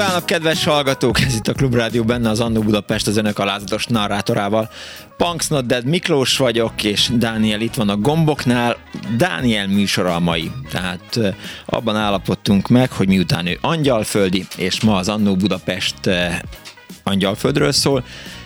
Kívánok, 0.00 0.26
kedves 0.26 0.64
hallgatók! 0.64 1.20
Ez 1.20 1.34
itt 1.34 1.48
a 1.48 1.52
Klubrádió 1.52 2.04
benne 2.04 2.28
az 2.30 2.40
Annó 2.40 2.60
Budapest 2.60 3.06
az 3.06 3.16
önök 3.16 3.38
alázatos 3.38 3.86
narrátorával. 3.86 4.70
Punks 5.16 5.48
Not 5.48 5.66
Dead 5.66 5.84
Miklós 5.84 6.36
vagyok, 6.36 6.84
és 6.84 7.10
Dániel 7.14 7.60
itt 7.60 7.74
van 7.74 7.88
a 7.88 7.96
gomboknál. 7.96 8.76
Dániel 9.16 9.66
műsora 9.66 10.14
a 10.14 10.20
mai. 10.20 10.50
Tehát 10.70 11.34
abban 11.66 11.96
állapodtunk 11.96 12.68
meg, 12.68 12.92
hogy 12.92 13.08
miután 13.08 13.46
ő 13.46 13.58
angyalföldi, 13.60 14.46
és 14.56 14.80
ma 14.80 14.96
az 14.96 15.08
Annó 15.08 15.36
Budapest 15.36 16.10
angyalföldről 17.02 17.72
szól, 17.72 18.04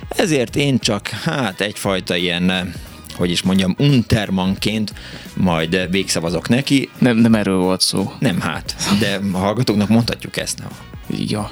ezért 0.08 0.56
én 0.56 0.78
csak 0.78 1.08
hát 1.08 1.60
egyfajta 1.60 2.16
ilyen 2.16 2.74
hogy 3.16 3.30
is 3.30 3.42
mondjam, 3.42 3.74
untermanként 3.78 4.92
majd 5.36 5.90
végszavazok 5.90 6.48
neki. 6.48 6.88
Nem, 6.98 7.16
nem 7.16 7.34
erről 7.34 7.58
volt 7.58 7.80
szó. 7.80 8.12
Nem 8.18 8.40
hát, 8.40 8.76
de 9.00 9.20
a 9.32 9.36
hallgatóknak 9.36 9.88
mondhatjuk 9.88 10.36
ezt. 10.36 10.62
Ja. 11.08 11.50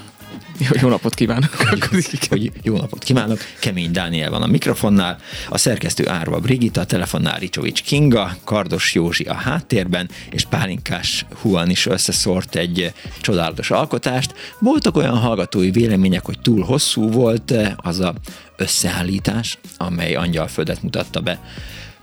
Jó 0.80 0.88
napot 0.88 1.14
kívánok! 1.14 1.54
hogy 2.28 2.52
jó 2.62 2.76
napot 2.76 3.02
kívánok! 3.02 3.38
Kemény 3.60 3.90
Dániel 3.90 4.30
van 4.30 4.42
a 4.42 4.46
mikrofonnál, 4.46 5.18
a 5.48 5.58
szerkesztő 5.58 6.08
Árva 6.08 6.38
Brigitta, 6.38 6.80
a 6.80 6.84
telefonnál 6.84 7.38
Ricsovics 7.38 7.82
Kinga, 7.82 8.36
Kardos 8.44 8.94
Józsi 8.94 9.24
a 9.24 9.34
háttérben, 9.34 10.10
és 10.30 10.44
Pálinkás 10.44 11.26
Huan 11.40 11.70
is 11.70 11.86
összeszort 11.86 12.56
egy 12.56 12.92
csodálatos 13.20 13.70
alkotást. 13.70 14.34
Voltak 14.58 14.96
olyan 14.96 15.18
hallgatói 15.18 15.70
vélemények, 15.70 16.24
hogy 16.24 16.38
túl 16.40 16.64
hosszú 16.64 17.10
volt 17.10 17.54
az 17.76 18.00
a 18.00 18.14
összeállítás, 18.56 19.58
amely 19.76 20.14
Angyalföldet 20.14 20.82
mutatta 20.82 21.20
be 21.20 21.40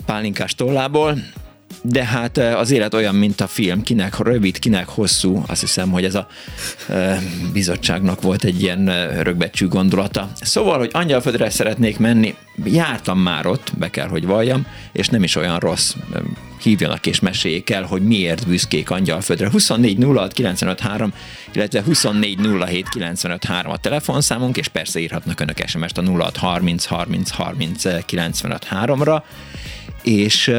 Pálinkás 0.05 0.55
tollából, 0.55 1.17
de 1.81 2.05
hát 2.05 2.37
az 2.37 2.71
élet 2.71 2.93
olyan, 2.93 3.15
mint 3.15 3.41
a 3.41 3.47
film, 3.47 3.81
kinek 3.81 4.17
rövid, 4.17 4.59
kinek 4.59 4.87
hosszú, 4.87 5.43
azt 5.47 5.61
hiszem, 5.61 5.91
hogy 5.91 6.03
ez 6.03 6.15
a 6.15 6.27
bizottságnak 7.53 8.21
volt 8.21 8.43
egy 8.43 8.61
ilyen 8.61 9.13
rögbecsű 9.23 9.67
gondolata. 9.67 10.31
Szóval, 10.41 10.77
hogy 10.77 10.89
Angyalföldre 10.93 11.49
szeretnék 11.49 11.97
menni, 11.97 12.35
jártam 12.63 13.19
már 13.19 13.45
ott, 13.45 13.71
be 13.77 13.89
kell, 13.89 14.07
hogy 14.07 14.25
valljam, 14.25 14.65
és 14.91 15.07
nem 15.07 15.23
is 15.23 15.35
olyan 15.35 15.59
rossz 15.59 15.93
hívjanak 16.61 17.05
és 17.05 17.19
meséljék 17.19 17.69
el, 17.69 17.83
hogy 17.83 18.01
miért 18.01 18.47
büszkék 18.47 18.89
Angyalföldre. 18.89 19.49
24 19.49 20.03
06 20.03 20.33
95 20.33 20.79
3, 20.79 21.13
illetve 21.53 21.81
24 21.81 22.39
07 22.65 22.89
95 22.89 23.43
3 23.43 23.71
a 23.71 23.77
telefonszámunk, 23.77 24.57
és 24.57 24.67
persze 24.67 24.99
írhatnak 24.99 25.39
önök 25.39 25.67
SMS-t 25.67 25.97
a 25.97 26.03
06 26.03 26.37
30 26.37 26.85
30 26.85 27.29
30 27.29 28.05
95 28.05 28.67
3-ra, 28.71 29.21
és 30.03 30.51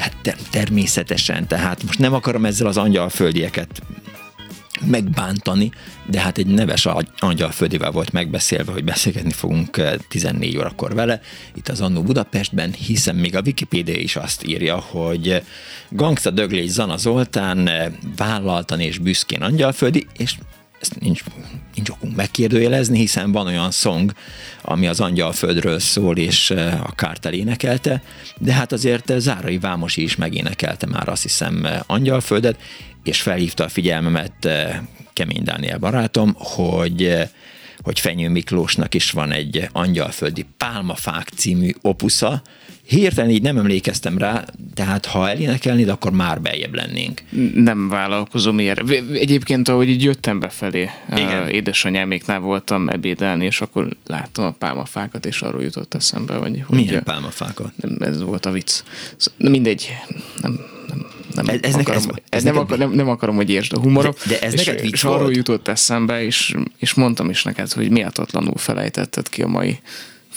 Hát 0.00 0.36
természetesen, 0.50 1.46
tehát 1.46 1.82
most 1.82 1.98
nem 1.98 2.14
akarom 2.14 2.44
ezzel 2.44 2.66
az 2.66 2.76
angyalföldieket 2.76 3.82
megbántani, 4.86 5.70
de 6.06 6.20
hát 6.20 6.38
egy 6.38 6.46
neves 6.46 6.88
angyalföldivel 7.18 7.90
volt 7.90 8.12
megbeszélve, 8.12 8.72
hogy 8.72 8.84
beszélgetni 8.84 9.30
fogunk 9.30 9.80
14 10.08 10.54
eh, 10.54 10.60
órakor 10.60 10.94
vele, 10.94 11.20
itt 11.54 11.68
az 11.68 11.80
Annó 11.80 12.02
Budapestben, 12.02 12.72
hiszen 12.72 13.16
még 13.16 13.36
a 13.36 13.42
Wikipédia 13.44 13.96
is 13.96 14.16
azt 14.16 14.46
írja, 14.46 14.76
hogy 14.76 15.42
Gangsta 15.90 16.30
Döglé 16.30 16.66
Zana 16.66 16.96
Zoltán 16.96 17.68
eh, 17.68 17.92
vállaltan 18.16 18.80
és 18.80 18.98
büszkén 18.98 19.42
angyalföldi, 19.42 20.06
és 20.16 20.34
ezt 20.80 21.00
nincs, 21.00 21.22
nincs 21.74 21.88
okunk 21.88 22.16
megkérdőjelezni, 22.16 22.98
hiszen 22.98 23.32
van 23.32 23.46
olyan 23.46 23.70
szong, 23.70 24.12
ami 24.62 24.86
az 24.86 25.00
Angyalföldről 25.00 25.78
szól, 25.78 26.16
és 26.16 26.50
a 26.84 26.92
Kártel 26.94 27.32
énekelte, 27.32 28.02
de 28.38 28.52
hát 28.52 28.72
azért 28.72 29.12
Zárai 29.18 29.58
Vámosi 29.58 30.02
is 30.02 30.16
megénekelte 30.16 30.86
már 30.86 31.08
azt 31.08 31.22
hiszem 31.22 31.66
Angyalföldet, 31.86 32.60
és 33.04 33.20
felhívta 33.20 33.64
a 33.64 33.68
figyelmemet 33.68 34.48
Kemény 35.12 35.42
Dániel 35.42 35.78
barátom, 35.78 36.34
hogy 36.38 37.28
hogy 37.82 38.00
Fenyő 38.00 38.28
Miklósnak 38.28 38.94
is 38.94 39.10
van 39.10 39.32
egy 39.32 39.68
Angyalföldi 39.72 40.46
Pálmafák 40.56 41.28
című 41.36 41.70
opusza, 41.80 42.42
Hirtelen 42.90 43.30
így 43.30 43.42
nem 43.42 43.56
emlékeztem 43.56 44.18
rá, 44.18 44.44
tehát 44.74 45.06
ha 45.06 45.28
elénekelnéd, 45.28 45.88
akkor 45.88 46.12
már 46.12 46.40
beljebb 46.40 46.74
lennénk. 46.74 47.22
Nem 47.54 47.88
vállalkozom 47.88 48.58
ilyen. 48.58 48.76
Egyébként, 49.12 49.68
ahogy 49.68 49.88
így 49.88 50.02
jöttem 50.02 50.40
befelé, 50.40 50.90
Igen. 51.16 51.48
édesanyáméknál 51.48 52.40
voltam 52.40 52.88
ebédelni, 52.88 53.44
és 53.44 53.60
akkor 53.60 53.88
láttam 54.06 54.44
a 54.44 54.50
pálmafákat, 54.50 55.26
és 55.26 55.42
arról 55.42 55.62
jutott 55.62 55.94
eszembe, 55.94 56.34
hogy... 56.34 56.62
hogy 56.66 56.78
Milyen 56.78 57.02
pálmafákat? 57.02 57.72
Nem, 57.76 57.96
ez 57.98 58.22
volt 58.22 58.46
a 58.46 58.50
vicc. 58.50 58.82
Mindegy, 59.36 59.94
nem, 60.42 60.60
nem, 60.88 61.06
nem, 61.34 61.46
ez, 61.48 61.58
ez 61.62 61.74
akarom, 61.74 62.02
ez, 62.02 62.16
ez 62.28 62.42
nem, 62.42 62.58
akar, 62.58 62.78
nem, 62.78 62.90
nem 62.90 63.08
akarom, 63.08 63.36
hogy 63.36 63.50
értsd 63.50 63.72
a 63.72 63.80
humorom. 63.80 64.12
De, 64.26 64.34
de 64.34 64.40
ez 64.40 64.52
és, 64.52 64.64
neked 64.64 64.82
vicc 64.82 64.92
és 64.92 65.04
arról 65.04 65.32
jutott 65.32 65.68
eszembe, 65.68 66.24
és, 66.24 66.54
és 66.78 66.94
mondtam 66.94 67.30
is 67.30 67.42
neked, 67.42 67.72
hogy 67.72 67.90
miatatlanul 67.90 68.56
felejtetted 68.56 69.28
ki 69.28 69.42
a 69.42 69.46
mai 69.46 69.78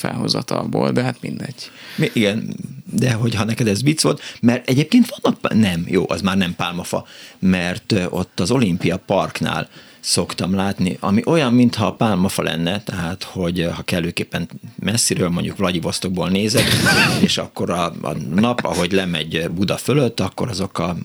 felhozatalból, 0.04 0.92
de 0.92 1.04
hát 1.04 1.22
mindegy. 1.22 1.72
Mi, 1.96 2.10
igen, 2.14 2.56
de 2.94 3.14
hogyha 3.14 3.44
neked 3.44 3.68
ez 3.68 3.84
vicc 3.84 4.02
volt, 4.02 4.22
mert 4.42 4.70
egyébként 4.70 5.16
vannak, 5.22 5.54
nem, 5.54 5.84
jó, 5.88 6.06
az 6.08 6.22
már 6.22 6.38
nem 6.38 6.56
pálmafa, 6.56 7.06
mert 7.40 7.94
ott 8.10 8.40
az 8.40 8.52
Olimpia 8.52 8.98
Parknál 8.98 9.70
szoktam 10.04 10.54
látni, 10.56 10.98
ami 11.00 11.22
olyan, 11.26 11.54
mintha 11.54 11.86
a 11.86 11.94
pálmafa 11.94 12.44
lenne, 12.44 12.82
tehát, 12.82 13.24
hogy 13.24 13.62
eh, 13.62 13.76
ha 13.76 13.82
kellőképpen 13.82 14.50
messziről, 14.80 15.30
mondjuk 15.30 15.58
Vladivostokból 15.58 16.30
nézek, 16.30 16.66
és 17.22 17.38
akkor 17.38 17.70
a, 17.70 17.86
a 18.02 18.14
nap, 18.36 18.64
ahogy 18.64 18.92
lemegy 18.92 19.50
Buda 19.50 19.78
fölött, 19.78 20.20
akkor 20.20 20.50
azok 20.50 20.80
a, 20.80 20.98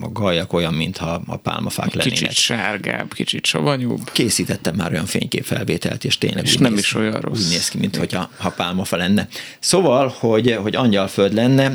a 0.00 0.08
gajak 0.12 0.52
olyan, 0.52 0.74
mintha 0.74 1.22
a 1.26 1.36
pálmafák 1.36 1.94
lennének. 1.94 2.18
Kicsit 2.18 2.32
sárgább, 2.32 3.12
kicsit 3.14 3.46
savanyúbb. 3.46 4.10
Készítettem 4.12 4.74
már 4.74 4.92
olyan 4.92 5.06
fényképfelvételt, 5.06 6.04
és 6.04 6.18
tényleg 6.18 6.44
és 6.44 6.56
nem 6.56 6.72
néz, 6.72 6.80
is 6.80 6.94
olyan 6.94 7.20
rossz. 7.20 7.44
Úgy 7.44 7.48
néz 7.48 7.68
ki, 7.68 7.78
mint 7.78 7.96
hogyha 7.96 8.30
ha 8.36 8.50
pálmafa 8.50 8.96
lenne. 8.96 9.28
Szóval, 9.58 10.14
hogy, 10.18 10.58
hogy 10.62 10.76
angyalföld 10.76 11.34
lenne, 11.34 11.72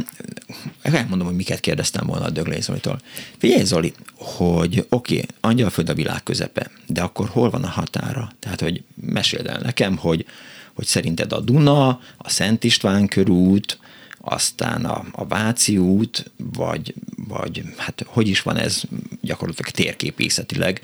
elmondom, 0.82 1.28
hogy 1.28 1.36
miket 1.36 1.60
kérdeztem 1.60 2.06
volna 2.08 2.26
a 2.26 2.30
Döglé 2.30 2.60
Zolitól. 2.60 3.00
Figyelj 3.38 3.64
Zoli, 3.64 3.94
hogy 4.16 4.86
oké, 4.90 5.14
okay, 5.14 5.26
angyalföld 5.42 5.90
a 5.90 5.94
világ 5.94 6.24
közepe, 6.24 6.65
de 6.88 7.02
akkor 7.02 7.28
hol 7.28 7.50
van 7.50 7.64
a 7.64 7.68
határa? 7.68 8.32
Tehát, 8.40 8.62
hogy 8.62 8.84
meséld 9.02 9.48
el 9.48 9.60
nekem, 9.60 9.98
hogy, 9.98 10.26
hogy 10.74 10.86
szerinted 10.86 11.32
a 11.32 11.40
Duna, 11.40 11.88
a 12.18 12.30
Szent 12.30 12.64
István 12.64 13.08
körút, 13.08 13.80
aztán 14.22 14.86
a, 14.86 15.06
a 15.12 15.26
Váci 15.28 15.78
út, 15.78 16.32
vagy, 16.36 16.94
vagy 17.28 17.64
hát 17.78 18.06
hogy 18.08 18.28
is 18.28 18.42
van 18.42 18.58
ez 18.58 18.82
gyakorlatilag 19.22 19.72
térképészetileg, 19.72 20.82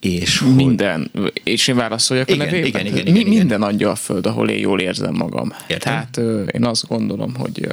és 0.00 0.40
minden. 0.40 1.10
Hogy... 1.12 1.40
És 1.44 1.68
én 1.68 1.76
válaszoljak 1.76 2.30
igen, 2.30 2.40
a 2.40 2.44
nevében? 2.44 2.66
Igen, 2.66 2.86
igen, 2.86 3.06
igen, 3.06 3.16
igen. 3.16 3.28
Minden 3.28 3.62
adja 3.62 3.90
a 3.90 3.94
föld, 3.94 4.26
ahol 4.26 4.48
én 4.48 4.58
jól 4.58 4.80
érzem 4.80 5.14
magam. 5.14 5.52
Értem. 5.66 5.78
Tehát 5.92 6.16
én 6.52 6.64
azt 6.64 6.86
gondolom, 6.88 7.34
hogy 7.34 7.66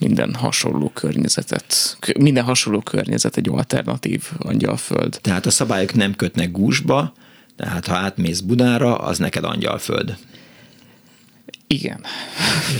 minden 0.00 0.34
hasonló 0.34 0.90
környezetet, 0.94 1.96
minden 2.18 2.44
hasonló 2.44 2.80
környezet 2.80 3.36
egy 3.36 3.48
alternatív 3.48 4.30
angyalföld. 4.38 5.18
Tehát 5.22 5.46
a 5.46 5.50
szabályok 5.50 5.94
nem 5.94 6.14
kötnek 6.14 6.50
gúzsba, 6.50 7.12
tehát 7.56 7.86
ha 7.86 7.94
átmész 7.94 8.40
Budára, 8.40 8.98
az 8.98 9.18
neked 9.18 9.44
angyalföld. 9.44 10.16
Igen. 11.74 12.00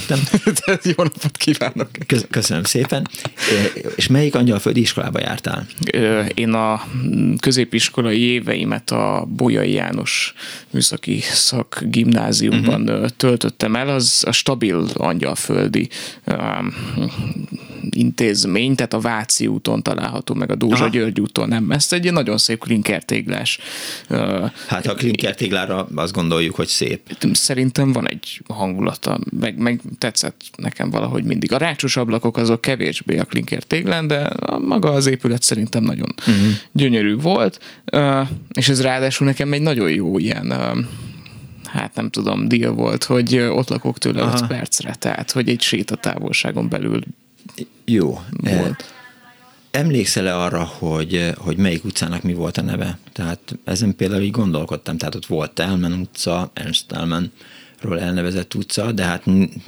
Jó 0.97 1.03
napot 1.03 1.37
kívánok! 1.37 1.89
Köszönöm 2.31 2.63
szépen. 2.63 3.09
És 3.97 4.07
melyik 4.07 4.35
angyalföldi 4.35 4.81
iskolába 4.81 5.21
jártál? 5.21 5.67
Én 6.35 6.53
a 6.53 6.83
középiskolai 7.41 8.21
éveimet 8.21 8.91
a 8.91 9.25
Bolyai 9.29 9.73
János 9.73 10.35
műszaki 10.71 11.21
szak 11.21 11.81
gimnáziumban 11.83 12.83
uh-huh. 12.83 13.09
töltöttem 13.09 13.77
el, 13.77 13.89
az 13.89 14.25
a 14.27 14.33
stabil 14.33 14.87
angyalföldi 14.95 15.89
um, 16.27 16.75
intézmény, 17.91 18.75
tehát 18.75 18.95
a 18.95 19.01
Váci 19.01 19.47
úton 19.47 19.83
található, 19.83 20.35
meg 20.35 20.51
a 20.51 20.55
Dózsa 20.55 20.75
Aha. 20.75 20.89
György 20.89 21.21
úton 21.21 21.49
nem 21.49 21.65
messze. 21.65 21.97
Egy 21.97 22.13
nagyon 22.13 22.39
szép 22.39 22.59
klinkertéglás. 22.59 23.59
Hát 24.67 24.87
a 24.87 24.95
klinkertéglára 24.95 25.89
azt 25.95 26.13
gondoljuk, 26.13 26.55
hogy 26.55 26.69
szép. 26.69 27.17
Szerintem 27.33 27.93
van 27.93 28.09
egy 28.09 28.43
hangulata, 28.81 29.19
meg, 29.41 29.59
meg 29.59 29.81
tetszett 29.99 30.41
nekem 30.56 30.91
valahogy 30.91 31.25
mindig. 31.25 31.53
A 31.53 31.56
rácsos 31.56 31.97
ablakok 31.97 32.37
azok 32.37 32.61
kevésbé 32.61 33.19
a 33.19 33.25
klinkertéglán, 33.25 34.06
de 34.06 34.21
a 34.23 34.59
maga 34.59 34.91
az 34.91 35.06
épület 35.06 35.43
szerintem 35.43 35.82
nagyon 35.82 36.15
uh-huh. 36.19 36.53
gyönyörű 36.73 37.17
volt, 37.17 37.82
és 38.53 38.69
ez 38.69 38.82
ráadásul 38.82 39.27
nekem 39.27 39.53
egy 39.53 39.62
nagyon 39.62 39.91
jó 39.91 40.19
ilyen 40.19 40.53
hát 41.65 41.94
nem 41.94 42.11
tudom, 42.11 42.49
deal 42.49 42.73
volt, 42.73 43.05
hogy 43.05 43.37
ott 43.37 43.69
lakok 43.69 43.99
tőle 43.99 44.23
Aha. 44.23 44.38
5 44.43 44.47
percre, 44.47 44.94
tehát 44.94 45.31
hogy 45.31 45.49
egy 45.49 45.61
sétatávolságon 45.61 46.69
belül 46.69 47.03
jó. 47.85 48.21
Volt. 48.41 48.94
Emlékszel-e 49.71 50.37
arra, 50.37 50.65
hogy, 50.65 51.33
hogy 51.37 51.56
melyik 51.56 51.85
utcának 51.85 52.23
mi 52.23 52.35
volt 52.35 52.56
a 52.56 52.62
neve? 52.62 52.99
Tehát 53.12 53.41
ezen 53.65 53.97
például 53.97 54.23
így 54.23 54.31
gondolkodtam, 54.31 54.97
tehát 54.97 55.15
ott 55.15 55.26
volt 55.26 55.50
Telmen 55.50 55.93
utca, 55.93 56.50
Ernst 56.55 56.87
Telmen, 56.88 57.33
ról 57.81 58.00
elnevezett 58.00 58.55
utca, 58.55 58.93
de 58.93 59.05
hát 59.05 59.23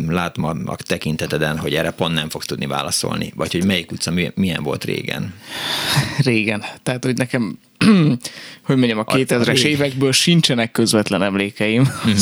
látom 0.08 0.44
a, 0.44 0.56
a 0.64 0.76
tekinteteden, 0.76 1.58
hogy 1.58 1.74
erre 1.74 1.90
pont 1.90 2.14
nem 2.14 2.28
fogsz 2.28 2.46
tudni 2.46 2.66
válaszolni, 2.66 3.32
vagy 3.36 3.52
hogy 3.52 3.64
melyik 3.64 3.92
utca 3.92 4.12
milyen 4.34 4.62
volt 4.62 4.84
régen. 4.84 5.34
Régen. 6.24 6.64
Tehát, 6.82 7.04
hogy 7.04 7.16
nekem, 7.16 7.58
hogy 8.66 8.76
mondjam, 8.76 8.98
a 8.98 9.04
2000-es 9.04 9.62
évekből 9.62 10.12
sincsenek 10.12 10.70
közvetlen 10.70 11.22
emlékeim. 11.22 11.80
Uh-huh 11.80 12.16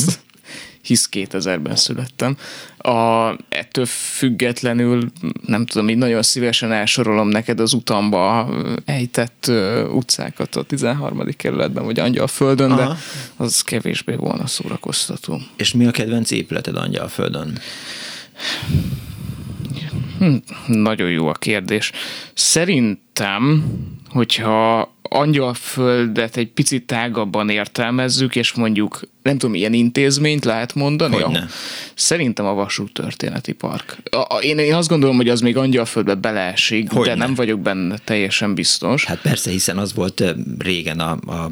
hisz 0.83 1.09
2000-ben 1.13 1.77
születtem. 1.77 2.37
A, 2.79 3.31
ettől 3.49 3.87
függetlenül, 3.87 5.11
nem 5.47 5.67
tudom, 5.67 5.89
így 5.89 5.97
nagyon 5.97 6.23
szívesen 6.23 6.73
elsorolom 6.73 7.29
neked 7.29 7.61
az 7.61 7.73
utamba 7.73 8.49
ejtett 8.85 9.45
uh, 9.49 9.95
utcákat 9.95 10.57
a 10.57 10.63
13. 10.63 11.29
kerületben, 11.37 11.85
vagy 11.85 11.99
Angyalföldön, 11.99 12.71
Aha. 12.71 12.89
de 12.89 12.97
az 13.37 13.63
kevésbé 13.63 14.15
volna 14.15 14.47
szórakoztató. 14.47 15.41
És 15.57 15.73
mi 15.73 15.87
a 15.87 15.91
kedvenc 15.91 16.31
épületed 16.31 16.77
Angyalföldön? 16.77 17.59
Hm, 20.19 20.35
nagyon 20.67 21.11
jó 21.11 21.27
a 21.27 21.33
kérdés. 21.33 21.93
Szerintem, 22.35 23.65
hogyha 24.09 24.93
angyalföldet 25.13 26.37
egy 26.37 26.49
picit 26.49 26.87
tágabban 26.87 27.49
értelmezzük, 27.49 28.37
és 28.37 28.53
mondjuk, 28.53 29.01
nem 29.23 29.39
tudom, 29.39 29.55
ilyen 29.55 29.73
intézményt 29.73 30.45
lehet 30.45 30.75
mondani? 30.75 31.21
Hogyne. 31.21 31.47
Szerintem 31.95 32.47
a 32.47 32.67
Történeti 32.93 33.53
Park. 33.53 33.97
A, 34.11 34.17
a, 34.17 34.39
én, 34.41 34.59
én 34.59 34.75
azt 34.75 34.89
gondolom, 34.89 35.17
hogy 35.17 35.29
az 35.29 35.41
még 35.41 35.57
angyalföldbe 35.57 36.15
beleesik, 36.15 36.91
Hogyne. 36.91 37.13
de 37.13 37.19
nem 37.19 37.35
vagyok 37.35 37.61
benne 37.61 37.99
teljesen 38.05 38.55
biztos. 38.55 39.05
Hát 39.05 39.21
persze, 39.21 39.51
hiszen 39.51 39.79
az 39.79 39.95
volt 39.95 40.35
régen 40.59 41.01
a, 41.01 41.11
a 41.11 41.51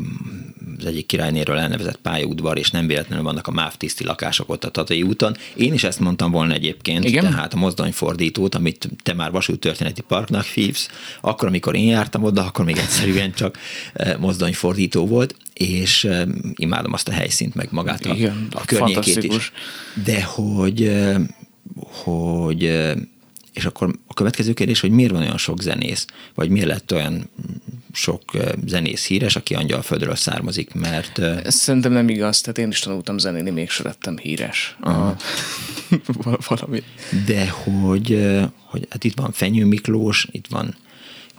az 0.78 0.84
egyik 0.84 1.06
királynéről 1.06 1.58
elnevezett 1.58 1.96
pályaudvar, 1.96 2.58
és 2.58 2.70
nem 2.70 2.86
véletlenül 2.86 3.24
vannak 3.24 3.46
a 3.46 3.50
MÁV 3.50 3.76
tiszti 3.76 4.04
lakások 4.04 4.48
ott 4.48 4.64
a 4.64 4.70
Tatai 4.70 5.02
úton. 5.02 5.36
Én 5.56 5.72
is 5.72 5.84
ezt 5.84 6.00
mondtam 6.00 6.30
volna 6.30 6.52
egyébként, 6.52 7.04
Igen? 7.04 7.24
tehát 7.24 7.54
a 7.54 7.56
mozdonyfordítót, 7.56 8.54
amit 8.54 8.88
te 9.02 9.14
már 9.14 9.30
vasúttörténeti 9.30 10.02
parknak 10.02 10.44
hívsz, 10.44 10.88
akkor, 11.20 11.48
amikor 11.48 11.74
én 11.74 11.88
jártam 11.88 12.24
oda, 12.24 12.44
akkor 12.44 12.64
még 12.64 12.76
egyszerűen 12.76 13.32
csak 13.32 13.58
eh, 13.92 14.16
mozdonyfordító 14.18 15.06
volt, 15.06 15.36
és 15.54 16.04
eh, 16.04 16.26
imádom 16.54 16.92
azt 16.92 17.08
a 17.08 17.12
helyszínt, 17.12 17.54
meg 17.54 17.68
magát 17.70 18.06
a, 18.06 18.14
Igen, 18.14 18.48
a 18.50 18.64
környékét 18.64 19.22
is. 19.22 19.52
De 20.04 20.22
hogy, 20.22 20.82
eh, 20.82 21.16
hogy 22.04 22.64
és 23.52 23.64
akkor 23.64 23.98
a 24.06 24.14
következő 24.14 24.52
kérdés, 24.52 24.80
hogy 24.80 24.90
miért 24.90 25.10
van 25.10 25.20
olyan 25.20 25.38
sok 25.38 25.62
zenész, 25.62 26.06
vagy 26.34 26.48
miért 26.48 26.66
lett 26.66 26.92
olyan 26.92 27.30
sok 27.92 28.22
zenész 28.66 29.06
híres, 29.06 29.36
aki 29.36 29.54
Angyalföldről 29.54 30.14
származik, 30.14 30.74
mert... 30.74 31.20
Szerintem 31.44 31.92
nem 31.92 32.08
igaz, 32.08 32.40
tehát 32.40 32.58
én 32.58 32.68
is 32.68 32.80
tanultam 32.80 33.18
zenéni, 33.18 33.50
mégsem 33.50 33.86
lettem 33.86 34.18
híres. 34.18 34.76
Aha. 34.80 35.16
Valami. 36.48 36.82
De 37.26 37.48
hogy, 37.48 38.28
hogy 38.64 38.86
hát 38.90 39.04
itt 39.04 39.18
van 39.18 39.32
Fenyő 39.32 39.64
Miklós, 39.64 40.28
itt 40.30 40.46
van 40.46 40.74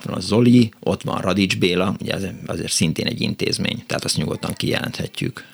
van 0.04 0.16
a 0.16 0.20
Zoli, 0.20 0.72
ott 0.80 1.02
van 1.02 1.22
Radics 1.22 1.58
Béla, 1.58 1.96
ugye 2.02 2.14
ez 2.14 2.24
azért 2.46 2.72
szintén 2.72 3.06
egy 3.06 3.22
intézmény, 3.22 3.84
tehát 3.88 4.04
azt 4.04 4.18
nyugodtan 4.18 4.54
kijelenthetjük. 4.54 5.46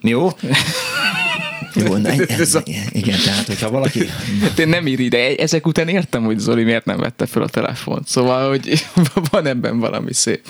Jó? 0.00 0.28
Jó, 1.74 1.96
na, 1.96 2.08
ez, 2.38 2.58
igen, 2.92 3.18
tehát 3.24 3.46
hogyha 3.46 3.70
valaki... 3.70 4.08
Én 4.58 4.68
nem 4.68 4.86
ír 4.86 5.00
ide, 5.00 5.34
ezek 5.34 5.66
után 5.66 5.88
értem, 5.88 6.24
hogy 6.24 6.38
Zoli 6.38 6.64
miért 6.64 6.84
nem 6.84 6.98
vette 6.98 7.26
fel 7.26 7.42
a 7.42 7.48
telefont, 7.48 8.08
szóval, 8.08 8.48
hogy 8.48 8.86
van 9.30 9.46
ebben 9.46 9.78
valami 9.78 10.12
szép. 10.12 10.40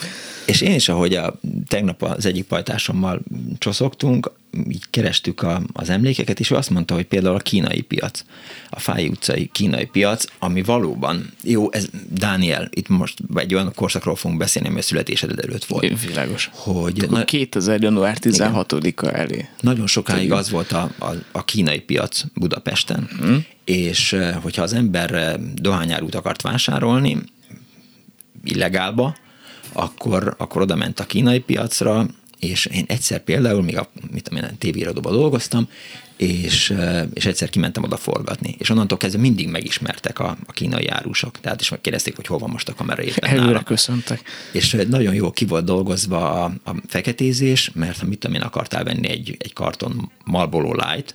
És 0.48 0.60
én 0.60 0.74
is, 0.74 0.88
ahogy 0.88 1.14
a, 1.14 1.40
tegnap 1.66 2.02
az 2.02 2.26
egyik 2.26 2.44
pajtásommal 2.44 3.20
csoszogtunk, 3.58 4.30
így 4.68 4.84
kerestük 4.90 5.42
a, 5.42 5.62
az 5.72 5.90
emlékeket, 5.90 6.40
és 6.40 6.50
ő 6.50 6.56
azt 6.56 6.70
mondta, 6.70 6.94
hogy 6.94 7.06
például 7.06 7.34
a 7.34 7.38
kínai 7.38 7.80
piac, 7.80 8.24
a 8.70 8.80
Fáj 8.80 9.08
utcai 9.08 9.48
kínai 9.52 9.84
piac, 9.84 10.24
ami 10.38 10.62
valóban, 10.62 11.32
jó, 11.42 11.72
ez 11.72 11.88
Dániel, 12.10 12.68
itt 12.70 12.88
most 12.88 13.18
egy 13.34 13.54
olyan 13.54 13.72
korszakról 13.74 14.16
fogunk 14.16 14.40
beszélni, 14.40 14.68
ami 14.68 14.78
a 14.78 14.82
születésed 14.82 15.38
előtt 15.38 15.64
volt. 15.64 16.06
Világos. 16.06 16.50
Hogy 16.52 17.06
na, 17.10 17.24
2000. 17.24 17.82
január 17.82 18.16
16-a 18.20 19.06
elé. 19.06 19.48
Nagyon 19.60 19.86
sokáig 19.86 20.32
az 20.32 20.50
volt 20.50 20.72
a, 20.72 20.90
a, 20.98 21.10
a 21.32 21.44
kínai 21.44 21.80
piac 21.80 22.24
Budapesten, 22.34 23.08
hmm. 23.20 23.44
és 23.64 24.12
eh, 24.12 24.36
hogyha 24.42 24.62
az 24.62 24.72
ember 24.72 25.14
eh, 25.14 25.34
dohányárút 25.54 26.14
akart 26.14 26.42
vásárolni, 26.42 27.16
illegálba, 28.44 29.16
akkor, 29.72 30.34
akkor 30.38 30.62
oda 30.62 30.76
ment 30.76 31.00
a 31.00 31.06
kínai 31.06 31.38
piacra, 31.38 32.06
és 32.38 32.66
én 32.66 32.84
egyszer 32.88 33.20
például, 33.20 33.62
még 33.62 33.78
a 33.78 33.90
mit 34.10 34.22
tudom 34.22 34.44
én, 34.44 34.58
tévéirodóban 34.58 35.12
dolgoztam, 35.12 35.68
és, 36.16 36.74
és 37.14 37.26
egyszer 37.26 37.50
kimentem 37.50 37.82
oda 37.82 37.96
forgatni. 37.96 38.54
És 38.58 38.70
onnantól 38.70 38.98
kezdve 38.98 39.20
mindig 39.20 39.48
megismertek 39.48 40.18
a, 40.18 40.36
a 40.46 40.52
kínai 40.52 40.88
árusok. 40.88 41.40
Tehát 41.40 41.60
is 41.60 41.68
megkérdezték, 41.68 42.16
hogy 42.16 42.26
hol 42.26 42.38
van 42.38 42.50
most 42.50 42.68
a 42.68 42.74
kamera 42.74 43.02
éppen 43.02 43.30
Előre 43.30 43.46
nála. 43.46 43.62
köszöntek. 43.62 44.22
És 44.52 44.76
nagyon 44.88 45.14
jó 45.14 45.30
ki 45.30 45.44
volt 45.44 45.64
dolgozva 45.64 46.44
a, 46.44 46.52
a 46.64 46.74
feketézés, 46.86 47.70
mert 47.74 47.98
ha 47.98 48.06
mit 48.06 48.18
tudom 48.18 48.36
én, 48.36 48.42
akartál 48.42 48.84
venni 48.84 49.08
egy, 49.08 49.36
egy 49.38 49.52
karton 49.52 50.10
Marlboro 50.24 50.72
Light, 50.72 51.14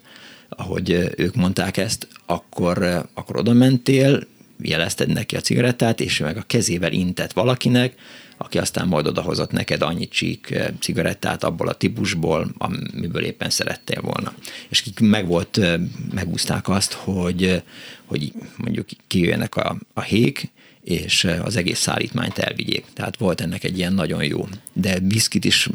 ahogy 0.50 1.11
ők 1.15 1.35
mondták 1.35 1.77
ezt, 1.77 2.07
akkor, 2.25 3.09
akkor 3.13 3.38
oda 3.38 3.53
mentél, 3.53 4.27
jelezted 4.63 5.10
neki 5.10 5.36
a 5.36 5.42
cigarettát, 5.42 6.01
és 6.01 6.18
meg 6.18 6.38
a 6.38 6.44
kezével 6.48 6.92
intett 6.92 7.33
valakinek, 7.33 7.95
aki 8.38 8.57
aztán 8.57 8.88
majd 8.88 9.07
odahozott 9.07 9.51
neked 9.51 9.81
annyi 9.81 10.07
csík 10.07 10.51
eh, 10.51 10.68
cigarettát 10.80 11.44
abból 11.44 11.68
a 11.68 11.74
típusból, 11.74 12.51
amiből 12.57 13.24
éppen 13.24 13.50
szerettél 13.50 14.01
volna. 14.01 14.33
És 14.70 14.82
kik 14.82 15.00
meg 15.00 15.27
volt, 15.27 15.58
eh, 15.58 15.79
megúzták 16.13 16.70
azt, 16.70 16.93
hogy, 16.93 17.43
eh, 17.43 17.62
hogy 18.05 18.32
mondjuk 18.58 18.88
kijöjjenek 19.08 19.55
a, 19.55 19.77
a 19.93 20.01
hék, 20.01 20.51
és 20.84 21.27
az 21.43 21.55
egész 21.55 21.79
szállítmányt 21.79 22.38
elvigyék. 22.38 22.86
Tehát 22.93 23.17
volt 23.17 23.41
ennek 23.41 23.63
egy 23.63 23.77
ilyen 23.77 23.93
nagyon 23.93 24.24
jó. 24.24 24.48
De 24.74 25.00
viszkit 25.00 25.46
is 25.46 25.70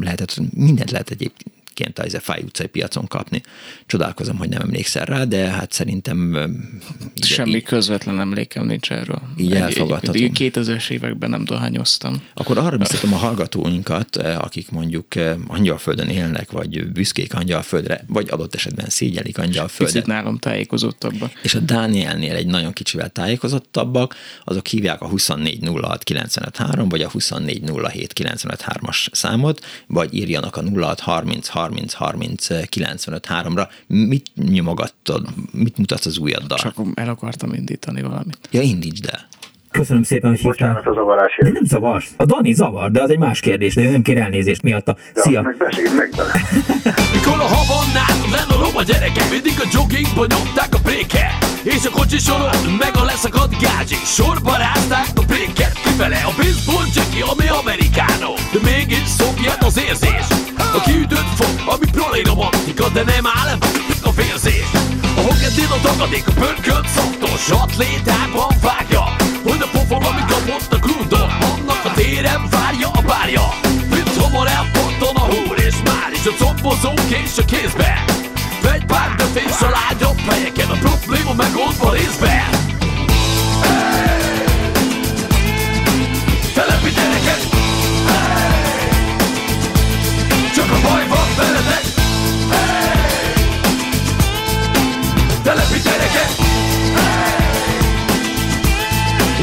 lehetett, 0.00 0.36
mindent 0.54 0.90
lehet 0.90 1.10
egyébként 1.10 1.59
egyébként 1.80 2.14
a 2.14 2.20
Fáj 2.20 2.42
utcai 2.42 2.66
piacon 2.66 3.06
kapni. 3.06 3.42
Csodálkozom, 3.86 4.36
hogy 4.36 4.48
nem 4.48 4.60
emlékszel 4.60 5.04
rá, 5.04 5.24
de 5.24 5.48
hát 5.48 5.72
szerintem... 5.72 6.36
Így, 7.14 7.24
Semmi 7.24 7.54
így, 7.54 7.62
közvetlen 7.62 8.20
emlékem 8.20 8.66
nincs 8.66 8.90
erről. 8.90 9.22
Így 9.36 9.52
elfogadhatom. 9.52 10.30
2000-es 10.34 10.90
években 10.90 11.30
nem 11.30 11.44
dohányoztam. 11.44 12.22
Akkor 12.34 12.58
arra 12.58 12.76
biztatom 12.76 13.12
a 13.12 13.16
hallgatóinkat, 13.16 14.16
akik 14.16 14.70
mondjuk 14.70 15.06
angyalföldön 15.46 16.08
élnek, 16.08 16.50
vagy 16.50 16.86
büszkék 16.86 17.34
angyalföldre, 17.34 18.04
vagy 18.06 18.28
adott 18.30 18.54
esetben 18.54 18.88
szégyelik 18.88 19.38
angyalföldre. 19.38 19.94
Picit 19.94 20.06
nálam 20.06 20.38
tájékozottabbak. 20.38 21.32
És 21.42 21.54
a 21.54 21.58
Dánielnél 21.58 22.34
egy 22.34 22.46
nagyon 22.46 22.72
kicsivel 22.72 23.08
tájékozottabbak, 23.08 24.14
azok 24.44 24.66
hívják 24.66 25.02
a 25.02 25.08
2406953 25.08 26.86
vagy 26.88 27.02
a 27.02 27.10
2407953-as 27.10 29.06
számot, 29.12 29.64
vagy 29.86 30.14
írjanak 30.14 30.56
a 30.56 30.62
0630 30.62 31.48
30 31.70 31.92
30 31.92 32.46
95 32.68 33.26
3-ra. 33.30 33.68
Mit 33.86 34.26
nyomogattad? 34.34 35.26
Mit 35.52 35.78
mutatsz 35.78 36.06
az 36.06 36.18
ujjaddal? 36.18 36.58
Csak 36.58 36.74
el 36.94 37.08
akartam 37.08 37.52
indítani 37.52 38.02
valamit. 38.02 38.38
Ja, 38.50 38.60
indítsd 38.60 39.06
el. 39.10 39.28
Köszönöm 39.70 40.02
szépen, 40.02 40.30
hogy 40.30 40.40
hívtál. 40.40 40.82
a 40.84 40.92
zavarásért. 40.92 41.42
De 41.42 41.50
nem 41.52 41.64
zavarsz. 41.64 42.14
A 42.16 42.24
Dani 42.24 42.52
zavar, 42.52 42.90
de 42.90 43.02
az 43.02 43.10
egy 43.10 43.18
más 43.18 43.40
kérdés, 43.40 43.74
de 43.74 43.82
ő 43.82 43.90
nem 43.90 44.02
kér 44.02 44.18
elnézést 44.18 44.62
miatta. 44.62 44.96
Ja, 45.14 45.22
Szia. 45.22 45.42
Meg. 45.42 45.56
Hol 47.24 47.40
a 47.40 47.48
havannán, 47.54 48.30
lenne 48.30 48.54
a 48.54 48.64
roma 48.64 48.82
gyerekek 48.82 49.30
Mindig 49.30 49.52
a 49.58 49.68
joggingba 49.72 50.26
nyomták 50.26 50.74
a 50.74 50.78
préke 50.82 51.38
És 51.62 51.86
a 51.86 51.90
kocsi 51.90 52.18
soron, 52.18 52.56
meg 52.78 52.90
a 52.94 53.04
leszakadt 53.04 53.60
gázsi 53.60 53.94
Sorba 54.04 54.56
rázták 54.56 55.10
a 55.14 55.24
préket 55.26 55.72
Kifele 55.72 56.16
a 56.16 56.32
baseball 56.36 56.86
jacky, 56.94 57.20
ami 57.32 57.48
amerikánó 57.48 58.32
De 58.52 58.58
mégis 58.70 59.08
szokját 59.18 59.64
az 59.64 59.78
érzés 59.88 60.49
A 60.74 60.80
kiütött 60.80 61.30
fog, 61.34 61.74
ami 61.74 61.86
proli 61.92 62.22
romantika 62.22 62.88
De 62.88 63.02
nem 63.02 63.26
áll 63.26 63.58
a 64.02 64.10
vérzés 64.12 64.70
A 65.16 65.20
hokedén 65.20 65.70
a 65.70 65.80
tagadék, 65.82 66.28
a 66.28 66.32
pörkölt 66.32 66.88
szoktos 66.88 67.50
Atlétában 67.50 68.54
vágja. 68.62 69.04
Hogy 69.42 69.62
a 69.62 69.68
pofon, 69.72 70.02
ami 70.02 70.20
kapott 70.28 70.72
a 70.72 70.78
krúdon 70.78 71.30
Annak 71.30 71.84
a 71.84 71.92
téren 71.94 72.48
várja 72.50 72.88
a 72.88 73.00
bárja 73.00 73.42
Mint 73.90 74.16
hamar 74.16 74.46
elpattan 74.46 75.16
a 75.16 75.26
húr 75.32 75.58
És 75.66 75.76
már 75.84 76.10
is 76.12 76.26
a 76.26 76.44
combozók 76.44 77.10
és 77.24 77.38
a 77.38 77.44
kézbe. 77.44 78.04
Vegy 78.62 78.84
pár 78.84 79.14
döfés 79.16 79.60
a 79.60 79.70
lágyabb 79.78 80.18
helyeken 80.28 80.70
A 80.70 80.78
probléma 80.78 81.32
megoldva 81.34 81.92
részben. 81.92 82.48
Telepi 83.62 84.29
baj 90.90 91.06
van 91.08 91.28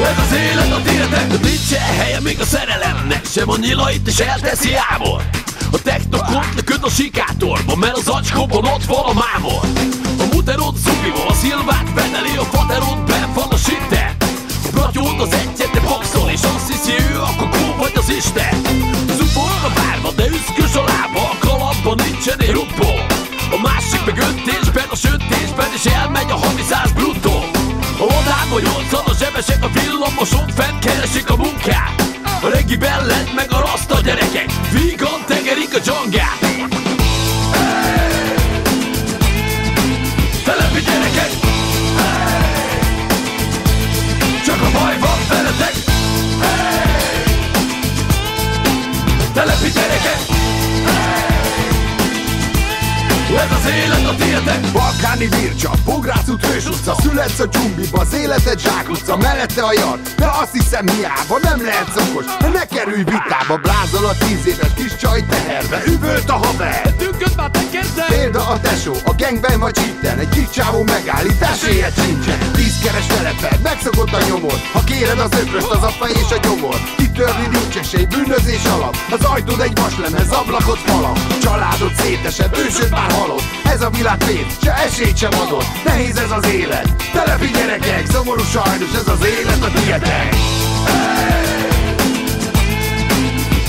Ez 0.08 0.24
az 0.30 0.38
élet 0.38 0.72
a 0.72 0.82
tiétek. 0.82 1.28
De 1.28 1.38
nincsen 1.48 1.80
helye 1.80 2.20
még 2.20 2.40
a 2.40 2.46
szerelemnek? 2.46 3.26
Sem 3.26 3.50
a 3.50 3.58
nyilait 3.58 4.08
és 4.08 4.20
elteszi 4.20 4.70
ámor 4.90 5.22
a 5.72 5.82
technokot 5.82 6.54
leköt 6.56 6.84
a 6.84 6.90
sikátorba 6.90 7.76
Mert 7.76 7.98
az 7.98 8.08
acskóban 8.08 8.66
ott 8.66 8.86
van 8.86 9.04
a 9.04 9.14
mámor. 9.14 9.62
A 10.20 10.26
muterod 10.34 10.76
zugival 10.78 11.28
a 11.28 11.34
szilvát 11.34 11.94
veneli 11.94 12.38
A 12.38 12.44
faterod 12.44 13.00
benn 13.08 13.34
van 13.34 13.50
a 13.50 13.58
sitte 13.58 14.16
A 14.66 14.70
bratyód 14.72 15.20
az 15.20 15.34
egyet 15.34 15.72
de 15.74 15.80
boxol 15.80 16.30
És 16.30 16.42
azt 16.56 16.68
hiszi 16.72 16.94
ő 17.12 17.22
a 17.22 17.36
kokó 17.38 17.76
vagy 17.78 17.94
az 17.96 18.10
isten. 18.10 18.62
Zuforog 19.18 19.64
a 19.64 19.72
várba 19.76 20.12
de 20.12 20.26
üszkös 20.26 20.37
nincsen 22.28 22.48
egy 22.48 22.54
ruppó. 22.54 22.90
A 23.52 23.62
másik 23.62 24.06
meg 24.06 24.18
öntésben 24.18 24.88
a 24.90 24.96
söntésben 24.96 25.72
És 25.76 25.86
elmegy 25.86 26.32
a 26.32 26.36
havi 26.36 26.62
száz 26.62 26.92
bruttó. 26.92 27.36
A 28.00 28.04
odán 28.04 28.50
vagy 28.50 28.64
nyolcan 28.64 29.06
a 29.06 29.14
zsebesek 29.20 29.64
a 29.64 29.68
villamoson 29.68 30.48
Fent 30.48 30.80
keresik 30.80 31.30
a 31.30 31.36
munkát. 31.36 32.04
A 32.42 32.48
regi 32.48 32.76
bellet 32.76 33.34
meg 33.36 33.52
a 33.52 33.60
rasta 33.60 34.00
gyerekek. 34.02 34.50
Vígan 34.72 35.24
tegerik 35.28 35.76
a 35.76 35.80
dzsangát 35.80 36.37
tiétek 54.48 54.72
Balkáni 54.72 55.28
vircsa, 55.28 55.72
Bogrász 55.86 56.30
út, 56.30 56.46
Hős 56.46 56.66
utca 56.66 56.96
Születsz 57.02 57.40
a 57.40 57.46
dzsumbiba, 57.46 58.00
az 58.00 58.14
életed 58.14 58.60
zsákutca 58.60 59.18
Mellette 59.18 59.64
a 59.64 59.74
jar, 59.74 60.00
de 60.18 60.26
azt 60.42 60.52
hiszem 60.52 60.88
hiába 60.88 61.40
Nem 61.42 61.62
lehet 61.62 61.92
szokos, 61.96 62.26
de 62.40 62.48
ne 62.48 62.66
kerülj 62.66 63.04
vitába 63.04 63.58
Blázol 63.62 64.06
a 64.06 64.18
tíz 64.18 64.46
éves 64.48 64.74
kis 64.76 64.96
csaj 64.96 65.26
teherbe. 65.30 65.84
Üvölt 65.86 66.30
a 66.30 66.34
haver! 66.34 66.94
Tünköd 66.98 67.34
már 67.36 67.50
tekerze 67.78 68.06
Példa 68.08 68.48
a 68.48 68.60
tesó, 68.60 68.94
a 69.06 69.14
gengben 69.14 69.60
vagy 69.60 69.74
csíten 69.74 70.20
Egy 70.20 70.30
kis 70.30 70.50
csávó 70.50 70.84
megállít, 70.84 71.42
esélye 71.42 71.90
sincsen. 71.98 72.52
Tízkeres 72.52 73.06
teleped, 73.06 73.62
megszokott 73.62 74.14
a 74.14 74.26
nyomor. 74.28 74.60
Ha 74.74 74.84
kéred 74.84 75.20
az 75.20 75.40
ökröst, 75.42 75.68
az 75.68 75.84
a 75.84 75.90
fej 75.90 76.12
és 76.12 76.32
a 76.32 76.38
gyomor. 76.38 76.76
Kitörni 76.98 77.48
nincs 77.52 77.76
esély, 77.78 78.06
bűnözés 78.06 78.66
alap. 78.66 78.96
Az 79.12 79.26
ajtód 79.26 79.60
egy 79.60 79.80
vaslemez, 79.80 80.32
ablakot 80.32 80.78
falak. 80.78 81.40
Családod 81.42 81.94
szétesett, 81.96 82.58
ősöd 82.58 82.92
már 82.92 83.12
halott. 83.12 83.44
Ez 83.64 83.82
a 83.82 83.90
világ 83.90 84.18
pénz, 84.18 84.54
se 84.64 84.74
esélyt 84.74 85.18
sem 85.18 85.34
adott. 85.40 85.84
Nehéz 85.84 86.18
ez 86.18 86.32
az 86.32 86.46
élet, 86.48 86.96
telepi 87.14 87.48
gyerekek 87.48 88.06
Szomorú 88.12 88.44
sajnos 88.44 88.94
ez 88.94 89.08
az 89.08 89.26
élet 89.26 89.64
a 89.64 89.72
tietek 89.80 90.36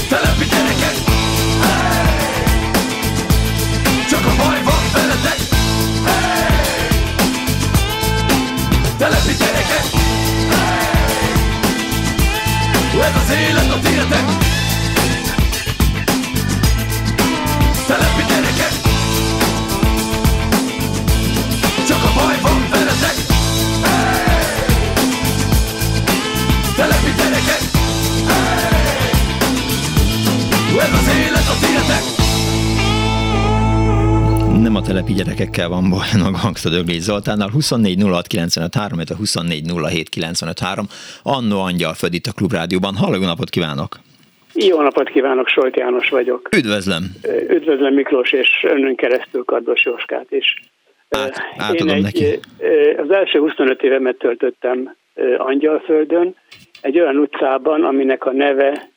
Telepi 0.09 0.45
gyerekek 0.45 0.68
Ez 13.28 13.35
az 13.35 13.40
élet 13.40 13.70
a 13.70 13.78
tiétek 13.78 14.25
Telepi 17.87 18.23
gyerekek 18.28 18.73
Csak 21.87 22.04
a 22.04 22.20
baj 22.20 22.38
a 34.78 34.80
a 34.80 34.87
telepi 34.87 35.12
gyerekekkel 35.12 35.68
van 35.68 35.90
baj, 35.90 36.08
a 36.28 36.30
Gangsta 36.42 36.68
Döglés 36.68 37.02
Zoltánnal. 37.02 37.50
24 37.50 38.02
06 38.02 38.26
95 38.26 38.75
3, 38.75 38.99
24 39.16 39.62
07 39.90 40.08
95 40.08 40.58
3. 40.58 40.87
Annó 41.23 41.61
Angyal 41.61 41.94
föld 41.94 42.14
itt 42.14 42.26
a 42.26 42.32
Klubrádióban. 42.32 42.94
Halló, 42.94 43.25
napot 43.25 43.50
kívánok! 43.50 43.92
Jó 44.54 44.82
napot 44.82 45.08
kívánok, 45.08 45.49
Solt 45.49 45.76
János 45.76 46.08
vagyok. 46.08 46.49
Üdvözlöm! 46.56 47.02
Üdvözlöm 47.49 47.94
Miklós 47.94 48.32
és 48.32 48.49
önön 48.62 48.94
keresztül 48.97 49.44
Kardos 49.44 49.85
Jóskát 49.85 50.26
is. 50.30 50.61
Át, 51.08 51.37
átadom 51.56 51.94
egy, 51.94 52.02
neki. 52.02 52.38
Az 52.97 53.11
első 53.11 53.38
25 53.38 53.82
évemet 53.82 54.16
töltöttem 54.16 54.94
Angyalföldön, 55.38 56.35
egy 56.80 57.00
olyan 57.00 57.16
utcában, 57.16 57.85
aminek 57.85 58.25
a 58.25 58.32
neve 58.32 58.90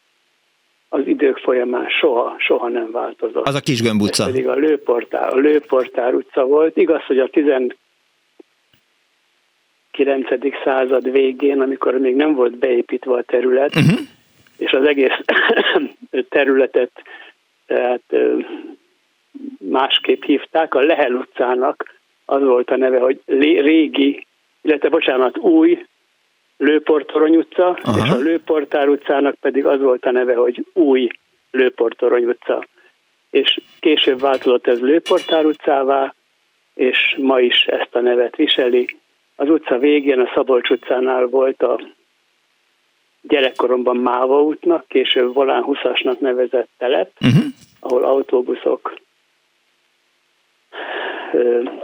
az 0.94 1.08
idők 1.08 1.38
folyamán 1.38 1.90
soha, 1.90 2.36
soha 2.38 2.68
nem 2.68 2.92
változott. 2.92 3.48
Az 3.48 3.56
a 3.56 3.60
kis 3.60 3.82
Gömb 3.82 4.02
utca. 4.02 4.24
Ez 4.24 4.30
pedig 4.30 4.48
a 4.48 4.56
Lőportár, 4.56 5.34
a 5.34 5.38
Lőportár 5.38 6.14
utca 6.14 6.46
volt. 6.46 6.78
Igaz, 6.78 7.04
hogy 7.04 7.20
a 7.20 7.30
19. 7.30 7.78
század 10.64 11.12
végén, 11.12 11.62
amikor 11.62 11.98
még 11.98 12.16
nem 12.16 12.34
volt 12.34 12.58
beépítve 12.58 13.14
a 13.14 13.22
terület, 13.22 13.76
uh-huh. 13.76 14.00
és 14.58 14.72
az 14.72 14.88
egész 14.88 15.20
területet 16.30 16.92
tehát, 17.66 18.04
másképp 19.58 20.24
hívták, 20.24 20.74
a 20.74 20.82
Lehel 20.82 21.14
utcának 21.14 22.00
az 22.26 22.42
volt 22.42 22.70
a 22.70 22.78
neve, 22.78 23.00
hogy 23.00 23.22
régi, 23.26 24.26
illetve 24.62 24.90
bocsánat, 24.90 25.38
új 25.38 25.86
Lőportorony 26.62 27.36
utca, 27.36 27.80
Aha. 27.84 28.06
és 28.06 28.12
a 28.12 28.18
Lőportár 28.18 28.88
utcának 28.88 29.36
pedig 29.36 29.66
az 29.66 29.80
volt 29.80 30.06
a 30.06 30.12
neve, 30.12 30.36
hogy 30.36 30.66
új 30.74 31.10
Lőportorony 31.52 32.24
utca. 32.24 32.66
És 33.30 33.60
később 33.80 34.20
változott 34.20 34.68
ez 34.68 34.80
Lőportár 34.80 35.46
utcává, 35.46 36.14
és 36.74 37.16
ma 37.18 37.40
is 37.40 37.66
ezt 37.66 37.96
a 37.96 38.00
nevet 38.00 38.36
viseli. 38.36 38.98
Az 39.36 39.50
utca 39.50 39.78
végén, 39.78 40.20
a 40.20 40.32
Szabolcs 40.34 40.70
utcánál 40.70 41.26
volt 41.26 41.62
a 41.62 41.80
gyerekkoromban 43.22 43.98
Máva 43.98 44.44
útnak, 44.44 44.88
később 44.88 45.34
Volán 45.34 45.64
20-asnak 45.68 46.20
nevezett 46.20 46.70
telep, 46.78 47.12
uh-huh. 47.22 47.44
ahol 47.80 48.04
autóbuszok 48.04 48.94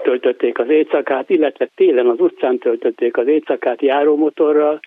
töltötték 0.04 0.60
az 0.60 0.70
éjszakát, 0.70 1.30
illetve 1.30 1.70
télen 1.76 2.08
az 2.08 2.20
utcán 2.20 2.58
töltötték 2.58 3.18
az 3.18 3.28
éjszakát 3.28 3.82
járómotorral, 3.82 4.80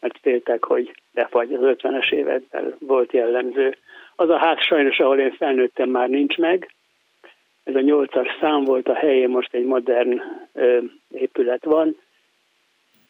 mert 0.00 0.18
féltek, 0.22 0.64
hogy 0.64 0.92
befagy 1.14 1.52
az 1.52 1.60
50-es 1.62 2.12
években 2.12 2.74
volt 2.78 3.12
jellemző. 3.12 3.76
Az 4.16 4.30
a 4.30 4.38
ház 4.38 4.60
sajnos, 4.60 4.98
ahol 4.98 5.18
én 5.18 5.32
felnőttem, 5.32 5.88
már 5.88 6.08
nincs 6.08 6.36
meg. 6.36 6.70
Ez 7.64 7.74
a 7.74 7.80
nyolcas 7.80 8.28
szám 8.40 8.64
volt 8.64 8.88
a 8.88 8.94
helyén, 8.94 9.28
most 9.28 9.54
egy 9.54 9.64
modern 9.64 10.22
ö, 10.54 10.78
épület 11.10 11.64
van, 11.64 11.96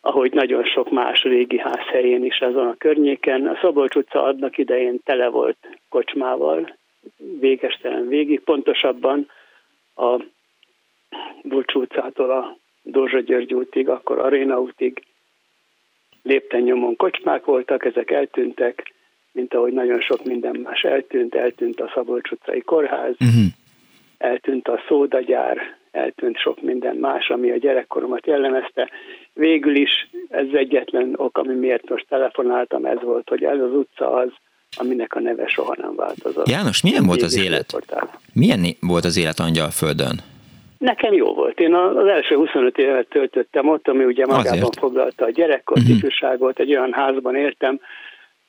ahogy 0.01 0.33
nagyon 0.33 0.65
sok 0.65 0.91
más 0.91 1.23
régi 1.23 1.59
ház 1.59 1.87
helyén 1.87 2.25
is 2.25 2.41
azon 2.41 2.67
a 2.67 2.77
környéken. 2.79 3.47
A 3.47 3.59
Szabolcs 3.61 3.95
utca 3.95 4.23
adnak 4.23 4.59
idején 4.59 5.01
tele 5.05 5.29
volt 5.29 5.57
kocsmával, 5.89 6.77
végestelen 7.41 8.09
végig, 8.09 8.41
pontosabban 8.41 9.31
a 9.95 10.23
Utcától 11.75 12.31
a 12.31 12.57
Dózsa 12.83 13.21
György 13.21 13.55
útig, 13.55 13.89
akkor 13.89 14.19
Aréna 14.19 14.61
útig 14.61 15.03
lépten 16.23 16.61
nyomon 16.61 16.97
kocsmák 16.97 17.45
voltak, 17.45 17.85
ezek 17.85 18.11
eltűntek, 18.11 18.95
mint 19.33 19.55
ahogy 19.55 19.73
nagyon 19.73 20.01
sok 20.01 20.25
minden 20.25 20.57
más 20.57 20.83
eltűnt, 20.83 21.35
eltűnt 21.35 21.81
a 21.81 21.91
Szabolcs 21.95 22.31
utcai 22.31 22.61
kórház, 22.61 23.15
uh-huh. 23.21 23.45
eltűnt 24.19 24.69
a 24.69 24.83
szódagyár, 24.89 25.59
eltűnt 25.91 26.39
sok 26.39 26.63
minden 26.63 26.97
más, 26.97 27.29
ami 27.29 27.51
a 27.51 27.57
gyerekkoromat 27.57 28.27
jellemezte. 28.27 28.91
Végül 29.33 29.77
is 29.77 30.09
ez 30.29 30.47
egyetlen 30.53 31.15
ok, 31.17 31.39
ami 31.39 31.55
miért 31.55 31.89
most 31.89 32.07
telefonáltam, 32.09 32.85
ez 32.85 33.03
volt, 33.03 33.29
hogy 33.29 33.45
ez 33.45 33.61
az 33.61 33.73
utca 33.73 34.13
az, 34.13 34.29
aminek 34.77 35.15
a 35.15 35.21
neve 35.21 35.47
soha 35.47 35.75
nem 35.79 35.95
változott. 35.95 36.49
János, 36.49 36.83
milyen 36.83 37.07
volt 37.07 37.23
az 37.23 37.37
élet? 37.37 37.77
Milyen 38.33 38.61
volt 38.81 39.05
az 39.05 39.17
élet 39.17 39.39
Angyalföldön? 39.39 40.21
Nekem 40.79 41.13
jó 41.13 41.35
volt. 41.35 41.61
Én 41.61 41.75
az 41.75 42.07
első 42.07 42.35
25 42.35 42.79
évet 42.79 43.09
töltöttem 43.09 43.69
ott, 43.69 43.89
ami 43.89 44.05
ugye 44.05 44.27
magában 44.27 44.59
Azért. 44.59 44.79
foglalta 44.79 45.25
a 45.25 45.31
gyerekkor, 45.31 45.77
uh-huh. 45.77 45.97
ifjúságot, 45.97 46.59
egy 46.59 46.77
olyan 46.77 46.93
házban 46.93 47.37
értem, 47.37 47.81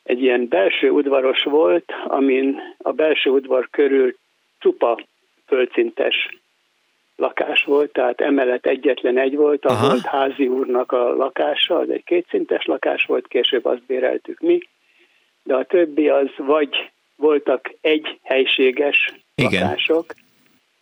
egy 0.04 0.22
ilyen 0.22 0.48
belső 0.48 0.90
udvaros 0.90 1.44
volt, 1.44 1.92
amin 2.08 2.60
a 2.78 2.92
belső 2.92 3.30
udvar 3.30 3.68
körül 3.72 4.16
csupa 4.60 5.00
földszintes 5.46 6.30
lakás 7.16 7.64
volt, 7.64 7.92
tehát 7.92 8.22
emelet 8.22 8.66
egyetlen 8.66 9.18
egy 9.18 9.36
volt, 9.36 9.66
a 9.66 9.78
volt 9.82 10.06
házi 10.06 10.48
úrnak 10.48 10.92
a 10.92 11.16
lakása, 11.16 11.76
az 11.76 11.90
egy 11.90 12.04
kétszintes 12.04 12.66
lakás 12.66 13.06
volt, 13.06 13.28
később 13.28 13.66
azt 13.66 13.86
béreltük 13.88 14.40
mi, 14.40 14.60
de 15.44 15.56
a 15.56 15.66
többi 15.66 16.10
az 16.10 16.30
vagy 16.38 16.92
voltak 17.16 17.74
egy 17.82 18.20
helységes 18.24 19.14
Igen. 19.36 19.62
lakások, 19.62 20.06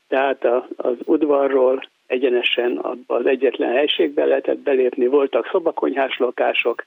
tehát 0.07 0.43
a, 0.45 0.67
az 0.75 0.95
udvarról 1.03 1.89
egyenesen 2.07 2.77
abba 2.77 3.15
az 3.15 3.25
egyetlen 3.25 3.71
helységbe 3.71 4.25
lehetett 4.25 4.57
belépni, 4.57 5.07
voltak 5.07 5.47
szobakonyhás 5.51 6.17
lakások, 6.17 6.83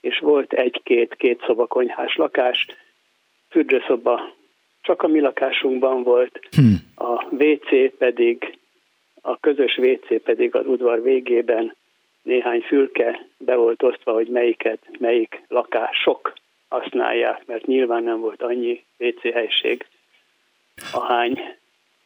és 0.00 0.18
volt 0.18 0.52
egy-két 0.52 1.14
két 1.14 1.42
szobakonyhás 1.46 2.16
lakás, 2.16 2.66
fürdőszoba 3.48 4.34
csak 4.82 5.02
a 5.02 5.06
mi 5.06 5.20
lakásunkban 5.20 6.02
volt, 6.02 6.40
hmm. 6.56 6.76
a 6.94 7.24
WC 7.34 7.96
pedig, 7.98 8.58
a 9.20 9.40
közös 9.40 9.78
WC 9.78 10.22
pedig 10.22 10.54
az 10.54 10.66
udvar 10.66 11.02
végében 11.02 11.74
néhány 12.22 12.60
fülke 12.60 13.26
be 13.38 13.54
volt 13.54 13.82
osztva, 13.82 14.12
hogy 14.12 14.28
melyiket, 14.28 14.78
melyik 14.98 15.42
lakások 15.48 16.32
használják, 16.68 17.46
mert 17.46 17.66
nyilván 17.66 18.02
nem 18.02 18.20
volt 18.20 18.42
annyi 18.42 18.84
WC 18.98 19.20
helység, 19.32 19.86
ahány 20.92 21.56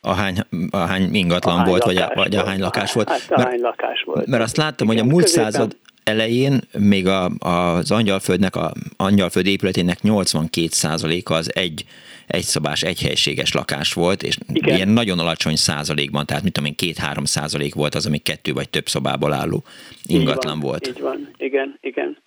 ahány, 0.00 0.36
ahány 0.70 1.14
ingatlan 1.14 1.54
ahány 1.54 1.68
volt, 1.68 1.84
vagy, 1.84 1.96
a, 1.96 2.12
vagy 2.14 2.36
ahány 2.36 2.60
lakás 2.60 2.92
volt. 2.92 3.08
Hát 3.08 3.30
ahány 3.30 3.46
mert, 3.46 3.60
lakás 3.60 4.02
volt. 4.02 4.26
Mert 4.26 4.42
azt 4.42 4.56
láttam, 4.56 4.90
Igen, 4.90 5.00
hogy 5.00 5.10
a 5.10 5.12
múlt 5.12 5.24
középen... 5.24 5.50
század 5.50 5.76
elején 6.04 6.60
még 6.78 7.06
a, 7.06 7.30
az 7.38 7.90
Angyalföldnek, 7.90 8.56
a 8.56 8.72
Angyalföld 8.96 9.46
épületének 9.46 9.98
82%-a 10.02 11.32
az 11.32 11.54
egy 11.54 11.84
egyszobás, 12.26 12.82
egyhelységes 12.82 13.52
lakás 13.52 13.92
volt, 13.92 14.22
és 14.22 14.38
Igen. 14.52 14.74
ilyen 14.74 14.88
nagyon 14.88 15.18
alacsony 15.18 15.56
százalékban, 15.56 16.26
tehát 16.26 16.42
mit 16.42 16.52
tudom 16.52 16.68
én, 16.68 16.76
két-három 16.76 17.24
százalék 17.24 17.74
volt 17.74 17.94
az, 17.94 18.06
ami 18.06 18.18
kettő 18.18 18.52
vagy 18.52 18.70
több 18.70 18.88
szobából 18.88 19.32
álló 19.32 19.64
ingatlan 20.06 20.56
így 20.56 20.62
van, 20.62 20.70
volt. 20.70 20.88
Így 20.88 21.00
van, 21.00 21.30
igen, 21.36 21.78
igen. 21.80 22.18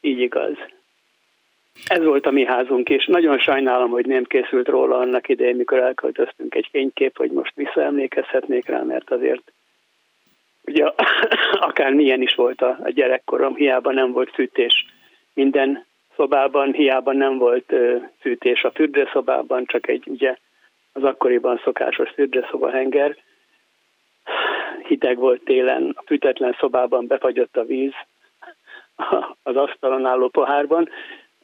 Így 0.00 0.20
igaz. 0.20 0.56
Ez 1.86 2.04
volt 2.04 2.26
a 2.26 2.30
mi 2.30 2.44
házunk, 2.44 2.88
és 2.88 3.06
nagyon 3.06 3.38
sajnálom, 3.38 3.90
hogy 3.90 4.06
nem 4.06 4.24
készült 4.24 4.68
róla 4.68 4.96
annak 4.98 5.28
idején, 5.28 5.56
mikor 5.56 5.78
elköltöztünk 5.78 6.54
egy 6.54 6.68
fénykép, 6.70 7.16
hogy 7.16 7.30
most 7.30 7.52
visszaemlékezhetnék 7.54 8.66
rá, 8.66 8.82
mert 8.82 9.10
azért 9.10 9.52
ugye 10.64 10.84
akár 11.68 11.92
milyen 11.92 12.22
is 12.22 12.34
volt 12.34 12.62
a, 12.62 12.78
gyerekkorom, 12.86 13.54
hiába 13.54 13.92
nem 13.92 14.12
volt 14.12 14.30
fűtés 14.34 14.86
minden 15.34 15.86
szobában, 16.16 16.72
hiába 16.72 17.12
nem 17.12 17.38
volt 17.38 17.74
fűtés 18.20 18.64
a 18.64 18.70
fürdőszobában, 18.70 19.64
csak 19.66 19.88
egy 19.88 20.02
ugye 20.06 20.36
az 20.92 21.04
akkoriban 21.04 21.60
szokásos 21.64 22.10
fürdőszobahenger. 22.10 23.16
Hideg 24.86 25.16
volt 25.16 25.44
télen, 25.44 25.92
a 25.96 26.02
fűtetlen 26.06 26.56
szobában 26.58 27.06
befagyott 27.06 27.56
a 27.56 27.64
víz 27.64 27.92
az 29.42 29.56
asztalon 29.56 30.06
álló 30.06 30.28
pohárban, 30.28 30.88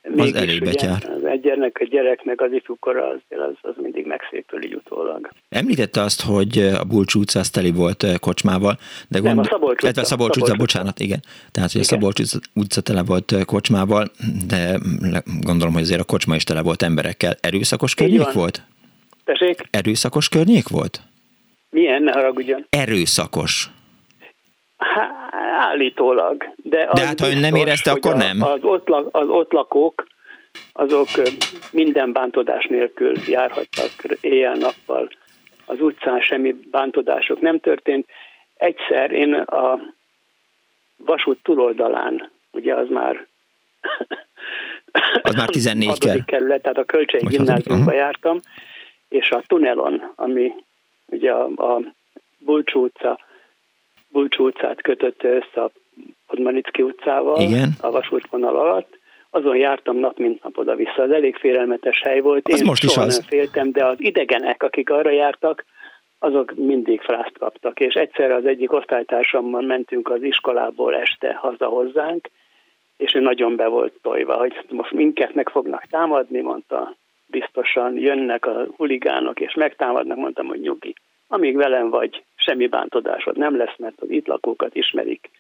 Mégis, 0.09 0.33
az 0.33 0.41
elég 0.41 0.65
betyár. 0.65 1.11
Az 1.17 1.25
egy 1.25 1.41
gyermek, 1.41 1.79
a 1.81 1.85
gyereknek 1.85 2.41
az 2.41 2.53
ifjúkora 2.53 3.09
az, 3.09 3.19
az, 3.29 3.55
az 3.61 3.75
mindig 3.83 4.07
megszépül 4.07 4.65
így 4.65 4.75
utólag. 4.75 5.31
Említette 5.49 6.01
azt, 6.01 6.23
hogy 6.23 6.59
a 6.59 6.85
Bulcs 6.85 7.15
utca 7.15 7.39
az 7.39 7.51
teli 7.51 7.73
volt 7.73 8.03
eh, 8.03 8.15
kocsmával, 8.15 8.79
de 9.09 9.19
gond... 9.19 9.35
Nem, 9.35 9.39
a 9.39 9.45
Szabolcs 9.45 9.83
utca. 9.83 10.01
A 10.01 10.05
Szabolcs 10.05 10.37
utca, 10.37 10.55
bocsánat, 10.55 11.01
igen. 11.01 11.21
Tehát, 11.51 11.73
hogy 11.73 11.81
igen. 11.81 11.99
a 11.99 12.03
Szabolcs 12.13 12.21
utca 12.55 12.81
tele 12.81 13.03
volt 13.03 13.33
eh, 13.33 13.45
kocsmával, 13.45 14.11
de 14.47 14.79
gondolom, 15.41 15.73
hogy 15.73 15.83
azért 15.83 16.01
a 16.01 16.05
kocsma 16.05 16.35
is 16.35 16.45
tele 16.45 16.63
volt 16.63 16.83
emberekkel. 16.83 17.37
Erőszakos 17.41 17.95
környék 17.95 18.33
volt? 18.33 18.63
Tessék? 19.25 19.63
Erőszakos 19.71 20.29
környék 20.29 20.69
volt? 20.69 21.01
Milyen, 21.71 22.03
ne 22.03 22.13
haragudjon. 22.13 22.67
Erőszakos. 22.69 23.71
Há, 24.77 25.29
állítólag. 25.59 26.53
De, 26.57 26.89
de 26.93 27.07
hát, 27.07 27.21
ha 27.21 27.29
ön 27.29 27.39
nem 27.39 27.55
érezte, 27.55 27.91
akkor 27.91 28.17
nem. 28.17 28.43
Az 28.43 28.63
ott, 28.63 28.89
az 29.11 29.29
ott 29.29 29.53
lakók, 29.53 30.07
azok 30.73 31.09
minden 31.71 32.13
bántodás 32.13 32.67
nélkül 32.67 33.13
járhattak 33.27 33.91
éjjel-nappal. 34.21 35.09
Az 35.67 35.81
utcán 35.81 36.21
semmi 36.21 36.55
bántodások 36.71 37.41
nem 37.41 37.61
történt. 37.61 38.09
Egyszer 38.57 39.11
én 39.11 39.35
a 39.35 39.79
vasút 40.97 41.39
túloldalán, 41.43 42.31
ugye 42.51 42.75
az 42.75 42.89
már 42.89 43.27
az 45.23 45.35
már 45.35 45.49
14 45.49 45.99
kell. 45.99 46.25
kerület, 46.25 46.63
tehát 46.63 46.79
a 46.79 46.85
Kölcsei 46.85 47.27
gimnáziumba 47.27 47.85
uh-huh. 47.85 47.97
jártam, 47.97 48.41
és 49.09 49.31
a 49.31 49.43
tunelon, 49.47 50.13
ami 50.15 50.53
ugye 51.07 51.33
a, 51.33 51.45
a 51.45 51.81
Bulcsú 52.39 52.85
utca 52.85 53.19
Bulcsú 54.15 54.47
utcát 54.47 54.83
kötötte 54.83 55.29
össze 55.29 55.61
a 55.63 55.71
Podmanicki 56.27 56.83
utcával, 56.83 57.41
Igen. 57.41 57.71
a 57.81 57.91
vasútvonal 57.91 58.57
alatt. 58.57 58.99
Azon 59.31 59.57
jártam 59.57 59.97
nap 59.97 60.19
mint 60.19 60.43
nap 60.43 60.59
oda-vissza. 60.59 61.03
Az 61.03 61.11
elég 61.11 61.37
félelmetes 61.37 62.01
hely 62.03 62.21
volt. 62.21 62.49
Az 62.49 62.61
Én 62.61 62.67
most 62.67 62.85
is 62.85 62.97
az. 62.97 63.17
nem 63.17 63.27
féltem, 63.27 63.71
de 63.73 63.85
az 63.85 63.97
idegenek, 64.01 64.63
akik 64.63 64.91
arra 64.91 65.11
jártak, 65.11 65.65
azok 66.19 66.55
mindig 66.57 67.01
frászt 67.01 67.39
kaptak. 67.39 67.81
És 67.81 67.95
egyszer 67.95 68.31
az 68.31 68.47
egyik 68.47 68.73
osztálytársammal 68.73 69.63
mentünk 69.63 70.11
az 70.11 70.23
iskolából 70.23 70.95
este 70.97 71.35
haza 71.35 71.67
hozzánk, 71.67 72.31
és 72.97 73.15
ő 73.15 73.21
nagyon 73.21 73.57
be 73.57 73.67
volt 73.67 73.93
tojva, 74.03 74.35
hogy 74.35 74.55
most 74.69 74.93
minket 74.93 75.35
meg 75.35 75.49
fognak 75.49 75.87
támadni, 75.91 76.41
mondta, 76.41 76.95
biztosan 77.27 77.97
jönnek 77.97 78.47
a 78.47 78.67
huligánok, 78.77 79.41
és 79.41 79.55
megtámadnak, 79.55 80.17
mondtam, 80.17 80.47
hogy 80.47 80.61
nyugi. 80.61 80.95
Amíg 81.29 81.57
velem 81.57 81.91
vagy, 81.91 82.23
semmi 82.45 82.67
bántodásod 82.67 83.37
nem 83.37 83.57
lesz, 83.57 83.77
mert 83.79 84.01
az 84.01 84.11
itt 84.11 84.27
lakókat 84.27 84.75
ismerik, 84.75 85.31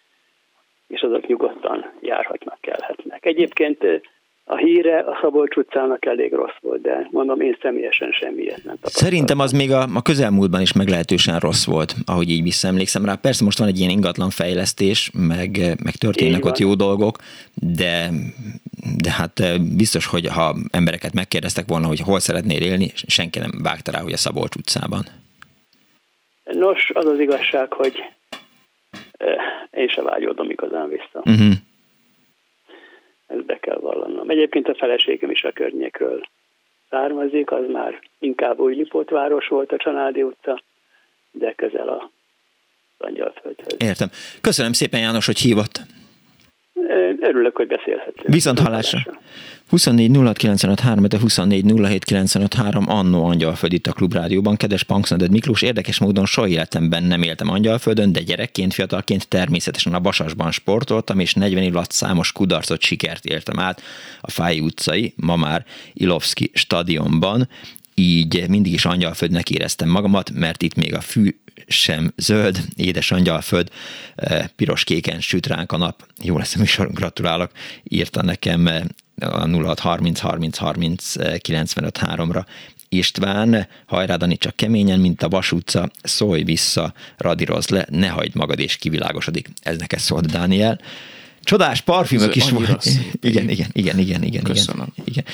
és 0.87 1.01
azok 1.01 1.27
nyugodtan 1.27 1.93
járhatnak, 2.01 2.59
kelhetnek. 2.61 3.27
Egyébként 3.27 3.85
a 4.47 4.57
híre 4.57 4.99
a 4.99 5.19
Szabolcs 5.23 5.57
utcának 5.57 6.07
elég 6.07 6.33
rossz 6.33 6.57
volt, 6.61 6.81
de 6.81 7.09
mondom, 7.11 7.41
én 7.41 7.57
személyesen 7.63 8.11
semmiért 8.11 8.65
nem 8.65 8.75
tapasztaltam. 8.75 9.09
Szerintem 9.09 9.39
az 9.39 9.53
még 9.53 9.73
a, 9.73 9.87
a 9.95 10.03
közelmúltban 10.03 10.61
is 10.61 10.73
meglehetősen 10.73 11.39
rossz 11.39 11.67
volt, 11.67 11.95
ahogy 12.07 12.31
így 12.31 12.43
visszaemlékszem 12.43 13.05
rá. 13.05 13.15
Persze 13.15 13.45
most 13.45 13.59
van 13.59 13.69
egy 13.69 13.79
ilyen 13.79 13.91
ingatlan 13.91 14.31
fejlesztés, 14.31 15.11
meg, 15.29 15.51
meg 15.85 15.95
történnek 15.95 16.45
ott 16.45 16.59
jó 16.59 16.75
dolgok, 16.75 17.17
de, 17.55 18.11
de 19.03 19.11
hát 19.11 19.43
biztos, 19.77 20.07
hogy 20.07 20.27
ha 20.27 20.55
embereket 20.71 21.13
megkérdeztek 21.15 21.65
volna, 21.69 21.87
hogy 21.87 22.01
hol 22.01 22.21
szeretnél 22.21 22.63
élni, 22.63 22.91
senki 22.95 23.39
nem 23.39 23.51
vágta 23.63 23.91
rá, 23.91 24.01
hogy 24.01 24.13
a 24.13 24.17
Szabolcs 24.17 24.55
utcában. 24.55 25.05
Nos, 26.45 26.91
az 26.95 27.07
az 27.07 27.19
igazság, 27.19 27.73
hogy 27.73 28.03
én 29.71 29.89
se 29.89 30.03
vágyódom 30.03 30.51
igazán 30.51 30.89
vissza. 30.89 31.19
Uh-huh. 31.25 31.53
Ezt 33.27 33.45
be 33.45 33.59
kell 33.59 33.79
vallanom. 33.79 34.31
Egyébként 34.31 34.69
a 34.69 34.75
feleségem 34.75 35.31
is 35.31 35.45
a 35.45 35.53
környékről 35.53 36.29
származik, 36.91 37.51
az 37.51 37.65
már 37.73 38.01
inkább 38.19 38.59
új 38.59 38.75
Lipótváros 38.75 39.49
volt 39.49 39.73
a 39.73 39.77
Csanádi 39.77 40.23
utca, 40.23 40.63
de 41.31 41.53
közel 41.53 41.89
a 41.89 42.11
Angyalföldhöz. 42.99 43.77
Értem. 43.79 44.09
Köszönöm 44.41 44.73
szépen 44.73 45.01
János, 45.01 45.27
hogy 45.27 45.39
hívott. 45.39 45.81
Örülök, 47.21 47.57
hogy 47.57 47.67
beszélhetünk. 47.67 48.29
Viszont 48.29 48.59
hallásra. 48.59 49.01
24 49.69 50.11
de 51.07 51.19
24 51.19 51.65
annó 52.87 53.25
Angyalföld 53.25 53.73
itt 53.73 53.87
a 53.87 53.93
Klubrádióban. 53.93 54.57
Kedves 54.57 54.83
Panksznaded 54.83 55.31
Miklós, 55.31 55.63
érdekes 55.63 55.99
módon 55.99 56.27
soha 56.27 56.49
életemben 56.49 57.03
nem 57.03 57.23
éltem 57.23 57.51
Angyalföldön, 57.51 58.13
de 58.13 58.21
gyerekként, 58.21 58.75
fiatalként 58.75 59.29
természetesen 59.29 59.95
a 59.95 60.01
Vasasban 60.01 60.51
sportoltam, 60.51 61.19
és 61.19 61.35
40 61.35 61.63
év 61.63 61.77
alatt 61.77 61.91
számos 61.91 62.33
kudarcot, 62.33 62.81
sikert 62.81 63.25
éltem 63.25 63.59
át 63.59 63.83
a 64.21 64.31
Fáj 64.31 64.61
utcai, 64.61 65.13
ma 65.17 65.37
már 65.37 65.65
Ilovszki 65.93 66.51
stadionban 66.55 67.49
így 67.95 68.49
mindig 68.49 68.73
is 68.73 68.85
angyalföldnek 68.85 69.51
éreztem 69.51 69.89
magamat, 69.89 70.31
mert 70.31 70.63
itt 70.63 70.75
még 70.75 70.95
a 70.95 71.01
fű 71.01 71.37
sem 71.67 72.13
zöld, 72.17 72.65
édes 72.77 73.11
angyalföld, 73.11 73.71
eh, 74.15 74.47
piros-kéken 74.57 75.21
süt 75.21 75.47
ránk 75.47 75.73
a 75.73 75.77
nap. 75.77 76.07
Jó 76.23 76.39
lesz 76.39 76.55
a 76.55 76.59
műsor, 76.59 76.93
gratulálok, 76.93 77.51
írta 77.83 78.23
nekem 78.23 78.67
eh, 78.67 78.83
a 79.21 79.47
0630 79.47 80.19
30 80.19 80.57
30 80.57 81.13
95 81.41 81.99
3-ra 82.03 82.45
István, 82.89 83.67
hajrádani 83.87 84.37
csak 84.37 84.57
keményen, 84.57 85.01
mint 85.01 85.23
a 85.23 85.29
Vas 85.29 85.53
utca, 85.53 85.91
szólj 86.03 86.43
vissza, 86.43 86.95
radírozz 87.17 87.69
le, 87.69 87.87
ne 87.91 88.09
hagyd 88.09 88.35
magad 88.35 88.59
és 88.59 88.77
kivilágosodik. 88.77 89.49
Ez 89.63 89.77
neked 89.79 89.99
szólt 89.99 90.31
Dániel. 90.31 90.81
Csodás 91.43 91.81
parfümök 91.81 92.35
is 92.35 92.51
volt. 92.51 92.85
Igen, 93.21 93.49
igen, 93.49 93.69
igen, 93.73 93.99
igen, 93.99 94.23
igen, 94.23 94.43
Köszönöm. 94.43 94.87
igen, 94.95 95.05
igen. 95.05 95.25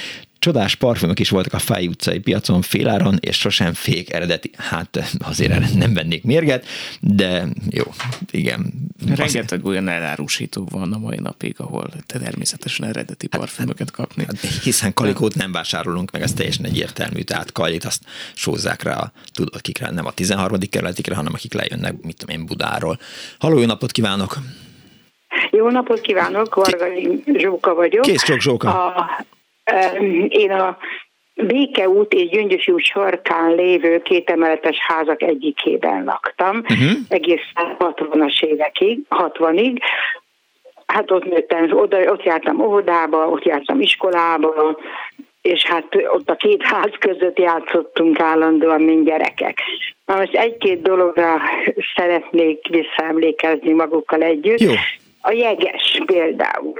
Csodás 0.40 0.74
parfümök 0.74 1.20
is 1.20 1.30
voltak 1.30 1.52
a 1.52 1.58
Fáj 1.58 1.86
utcai 1.86 2.18
piacon 2.18 2.62
féláron, 2.62 3.16
és 3.20 3.36
sosem 3.36 3.72
fék 3.72 4.12
eredeti. 4.12 4.50
Hát 4.56 5.18
azért 5.18 5.52
erre 5.52 5.68
nem 5.74 5.94
vennék 5.94 6.24
mérget, 6.24 6.66
de 7.00 7.46
jó, 7.70 7.84
igen. 8.30 8.72
Rengeteg 9.16 9.64
olyan 9.64 9.88
elárusító 9.88 10.68
van 10.70 10.92
a 10.92 10.98
mai 10.98 11.18
napig, 11.18 11.54
ahol 11.58 11.88
te 12.06 12.18
természetesen 12.18 12.86
eredeti 12.86 13.28
hát, 13.30 13.40
parfümöket 13.40 13.90
kapni. 13.90 14.24
Hát, 14.24 14.40
hiszen 14.40 14.94
kalikót 14.94 15.34
nem 15.34 15.52
vásárolunk 15.52 16.10
meg, 16.10 16.22
ez 16.22 16.32
teljesen 16.32 16.64
egyértelmű, 16.64 17.20
tehát 17.20 17.52
kalit 17.52 17.84
azt 17.84 18.02
sózzák 18.34 18.82
rá, 18.82 18.96
a, 18.96 19.12
tudod 19.34 19.60
kikre, 19.60 19.90
nem 19.90 20.06
a 20.06 20.12
13. 20.12 20.58
kerületikre, 20.70 21.14
hanem 21.14 21.32
akik 21.34 21.52
lejönnek, 21.52 22.02
mit 22.02 22.16
tudom 22.16 22.36
én, 22.36 22.46
Budáról. 22.46 22.98
Halló, 23.38 23.58
jó 23.58 23.66
napot 23.66 23.92
kívánok! 23.92 24.38
Jó 25.50 25.70
napot 25.70 26.00
kívánok, 26.00 26.54
Vargai 26.54 27.22
Zsóka 27.36 27.74
vagyok. 27.74 28.02
Kész 28.02 28.22
csak 28.22 28.40
Zsóka. 28.40 28.86
A, 28.86 29.24
én 30.28 30.50
a 30.50 30.78
Békeút 31.34 32.12
és 32.12 32.28
Gyöngyös 32.28 32.68
út 32.68 32.84
sarkán 32.84 33.54
lévő 33.54 34.02
kétemeletes 34.02 34.76
házak 34.78 35.22
egyikében 35.22 36.04
laktam, 36.04 36.56
uh-huh. 36.56 36.90
egészen 37.08 37.76
60-as 37.78 38.42
évekig, 38.44 39.00
60-ig. 39.10 39.78
Hát 40.86 41.10
ott 41.10 41.24
nőttem, 41.24 41.76
oda, 41.76 42.12
ott 42.12 42.22
jártam 42.22 42.60
óvodába, 42.60 43.28
ott 43.28 43.44
jártam 43.44 43.80
iskolába, 43.80 44.78
és 45.42 45.66
hát 45.66 45.86
ott 46.12 46.30
a 46.30 46.34
két 46.34 46.62
ház 46.62 46.90
között 46.98 47.38
játszottunk 47.38 48.20
állandóan, 48.20 48.80
mint 48.80 49.04
gyerekek. 49.04 49.58
Na 50.04 50.16
most 50.16 50.34
egy-két 50.34 50.82
dologra 50.82 51.40
szeretnék 51.94 52.66
visszaemlékezni 52.68 53.72
magukkal 53.72 54.22
együtt. 54.22 54.60
Jó. 54.60 54.72
A 55.20 55.32
jeges 55.32 56.00
például. 56.06 56.78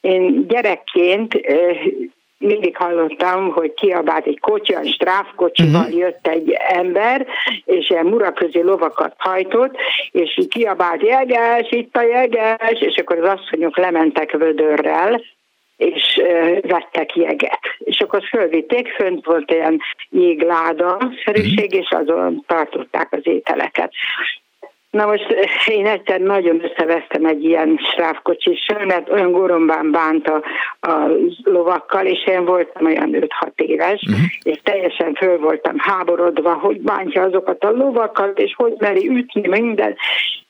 Én 0.00 0.46
gyerekként 0.46 1.34
mindig 2.38 2.76
hallottam, 2.76 3.52
hogy 3.52 3.74
kiabált 3.74 4.26
egy 4.26 4.40
kocsi, 4.40 4.72
a 4.72 4.84
stráfkocsival 4.84 5.80
uh-huh. 5.80 5.98
jött 5.98 6.26
egy 6.26 6.50
ember, 6.50 7.26
és 7.64 7.90
ilyen 7.90 8.06
muraközi 8.06 8.62
lovakat 8.62 9.14
hajtott, 9.18 9.76
és 10.10 10.40
kiabált, 10.48 11.02
jeges, 11.02 11.70
itt 11.70 11.96
a 11.96 12.02
jeges, 12.02 12.80
és 12.80 12.96
akkor 12.96 13.18
az 13.18 13.38
asszonyok 13.38 13.76
lementek 13.76 14.30
vödörrel, 14.30 15.22
és 15.76 16.20
vettek 16.62 17.16
jeget. 17.16 17.60
És 17.78 18.00
akkor 18.00 18.22
fölvitték, 18.22 18.88
fönt 18.88 19.24
volt 19.24 19.50
ilyen 19.50 19.80
jégláda 20.10 20.98
szerűség, 21.24 21.72
és 21.72 21.88
azon 21.90 22.44
tartották 22.46 23.12
az 23.12 23.26
ételeket. 23.26 23.92
Na 24.94 25.06
most 25.06 25.30
eh, 25.30 25.76
én 25.76 25.86
egyszer 25.86 26.20
nagyon 26.20 26.64
összevesztem 26.64 27.24
egy 27.24 27.44
ilyen 27.44 27.78
srávkocsissal, 27.92 28.84
mert 28.84 29.10
olyan 29.10 29.32
gorombán 29.32 29.90
bánt 29.90 30.28
a, 30.28 30.42
a 30.80 31.10
lovakkal, 31.44 32.06
és 32.06 32.26
én 32.26 32.44
voltam 32.44 32.86
olyan 32.86 33.10
5-6 33.12 33.26
éves, 33.56 34.02
uh-huh. 34.02 34.24
és 34.42 34.60
teljesen 34.62 35.14
föl 35.14 35.38
voltam 35.38 35.74
háborodva, 35.78 36.54
hogy 36.54 36.80
bántja 36.80 37.22
azokat 37.22 37.64
a 37.64 37.70
lovakat, 37.70 38.38
és 38.38 38.54
hogy 38.56 38.74
meri 38.78 39.08
ütni 39.08 39.48
minden. 39.48 39.96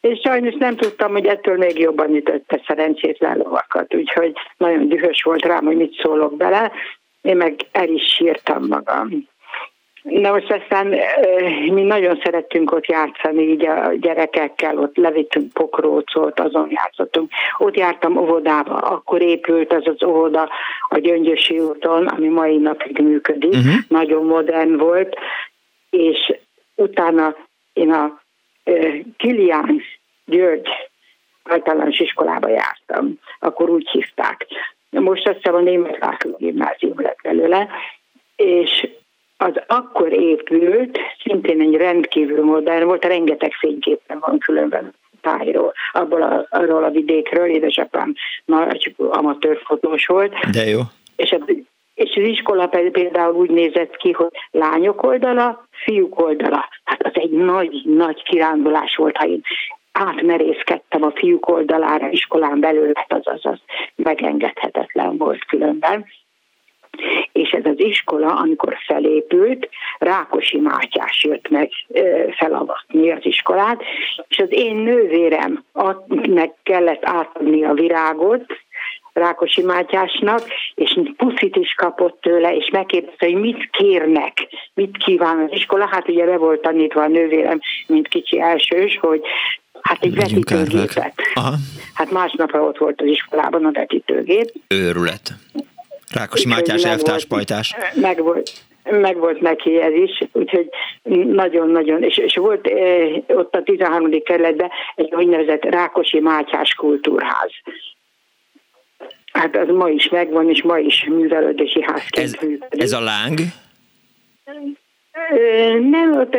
És 0.01 0.21
sajnos 0.25 0.55
nem 0.59 0.77
tudtam, 0.77 1.13
hogy 1.13 1.27
ettől 1.27 1.57
még 1.57 1.79
jobban 1.79 2.15
ütötte 2.15 2.63
szerencsétlen 2.67 3.37
lovakat, 3.37 3.95
úgyhogy 3.95 4.33
nagyon 4.57 4.89
dühös 4.89 5.23
volt 5.23 5.45
rám, 5.45 5.65
hogy 5.65 5.77
mit 5.77 6.01
szólok 6.03 6.37
bele. 6.37 6.73
Én 7.23 7.37
meg 7.37 7.55
el 7.73 7.89
is 7.89 8.15
sírtam 8.15 8.67
magam. 8.67 9.29
Na 10.05 10.31
most 10.31 10.51
aztán 10.51 10.95
mi 11.73 11.83
nagyon 11.83 12.21
szerettünk 12.23 12.73
ott 12.73 12.87
játszani 12.87 13.43
így 13.43 13.67
a 13.67 13.93
gyerekekkel, 14.01 14.79
ott 14.79 14.97
levittünk 14.97 15.53
pokrócot, 15.53 16.41
azon 16.41 16.69
játszottunk. 16.71 17.31
Ott 17.59 17.77
jártam 17.77 18.17
óvodába, 18.17 18.77
akkor 18.77 19.23
épült 19.23 19.73
az 19.73 19.87
az 19.87 20.03
óvoda 20.03 20.51
a 20.89 20.99
Gyöngyösi 20.99 21.59
úton, 21.59 22.07
ami 22.07 22.29
mai 22.29 22.57
napig 22.57 22.99
működik, 22.99 23.55
uh-huh. 23.55 23.75
nagyon 23.89 24.25
modern 24.25 24.77
volt, 24.77 25.17
és 25.91 26.35
utána 26.75 27.37
én 27.73 27.93
a 27.93 28.21
Kilián 29.17 29.83
György 30.25 30.69
általános 31.43 31.99
iskolába 31.99 32.49
jártam, 32.49 33.19
akkor 33.39 33.71
úgy 33.71 33.89
hívták. 33.91 34.47
Most 34.91 35.29
azt 35.29 35.37
hiszem 35.37 35.55
a 35.55 35.61
német 35.61 35.99
László 35.99 36.37
gimnázium 36.39 37.01
lett 37.01 37.19
belőle, 37.23 37.69
és 38.37 38.89
az 39.37 39.53
akkor 39.67 40.13
épült, 40.13 40.99
szintén 41.23 41.61
egy 41.61 41.75
rendkívül 41.75 42.45
modern 42.45 42.85
volt, 42.85 43.05
rengeteg 43.05 43.53
fényképen 43.53 44.19
van 44.21 44.39
különben 44.39 44.95
tájról, 45.21 45.73
abból 45.93 46.23
a, 46.23 46.47
arról 46.51 46.85
a 46.85 46.91
vidékről, 46.91 47.47
édesapám 47.47 48.15
nagy 48.45 48.95
amatőr 48.97 49.61
fotós 49.65 50.07
volt. 50.07 50.33
De 50.51 50.65
jó. 50.65 50.81
És, 51.17 51.33
a, 51.33 51.45
és 51.95 52.17
az 52.17 52.29
iskola 52.29 52.67
például 52.67 53.35
úgy 53.35 53.51
nézett 53.51 53.97
ki, 53.97 54.11
hogy 54.11 54.31
lányok 54.51 55.03
oldala, 55.03 55.67
fiúk 55.71 56.21
oldala. 56.21 56.69
Hát 56.85 57.03
az 57.03 57.13
egy 57.15 57.31
nagy, 57.31 57.83
nagy 57.85 58.23
kirándulás 58.23 58.97
volt, 58.97 59.17
ha 59.17 59.27
én 59.27 59.43
átmerészkedtem 59.93 61.03
a 61.03 61.13
fiúk 61.15 61.49
oldalára 61.49 62.09
iskolán 62.09 62.61
belül, 62.61 62.93
hát 62.95 63.13
az 63.13 63.23
az, 63.25 63.47
az 63.47 63.59
megengedhetetlen 63.95 65.17
volt 65.17 65.45
különben 65.45 66.07
és 67.33 67.51
ez 67.51 67.65
az 67.65 67.79
iskola, 67.81 68.27
amikor 68.27 68.77
felépült, 68.87 69.69
Rákosi 69.99 70.59
Mátyás 70.59 71.25
jött 71.25 71.49
meg 71.49 71.71
felavatni 72.37 73.11
az 73.11 73.27
iskolát, 73.27 73.83
és 74.29 74.39
az 74.39 74.49
én 74.51 74.77
nővérem 74.77 75.65
meg 76.29 76.55
kellett 76.63 77.05
átadni 77.05 77.65
a 77.65 77.73
virágot, 77.73 78.45
Rákosi 79.13 79.63
Mátyásnak, 79.63 80.41
és 80.75 80.99
puszit 81.17 81.57
is 81.57 81.75
kapott 81.77 82.21
tőle, 82.21 82.57
és 82.57 82.69
megkérdezte, 82.73 83.27
hogy 83.27 83.41
mit 83.41 83.71
kérnek, 83.71 84.33
mit 84.75 84.97
kíván 84.97 85.39
az 85.39 85.51
iskola. 85.53 85.87
Hát 85.87 86.09
ugye 86.09 86.25
be 86.25 86.37
volt 86.37 86.61
tanítva 86.61 87.03
a 87.03 87.09
nővérem, 87.09 87.61
mint 87.87 88.09
kicsi 88.09 88.41
elsős, 88.41 88.99
hogy 89.01 89.21
hát 89.81 90.03
egy 90.03 90.15
vetítőgépet. 90.15 91.15
Hát 91.95 92.11
másnapra 92.11 92.63
ott 92.63 92.79
volt 92.79 93.01
az 93.01 93.07
iskolában 93.07 93.65
a 93.65 93.71
vetítőgép. 93.71 94.53
Őrület. 94.69 95.33
Rákosi 96.13 96.49
Mátyás 96.49 96.85
elvtárspajtás. 96.85 97.75
Meg 97.95 98.23
volt, 98.23 98.53
meg 98.91 99.17
volt 99.17 99.41
neki 99.41 99.81
ez 99.81 99.93
is, 99.93 100.23
úgyhogy 100.33 100.69
nagyon-nagyon, 101.27 102.03
és, 102.03 102.17
és 102.17 102.37
volt 102.37 102.67
eh, 102.67 103.23
ott 103.27 103.55
a 103.55 103.63
13. 103.63 104.23
kerületben 104.23 104.71
egy 104.95 105.15
úgynevezett 105.15 105.65
Rákosi 105.65 106.21
Mátyás 106.21 106.75
kultúrház. 106.75 107.51
Hát 109.33 109.57
az 109.57 109.69
ma 109.69 109.89
is 109.89 110.09
megvan, 110.09 110.51
és 110.51 110.63
ma 110.63 110.79
is 110.79 111.05
művelődési 111.09 111.83
házként 111.83 112.27
ez, 112.27 112.33
működik. 112.43 112.83
Ez 112.83 112.93
a 112.93 113.01
láng? 113.01 113.39
Nem, 115.91 116.13
ott 116.13 116.37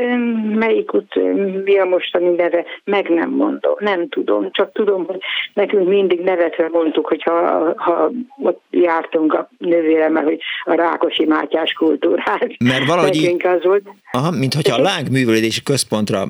melyik 0.55 0.93
út, 0.93 1.15
mi 1.63 1.77
a 1.77 1.85
mostani 1.85 2.29
neve, 2.29 2.65
meg 2.83 3.09
nem 3.09 3.29
mondom, 3.29 3.73
nem 3.79 4.09
tudom, 4.09 4.51
csak 4.51 4.71
tudom, 4.71 5.05
hogy 5.05 5.19
nekünk 5.53 5.87
mindig 5.87 6.19
nevetve 6.19 6.69
mondtuk, 6.71 7.07
hogyha 7.07 7.33
ha 7.75 8.11
ott 8.43 8.61
jártunk 8.69 9.33
a 9.33 9.49
nővéremmel, 9.57 10.23
hogy 10.23 10.39
a 10.63 10.73
Rákosi 10.73 11.25
Mátyás 11.25 11.71
kultúrát. 11.71 12.47
Mert 12.63 12.85
valahogy, 12.85 13.35
az 13.43 13.63
volt. 13.63 13.83
Aha, 14.11 14.31
mint 14.31 14.53
hogyha 14.53 14.75
a 14.75 14.81
lángművelődési 14.81 15.63
központra 15.63 16.25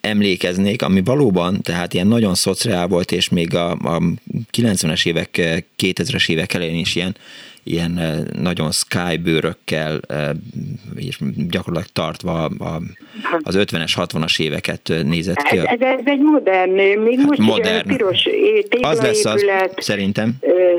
emlékeznék, 0.00 0.82
ami 0.82 1.02
valóban, 1.04 1.60
tehát 1.62 1.94
ilyen 1.94 2.06
nagyon 2.06 2.34
szociál 2.34 2.86
volt, 2.86 3.12
és 3.12 3.28
még 3.28 3.54
a, 3.54 3.70
a 3.70 3.98
90-es 4.56 5.06
évek, 5.06 5.30
2000-es 5.82 6.30
évek 6.30 6.54
elején 6.54 6.78
is 6.78 6.96
ilyen 6.96 7.16
ilyen 7.64 7.98
eh, 7.98 8.18
nagyon 8.42 8.70
sky 8.70 9.16
bőrökkel, 9.22 10.00
eh, 10.08 10.28
és 10.96 11.18
gyakorlatilag 11.48 11.92
tartva 11.92 12.44
a, 12.44 12.80
az 13.42 13.56
50-es, 13.58 13.92
60-as 13.96 14.40
éveket 14.40 14.90
eh, 14.90 15.02
nézett 15.02 15.42
ki. 15.42 15.58
Ez, 15.58 15.80
ez 15.80 16.00
egy 16.04 16.20
modern, 16.20 16.70
még 16.70 17.18
hát 17.18 17.26
most 17.26 17.40
modern. 17.40 17.88
piros 17.88 18.28
Az 18.80 19.00
lesz 19.02 19.24
az, 19.24 19.44
szerintem. 19.76 20.32
Ö, 20.40 20.76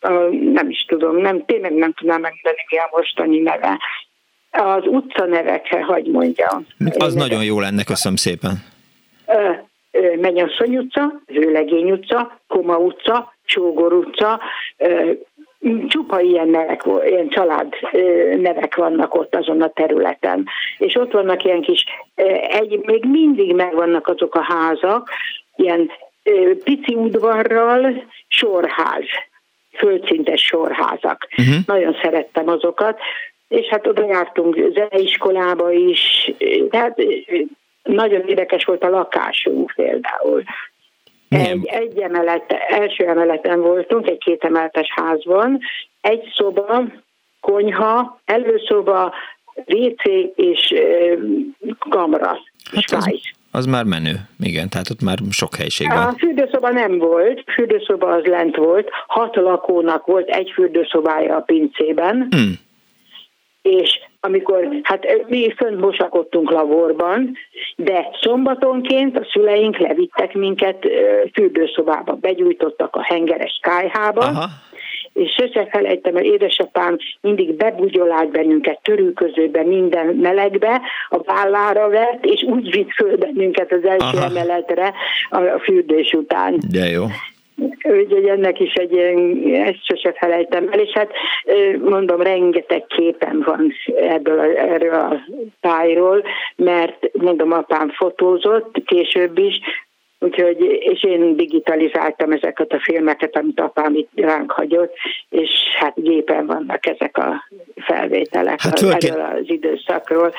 ö, 0.00 0.28
nem 0.52 0.68
is 0.68 0.84
tudom, 0.88 1.16
nem, 1.16 1.44
tényleg 1.44 1.72
nem 1.72 1.92
tudnám 1.92 2.20
megmondani, 2.20 2.64
mi 2.70 2.78
a 2.78 2.88
mostani 2.92 3.38
neve. 3.38 3.78
Az 4.50 4.82
utca 4.86 5.24
nevekre, 5.24 5.82
hagy 5.82 6.06
mondjam. 6.06 6.66
Az 6.98 7.14
nagyon 7.14 7.44
jó 7.44 7.60
lenne, 7.60 7.82
köszönöm 7.84 8.16
szépen. 8.16 8.62
Menyasszony 10.20 10.76
utca, 10.76 11.22
Vőlegény 11.26 11.90
utca, 11.90 12.40
Koma 12.46 12.76
utca, 12.76 13.34
Csógor 13.50 13.92
utca, 13.92 14.40
csupa 15.88 16.20
ilyen 16.20 16.48
nevek, 16.48 16.82
ilyen 17.06 17.28
család 17.28 17.74
nevek 18.36 18.76
vannak 18.76 19.14
ott 19.14 19.34
azon 19.34 19.62
a 19.62 19.68
területen. 19.68 20.46
És 20.78 20.94
ott 20.94 21.12
vannak 21.12 21.44
ilyen 21.44 21.60
kis, 21.60 21.84
egy, 22.48 22.80
még 22.84 23.04
mindig 23.04 23.54
megvannak 23.54 24.08
azok 24.08 24.34
a 24.34 24.42
házak, 24.42 25.10
ilyen 25.56 25.90
pici 26.64 26.94
udvarral, 26.94 28.04
sorház, 28.28 29.04
földszintes 29.72 30.44
sorházak. 30.44 31.28
Uh-huh. 31.38 31.54
Nagyon 31.66 31.96
szerettem 32.02 32.48
azokat. 32.48 32.98
és 33.48 33.66
hát 33.66 33.86
oda 33.86 34.06
jártunk 34.06 34.72
zeneiskolába 34.74 35.72
is, 35.72 36.32
tehát 36.70 37.02
nagyon 37.82 38.26
érdekes 38.26 38.64
volt 38.64 38.84
a 38.84 38.88
lakásunk 38.88 39.72
például. 39.76 40.42
Egy, 41.38 41.66
egy 41.66 41.98
emelet, 41.98 42.52
első 42.68 43.04
emeleten 43.04 43.60
voltunk, 43.60 44.08
egy 44.08 44.18
két 44.18 44.44
emeletes 44.44 44.88
házban, 44.94 45.60
egy 46.00 46.32
szoba, 46.34 46.84
konyha, 47.40 48.20
előszoba, 48.24 49.14
WC 49.66 50.02
és 50.34 50.74
kamra. 51.78 52.38
Hát 52.72 52.84
az, 52.90 53.20
az 53.50 53.66
már 53.66 53.84
menő, 53.84 54.14
igen, 54.40 54.68
tehát 54.68 54.90
ott 54.90 55.02
már 55.02 55.18
sok 55.30 55.54
helység 55.54 55.88
van. 55.88 56.06
A 56.06 56.14
fürdőszoba 56.18 56.70
nem 56.70 56.98
volt, 56.98 57.44
fürdőszoba 57.52 58.06
az 58.12 58.24
lent 58.24 58.56
volt, 58.56 58.88
hat 59.06 59.36
lakónak 59.36 60.06
volt 60.06 60.28
egy 60.28 60.50
fürdőszobája 60.54 61.36
a 61.36 61.40
pincében, 61.40 62.28
hmm. 62.30 62.54
és 63.62 64.00
amikor, 64.20 64.68
hát 64.82 65.06
mi 65.26 65.54
fönt 65.56 65.80
mosakodtunk 65.80 66.50
laborban, 66.50 67.36
de 67.76 68.08
szombatonként 68.20 69.18
a 69.18 69.26
szüleink 69.32 69.76
levittek 69.78 70.34
minket 70.34 70.86
fürdőszobába, 71.32 72.12
begyújtottak 72.12 72.96
a 72.96 73.02
hengeres 73.02 73.58
kájhába, 73.62 74.24
Aha 74.24 74.46
és 75.12 75.34
sose 75.38 75.66
felejtem, 75.70 76.12
hogy 76.12 76.24
édesapám 76.24 76.96
mindig 77.20 77.54
bebugyolált 77.54 78.30
bennünket 78.30 78.80
törülközőbe, 78.82 79.62
minden 79.62 80.06
melegbe, 80.06 80.80
a 81.08 81.22
vállára 81.22 81.88
vett, 81.88 82.24
és 82.24 82.42
úgy 82.42 82.70
vitt 82.70 82.90
föl 82.90 83.16
bennünket 83.16 83.72
az 83.72 83.84
első 83.84 84.16
Aha. 84.16 84.24
emeletre 84.24 84.92
a 85.30 85.58
fürdés 85.62 86.12
után. 86.12 86.58
De 86.70 86.86
jó. 86.86 87.04
Úgyhogy 87.82 88.28
ennek 88.28 88.60
is 88.60 88.72
egy 88.72 88.92
ilyen, 88.92 89.42
ezt 89.54 89.84
sose 89.84 90.12
felejtem 90.12 90.68
el, 90.70 90.78
és 90.78 90.92
hát 90.92 91.10
mondom, 91.78 92.20
rengeteg 92.20 92.86
képen 92.86 93.42
van 93.46 93.72
ebből 93.96 94.38
a, 94.38 94.44
erről 94.44 94.94
a 94.94 95.20
tájról, 95.60 96.22
mert 96.56 97.10
mondom, 97.12 97.52
apám 97.52 97.88
fotózott 97.88 98.82
később 98.84 99.38
is, 99.38 99.60
Úgyhogy, 100.22 100.60
és 100.60 101.04
én 101.04 101.36
digitalizáltam 101.36 102.32
ezeket 102.32 102.72
a 102.72 102.80
filmeket, 102.80 103.36
amit 103.36 103.60
apám 103.60 103.94
itt 103.94 104.10
ránk 104.14 104.50
hagyott, 104.50 104.94
és 105.28 105.50
hát 105.78 105.92
gépen 105.94 106.46
vannak 106.46 106.86
ezek 106.86 107.16
a 107.18 107.44
felvételek 107.76 108.60
hát 108.60 108.72
az, 108.72 108.82
erről 108.82 109.20
az 109.20 109.42
időszakról. 109.44 110.32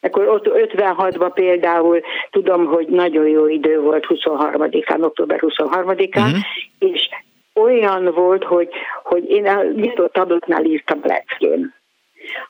Akkor 0.00 0.28
ott 0.28 0.48
56-ban 0.48 1.30
például 1.34 2.00
tudom, 2.30 2.66
hogy 2.66 2.86
nagyon 2.86 3.28
jó 3.28 3.48
idő 3.48 3.80
volt 3.80 4.06
23-án, 4.08 5.02
október 5.02 5.38
23-án, 5.42 6.16
uh-huh. 6.16 6.30
Mhm. 6.30 6.92
és 6.92 7.08
olyan 7.54 8.12
volt, 8.14 8.44
hogy, 8.44 8.68
hogy 9.02 9.30
én 9.30 9.46
a 9.46 9.62
nyitott 9.62 10.16
ablaknál 10.16 10.64
írtam 10.64 11.00
a 11.02 11.06
leckén 11.06 11.74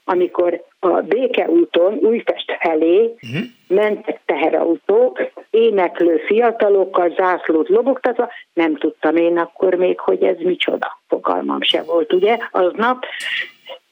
amikor 0.04 0.64
a 0.78 0.88
Béke 0.88 1.48
úton 1.48 1.94
Újpest 1.94 2.56
felé 2.60 3.00
uh-huh. 3.02 3.44
mentek 3.68 4.20
teherautók, 4.24 5.20
éneklő 5.50 6.22
fiatalokkal, 6.26 7.12
zászlót 7.16 7.68
lobogtatva, 7.68 8.32
nem 8.52 8.76
tudtam 8.76 9.16
én 9.16 9.38
akkor 9.38 9.74
még, 9.74 10.00
hogy 10.00 10.22
ez 10.22 10.36
micsoda. 10.38 11.00
Fogalmam 11.08 11.62
se 11.62 11.82
volt, 11.82 12.12
ugye, 12.12 12.38
aznap. 12.50 13.04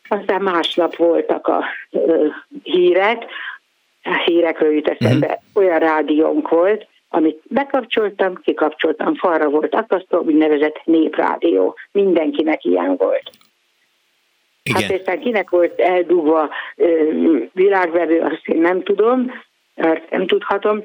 Aztán 0.09 0.43
másnap 0.43 0.97
voltak 0.97 1.47
a 1.47 1.65
ö, 1.91 2.27
hírek, 2.63 3.25
a 4.03 4.23
hírekről 4.25 4.73
jut 4.73 4.89
eszembe, 4.89 5.27
uh-huh. 5.27 5.41
olyan 5.55 5.79
rádiónk 5.79 6.49
volt, 6.49 6.87
amit 7.09 7.41
bekapcsoltam, 7.45 8.35
kikapcsoltam, 8.35 9.15
falra 9.15 9.49
volt 9.49 9.75
akasztó, 9.75 10.19
úgynevezett 10.19 10.81
néprádió. 10.85 11.77
Mindenkinek 11.93 12.65
ilyen 12.65 12.97
volt. 12.97 13.31
Igen. 14.63 14.83
Hát 14.83 14.99
aztán 14.99 15.21
kinek 15.21 15.51
volt 15.51 15.81
eldugva 15.81 16.51
világvevő, 17.53 18.21
azt 18.21 18.49
én 18.49 18.61
nem 18.61 18.83
tudom, 18.83 19.33
nem 20.11 20.27
tudhatom, 20.27 20.83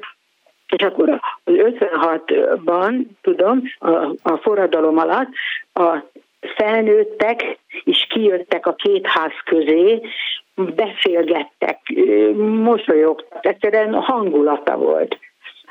és 0.76 0.82
akkor 0.82 1.08
az 1.44 1.54
56-ban, 1.54 3.06
tudom, 3.22 3.62
a, 3.78 3.88
a 4.22 4.36
forradalom 4.42 4.98
alatt 4.98 5.28
a 5.72 6.09
felnőttek 6.40 7.58
is 7.84 8.06
kijöttek 8.08 8.66
a 8.66 8.74
két 8.74 9.06
ház 9.06 9.32
közé, 9.44 10.00
beszélgettek, 10.54 11.78
mosolyogtak, 12.62 13.46
egyszerűen 13.46 13.94
hangulata 13.94 14.76
volt. 14.76 15.18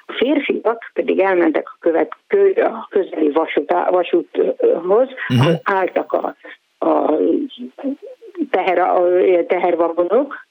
A 0.05 0.13
férfiak 0.13 0.91
pedig 0.93 1.19
elmentek 1.19 1.67
a, 1.67 1.77
követ, 1.79 2.11
a 2.55 2.87
közeli 2.89 3.29
vasút, 3.31 3.73
vasúthoz, 3.89 5.09
uh-huh. 5.29 5.55
álltak 5.63 6.13
a 6.13 6.35
a, 6.79 7.17
teher, 8.49 8.79
a 8.79 9.01
tehervagonok, 9.47 10.45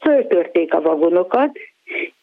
föltörték 0.00 0.74
a 0.74 0.80
vagonokat, 0.80 1.58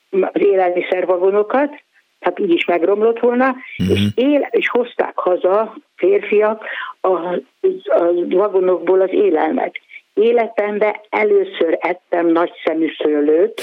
az 0.09 0.41
élelmiszervagonokat, 0.41 1.69
hát 2.19 2.39
így 2.39 2.51
is 2.51 2.65
megromlott 2.65 3.19
volna, 3.19 3.55
uh-huh. 3.77 3.97
és, 3.97 4.07
él, 4.15 4.47
és 4.51 4.69
hozták 4.69 5.17
haza 5.17 5.75
férfiak 5.95 6.65
a, 7.01 7.09
a 7.09 8.13
vagonokból 8.29 9.01
az 9.01 9.11
élelmet. 9.11 9.79
Életemben 10.13 10.95
először 11.09 11.77
ettem 11.79 12.27
nagy 12.27 12.51
szemű 12.63 12.93
szőlőt, 13.03 13.61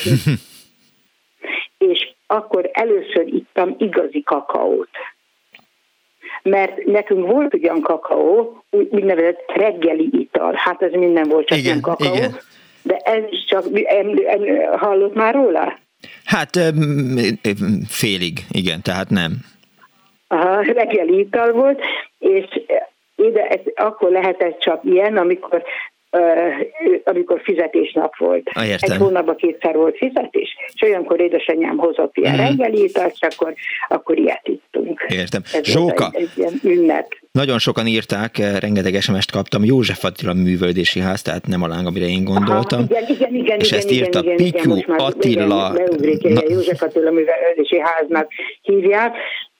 és 1.90 2.12
akkor 2.26 2.70
először 2.72 3.26
ittam 3.26 3.74
igazi 3.78 4.22
kakaót 4.22 4.88
mert 6.44 6.84
nekünk 6.84 7.26
volt 7.26 7.54
ugyan 7.54 7.80
kakaó, 7.80 8.64
úgynevezett 8.70 9.42
reggeli 9.54 10.08
ital, 10.12 10.52
hát 10.56 10.82
ez 10.82 10.92
minden 10.92 11.28
volt, 11.28 11.46
csak 11.46 11.58
igen, 11.58 11.72
nem 11.72 11.80
kakaó, 11.80 12.14
igen. 12.14 12.36
de 12.82 12.96
ez 12.96 13.22
is 13.30 13.44
csak, 13.44 13.64
em, 13.72 14.18
em, 14.26 14.78
hallott 14.78 15.14
már 15.14 15.34
róla? 15.34 15.78
Hát 16.24 16.58
félig, 17.88 18.44
igen, 18.50 18.82
tehát 18.82 19.10
nem. 19.10 19.32
Aha, 20.28 20.62
reggeli 20.62 21.18
ital 21.18 21.52
volt, 21.52 21.80
és 22.18 22.44
ide, 23.16 23.46
ez, 23.46 23.60
akkor 23.74 24.10
lehetett 24.10 24.58
csak 24.58 24.84
ilyen, 24.84 25.16
amikor 25.16 25.64
amikor 27.04 27.40
fizetésnap 27.42 28.16
volt. 28.16 28.50
Ah, 28.52 28.68
értem. 28.68 28.92
Egy 28.92 28.98
hónapban 28.98 29.36
kétszer 29.36 29.74
volt 29.74 29.96
fizetés, 29.96 30.56
és 30.74 30.82
olyankor 30.82 31.20
édesanyám 31.20 31.76
hozott 31.76 32.16
ilyen 32.16 32.34
mm. 32.34 32.38
reggelit, 32.38 33.00
és 33.12 33.20
akkor, 33.20 33.54
akkor 33.88 34.18
ilyet 34.18 34.48
ittunk. 34.48 35.06
Értem. 35.08 35.42
Ez 35.52 35.64
Zsóka, 35.64 36.10
egy, 36.12 36.22
egy 36.22 36.30
ilyen 36.34 36.52
ünnep. 36.62 37.06
Nagyon 37.40 37.58
sokan 37.58 37.86
írták, 37.86 38.38
eh, 38.38 38.58
rengeteg 38.60 39.00
SMS-t 39.00 39.30
kaptam, 39.30 39.64
József 39.64 40.04
Attila 40.04 40.34
művöldési 40.34 41.00
ház, 41.00 41.22
tehát 41.22 41.46
nem 41.46 41.62
a 41.62 41.66
láng, 41.66 41.86
amire 41.86 42.06
én 42.06 42.24
gondoltam. 42.24 42.78
Aha, 42.78 43.00
igen, 43.00 43.04
igen, 43.08 43.34
igen, 43.34 43.58
és 43.58 43.66
igen, 43.66 43.78
ezt 43.78 43.90
írta 43.90 44.20
igen, 44.22 44.36
Pityu 44.36 44.76
igen, 44.76 44.96
Attila. 44.96 45.74
Igen, 46.00 46.32
Na... 46.32 46.40
József 46.48 46.82
Attila 46.82 47.10
művöldési 47.10 47.78
háznak 47.78 48.30
hívják. 48.62 49.16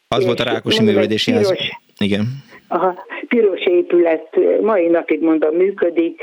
Az 0.09 0.25
volt 0.25 0.41
a 0.41 0.45
Rákosi 0.45 0.83
művöldési 0.83 1.33
ház. 1.33 1.55
Igen. 1.99 2.27
A 2.69 3.07
piros 3.29 3.61
épület 3.61 4.29
mai 4.61 4.87
napig 4.87 5.21
mondom 5.21 5.55
működik, 5.55 6.21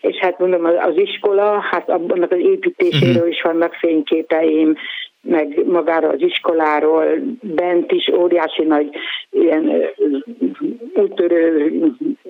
és 0.00 0.16
hát 0.16 0.38
mondom, 0.38 0.64
az 0.64 0.96
iskola, 0.96 1.60
hát 1.70 1.88
abban 1.88 2.22
az 2.22 2.38
építéséről 2.38 3.14
uh-huh. 3.14 3.28
is 3.28 3.42
vannak 3.42 3.74
fényképeim, 3.74 4.76
meg 5.22 5.64
magára 5.66 6.08
az 6.08 6.20
iskoláról, 6.20 7.06
bent 7.40 7.92
is 7.92 8.08
óriási 8.08 8.62
nagy 8.62 8.88
ilyen 9.30 9.70
útörő 10.94 11.72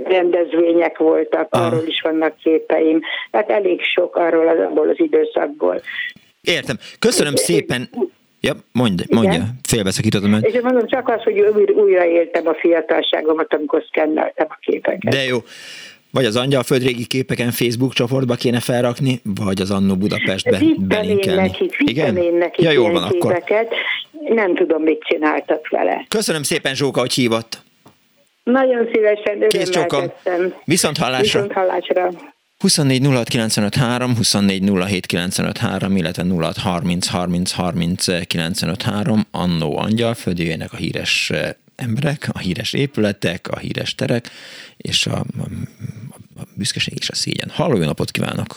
rendezvények 0.05 0.99
voltak, 0.99 1.47
arról 1.51 1.87
is 1.87 2.01
vannak 2.01 2.37
képeim, 2.37 3.01
tehát 3.31 3.51
elég 3.51 3.81
sok 3.83 4.17
arról 4.17 4.49
az, 4.49 4.59
abból 4.59 4.89
az 4.89 5.01
időszakból. 5.01 5.81
Értem. 6.41 6.77
Köszönöm 6.99 7.35
szépen. 7.35 7.89
Ja, 8.41 8.53
mondj, 8.73 9.03
mondja, 9.09 9.43
félbeszakítottam 9.63 10.39
És 10.41 10.61
mondom 10.63 10.87
csak 10.87 11.09
az, 11.09 11.23
hogy 11.23 11.41
újra 11.75 12.05
éltem 12.05 12.47
a 12.47 12.55
fiatalságomat, 12.55 13.55
amikor 13.55 13.85
szkenneltem 13.89 14.47
a 14.51 14.57
képeket. 14.61 15.13
De 15.13 15.25
jó. 15.25 15.39
Vagy 16.13 16.25
az 16.25 16.37
Angyalföld 16.37 16.83
régi 16.83 17.07
képeken 17.07 17.51
Facebook 17.51 17.93
csoportba 17.93 18.35
kéne 18.35 18.61
felrakni, 18.61 19.21
vagy 19.45 19.61
az 19.61 19.71
Annó 19.71 19.97
Budapestbe 19.97 20.59
belinkelni. 20.79 21.41
Nekik, 21.41 21.77
Igen? 21.79 22.15
nekik 22.15 22.65
ja, 22.65 22.71
jól 22.71 22.93
van 22.93 23.09
képeket. 23.09 23.51
akkor. 23.51 23.67
Nem 24.29 24.55
tudom, 24.55 24.83
mit 24.83 25.03
csináltak 25.05 25.69
vele. 25.69 26.05
Köszönöm 26.09 26.43
szépen, 26.43 26.75
Zsóka, 26.75 27.01
hogy 27.01 27.13
hívott. 27.13 27.63
Nagyon 28.43 28.89
szívesen 28.93 29.49
Kész 29.49 29.69
csókom. 29.69 30.13
Viszont 30.65 30.97
hallásra. 30.99 31.41
Viszont 31.41 31.53
hallásra. 31.53 32.11
24 32.59 33.07
06 33.07 33.29
953, 33.29 34.17
24 34.17 34.71
07 34.87 35.07
953, 35.07 35.97
illetve 35.97 36.25
06 36.39 36.57
30 36.57 37.07
30 37.07 37.53
30 37.53 38.27
953, 38.27 39.27
Annó 39.31 39.79
Angyalföld, 39.79 40.39
jöjjenek 40.39 40.73
a 40.73 40.77
híres 40.77 41.33
emberek, 41.83 42.29
a 42.33 42.39
híres 42.39 42.73
épületek, 42.73 43.49
a 43.51 43.59
híres 43.59 43.95
terek, 43.95 44.25
és 44.77 45.07
a, 45.07 45.19
a, 45.45 45.47
a 46.41 46.43
büszkeség 46.57 46.95
és 46.99 47.09
a 47.11 47.15
szégyen. 47.15 47.51
Halló, 47.55 47.77
jó 47.77 47.85
napot 47.85 48.11
kívánok! 48.11 48.51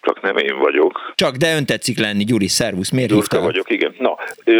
Csak 0.00 0.20
nem 0.20 0.36
én 0.36 0.58
vagyok. 0.58 1.12
Csak, 1.14 1.34
de 1.36 1.54
ön 1.54 1.66
tetszik 1.66 1.98
lenni, 1.98 2.24
Gyuri, 2.24 2.48
szervusz, 2.48 2.90
miért 2.90 3.08
Gyurka 3.08 3.36
hívtál? 3.36 3.50
vagyok, 3.50 3.70
igen. 3.70 3.94
Na, 3.98 4.16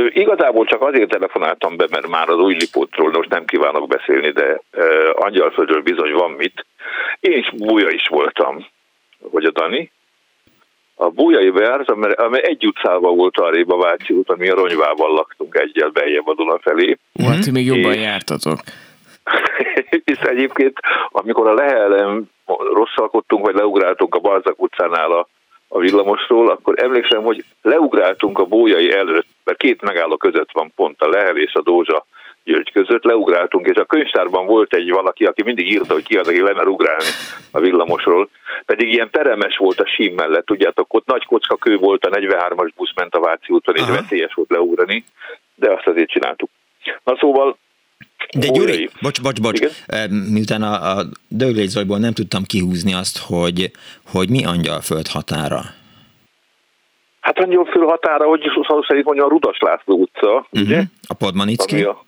igazából 0.08 0.64
csak 0.66 0.82
azért 0.82 1.10
telefonáltam 1.10 1.76
be, 1.76 1.86
mert 1.90 2.08
már 2.08 2.28
az 2.28 2.38
új 2.38 2.54
lipótról 2.54 3.10
most 3.10 3.28
nem 3.28 3.44
kívánok 3.44 3.88
beszélni, 3.88 4.30
de 4.30 4.60
uh, 4.72 4.84
Angyalföldről 5.12 5.82
bizony 5.82 6.12
van 6.12 6.30
mit. 6.30 6.66
Én 7.20 7.38
is 7.38 7.50
búja 7.56 7.88
is 7.88 8.06
voltam 8.08 8.66
vagy 9.18 9.44
a 9.44 9.50
Dani, 9.50 9.90
a 11.00 11.08
Bújai 11.08 11.50
Verz, 11.50 11.88
amely 12.16 12.42
egy 12.42 12.66
utcában 12.66 13.16
volt 13.16 13.38
arrébb 13.38 13.70
a 13.70 13.76
Váci 13.76 14.14
út, 14.14 14.30
ami 14.30 14.48
a 14.48 14.54
Ronyvával 14.54 15.12
laktunk 15.12 15.54
egyel 15.54 15.88
beljebb 15.88 16.28
a 16.28 16.34
Duna 16.34 16.58
felé. 16.58 16.98
Hát, 17.22 17.36
mm 17.36 17.52
még 17.52 17.66
jobban 17.66 17.92
és, 17.92 18.00
jártatok. 18.00 18.58
és 20.12 20.18
egyébként, 20.18 20.78
amikor 21.08 21.46
a 21.46 21.54
Lehellem 21.54 22.24
rosszalkodtunk, 22.72 23.44
vagy 23.44 23.54
leugráltunk 23.54 24.14
a 24.14 24.18
Balzak 24.18 24.62
utcánál 24.62 25.12
a, 25.12 25.28
a 25.68 25.78
villamosról, 25.78 26.48
akkor 26.48 26.74
emlékszem, 26.82 27.22
hogy 27.22 27.44
leugráltunk 27.62 28.38
a 28.38 28.44
Bójai 28.44 28.92
előtt, 28.92 29.26
mert 29.44 29.58
két 29.58 29.82
megálló 29.82 30.16
között 30.16 30.50
van 30.52 30.72
pont 30.76 31.00
a 31.00 31.08
Lehel 31.08 31.36
és 31.36 31.54
a 31.54 31.62
Dózsa 31.62 32.06
György 32.48 32.72
között, 32.72 33.04
leugráltunk, 33.04 33.66
és 33.66 33.76
a 33.76 33.84
könyvtárban 33.84 34.46
volt 34.46 34.74
egy 34.74 34.90
valaki, 34.90 35.24
aki 35.24 35.42
mindig 35.42 35.70
írta, 35.70 35.92
hogy 35.92 36.04
ki 36.04 36.16
az, 36.16 36.28
aki 36.28 36.40
lenne 36.40 36.64
ugrálni 36.64 37.10
a 37.50 37.60
villamosról, 37.60 38.28
pedig 38.66 38.92
ilyen 38.92 39.10
peremes 39.10 39.56
volt 39.56 39.80
a 39.80 39.86
sim 39.86 40.14
mellett, 40.14 40.46
tudjátok, 40.46 40.94
ott 40.94 41.06
nagy 41.06 41.24
kocka 41.24 41.56
kő 41.56 41.76
volt, 41.76 42.04
a 42.04 42.10
43-as 42.10 42.70
busz 42.76 42.92
ment 42.94 43.14
a 43.14 43.20
Váci 43.20 43.52
úton, 43.52 43.74
és 43.74 43.80
Aha. 43.80 43.92
veszélyes 43.92 44.34
volt 44.34 44.50
leugrani, 44.50 45.04
de 45.54 45.72
azt 45.72 45.86
azért 45.86 46.10
csináltuk. 46.10 46.50
Na 47.04 47.16
szóval 47.20 47.56
de 48.38 48.48
Gyuri, 48.48 48.90
bocs, 49.00 49.22
bocs, 49.22 49.40
bocs, 49.40 49.60
Igen? 49.60 50.10
miután 50.10 50.62
a, 50.62 50.98
a 50.98 51.04
Döglés 51.28 51.68
Zajból 51.68 51.98
nem 51.98 52.12
tudtam 52.12 52.42
kihúzni 52.42 52.94
azt, 52.94 53.18
hogy, 53.18 53.70
hogy 54.06 54.30
mi 54.30 54.44
Angyalföld 54.44 55.06
határa? 55.06 55.60
Hát 57.20 57.38
Angyalföld 57.38 57.88
határa, 57.88 58.24
hogy 58.24 58.40
szó 58.68 58.82
szerint 58.82 59.04
mondja 59.04 59.24
a 59.24 59.28
Rudas 59.28 59.58
László 59.60 59.96
utca, 59.96 60.32
uh-huh. 60.34 60.60
ugye? 60.60 60.82
A 61.08 61.14
Podmanicki? 61.14 61.82
a 61.82 62.06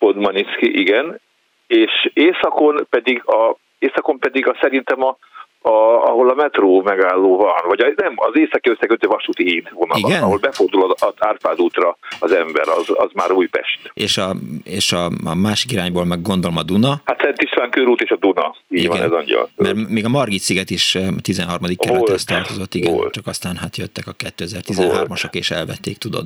Podmanicki, 0.00 0.80
igen. 0.80 1.20
És 1.66 2.10
északon 2.14 2.86
pedig 2.90 3.22
a, 3.26 3.56
északon 3.78 4.18
pedig 4.18 4.46
a 4.46 4.56
szerintem 4.60 5.02
a 5.02 5.16
a, 5.62 5.70
ahol 6.08 6.30
a 6.30 6.34
metró 6.34 6.82
megálló 6.82 7.36
van, 7.36 7.52
vagy 7.68 7.92
nem, 7.96 8.12
az 8.16 8.30
északi 8.34 8.70
összekötő 8.70 9.06
vasúti 9.08 9.44
híd 9.44 9.68
vonalban, 9.72 10.12
ahol 10.12 10.38
befordul 10.38 10.94
az 10.98 11.14
Árpád 11.18 11.60
útra 11.60 11.96
az 12.20 12.32
ember, 12.32 12.68
az, 12.68 12.84
az 12.88 13.10
már 13.14 13.32
Újpest. 13.32 13.90
És, 13.94 14.18
a, 14.18 14.34
és 14.64 14.92
a, 14.92 15.04
a 15.24 15.34
másik 15.34 15.72
irányból 15.72 16.04
meg 16.04 16.22
gondolom 16.22 16.56
a 16.56 16.62
Duna? 16.62 17.00
Hát 17.04 17.20
Szent 17.20 17.42
István 17.42 17.70
körút 17.70 18.00
és 18.00 18.10
a 18.10 18.16
Duna, 18.16 18.56
így 18.68 18.78
igen. 18.78 18.90
van 18.90 19.02
ez 19.02 19.10
angyal. 19.10 19.48
Mert 19.56 19.88
még 19.88 20.04
a 20.04 20.08
Margit 20.08 20.40
sziget 20.40 20.70
is 20.70 20.98
13. 21.22 21.58
kerülethez 21.76 22.24
tartozott, 22.24 22.74
igen, 22.74 22.92
volt. 22.92 23.12
csak 23.12 23.26
aztán 23.26 23.56
hát 23.56 23.76
jöttek 23.76 24.06
a 24.06 24.12
2013-asok 24.12 25.34
és 25.34 25.50
elvették, 25.50 25.98
tudod. 25.98 26.24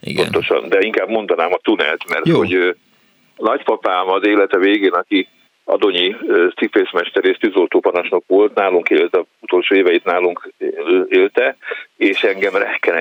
Igen. 0.00 0.30
Pontosan, 0.30 0.68
de 0.68 0.78
inkább 0.80 1.08
mondanám 1.08 1.52
a 1.52 1.58
tunelt, 1.62 2.08
mert 2.08 2.26
Jó. 2.26 2.36
hogy 2.36 2.76
nagypapám 3.40 4.08
az 4.08 4.26
élete 4.26 4.58
végén, 4.58 4.92
aki 4.92 5.28
Adonyi 5.64 6.16
cipészmester 6.56 7.24
és 7.24 7.36
tűzoltóparancsnok 7.36 8.24
volt, 8.26 8.54
nálunk 8.54 8.88
élt, 8.88 9.16
a 9.16 9.24
utolsó 9.40 9.74
éveit 9.74 10.04
nálunk 10.04 10.52
élte, 11.08 11.56
és 11.96 12.22
engem 12.22 12.52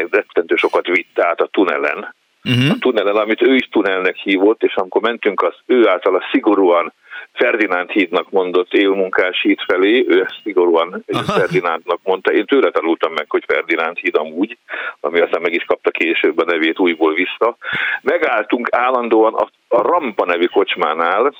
rettentő 0.09 0.55
sokat 0.55 0.87
vitt 0.87 1.19
át 1.19 1.41
a 1.41 1.49
tunelen. 1.51 2.15
Uh-huh. 2.43 2.71
A 2.71 2.75
tunelen, 2.79 3.15
amit 3.15 3.41
ő 3.41 3.55
is 3.55 3.67
tunelnek 3.71 4.15
hívott, 4.15 4.63
és 4.63 4.75
amikor 4.75 5.01
mentünk, 5.01 5.41
az 5.41 5.53
ő 5.65 5.87
által 5.87 6.23
szigorúan 6.31 6.93
Ferdinánd 7.33 7.89
hídnak 7.89 8.29
mondott 8.29 8.73
élmunkás 8.73 9.41
híd 9.41 9.59
felé, 9.67 10.05
ő 10.07 10.21
ezt 10.21 10.39
szigorúan 10.43 11.03
Aha. 11.07 11.23
Ferdinándnak 11.23 11.99
mondta. 12.03 12.31
Én 12.31 12.45
tőle 12.45 12.71
tanultam 12.71 13.13
meg, 13.13 13.25
hogy 13.29 13.43
Ferdinánd 13.47 13.97
híd 13.97 14.15
amúgy, 14.15 14.57
ami 14.99 15.19
aztán 15.19 15.41
meg 15.41 15.53
is 15.53 15.63
kapta 15.63 15.91
később 15.91 16.37
a 16.37 16.45
nevét 16.45 16.79
újból 16.79 17.13
vissza. 17.13 17.57
Megálltunk 18.01 18.67
állandóan 18.71 19.33
a, 19.33 19.49
a 19.67 19.81
Rampa 19.81 20.25
nevű 20.25 20.45
kocsmánál, 20.45 21.33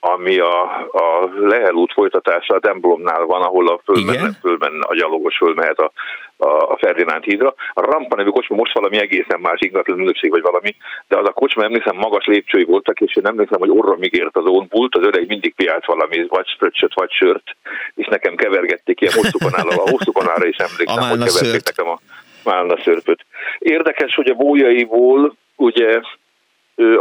ami 0.00 0.38
a, 0.38 0.62
a 0.92 1.30
Lehel 1.38 1.74
út 1.74 1.92
folytatása 1.92 2.54
a 2.54 2.60
templomnál 2.60 3.24
van, 3.24 3.42
ahol 3.42 3.68
a 3.68 3.80
fölmenne, 3.84 4.30
fölmenne 4.40 4.86
a 4.86 4.94
gyalogos 4.94 5.36
fölmehet 5.36 5.78
a, 5.78 5.92
a, 6.36 6.76
Ferdinánd 6.76 7.24
hídra. 7.24 7.54
A 7.72 7.80
Rampa 7.80 8.16
nevű 8.16 8.28
kocsma 8.28 8.56
most 8.56 8.74
valami 8.74 8.98
egészen 8.98 9.40
más 9.40 9.60
ingatlan 9.60 9.98
ünnepség 9.98 10.30
vagy 10.30 10.42
valami, 10.42 10.76
de 11.08 11.18
az 11.18 11.28
a 11.28 11.32
kocsma 11.32 11.64
emlékszem 11.64 11.96
magas 11.96 12.24
lépcsői 12.24 12.64
voltak, 12.64 13.00
és 13.00 13.16
én 13.16 13.26
emlékszem, 13.26 13.58
hogy 13.58 13.70
orra 13.70 13.96
még 13.96 14.14
ért 14.14 14.36
az 14.36 14.46
ónpult, 14.46 14.96
az 14.96 15.06
öreg 15.06 15.26
mindig 15.26 15.54
piált 15.54 15.84
valami, 15.84 16.26
vagy 16.28 16.46
spröccsöt, 16.46 16.94
vagy 16.94 17.10
sört, 17.10 17.56
és 17.94 18.06
nekem 18.06 18.34
kevergették 18.34 19.00
ilyen 19.00 19.12
hosszú 19.12 19.38
kanállal, 19.38 19.78
a 19.78 19.90
hosszú 19.90 20.12
kanára 20.12 20.46
is 20.46 20.56
emlékszem, 20.56 21.08
hogy 21.08 21.18
keverték 21.18 21.62
nekem 21.64 21.92
a 21.92 21.98
málna 22.44 22.76
szörpöt. 22.82 23.24
Érdekes, 23.58 24.14
hogy 24.14 24.30
a 24.30 24.34
bójaiból 24.34 25.36
ugye 25.56 26.00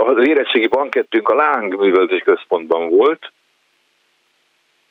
az 0.06 0.28
érettségi 0.28 0.68
bankettünk 0.68 1.30
a 1.30 1.36
Láng 1.36 1.80
Művelődés 1.80 2.22
Központban 2.22 2.90
volt, 2.90 3.32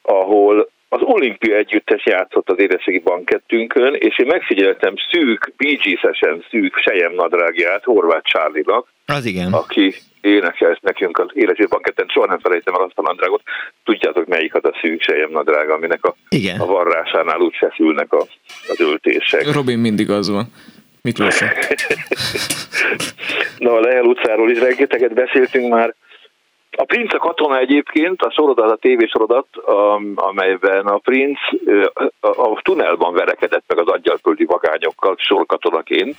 ahol 0.03 0.71
az 0.89 1.01
olimpia 1.03 1.57
együttes 1.57 2.07
játszott 2.07 2.51
az 2.51 2.59
érettségi 2.59 2.99
bankettünkön, 2.99 3.95
és 3.95 4.19
én 4.19 4.27
megfigyeltem 4.27 4.95
szűk, 5.11 5.53
bígyíszesen 5.57 6.45
szűk 6.51 6.77
sejem 6.77 7.15
nadrágját 7.15 7.85
Horváth 7.85 8.31
Csárlinak, 8.31 8.87
az 9.07 9.25
igen. 9.25 9.53
aki 9.53 9.95
énekelt 10.21 10.83
nekünk 10.83 11.19
az 11.19 11.29
érettségi 11.33 11.69
banketten, 11.69 12.07
soha 12.09 12.27
nem 12.27 12.39
felejtem 12.39 12.75
el 12.75 12.81
azt 12.81 12.99
a 12.99 13.03
nadrágot. 13.03 13.43
Tudjátok, 13.85 14.27
melyik 14.27 14.55
az 14.55 14.65
a 14.65 14.79
szűk 14.81 15.03
sejem 15.03 15.31
nadrág, 15.31 15.71
aminek 15.71 16.05
a, 16.05 16.15
igen. 16.29 16.61
a 16.61 16.67
varrásánál 16.67 17.41
úgy 17.41 17.57
feszülnek 17.57 18.13
a, 18.13 18.27
az 18.69 18.81
öltések. 18.81 19.53
Robin 19.53 19.79
mindig 19.79 20.11
az 20.11 20.31
van. 20.31 20.53
Miklós. 21.03 21.41
Na, 23.59 23.73
a 23.73 23.81
Lehel 23.81 24.05
utcáról 24.05 24.51
is 24.51 24.59
rengeteget 24.59 25.15
beszéltünk 25.15 25.69
már. 25.73 25.95
A 26.77 26.85
Prince 26.85 27.17
a 27.17 27.19
katona 27.19 27.59
egyébként, 27.59 28.23
a 28.23 28.31
sorodat, 28.31 28.71
a 28.71 28.77
tévésorodat, 28.77 29.47
amelyben 30.15 30.87
a 30.87 30.99
Prince 30.99 31.41
a 32.21 32.61
tunelban 32.63 33.15
verekedett 33.15 33.65
meg 33.67 33.79
az 33.79 33.87
aggyalföldi 33.87 34.45
vagányokkal 34.45 35.15
sorkatonaként, 35.19 36.17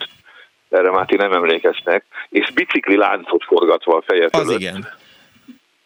erre 0.69 0.91
már 0.91 1.05
ti 1.05 1.15
nem 1.15 1.31
emlékeznek, 1.31 2.05
és 2.29 2.51
bicikli 2.51 2.97
láncot 2.97 3.43
forgatva 3.43 3.95
a 3.97 4.01
feje 4.01 4.29
fölött. 4.29 4.47
Az 4.47 4.59
igen 4.59 4.99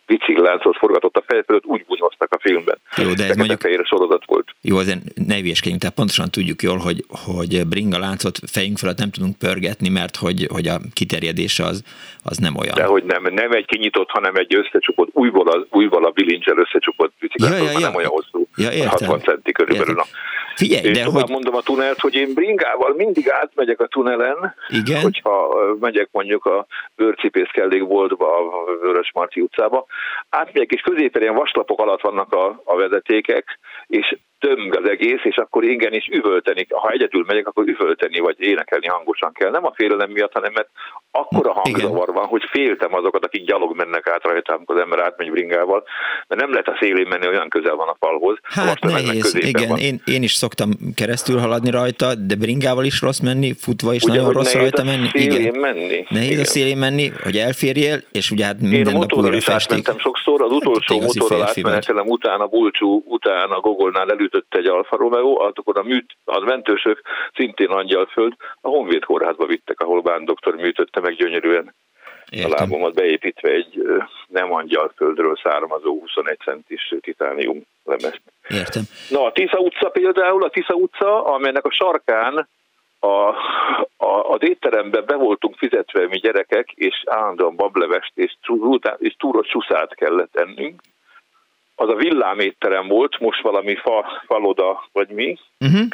bicikláncot 0.06 0.78
forgatott 0.78 1.16
a 1.16 1.24
fej 1.28 1.44
fölött, 1.46 1.66
úgy 1.66 1.86
bunyoztak 1.88 2.34
a 2.34 2.40
filmben. 2.40 2.78
Jó, 2.98 3.14
de 3.14 3.28
ez 3.28 3.36
mondjuk... 3.36 3.62
Fehér 3.62 3.82
sorozat 3.86 4.24
volt. 4.26 4.48
Jó, 4.62 4.78
azért 4.78 5.00
ne 5.28 5.36
hülyeskedjünk, 5.36 5.82
tehát 5.82 5.96
pontosan 5.96 6.30
tudjuk 6.32 6.62
jól, 6.62 6.78
hogy, 6.78 7.04
hogy 7.26 7.68
bringa 7.68 8.00
láncot 8.00 8.40
fejünk 8.52 8.78
fölött 8.78 8.98
nem 8.98 9.12
tudunk 9.12 9.38
pörgetni, 9.38 9.90
mert 9.90 10.16
hogy, 10.16 10.48
hogy 10.52 10.68
a 10.68 10.78
kiterjedése 10.94 11.64
az, 11.64 11.84
az 12.24 12.38
nem 12.38 12.56
olyan. 12.56 12.76
De 12.76 12.86
hogy 12.86 13.04
nem, 13.04 13.24
nem 13.34 13.52
egy 13.52 13.66
kinyitott, 13.66 14.10
hanem 14.10 14.36
egy 14.36 14.56
összecsukott, 14.56 15.10
újból 15.14 15.48
a, 15.48 15.66
újból 15.70 16.06
a 16.06 16.10
bilincsel 16.10 16.58
összecsukott 16.58 17.14
bicikláncot, 17.20 17.60
ja, 17.60 17.72
ja, 17.72 17.80
ja. 17.80 17.86
nem 17.86 17.96
olyan 17.96 18.10
hosszú, 18.10 18.45
ja, 18.56 18.72
értem. 18.72 18.90
60 19.10 19.20
centi 19.20 19.52
körülbelül. 19.52 19.96
Értem. 19.98 20.34
Figyelj, 20.56 20.92
de 20.92 21.04
hogy... 21.04 21.30
mondom 21.30 21.56
a 21.56 21.62
tunelt, 21.62 22.00
hogy 22.00 22.16
én 22.16 22.34
bringával 22.34 22.94
mindig 22.94 23.30
átmegyek 23.30 23.80
a 23.80 23.88
tunelen, 23.88 24.56
Igen? 24.70 25.02
hogyha 25.02 25.56
megyek 25.80 26.10
mondjuk 26.12 26.46
a 26.46 26.66
bőrcipészkellék 26.96 27.88
boltba, 27.88 28.38
a 28.38 28.76
Vörös 28.82 29.12
Marci 29.14 29.42
utcába, 29.42 29.86
átmegyek, 30.30 30.72
és 30.72 30.82
középen 30.82 31.22
ilyen 31.22 31.36
vaslapok 31.36 31.80
alatt 31.80 32.02
vannak 32.02 32.34
a, 32.34 32.62
a 32.64 32.76
vezetékek, 32.76 33.60
és 33.88 34.18
tömg 34.46 34.78
az 34.78 34.90
egész, 34.90 35.24
és 35.24 35.36
akkor 35.36 35.64
is 35.64 36.08
üvölteni, 36.12 36.68
ha 36.70 36.90
egyedül 36.90 37.24
megyek, 37.28 37.48
akkor 37.48 37.68
üvölteni 37.68 38.20
vagy 38.20 38.36
énekelni 38.42 38.88
hangosan 38.88 39.32
kell. 39.34 39.52
Nem 39.52 39.66
a 39.66 39.74
félelem 39.76 40.12
miatt, 40.12 40.34
hanem 40.34 40.52
mert 40.54 40.70
akkora 41.12 41.54
hangzavar 41.54 42.14
van, 42.14 42.26
hogy 42.26 42.44
féltem 42.52 42.94
azokat, 42.94 43.26
akik 43.26 43.46
gyalog 43.46 43.76
mennek 43.76 44.08
át 44.08 44.24
rajta, 44.24 44.54
amikor 44.54 44.76
az 44.76 44.82
ember 44.82 45.00
átmegy 45.00 45.32
bringával, 45.32 45.84
mert 46.28 46.42
nem 46.42 46.50
lehet 46.52 46.68
a 46.68 46.78
szélén 46.80 47.08
menni, 47.08 47.28
olyan 47.28 47.50
közel 47.50 47.76
van 47.76 47.88
a 47.88 47.96
falhoz. 48.00 48.38
Hát 48.44 48.80
nehéz, 48.80 49.36
igen, 49.36 49.78
én, 49.78 50.02
én, 50.06 50.24
is 50.24 50.34
szoktam 50.34 50.70
keresztül 50.96 51.40
haladni 51.40 51.70
rajta, 51.70 52.16
de 52.16 52.36
bringával 52.36 52.86
is 52.86 53.02
rossz 53.02 53.20
menni, 53.20 53.54
futva 53.54 53.94
is 53.94 54.04
ugye, 54.04 54.16
nagyon 54.16 54.32
rossz 54.32 54.54
rajta 54.54 54.84
menni. 54.84 55.08
Igen. 55.12 55.60
menni. 55.60 56.06
Nehéz 56.10 56.30
igen. 56.30 56.42
a 56.42 56.46
szélén 56.46 56.78
menni, 56.78 57.12
hogy 57.24 57.38
elférjél, 57.38 57.98
és 58.12 58.32
ugye 58.32 58.46
hát 58.46 58.60
minden 58.62 58.96
én 58.96 59.06
újra 59.16 59.42
festék. 59.42 59.88
sokszor, 59.98 60.42
az 60.42 60.52
utolsó 60.52 61.02
motorral 61.02 61.44
átmenetelem 61.44 62.08
utána, 62.08 62.46
Bulcsú 62.46 63.04
után 63.06 63.50
a 63.50 63.60
Gogolnál 63.60 64.06
elütött 64.36 64.56
egy 64.56 64.68
Alfa 64.68 64.98
Romeo, 64.98 65.42
akkor 65.42 65.78
a, 65.78 65.84
műt, 65.84 66.18
a 66.26 66.40
mentősök 66.40 67.02
szintén 67.36 67.70
Angyalföld, 67.70 68.34
a 68.62 68.68
Honvéd 68.68 69.04
kórházba 69.04 69.46
vittek, 69.46 69.80
ahol 69.80 70.02
Bán 70.02 70.26
doktor 70.26 70.56
műtötte 70.56 71.00
meg 71.00 71.16
gyönyörűen 71.16 71.74
Értem. 72.30 72.52
a 72.52 72.56
lábomat 72.60 72.94
beépítve 72.94 73.50
egy 73.50 73.82
nem 74.28 74.54
angyalföldről 74.54 75.36
származó 75.44 76.00
21 76.00 76.38
centis 76.38 76.94
titánium 77.02 77.62
lemezt. 77.84 78.22
Értem. 78.50 78.84
Na 79.10 79.24
a 79.24 79.32
Tisza 79.32 79.58
utca 79.58 79.90
például, 79.90 80.44
a 80.44 80.50
Tisza 80.50 80.74
utca, 80.74 81.24
amelynek 81.24 81.66
a 81.66 81.72
sarkán 81.72 82.48
a, 83.00 83.30
a, 83.98 84.30
az 84.30 84.44
étteremben 84.44 85.04
be 85.06 85.16
voltunk 85.16 85.56
fizetve 85.58 86.08
mi 86.08 86.18
gyerekek, 86.18 86.72
és 86.72 87.04
állandóan 87.06 87.56
bablevest 87.56 88.12
és, 88.16 88.38
és 88.98 89.16
túros 89.18 89.56
kellett 89.96 90.36
ennünk. 90.36 90.82
Az 91.76 91.90
a 91.90 91.96
villámétterem 91.96 92.88
volt, 92.88 93.20
most 93.20 93.42
valami 93.42 93.76
fa, 93.76 94.22
faloda 94.26 94.88
vagy 94.92 95.10
mi, 95.10 95.38
uh-huh. 95.60 95.88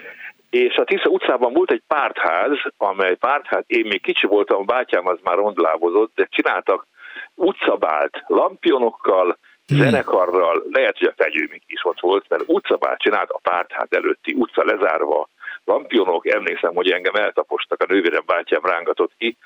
és 0.49 0.75
a 0.75 0.83
Tisza 0.83 1.09
utcában 1.09 1.53
volt 1.53 1.71
egy 1.71 1.83
pártház, 1.87 2.57
amely 2.77 3.15
pártház, 3.15 3.63
én 3.67 3.85
még 3.87 4.01
kicsi 4.01 4.27
voltam, 4.27 4.61
a 4.61 4.63
bátyám 4.63 5.07
az 5.07 5.17
már 5.23 5.35
rondlábozott, 5.35 6.11
de 6.15 6.27
csináltak 6.29 6.87
utcabált 7.35 8.23
lampionokkal, 8.27 9.37
hmm. 9.67 9.77
zenekarral, 9.77 10.63
lehet, 10.71 10.97
hogy 10.97 11.07
a 11.07 11.23
fegyőmik 11.23 11.63
is 11.65 11.85
ott 11.85 11.99
volt, 11.99 12.25
mert 12.29 12.43
utcabát 12.45 12.99
csinált 12.99 13.29
a 13.29 13.39
pártház 13.43 13.87
előtti 13.89 14.33
utca 14.33 14.63
lezárva, 14.63 15.29
lampionok, 15.65 16.27
emlékszem, 16.27 16.73
hogy 16.73 16.91
engem 16.91 17.15
eltapostak, 17.15 17.81
a 17.81 17.93
nővérem 17.93 18.23
bátyám 18.25 18.65
rángatott 18.65 19.11
ki, 19.17 19.37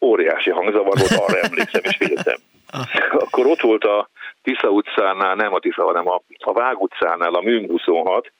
óriási 0.00 0.50
hangzavar 0.50 0.98
volt, 0.98 1.28
arra 1.28 1.38
emlékszem 1.38 1.80
és 1.84 1.96
féltem. 1.96 2.36
Akkor 3.24 3.46
ott 3.46 3.60
volt 3.60 3.84
a 3.84 4.08
Tisza 4.44 4.68
utcánál, 4.68 5.34
nem 5.34 5.54
a 5.54 5.58
Tisza, 5.58 5.84
hanem 5.84 6.08
a, 6.08 6.22
a 6.38 6.52
Vág 6.52 6.80
utcánál 6.82 7.34
a 7.34 7.40
Műm 7.40 7.68
26, 7.68 8.32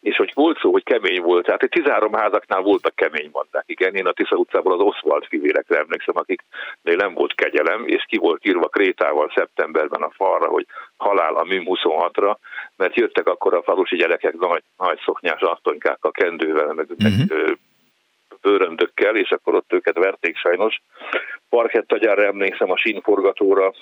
és 0.00 0.16
hogy 0.16 0.32
volt 0.34 0.58
szó, 0.58 0.72
hogy 0.72 0.82
kemény 0.82 1.22
volt, 1.22 1.44
tehát 1.44 1.62
egy 1.62 1.68
13 1.68 2.12
házaknál 2.12 2.60
voltak 2.60 2.94
kemény 2.94 3.30
bandák, 3.30 3.64
igen, 3.66 3.94
én 3.94 4.06
a 4.06 4.12
Tisza 4.12 4.36
utcában 4.36 4.72
az 4.72 4.86
Oswald 4.86 5.24
fivérekre 5.24 5.78
emlékszem, 5.78 6.16
akik 6.16 6.42
nem 6.82 7.14
volt 7.14 7.34
kegyelem, 7.34 7.86
és 7.86 8.04
ki 8.08 8.18
volt 8.18 8.46
írva 8.46 8.68
Krétával 8.68 9.32
szeptemberben 9.34 10.02
a 10.02 10.10
falra, 10.10 10.48
hogy 10.48 10.66
halál 10.96 11.34
a 11.34 11.44
Műm 11.44 11.64
26-ra, 11.66 12.36
mert 12.76 12.96
jöttek 12.96 13.26
akkor 13.26 13.54
a 13.54 13.62
falusi 13.62 13.96
gyerekek 13.96 14.34
nagy, 14.34 14.62
nagy 14.76 15.00
szoknyás 15.04 15.40
asszonykákkal, 15.40 16.10
kendővel, 16.10 16.72
meg, 16.72 16.90
uh-huh. 16.90 17.02
meg 17.02 17.12
mhm. 17.12 17.52
bőröndökkel, 18.40 19.16
és 19.16 19.30
akkor 19.30 19.54
ott 19.54 19.72
őket 19.72 19.98
verték 19.98 20.36
sajnos. 20.36 20.80
Parkettagyárra 21.48 22.24
emlékszem 22.24 22.70
a 22.70 22.76
sínforgatóra, 22.76 23.72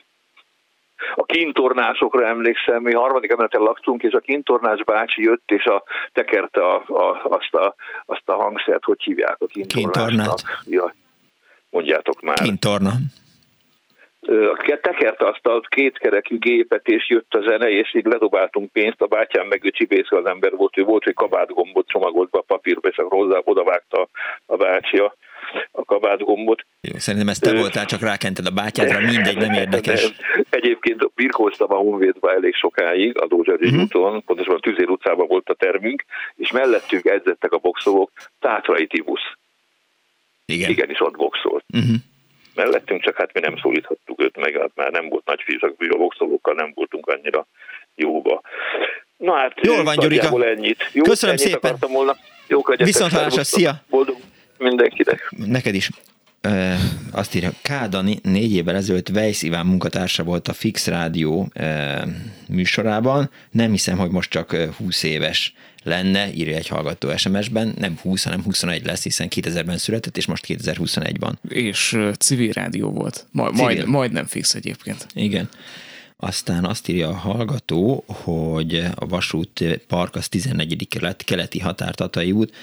a 1.15 1.25
kintornásokra 1.25 2.27
emlékszem, 2.27 2.83
mi 2.83 2.95
harmadik 2.95 3.31
emeleten 3.31 3.61
laktunk, 3.61 4.03
és 4.03 4.13
a 4.13 4.19
kintornás 4.19 4.85
bácsi 4.85 5.23
jött, 5.23 5.51
és 5.51 5.65
a, 5.65 5.83
tekerte 6.13 6.61
a, 6.61 6.75
a, 6.87 7.21
azt, 7.23 7.55
a, 7.55 7.75
azt 8.07 8.29
a 8.29 8.35
hangszert, 8.35 8.85
hogy 8.85 9.03
hívják 9.03 9.37
a 9.39 9.47
kintornásnak. 9.47 10.39
Ja, 10.67 10.95
mondjátok 11.71 12.21
már. 12.21 12.37
Kintorna. 12.37 12.91
Tekerte 14.83 15.27
azt 15.27 15.47
a 15.47 15.61
kétkerekű 15.69 16.39
gépet, 16.39 16.89
és 16.89 17.09
jött 17.09 17.35
a 17.35 17.41
zene, 17.41 17.71
és 17.71 17.95
így 17.95 18.05
ledobáltunk 18.05 18.73
pénzt, 18.73 19.01
a 19.01 19.07
bátyám 19.07 19.47
meg 19.47 19.65
ő 19.65 19.71
csibésző 19.71 20.17
az 20.17 20.27
ember 20.27 20.57
volt, 20.57 20.79
ő 20.79 20.83
volt, 20.85 21.05
hogy 21.05 21.15
kabátgombot 21.15 21.89
csomagolt 21.89 22.31
be 22.31 22.39
a 22.39 22.45
papírba, 22.47 22.89
és 22.89 22.97
akkor 22.97 23.19
hozzá 23.19 23.41
odavágta 23.45 24.09
a 24.47 24.57
bácsia 24.57 25.15
a 25.71 25.85
kabátgombot. 25.85 26.67
Szerintem 26.97 27.29
ezt 27.29 27.43
te 27.43 27.55
voltál, 27.55 27.85
csak 27.85 28.01
rákented 28.01 28.47
a 28.47 28.51
bátyádra, 28.51 29.01
mindegy, 29.01 29.37
nem 29.37 29.53
érdekes. 29.65 30.13
Egyébként 30.51 31.11
birkóztam 31.15 31.73
a 31.73 31.77
Honvédba 31.77 32.33
elég 32.33 32.55
sokáig, 32.55 33.21
a 33.21 33.27
Dózsari 33.27 33.67
uh-huh. 33.67 33.83
úton, 33.83 34.25
pontosan 34.25 34.55
a 34.55 34.59
Tüzér 34.59 34.89
utcában 34.89 35.27
volt 35.27 35.49
a 35.49 35.55
termünk, 35.55 36.05
és 36.37 36.51
mellettünk 36.51 37.05
edzettek 37.05 37.53
a 37.53 37.59
boxolók, 37.59 38.11
Tátrai 38.41 38.87
Tibusz. 38.87 39.33
Igen. 40.45 40.71
Igenis 40.71 41.01
ott 41.01 41.17
boxolt. 41.17 41.65
Uh-huh. 41.75 41.97
Mellettünk, 42.55 43.03
csak 43.03 43.17
hát 43.17 43.33
mi 43.33 43.41
nem 43.41 43.57
szólíthattuk 43.57 44.23
őt 44.23 44.37
meg, 44.37 44.57
hát 44.61 44.71
már 44.75 44.91
nem 44.91 45.09
volt 45.09 45.27
nagy 45.27 45.43
fizak, 45.45 45.75
a 45.89 45.97
boxolókkal 45.97 46.55
nem 46.55 46.73
voltunk 46.75 47.07
annyira 47.07 47.47
jóba. 47.95 48.41
Na 49.17 49.35
hát, 49.35 49.53
Jól 49.63 49.85
van, 49.85 49.97
Gyurika. 49.99 50.45
Ennyit. 50.45 50.91
Jó, 50.93 51.03
Köszönöm 51.03 51.37
ennyit 51.39 51.51
szépen. 51.51 51.77
Volna. 51.81 52.17
Jók 52.47 52.77
Viszont 52.77 53.13
hallásra, 53.13 53.45
szia! 53.45 53.73
Boldog 53.89 54.17
mindenkinek. 54.59 55.35
Neked 55.37 55.75
is. 55.75 55.91
Azt 57.11 57.35
írja, 57.35 57.53
Kádani 57.63 58.19
négy 58.23 58.53
évvel 58.53 58.77
ezelőtt 58.77 59.09
Weiss 59.09 59.43
Iván 59.43 59.67
munkatársa 59.67 60.23
volt 60.23 60.49
a 60.49 60.53
Fix 60.53 60.87
Rádió 60.87 61.53
műsorában. 62.49 63.31
Nem 63.51 63.71
hiszem, 63.71 63.99
hogy 63.99 64.11
most 64.11 64.31
csak 64.31 64.55
20 64.55 65.03
éves 65.03 65.55
lenne, 65.83 66.33
írja 66.35 66.57
egy 66.57 66.69
hallgató 66.69 67.17
SMS-ben, 67.17 67.75
nem 67.79 67.99
20, 68.03 68.25
hanem 68.25 68.43
21 68.43 68.85
lesz, 68.85 69.03
hiszen 69.03 69.29
2000-ben 69.35 69.79
született, 69.79 70.17
és 70.17 70.27
most 70.27 70.45
2021-ban. 70.49 71.33
És 71.49 71.99
civil 72.19 72.53
rádió 72.53 72.91
volt. 72.91 73.27
Ma, 73.31 73.47
civil. 73.47 73.65
Majd, 73.65 73.87
majd 73.87 74.13
nem 74.13 74.27
fix 74.27 74.55
egyébként. 74.55 75.07
Igen. 75.15 75.49
Aztán 76.21 76.65
azt 76.65 76.89
írja 76.89 77.09
a 77.09 77.15
hallgató, 77.15 78.05
hogy 78.07 78.85
a 78.95 79.07
vasút 79.07 79.81
park 79.87 80.15
az 80.15 80.29
14. 80.29 80.89
kelet, 80.89 81.25
keleti 81.25 81.59
határtatai 81.59 82.33
út, 82.33 82.55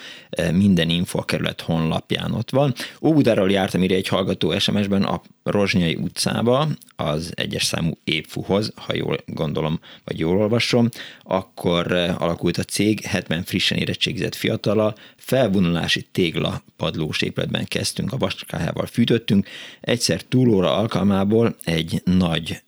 minden 0.52 0.90
info 0.90 1.20
a 1.20 1.26
kerület 1.26 1.62
honlapján 1.62 2.32
ott 2.32 2.50
van. 2.50 2.74
Óbudáról 3.02 3.52
jártam, 3.52 3.84
írja 3.84 3.96
egy 3.96 4.08
hallgató 4.08 4.60
SMS-ben 4.60 5.04
a 5.04 5.22
Rozsnyai 5.44 5.96
utcába, 5.96 6.68
az 6.96 7.32
egyes 7.36 7.64
számú 7.64 7.98
épfuhoz, 8.04 8.72
ha 8.76 8.96
jól 8.96 9.18
gondolom, 9.26 9.80
vagy 10.04 10.20
jól 10.20 10.38
olvasom, 10.38 10.90
akkor 11.24 11.92
alakult 12.18 12.58
a 12.58 12.64
cég 12.64 13.02
70 13.02 13.44
frissen 13.44 13.78
érettségizett 13.78 14.36
fiatala, 14.36 14.96
felvonulási 15.16 16.02
tégla 16.12 16.64
padlós 16.78 17.22
épületben 17.22 17.66
kezdtünk, 17.66 18.14
a 18.14 18.18
vaskájával 18.18 18.86
fűtöttünk, 18.86 19.48
egyszer 19.82 20.22
túlóra 20.22 20.78
alkalmából 20.78 21.56
egy 21.64 22.02
nagy 22.04 22.64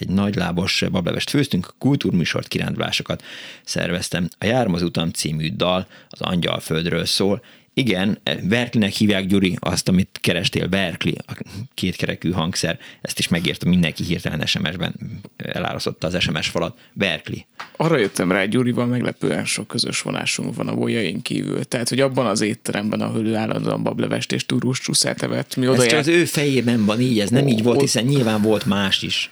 egy 0.00 0.08
nagylábos 0.08 0.84
bablevest 0.90 1.30
főztünk, 1.30 1.74
kultúrműsort, 1.78 2.48
kirándvásokat 2.48 3.22
szerveztem. 3.64 4.28
A 4.38 4.44
Járom 4.44 4.74
az 4.74 4.82
utam 4.82 5.10
című 5.10 5.50
dal 5.56 5.86
az 6.08 6.20
Angyalföldről 6.20 7.04
szól, 7.04 7.42
igen, 7.78 8.18
Berkeleynek 8.24 8.96
hívják 8.96 9.26
Gyuri 9.26 9.56
azt, 9.58 9.88
amit 9.88 10.18
kerestél, 10.20 10.66
Berkeley, 10.66 11.14
a 11.26 11.32
kétkerekű 11.74 12.30
hangszer, 12.30 12.78
ezt 13.00 13.18
is 13.18 13.28
megírta 13.28 13.68
mindenki 13.68 14.04
hirtelen 14.04 14.46
SMS-ben, 14.46 14.94
elárasztotta 15.36 16.06
az 16.06 16.20
SMS 16.20 16.48
falat, 16.48 16.78
Berkeley. 16.92 17.38
Arra 17.76 17.96
jöttem 17.96 18.32
rá, 18.32 18.44
Gyurival 18.44 18.86
meglepően 18.86 19.44
sok 19.44 19.66
közös 19.66 20.02
vonásunk 20.02 20.54
van 20.54 20.68
a 20.68 20.74
bolyaink 20.74 21.22
kívül. 21.22 21.64
Tehát, 21.64 21.88
hogy 21.88 22.00
abban 22.00 22.26
az 22.26 22.40
étteremben, 22.40 23.00
ahol 23.00 23.26
ő 23.26 23.34
állandóan 23.34 23.82
bablevest 23.82 24.32
és 24.32 24.46
turus 24.46 24.80
csúszát 24.80 25.22
evett, 25.22 25.56
mi 25.56 25.68
oda 25.68 25.82
Ez 25.82 25.88
csak 25.88 25.98
az 25.98 26.08
ő 26.08 26.24
fejében 26.24 26.84
van 26.84 27.00
így, 27.00 27.20
ez 27.20 27.30
nem 27.30 27.46
így 27.46 27.62
volt, 27.62 27.80
hiszen 27.80 28.04
nyilván 28.04 28.42
volt 28.42 28.66
más 28.66 29.02
is 29.02 29.28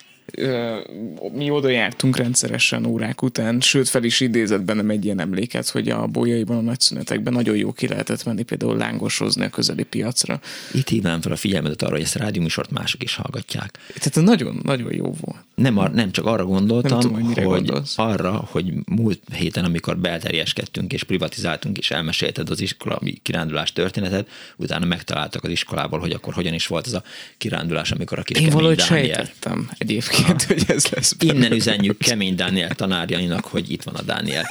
mi 1.33 1.51
oda 1.51 1.68
jártunk 1.68 2.16
rendszeresen 2.16 2.87
órák 2.87 3.22
után, 3.22 3.61
sőt 3.61 3.89
fel 3.89 4.05
is 4.05 4.20
idézett 4.20 4.62
bennem 4.62 4.91
egy 4.91 5.05
ilyen 5.05 5.20
emléket, 5.20 5.68
hogy 5.68 5.89
a 5.89 6.07
bolyaiban 6.07 6.57
a 6.57 6.61
nagyszünetekben 6.61 7.33
nagyon 7.33 7.57
jó 7.57 7.72
ki 7.72 7.89
lehetett 7.89 8.24
menni 8.24 8.43
például 8.43 8.77
lángosozni 8.77 9.45
a 9.45 9.49
közeli 9.49 9.83
piacra. 9.83 10.41
Itt 10.72 10.89
hívnám 10.89 11.20
fel 11.20 11.33
a 11.33 11.37
figyelmet 11.37 11.83
arra, 11.83 11.93
hogy 11.93 12.03
ezt 12.03 12.16
a 12.16 12.64
mások 12.70 13.03
is 13.03 13.14
hallgatják. 13.14 13.79
Tehát 13.99 14.29
nagyon, 14.29 14.61
nagyon 14.62 14.95
jó 14.95 15.14
volt. 15.20 15.45
Nem, 15.55 15.79
ar- 15.79 15.95
nem 15.95 16.11
csak 16.11 16.27
arra 16.27 16.45
gondoltam, 16.45 16.99
nem 16.99 17.01
tudom, 17.01 17.22
hogy, 17.22 17.68
hogy 17.68 17.83
arra, 17.97 18.33
hogy 18.51 18.72
múlt 18.87 19.20
héten, 19.33 19.64
amikor 19.64 19.99
belterjeskedtünk 19.99 20.93
és 20.93 21.03
privatizáltunk 21.03 21.79
és 21.79 21.91
elmesélted 21.91 22.51
az 22.51 22.61
iskola 22.61 23.01
kirándulás 23.22 23.72
történetet, 23.72 24.29
utána 24.57 24.85
megtaláltak 24.85 25.45
az 25.45 25.51
iskolával, 25.51 26.01
hogy 26.01 26.12
akkor 26.12 26.35
hogyan 26.35 26.55
is 26.55 26.66
volt 26.66 26.87
ez 26.87 26.93
a 26.93 27.03
kirándulás, 27.39 27.91
amikor 27.91 28.18
a 28.18 28.22
kis 28.22 28.39
Én 28.39 28.51
valahogy 28.51 28.81
sejtettem 28.81 29.70
egyébként 29.79 30.15
egyébként, 30.18 30.42
hogy 30.42 30.76
ez 30.76 30.86
lesz. 30.94 31.12
Benne. 31.12 31.32
Innen 31.32 31.52
üzenjük 31.52 31.98
Kemény 31.98 32.34
Dániel 32.34 32.74
tanárjainak, 32.74 33.44
hogy 33.44 33.70
itt 33.70 33.82
van 33.82 33.94
a 33.94 34.02
Dániel. 34.02 34.44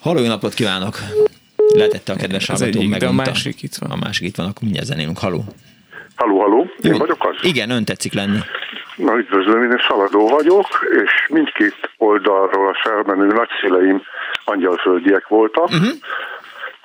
Halló, 0.00 0.20
jó 0.20 0.26
napot 0.26 0.54
kívánok! 0.54 0.96
Letette 1.74 2.12
a 2.12 2.16
kedves 2.16 2.46
hallgató, 2.46 2.82
meg 2.82 3.02
a 3.02 3.12
másik 3.12 3.62
itt 3.62 3.74
van. 3.74 3.90
A 3.90 3.96
másik 3.96 4.26
itt 4.26 4.36
van, 4.36 4.46
akkor 4.46 4.62
mindjárt 4.62 4.86
zenélünk. 4.86 5.18
Halló! 5.18 5.44
Halló, 6.16 6.40
halló, 6.40 6.60
én 6.82 6.92
jó. 6.92 6.98
vagyok 6.98 7.24
az? 7.24 7.36
Igen, 7.42 7.70
ön 7.70 7.84
tetszik 7.84 8.12
lenni. 8.12 8.38
Na, 8.96 9.16
üdvözlöm, 9.16 9.62
én 9.62 9.80
szaladó 9.88 10.28
vagyok, 10.28 10.66
és 11.04 11.26
mindkét 11.28 11.90
oldalról 11.96 12.68
a 12.68 12.78
felmenő 12.82 13.26
nagyszüleim 13.26 14.02
angyalföldiek 14.44 15.28
voltak. 15.28 15.64
Uh-huh. 15.64 15.88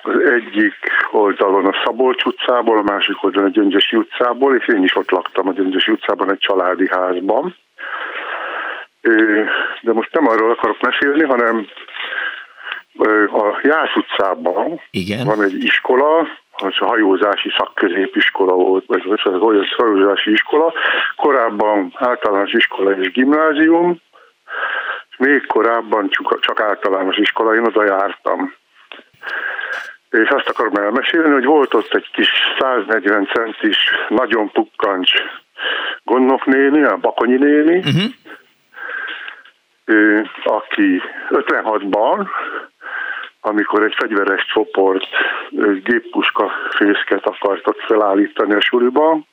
Az 0.02 0.30
egyik 0.30 0.74
oldalon 1.12 1.66
a 1.66 1.80
Szabolcs 1.84 2.24
utcából, 2.24 2.78
a 2.78 2.82
másik 2.82 3.24
oldalon 3.24 3.48
a 3.48 3.52
Gyöngyösi 3.52 3.96
utcából, 3.96 4.56
és 4.56 4.68
én 4.68 4.82
is 4.82 4.96
ott 4.96 5.10
laktam 5.10 5.48
a 5.48 5.52
Gyöngyösi 5.52 5.90
utcában 5.90 6.30
egy 6.30 6.38
családi 6.38 6.88
házban. 6.88 7.54
De 9.80 9.92
most 9.92 10.12
nem 10.12 10.28
arról 10.28 10.50
akarok 10.50 10.80
mesélni, 10.80 11.24
hanem 11.24 11.66
a 13.32 13.58
Jász 13.62 13.96
utcában 13.96 14.80
Igen. 14.90 15.26
van 15.26 15.42
egy 15.42 15.64
iskola, 15.64 16.28
az 16.56 16.74
a 16.78 16.86
hajózási 16.86 17.52
szakközépiskola 17.56 18.54
volt, 18.54 18.84
vagy 18.86 19.02
az 19.06 19.72
hajózási 19.76 20.30
iskola, 20.30 20.72
korábban 21.16 21.92
általános 21.94 22.52
iskola 22.52 22.90
és 22.90 23.12
gimnázium, 23.12 24.00
és 25.10 25.16
még 25.16 25.46
korábban 25.46 26.08
csak, 26.40 26.60
általános 26.60 27.16
iskola, 27.16 27.54
én 27.54 27.64
oda 27.64 27.84
jártam. 27.84 28.54
És 30.10 30.28
azt 30.28 30.48
akarom 30.48 30.74
elmesélni, 30.74 31.32
hogy 31.32 31.44
volt 31.44 31.74
ott 31.74 31.94
egy 31.94 32.10
kis 32.12 32.30
140 32.58 33.28
centis, 33.34 33.76
nagyon 34.08 34.50
pukkancs 34.50 35.12
gondnoknéni, 36.04 36.82
a 36.82 36.96
Bakonyi 36.96 37.36
néni, 37.36 37.76
uh-huh 37.76 38.12
aki 40.44 41.02
56-ban, 41.28 42.26
amikor 43.40 43.82
egy 43.82 43.94
fegyveres 43.96 44.46
csoport 44.46 45.06
géppuska 45.82 46.50
fészket 46.70 47.26
akartott 47.26 47.80
felállítani 47.80 48.54
a 48.54 48.60
suliban, 48.60 49.26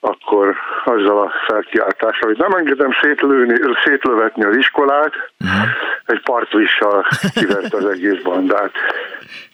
akkor 0.00 0.56
azzal 0.84 1.18
a 1.18 1.32
felkiáltással, 1.46 2.28
hogy 2.28 2.38
nem 2.38 2.52
engedem 2.52 2.90
szétlőni, 3.00 3.54
szétlövetni 3.84 4.44
az 4.44 4.56
iskolát, 4.56 5.12
uh-huh. 5.40 5.68
egy 6.04 6.22
partvissal 6.22 7.06
kivert 7.34 7.74
az 7.74 7.84
egész 7.84 8.22
bandát. 8.22 8.72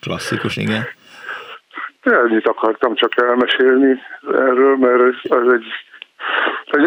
Klasszikus, 0.01 0.57
igen. 0.57 0.83
Ennyit 2.03 2.49
akartam 2.49 2.95
csak 2.95 3.17
elmesélni 3.17 4.01
erről, 4.33 4.77
mert 4.77 5.25
az 5.29 5.53
egy 5.53 5.67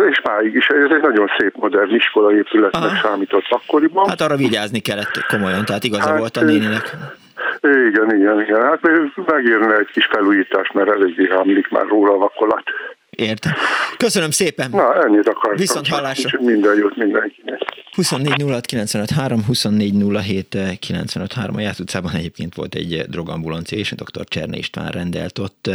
És 0.09 0.21
máig 0.23 0.55
is, 0.55 0.67
ez 0.67 0.91
egy 0.91 1.01
nagyon 1.01 1.27
szép 1.37 1.55
modern 1.55 1.95
iskolaépületnek 1.95 2.83
Aha. 2.83 3.07
számított 3.07 3.45
akkoriban. 3.49 4.09
Hát 4.09 4.21
arra 4.21 4.35
vigyázni 4.35 4.79
kellett 4.79 5.25
komolyan, 5.27 5.65
tehát 5.65 5.83
igaza 5.83 6.09
hát, 6.09 6.19
volt 6.19 6.37
a 6.37 6.43
néninek. 6.43 6.95
Igen, 7.61 8.15
igen, 8.15 8.41
igen. 8.41 8.61
Hát 8.61 8.79
megérne 9.25 9.77
egy 9.77 9.89
kis 9.93 10.05
felújítás, 10.05 10.71
mert 10.71 10.89
eléggé 10.89 11.25
hamlik 11.25 11.69
már 11.69 11.85
róla 11.87 12.13
a 12.13 12.17
vakolat. 12.17 12.63
Értem. 13.09 13.51
Köszönöm 13.97 14.31
szépen. 14.31 14.69
Na, 14.71 15.03
ennyit 15.03 15.27
akartam. 15.27 15.55
Viszont 15.55 15.87
hallásra. 15.87 16.39
Minden 16.41 16.77
jót 16.77 16.95
mindenkinek. 16.95 17.59
24 17.95 18.41
06 18.41 18.65
95 18.65 19.09
3, 19.09 19.45
24 19.45 19.93
07 20.23 20.57
95 20.79 21.33
3. 21.33 21.55
A 21.55 21.59
Jász 21.59 21.79
utcában 21.79 22.11
egyébként 22.13 22.55
volt 22.55 22.75
egy 22.75 23.03
drogambulancia, 23.09 23.77
és 23.77 23.91
a 23.91 23.95
dr. 23.95 24.23
Cserné 24.23 24.57
István 24.57 24.91
rendelt 24.91 25.39
ott 25.39 25.69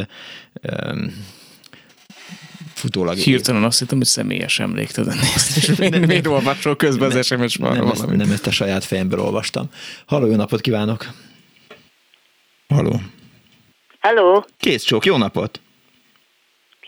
um, 0.93 1.13
futólag. 2.83 3.16
Hirtelen 3.16 3.64
azt 3.64 3.78
hittem, 3.78 3.99
hogy 3.99 4.07
személyes 4.07 4.59
emlék, 4.59 4.91
tudod 4.91 5.14
nézni. 5.14 5.85
És 5.87 6.07
még 6.07 6.28
olvasol 6.28 6.76
közben 6.76 7.11
az 7.11 7.26
SMS 7.26 7.57
nem, 7.57 7.72
nem, 7.72 7.89
ezt, 7.89 8.07
nem 8.07 8.30
ezt 8.30 8.47
a 8.47 8.51
saját 8.51 8.85
fejemből 8.85 9.20
olvastam. 9.20 9.68
Halló, 10.07 10.26
jó 10.26 10.37
napot 10.37 10.61
kívánok! 10.61 11.07
Halló! 12.68 13.01
Halló! 14.01 14.45
Kész 14.59 14.83
csók, 14.83 15.05
jó 15.05 15.16
napot! 15.16 15.61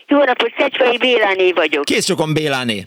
Jó 0.07 0.23
napot, 0.23 0.53
Szecsvai 0.57 0.97
Béláné 0.97 1.51
vagyok. 1.51 1.85
Kész 1.85 2.05
csokom 2.05 2.33
Béláné. 2.33 2.85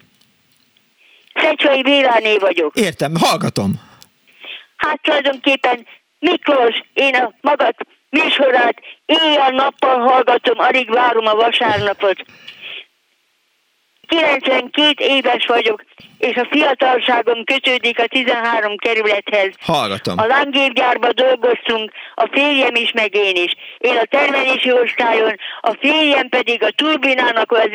Szecsvai 1.34 1.82
Béláné 1.82 2.36
vagyok. 2.36 2.76
Értem, 2.76 3.16
hallgatom. 3.16 3.80
Hát 4.76 5.02
tulajdonképpen 5.02 5.86
Miklós, 6.18 6.82
én 6.92 7.14
a 7.14 7.32
magad 7.40 7.74
műsorát 8.10 8.76
éjjel-nappal 9.06 9.98
hallgatom, 9.98 10.58
alig 10.58 10.90
várom 10.90 11.26
a 11.26 11.34
vasárnapot. 11.34 12.24
92 14.08 15.04
éves 15.04 15.46
vagyok, 15.46 15.84
és 16.18 16.36
a 16.36 16.48
fiatalságom 16.50 17.44
kötődik 17.44 17.98
a 17.98 18.06
13 18.06 18.76
kerülethez. 18.76 19.54
Hallgatom. 19.60 20.18
A 20.18 20.26
langépgyárban 20.26 21.12
dolgoztunk, 21.14 21.92
a 22.14 22.28
férjem 22.32 22.74
is, 22.74 22.92
meg 22.92 23.14
én 23.14 23.36
is. 23.36 23.52
Én 23.78 23.96
a 23.96 24.04
termelési 24.04 24.72
osztályon, 24.72 25.34
a 25.60 25.76
férjem 25.80 26.28
pedig 26.28 26.62
a 26.62 26.70
turbinának 26.70 27.52
az 27.52 27.68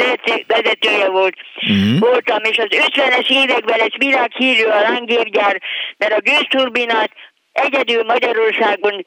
vezetője 0.47 1.09
volt. 1.09 1.35
Uh-huh. 1.55 1.99
Voltam, 1.99 2.43
és 2.43 2.57
az 2.57 2.67
50-es 2.69 3.29
években 3.29 3.77
lett 3.77 3.95
világhírű 3.97 4.63
a 4.63 4.81
langépgyár, 4.81 5.61
mert 5.97 6.13
a 6.13 6.21
gőzturbinát 6.21 7.11
egyedül 7.51 8.03
Magyarországon 8.03 9.05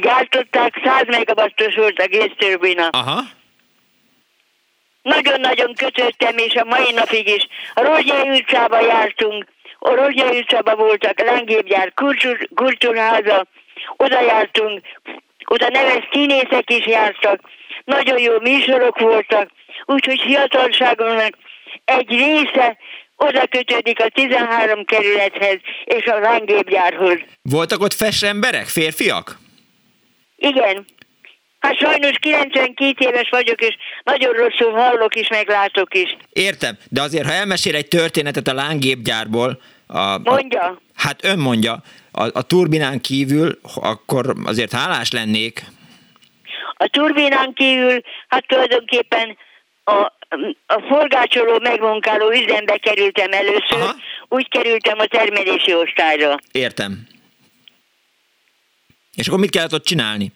gyártották, 0.00 0.80
100 0.84 1.02
megawattos 1.06 1.74
volt 1.74 1.98
a 1.98 2.06
gőzturbina. 2.06 2.88
Aha 2.88 3.20
nagyon-nagyon 5.06 5.74
kötöttem, 5.74 6.36
és 6.36 6.54
a 6.54 6.64
mai 6.64 6.92
napig 6.94 7.28
is. 7.28 7.46
A 7.74 7.82
Rozsnyai 7.82 8.28
utcába 8.28 8.80
jártunk, 8.80 9.46
a 9.78 9.94
Rozsnyai 9.94 10.38
utcába 10.38 10.76
voltak, 10.76 11.20
Langépgyár, 11.20 11.92
kultúr, 11.94 12.48
kultúrháza, 12.54 13.46
oda 13.96 14.20
jártunk, 14.20 14.80
oda 15.44 15.68
neves 15.68 16.08
színészek 16.12 16.70
is 16.70 16.86
jártak, 16.86 17.40
nagyon 17.84 18.20
jó 18.20 18.40
műsorok 18.40 18.98
voltak, 18.98 19.50
úgyhogy 19.84 20.20
fiatalságomnak 20.20 21.34
egy 21.84 22.08
része 22.08 22.76
oda 23.16 23.46
kötődik 23.46 24.00
a 24.00 24.08
13 24.08 24.84
kerülethez 24.84 25.58
és 25.84 26.04
a 26.04 26.18
Langépgyárhoz. 26.18 27.18
Voltak 27.42 27.80
ott 27.80 27.92
fes 27.92 28.22
emberek, 28.22 28.66
férfiak? 28.66 29.38
Igen. 30.36 30.84
Hát 31.58 31.76
sajnos 31.78 32.16
92 32.20 32.94
éves 32.98 33.28
vagyok, 33.30 33.60
és 33.60 33.76
nagyon 34.04 34.32
rosszul 34.32 34.72
hallok 34.72 35.14
is, 35.14 35.28
meglátok 35.28 35.94
is. 35.94 36.16
Értem, 36.32 36.76
de 36.88 37.02
azért, 37.02 37.26
ha 37.26 37.32
elmesél 37.32 37.74
egy 37.74 37.88
történetet 37.88 38.48
a 38.48 38.54
lángépgyárból, 38.54 39.60
a, 39.86 40.18
mondja. 40.18 40.60
A, 40.60 40.80
hát 40.94 41.24
ön 41.24 41.38
mondja, 41.38 41.82
a, 42.12 42.22
a 42.22 42.42
turbinán 42.42 43.00
kívül, 43.00 43.58
akkor 43.74 44.34
azért 44.44 44.72
hálás 44.72 45.10
lennék. 45.10 45.64
A 46.72 46.86
turbinán 46.86 47.52
kívül, 47.52 48.00
hát 48.28 48.46
tulajdonképpen 48.46 49.36
a, 49.84 50.12
a 50.66 50.80
forgácsoló, 50.88 51.58
megmunkáló 51.62 52.30
üzembe 52.30 52.76
kerültem 52.76 53.32
először, 53.32 53.80
Aha. 53.80 53.94
úgy 54.28 54.48
kerültem 54.48 54.98
a 54.98 55.06
termelési 55.06 55.74
osztályra. 55.74 56.38
Értem. 56.52 57.06
És 59.14 59.26
akkor 59.26 59.38
mit 59.38 59.50
kellett 59.50 59.72
ott 59.72 59.84
csinálni? 59.84 60.32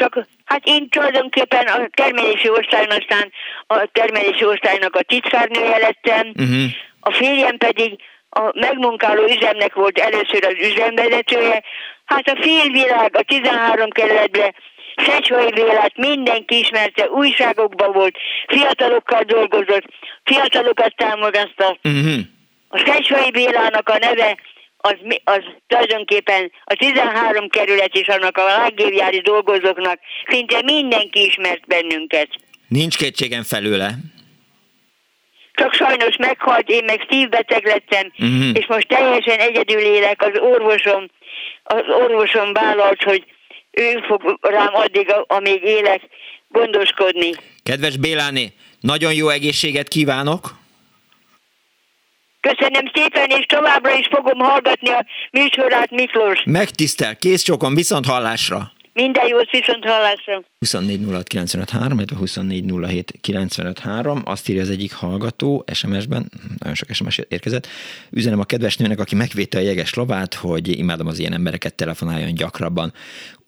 Csak 0.00 0.26
hát 0.44 0.62
én 0.64 0.88
tulajdonképpen 0.88 1.66
a 1.66 1.88
termelési 1.94 2.48
osztályon 2.48 2.90
aztán 2.90 3.32
a 3.66 3.86
termelési 3.92 4.44
osztálynak 4.44 4.94
a 4.96 5.02
titkárnője 5.02 5.78
lettem, 5.78 6.26
uh-huh. 6.26 6.64
a 7.00 7.12
férjem 7.12 7.56
pedig 7.56 7.98
a 8.30 8.50
megmunkáló 8.52 9.22
üzemnek 9.22 9.74
volt 9.74 9.98
először 9.98 10.44
az 10.44 10.54
üzemvezetője. 10.70 11.62
Hát 12.04 12.28
a 12.28 12.38
félvilág 12.40 13.16
a 13.16 13.22
13 13.22 13.90
kerületben 13.90 14.54
Szecsvai 14.96 15.50
Vélát 15.50 15.96
mindenki 15.96 16.58
ismerte, 16.58 17.08
újságokban 17.08 17.92
volt, 17.92 18.16
fiatalokkal 18.46 19.22
dolgozott, 19.22 19.84
fiatalokat 20.24 20.96
támogatta. 20.96 21.78
Uh-huh. 21.82 22.18
A 22.68 22.78
Szecsvai 22.78 23.30
Bélának 23.30 23.88
a 23.88 23.98
neve 23.98 24.36
az, 24.80 24.94
az 25.24 25.42
tulajdonképpen 25.66 26.52
a 26.64 26.74
13 26.74 27.48
kerület 27.48 27.94
és 27.94 28.06
annak 28.06 28.36
a 28.36 28.44
lággépjári 28.44 29.20
dolgozóknak 29.20 29.98
szinte 30.28 30.62
mindenki 30.62 31.24
ismert 31.24 31.66
bennünket. 31.66 32.28
Nincs 32.68 32.96
kétségem 32.96 33.42
felőle. 33.42 33.90
Csak 35.52 35.74
sajnos 35.74 36.16
meghalt, 36.16 36.68
én 36.68 36.84
meg 36.84 37.06
szívbeteg 37.10 37.64
lettem, 37.64 38.12
uh-huh. 38.18 38.56
és 38.56 38.66
most 38.66 38.88
teljesen 38.88 39.38
egyedül 39.38 39.80
élek, 39.80 40.22
az 40.22 40.38
orvosom, 40.40 41.06
az 41.62 41.82
orvosom 42.02 42.52
vállalt, 42.52 43.02
hogy 43.02 43.24
ő 43.70 44.02
fog 44.06 44.38
rám 44.40 44.74
addig, 44.74 45.14
amíg 45.26 45.62
élek, 45.62 46.02
gondoskodni. 46.48 47.30
Kedves 47.62 47.96
Béláné, 47.96 48.52
nagyon 48.80 49.14
jó 49.14 49.28
egészséget 49.28 49.88
kívánok! 49.88 50.59
Köszönöm 52.40 52.90
szépen, 52.94 53.30
és 53.30 53.46
továbbra 53.46 53.98
is 53.98 54.08
fogom 54.10 54.38
hallgatni 54.38 54.88
a 54.88 55.06
műsorát, 55.32 55.90
Miklós. 55.90 56.42
Megtisztel, 56.44 57.16
kész 57.16 57.42
csokon, 57.42 57.74
viszont 57.74 58.06
hallásra. 58.06 58.72
Minden 58.92 59.26
jót, 59.26 59.50
viszont 59.50 59.84
hallásra. 59.84 60.42
24 60.58 61.00
illetve 61.96 62.16
24 62.16 62.64
azt 64.24 64.48
írja 64.48 64.62
az 64.62 64.70
egyik 64.70 64.92
hallgató 64.92 65.64
SMS-ben, 65.72 66.30
nagyon 66.58 66.74
sok 66.74 66.88
SMS 66.92 67.20
érkezett. 67.28 67.66
Üzenem 68.10 68.40
a 68.40 68.44
kedves 68.44 68.76
nőnek, 68.76 69.00
aki 69.00 69.14
megvédte 69.14 69.58
a 69.58 69.60
jeges 69.60 69.94
lovát, 69.94 70.34
hogy 70.34 70.78
imádom 70.78 71.06
az 71.06 71.18
ilyen 71.18 71.32
embereket, 71.32 71.74
telefonáljon 71.74 72.34
gyakrabban. 72.34 72.92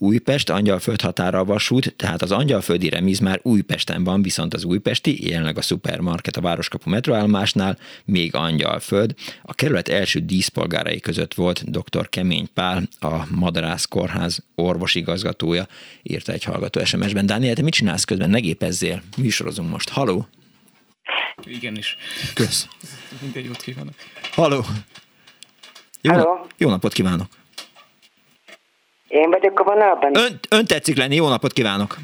Újpest, 0.03 0.51
Angyalföld 0.51 1.01
határa 1.01 1.39
a 1.39 1.45
vasút, 1.45 1.95
tehát 1.97 2.23
az 2.23 2.31
Angyalföldi 2.31 2.89
remiz 2.89 3.19
már 3.19 3.41
Újpesten 3.43 4.05
van, 4.05 4.23
viszont 4.23 4.55
az 4.55 4.65
újpesti, 4.65 5.29
jelenleg 5.29 5.59
a 5.59 5.63
szupermarket 5.63 6.37
a 6.37 6.41
Városkapu 6.41 6.91
metroállomásnál, 6.91 7.79
még 8.05 8.35
Angyalföld. 8.35 9.15
A 9.43 9.55
kerület 9.55 9.89
első 9.89 10.21
díszpolgárai 10.21 11.01
között 11.01 11.35
volt 11.35 11.71
dr. 11.71 12.09
Kemény 12.09 12.49
Pál, 12.55 12.89
a 13.01 13.27
Madarász 13.31 13.85
Kórház 13.85 14.45
orvosigazgatója, 14.55 15.67
írta 16.03 16.33
egy 16.33 16.45
hallgató 16.45 16.85
SMS-ben. 16.85 17.27
Dániel, 17.27 17.55
te 17.55 17.63
mit 17.63 17.73
csinálsz 17.73 18.05
közben? 18.05 18.31
Ne 18.31 18.39
gépezzél. 18.39 19.03
Műsorozunk 19.17 19.71
most. 19.71 19.89
Haló? 19.89 20.29
Igenis. 21.45 21.97
Kösz. 22.35 22.69
Mindegy 23.21 23.45
jót 23.45 23.63
kívánok. 23.63 23.95
Haló? 24.33 24.65
Jó, 26.01 26.13
Hello. 26.13 26.47
jó 26.57 26.69
napot 26.69 26.93
kívánok. 26.93 27.29
Én 29.13 29.31
vagyok 29.31 29.61
a 29.61 29.63
vonalban. 29.65 30.17
Ön, 30.17 30.39
ön 30.51 30.67
tetszik 30.67 30.97
lenni, 30.97 31.15
jó 31.15 31.29
napot 31.29 31.53
kívánok. 31.53 31.97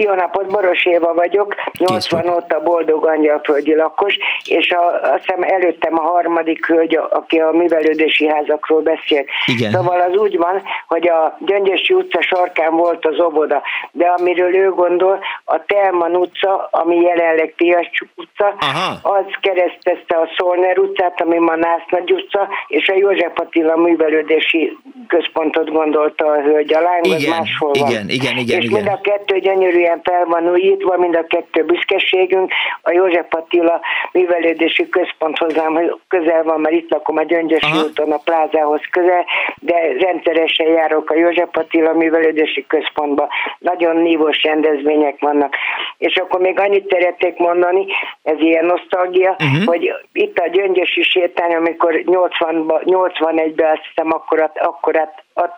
Jó 0.00 0.14
napot, 0.14 0.46
Boros 0.46 0.84
Éva 0.84 1.14
vagyok, 1.14 1.54
80 1.78 2.28
óta 2.28 2.60
boldog 2.62 3.06
angyalföldi 3.06 3.74
lakos, 3.74 4.18
és 4.44 4.70
a, 4.70 5.12
azt 5.12 5.24
hiszem 5.24 5.42
előttem 5.42 5.98
a 5.98 6.02
harmadik 6.02 6.66
hölgy, 6.66 6.98
aki 7.10 7.38
a 7.38 7.50
művelődési 7.50 8.28
házakról 8.28 8.80
beszélt. 8.80 9.28
Igen. 9.46 9.70
Szóval 9.70 10.00
az 10.00 10.16
úgy 10.16 10.36
van, 10.36 10.62
hogy 10.86 11.08
a 11.08 11.36
Gyöngyösi 11.40 11.94
utca 11.94 12.22
sarkán 12.22 12.76
volt 12.76 13.06
az 13.06 13.20
oboda, 13.20 13.62
de 13.92 14.06
amiről 14.06 14.56
ő 14.56 14.68
gondol, 14.70 15.18
a 15.44 15.64
Telman 15.64 16.16
utca, 16.16 16.68
ami 16.70 16.96
jelenleg 16.96 17.54
Tias 17.56 17.90
utca, 18.14 18.54
Aha. 18.60 18.98
az 19.02 19.24
keresztezte 19.40 20.16
a 20.16 20.28
Szolner 20.36 20.78
utcát, 20.78 21.20
ami 21.20 21.38
ma 21.38 21.56
Nász 21.56 22.02
utca, 22.06 22.48
és 22.68 22.88
a 22.88 22.94
József 22.96 23.32
Attila 23.34 23.76
művelődési 23.76 24.78
központot 25.08 25.70
gondolta 25.70 26.26
a 26.26 26.40
hölgy. 26.40 26.72
A 26.72 26.80
lány 26.80 27.04
igen, 27.04 27.38
máshol 27.38 27.74
igen, 27.74 27.88
van. 27.88 28.08
Igen, 28.08 28.36
igen, 28.38 28.58
és 28.58 28.64
igen. 28.64 28.82
mind 28.82 28.88
a 28.88 29.00
kettő 29.00 29.42
gyönyörűen 29.44 30.00
fel 30.02 30.24
van 30.24 30.50
újítva, 30.50 30.96
mind 30.96 31.16
a 31.16 31.26
kettő 31.26 31.64
büszkeségünk. 31.64 32.52
A 32.82 32.90
József 32.92 33.26
Attila 33.30 33.80
művelődési 34.12 34.88
központ 34.88 35.38
hozzám 35.38 35.72
közel 36.08 36.42
van, 36.42 36.60
mert 36.60 36.74
itt 36.74 36.90
lakom 36.90 37.16
a 37.16 37.22
Gyöngyösi 37.22 37.78
úton, 37.86 38.12
a 38.12 38.20
plázához 38.24 38.80
közel, 38.90 39.24
de 39.60 39.76
rendszeresen 39.98 40.66
járok 40.66 41.10
a 41.10 41.14
József 41.14 41.48
Attila 41.52 41.92
művelődési 41.92 42.64
központba. 42.68 43.28
Nagyon 43.58 43.96
nívós 43.96 44.42
rendezvények 44.42 45.16
vannak. 45.20 45.54
És 45.98 46.16
akkor 46.16 46.40
még 46.40 46.60
annyit 46.60 46.90
szeretnék 46.90 47.38
mondani, 47.38 47.86
ez 48.22 48.38
ilyen 48.38 48.64
nosztalgia, 48.64 49.30
uh-huh. 49.30 49.64
hogy 49.64 49.92
itt 50.12 50.38
a 50.38 50.48
Gyöngyösi 50.48 51.02
sétány, 51.02 51.54
amikor 51.54 52.02
80 52.04 52.64
81-ben 52.84 53.70
azt 53.70 53.86
hiszem, 53.88 54.12
akkor, 54.12 54.50
akkor 54.54 54.96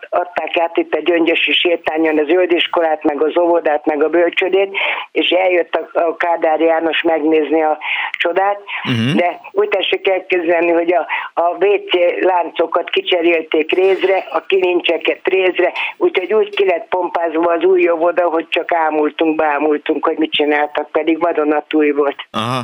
adták 0.09 0.57
át 0.59 0.77
itt 0.77 0.93
a 0.93 1.01
Gyöngyösi 1.01 1.51
sétányon 1.51 2.19
az 2.19 2.29
öldiskolát, 2.29 3.03
meg 3.03 3.21
az 3.21 3.37
óvodát, 3.37 3.85
meg 3.85 4.03
a 4.03 4.09
bölcsödét, 4.09 4.77
és 5.11 5.29
eljött 5.29 5.73
a, 5.73 5.99
a 5.99 6.15
Kádár 6.15 6.59
János 6.59 7.01
megnézni 7.01 7.61
a 7.61 7.77
csodát, 8.11 8.59
uh-huh. 8.83 9.15
de 9.15 9.39
úgy 9.51 9.67
tessék 9.67 10.07
elképzelni, 10.07 10.71
hogy 10.71 10.93
a, 10.93 11.07
a 11.33 11.65
WC 11.65 11.93
láncokat 12.19 12.89
kicserélték 12.89 13.71
részre, 13.71 14.27
a 14.31 14.45
kilincseket 14.45 15.19
részre, 15.23 15.71
úgyhogy 15.97 16.33
úgy 16.33 16.49
ki 16.49 16.65
lett 16.65 16.87
pompázva 16.89 17.51
az 17.51 17.63
új 17.63 17.89
óvoda, 17.89 18.29
hogy 18.29 18.47
csak 18.49 18.73
ámultunk, 18.73 19.35
bámultunk, 19.35 20.05
hogy 20.05 20.17
mit 20.17 20.31
csináltak, 20.31 20.91
pedig 20.91 21.19
vadonatúj 21.19 21.91
volt. 21.91 22.27
Aha. 22.31 22.61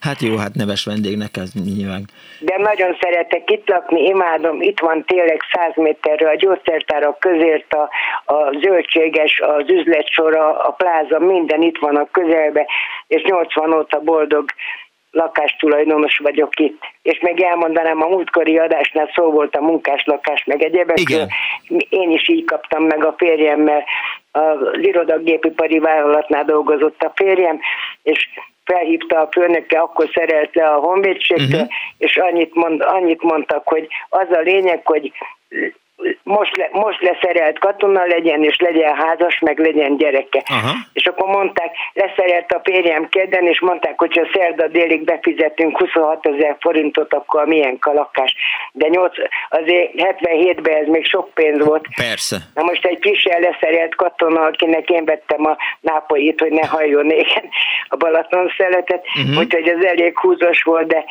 Hát 0.00 0.20
jó, 0.20 0.36
hát 0.36 0.54
neves 0.54 0.84
vendégnek 0.84 1.36
ez 1.36 1.52
nyilván. 1.52 2.04
De 2.40 2.56
nagyon 2.58 2.96
szeretek 3.00 3.50
itt 3.50 3.68
lakni, 3.68 4.04
imádom, 4.04 4.60
itt 4.62 4.80
van 4.80 5.04
tényleg 5.04 5.40
száz 5.52 5.72
méterre 5.76 6.28
a 6.28 6.34
gyógyszertárak 6.34 7.18
közért, 7.18 7.72
a, 7.72 7.90
a 8.34 8.58
zöldséges, 8.60 9.40
az 9.40 9.70
üzletsora, 9.70 10.58
a 10.58 10.70
pláza, 10.70 11.18
minden 11.18 11.62
itt 11.62 11.78
van 11.78 11.96
a 11.96 12.08
közelbe, 12.10 12.66
és 13.06 13.22
80 13.22 13.72
óta 13.72 14.00
boldog 14.00 14.44
lakástulajdonos 15.10 16.18
vagyok 16.18 16.60
itt. 16.60 16.82
És 17.02 17.20
még 17.20 17.42
elmondanám, 17.42 18.02
a 18.02 18.08
múltkori 18.08 18.58
adásnál 18.58 19.10
szó 19.14 19.30
volt 19.30 19.56
a 19.56 19.60
munkás 19.60 20.04
lakás, 20.04 20.44
meg 20.44 20.62
egyebekről. 20.62 21.26
Én 21.88 22.10
is 22.10 22.28
így 22.28 22.44
kaptam 22.44 22.84
meg 22.84 23.04
a 23.04 23.14
férjemmel, 23.16 23.84
az 24.30 24.58
irodagépipari 24.80 25.78
vállalatnál 25.78 26.44
dolgozott 26.44 27.02
a 27.02 27.12
férjem, 27.14 27.60
és 28.02 28.28
felhívta 28.64 29.20
a 29.20 29.28
főnöke, 29.32 29.78
akkor 29.78 30.10
szerelt 30.14 30.54
le 30.54 30.66
a 30.66 30.78
honvédségtől, 30.78 31.60
uh-huh. 31.60 31.68
és 31.98 32.16
annyit, 32.16 32.54
mond, 32.54 32.80
annyit 32.80 33.22
mondtak, 33.22 33.68
hogy 33.68 33.88
az 34.08 34.26
a 34.30 34.40
lényeg, 34.40 34.86
hogy 34.86 35.12
most, 36.22 36.56
le, 36.56 36.68
most 36.72 37.02
leszerelt 37.02 37.58
katona 37.58 38.04
legyen, 38.04 38.44
és 38.44 38.58
legyen 38.58 38.94
házas, 38.94 39.38
meg 39.38 39.58
legyen 39.58 39.96
gyereke. 39.96 40.42
Aha. 40.46 40.72
És 40.92 41.06
akkor 41.06 41.28
mondták, 41.28 41.74
leszerelt 41.92 42.52
a 42.52 42.60
férjem 42.64 43.08
kedden, 43.08 43.46
és 43.46 43.60
mondták, 43.60 43.98
hogy 43.98 44.16
ha 44.16 44.28
szerda 44.32 44.66
délig 44.68 45.04
befizetünk 45.04 45.78
26 45.78 46.26
ezer 46.26 46.56
forintot, 46.60 47.14
akkor 47.14 47.46
milyen 47.46 47.78
kalakás. 47.78 48.34
De 48.72 48.88
8, 48.88 49.12
azért 49.50 49.92
77-ben 49.96 50.74
ez 50.74 50.86
még 50.86 51.04
sok 51.04 51.34
pénz 51.34 51.64
volt. 51.64 51.86
Persze. 51.96 52.36
Na 52.54 52.62
most 52.62 52.84
egy 52.84 52.98
frissen 53.00 53.40
leszerelt 53.40 53.94
katona, 53.94 54.40
akinek 54.40 54.90
én 54.90 55.04
vettem 55.04 55.46
a 55.46 55.56
nápolyit, 55.80 56.40
hogy 56.40 56.52
ne 56.52 56.66
hajjon 56.66 57.10
égen 57.10 57.48
a 57.88 57.96
Balaton 57.96 58.52
szeletet, 58.56 59.04
uh-huh. 59.06 59.38
úgyhogy 59.38 59.68
az 59.68 59.84
elég 59.84 60.18
húzos 60.18 60.62
volt, 60.62 60.86
de 60.86 61.04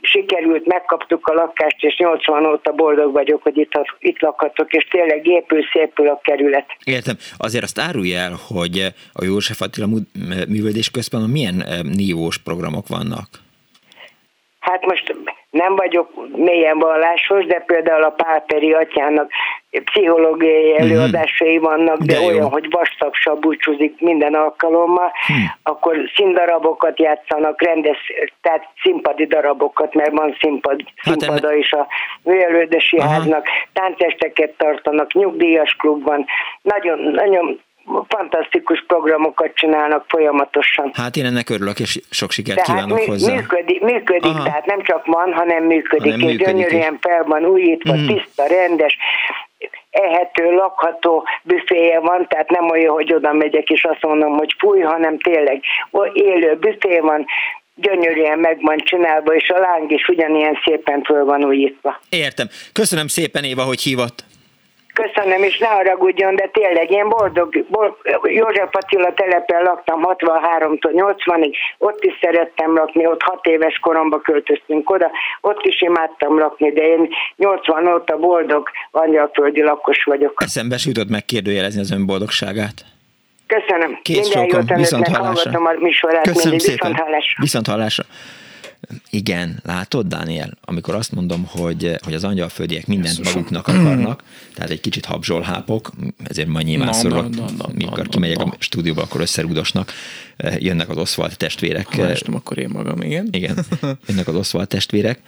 sikerült, 0.00 0.66
megkaptuk 0.66 1.26
a 1.26 1.32
lakást, 1.32 1.76
és 1.78 1.96
80 1.98 2.46
óta 2.46 2.72
boldog 2.72 3.12
vagyok, 3.12 3.42
hogy 3.42 3.56
itt, 3.56 3.72
itt 3.98 4.20
lakhatok, 4.20 4.72
és 4.72 4.84
tényleg 4.84 5.26
épül, 5.26 5.62
szépül 5.72 6.08
a 6.08 6.20
kerület. 6.22 6.66
Értem. 6.84 7.16
Azért 7.36 7.64
azt 7.64 7.78
árulj 7.78 8.14
el, 8.14 8.32
hogy 8.48 8.86
a 9.12 9.24
József 9.24 9.60
Attila 9.60 9.86
Művődés 10.48 10.90
Központban 10.90 11.32
milyen 11.32 11.62
eh, 11.62 11.82
nívós 11.82 12.38
programok 12.38 12.88
vannak? 12.88 13.26
Hát 14.58 14.86
most 14.86 15.14
nem 15.52 15.76
vagyok 15.76 16.10
mélyen 16.36 16.78
vallásos, 16.78 17.46
de 17.46 17.58
például 17.58 18.02
a 18.02 18.10
Pálperi 18.10 18.72
atyának 18.72 19.30
pszichológiai 19.84 20.72
mhm. 20.72 20.82
előadásai 20.82 21.58
vannak, 21.58 21.98
de, 21.98 22.14
de 22.14 22.20
olyan, 22.26 22.50
hogy 22.50 22.66
vastag 22.70 23.40
búcsúzik 23.40 24.00
minden 24.00 24.34
alkalommal, 24.34 25.12
hmm. 25.26 25.52
akkor 25.62 25.96
színdarabokat 26.14 26.98
játszanak, 26.98 27.62
rendes, 27.62 27.98
tehát 28.40 28.68
színpadi 28.82 29.26
darabokat, 29.26 29.94
mert 29.94 30.10
van 30.10 30.36
színpad, 30.40 30.82
hát 30.96 31.20
színpada 31.20 31.48
enne... 31.48 31.58
is 31.58 31.72
a 31.72 31.86
művelődési 32.22 33.00
háznak, 33.00 33.46
táncesteket 33.72 34.50
tartanak, 34.56 35.12
nyugdíjas 35.12 35.76
klubban, 35.76 36.24
nagyon, 36.62 36.98
nagyon 36.98 37.60
fantasztikus 38.08 38.84
programokat 38.86 39.54
csinálnak 39.54 40.04
folyamatosan. 40.08 40.90
Hát 40.94 41.16
én 41.16 41.24
ennek 41.24 41.50
örülök, 41.50 41.80
és 41.80 42.00
sok 42.10 42.30
sikert 42.30 42.64
tehát 42.64 42.80
kívánok 42.80 42.98
mű, 42.98 43.04
hozzá. 43.04 43.34
Működik, 43.34 43.80
működik 43.80 44.36
tehát 44.44 44.66
nem 44.66 44.82
csak 44.82 45.06
van, 45.06 45.32
hanem 45.32 45.64
működik, 45.64 46.12
hanem 46.12 46.28
és 46.28 46.36
gyönyörűen 46.36 46.98
fel 47.00 47.24
van 47.24 47.44
újítva, 47.44 47.96
mm. 47.96 48.06
tiszta, 48.06 48.46
rendes, 48.46 48.96
ehető, 49.90 50.50
lakható 50.50 51.26
büféje 51.42 52.00
van, 52.00 52.26
tehát 52.28 52.50
nem 52.50 52.70
olyan, 52.70 52.94
hogy 52.94 53.14
oda 53.14 53.32
megyek 53.32 53.68
és 53.68 53.84
azt 53.84 54.02
mondom, 54.02 54.36
hogy 54.36 54.54
fúj, 54.58 54.80
hanem 54.80 55.18
tényleg 55.18 55.62
élő 56.12 56.56
büfé 56.56 56.98
van, 56.98 57.26
gyönyörűen 57.74 58.38
meg 58.38 58.58
van 58.60 58.78
csinálva, 58.78 59.34
és 59.34 59.48
a 59.48 59.58
láng 59.58 59.90
is 59.90 60.08
ugyanilyen 60.08 60.58
szépen 60.64 61.02
föl 61.02 61.24
van 61.24 61.44
újítva. 61.44 62.00
Értem. 62.08 62.46
Köszönöm 62.72 63.06
szépen, 63.06 63.44
Éva, 63.44 63.62
hogy 63.62 63.80
hívott. 63.80 64.24
Köszönöm, 64.92 65.42
és 65.42 65.58
ne 65.58 65.66
haragudjon, 65.66 66.36
de 66.36 66.48
tényleg 66.52 66.90
én 66.90 67.08
boldog, 67.08 67.64
boldog 67.68 67.96
József 68.22 68.68
Attila 68.72 69.14
telepen 69.14 69.62
laktam 69.62 70.00
63-tól 70.04 71.14
80-ig, 71.26 71.54
ott 71.78 72.04
is 72.04 72.18
szerettem 72.20 72.74
lakni, 72.74 73.06
ott 73.06 73.22
6 73.22 73.46
éves 73.46 73.78
koromba 73.78 74.20
költöztünk 74.20 74.90
oda, 74.90 75.10
ott 75.40 75.62
is 75.62 75.80
imádtam 75.80 76.38
lakni, 76.38 76.72
de 76.72 76.82
én 76.82 77.08
80 77.36 77.94
óta 77.94 78.16
boldog 78.16 78.70
angyalföldi 78.90 79.62
lakos 79.62 80.04
vagyok. 80.04 80.42
Eszembe 80.44 80.76
jutott 80.84 81.08
megkérdőjelezni 81.08 81.80
az 81.80 81.90
ön 81.90 82.06
boldogságát. 82.06 82.84
Köszönöm. 83.46 83.98
Kész 84.02 84.34
Minden 84.34 84.58
jót 84.58 84.78
viszont 84.78 85.08
hallásra. 85.08 85.50
a 85.50 85.74
műsorát. 85.78 86.22
Köszönöm 86.22 86.48
mindig. 86.48 86.60
szépen. 86.60 86.90
Viszont 86.90 87.08
hallásra. 87.08 87.42
Viszont 87.42 87.66
hallásra. 87.66 88.04
Igen, 89.10 89.60
látod, 89.64 90.06
Dániel, 90.06 90.58
amikor 90.60 90.94
azt 90.94 91.12
mondom, 91.12 91.44
hogy, 91.48 91.96
hogy 92.02 92.14
az 92.14 92.24
angyalföldiek 92.24 92.86
mindent 92.86 93.24
maguknak 93.24 93.68
akarnak, 93.68 94.22
tehát 94.54 94.70
egy 94.70 94.80
kicsit 94.80 95.04
habzsolhápok, 95.04 95.92
ezért 96.24 96.48
majd 96.48 96.66
nyilván 96.66 96.92
szorok, 96.92 97.28
mikor 97.74 98.08
kimegyek 98.08 98.40
a 98.40 98.54
stúdióba, 98.58 99.02
akkor 99.02 99.20
összerúdosnak, 99.20 99.92
jönnek 100.58 100.88
az 100.88 100.96
Oswald 100.96 101.36
testvérek. 101.36 101.86
Ha 101.86 102.12
akkor 102.32 102.58
én 102.58 102.68
magam, 102.72 103.02
igen. 103.02 103.28
Igen, 103.30 103.64
jönnek 104.08 104.28
az 104.28 104.34
Oswald 104.34 104.68
testvérek, 104.68 105.18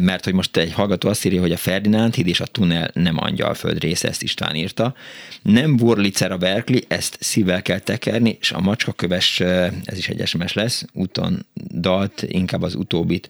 mert 0.00 0.24
hogy 0.24 0.32
most 0.32 0.56
egy 0.56 0.72
hallgató 0.72 1.08
azt 1.08 1.24
írja, 1.24 1.40
hogy 1.40 1.52
a 1.52 1.56
Ferdinánd 1.56 2.14
híd 2.14 2.26
és 2.26 2.40
a 2.40 2.46
tunnel 2.46 2.90
nem 2.94 3.18
angyalföld 3.18 3.80
része, 3.80 4.08
ezt 4.08 4.22
István 4.22 4.54
írta. 4.54 4.94
Nem 5.42 5.76
Burlicer 5.76 6.32
a 6.32 6.36
Berkeley, 6.36 6.80
ezt 6.88 7.16
szívvel 7.20 7.62
kell 7.62 7.78
tekerni, 7.78 8.36
és 8.40 8.52
a 8.52 8.60
macskaköves, 8.60 9.40
ez 9.84 9.98
is 9.98 10.08
egy 10.08 10.26
SMS 10.26 10.52
lesz, 10.52 10.84
úton 10.92 11.46
dalt, 11.74 12.22
inkább 12.28 12.62
az 12.62 12.74
utóbbit 12.74 13.28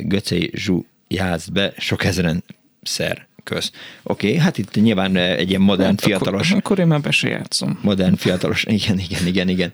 Göcei 0.00 0.50
Zsú 0.54 0.86
játsz 1.08 1.48
be, 1.48 1.72
sok 1.78 2.04
ezeren 2.04 2.44
szer 2.82 3.26
köz. 3.46 3.70
Oké, 4.02 4.26
okay, 4.26 4.38
hát 4.38 4.58
itt 4.58 4.74
nyilván 4.74 5.16
egy 5.16 5.48
ilyen 5.48 5.60
modern, 5.60 5.88
hát 5.88 6.00
fiatalos... 6.00 6.48
Akkor, 6.48 6.62
akkor 6.62 6.78
én 6.78 6.86
már 6.86 7.00
be 7.00 7.10
se 7.10 7.28
játszom. 7.28 7.78
Modern, 7.82 8.14
fiatalos, 8.14 8.64
igen, 8.64 8.98
igen, 8.98 9.26
igen, 9.26 9.48
igen, 9.48 9.72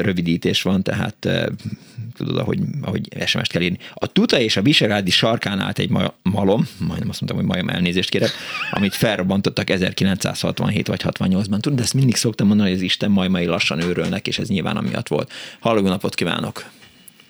rövidítés 0.00 0.62
van, 0.62 0.82
tehát 0.82 1.28
tudod, 2.16 2.36
ahogy, 2.36 2.58
ahogy 2.82 3.08
SMS-t 3.26 3.52
kell 3.52 3.62
írni. 3.62 3.78
A 3.94 4.06
Tuta 4.06 4.38
és 4.38 4.56
a 4.56 4.62
Viserádi 4.62 5.10
sarkán 5.10 5.60
állt 5.60 5.78
egy 5.78 5.90
malom, 6.22 6.68
majdnem 6.78 7.08
azt 7.08 7.20
mondtam, 7.20 7.36
hogy 7.36 7.46
majom 7.46 7.68
elnézést 7.68 8.10
kérek, 8.10 8.30
amit 8.70 8.94
felrobbantottak 8.94 9.70
1967 9.70 10.86
vagy 10.86 11.02
68-ban. 11.04 11.60
Tudod, 11.60 11.78
de 11.78 11.82
ezt 11.82 11.94
mindig 11.94 12.16
szoktam 12.16 12.46
mondani, 12.46 12.68
hogy 12.68 12.78
az 12.78 12.84
Isten 12.84 13.10
majmai 13.10 13.46
lassan 13.46 13.80
őrölnek, 13.80 14.26
és 14.26 14.38
ez 14.38 14.48
nyilván 14.48 14.76
amiatt 14.76 15.08
volt. 15.08 15.32
Halló, 15.60 15.80
napot 15.80 16.14
kívánok! 16.14 16.64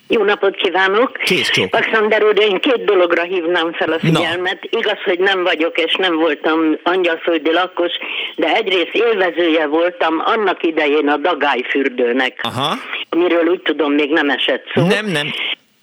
Jó 0.08 0.22
napot 0.22 0.54
kívánok! 0.56 1.12
Kész 1.12 1.50
csók! 1.50 1.74
Alexander 1.74 2.24
úr, 2.24 2.40
én 2.40 2.58
két 2.60 2.84
dologra 2.84 3.22
hívnám 3.22 3.72
fel 3.72 3.92
a 3.92 3.98
figyelmet. 3.98 4.58
Na. 4.70 4.78
Igaz, 4.78 5.02
hogy 5.04 5.18
nem 5.18 5.42
vagyok 5.42 5.78
és 5.78 5.94
nem 5.94 6.16
voltam 6.16 6.76
angyalföldi 6.82 7.52
lakos, 7.52 7.92
de 8.36 8.54
egyrészt 8.54 8.94
élvezője 8.94 9.66
voltam 9.66 10.22
annak 10.24 10.62
idején 10.62 11.08
a 11.08 11.16
dagályfürdőnek. 11.16 12.40
Aha. 12.42 12.74
Amiről 13.08 13.46
úgy 13.46 13.62
tudom, 13.62 13.92
még 13.92 14.10
nem 14.10 14.30
esett 14.30 14.64
szó. 14.74 14.86
Nem, 14.86 15.06
nem 15.06 15.32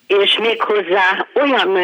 és 0.07 0.37
méghozzá 0.37 1.27
olyan 1.33 1.75
ö, 1.75 1.81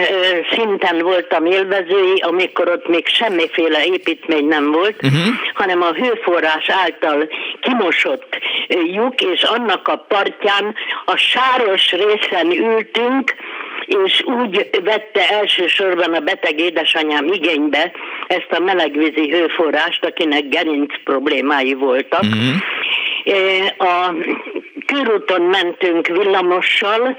szinten 0.51 0.99
voltam 0.99 1.45
élvezői, 1.45 2.19
amikor 2.19 2.69
ott 2.69 2.87
még 2.87 3.07
semmiféle 3.07 3.85
építmény 3.85 4.47
nem 4.47 4.71
volt, 4.71 4.95
uh-huh. 4.95 5.35
hanem 5.53 5.81
a 5.81 5.93
hőforrás 5.93 6.69
által 6.69 7.29
kimosott 7.59 8.37
lyuk, 8.67 9.21
és 9.21 9.43
annak 9.43 9.87
a 9.87 10.05
partján 10.07 10.75
a 11.05 11.15
sáros 11.15 11.91
részen 11.91 12.51
ültünk, 12.51 13.35
és 13.85 14.23
úgy 14.25 14.69
vette 14.83 15.29
elsősorban 15.29 16.13
a 16.13 16.19
beteg 16.19 16.59
édesanyám 16.59 17.27
igénybe 17.27 17.91
ezt 18.27 18.51
a 18.51 18.59
melegvízi 18.59 19.29
hőforrást, 19.29 20.05
akinek 20.05 20.47
gerinc 20.49 20.93
problémái 21.03 21.73
voltak. 21.73 22.21
Uh-huh. 22.21 22.55
A 23.77 24.13
körúton 24.85 25.41
mentünk 25.41 26.07
villamossal, 26.07 27.17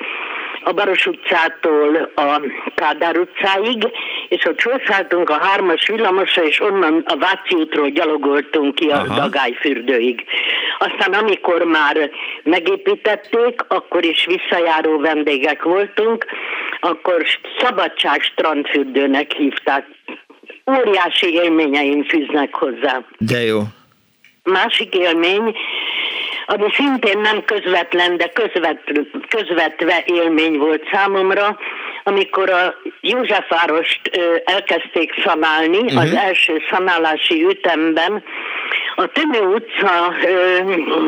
a 0.64 0.72
Baros 0.72 1.06
utcától 1.06 2.10
a 2.14 2.40
Kádár 2.74 3.16
utcáig, 3.16 3.88
és 4.28 4.44
ott 4.44 4.60
felszálltunk 4.60 5.30
a 5.30 5.38
hármas 5.40 5.86
villamosra, 5.86 6.44
és 6.44 6.60
onnan 6.60 7.02
a 7.06 7.16
Váci 7.16 7.54
útról 7.54 7.88
gyalogoltunk 7.88 8.74
ki 8.74 8.88
a 8.88 9.06
Dagály 9.16 9.52
fürdőig. 9.60 10.24
Aztán 10.78 11.12
amikor 11.12 11.62
már 11.62 12.10
megépítették, 12.42 13.64
akkor 13.68 14.04
is 14.04 14.26
visszajáró 14.26 14.98
vendégek 14.98 15.62
voltunk, 15.62 16.26
akkor 16.80 17.26
Szabadság 17.58 18.22
strandfürdőnek 18.22 19.32
hívták. 19.32 19.86
Óriási 20.78 21.32
élményeim 21.32 22.04
fűznek 22.04 22.54
hozzá. 22.54 23.00
De 23.18 23.40
jó. 23.40 23.60
Másik 24.44 24.94
élmény, 24.94 25.56
ami 26.52 26.72
szintén 26.74 27.18
nem 27.18 27.44
közvetlen, 27.44 28.16
de 28.16 28.28
közvet, 28.28 28.80
közvetve 29.28 30.02
élmény 30.06 30.58
volt 30.58 30.88
számomra, 30.92 31.58
amikor 32.04 32.50
a 32.50 32.74
Józsefvárost 33.00 34.00
elkezdték 34.44 35.22
szanálni, 35.24 35.78
uh-huh. 35.78 36.02
az 36.02 36.14
első 36.14 36.62
szanálási 36.70 37.44
ütemben, 37.44 38.22
a 38.96 39.06
Tönő 39.06 39.46
utca, 39.46 40.14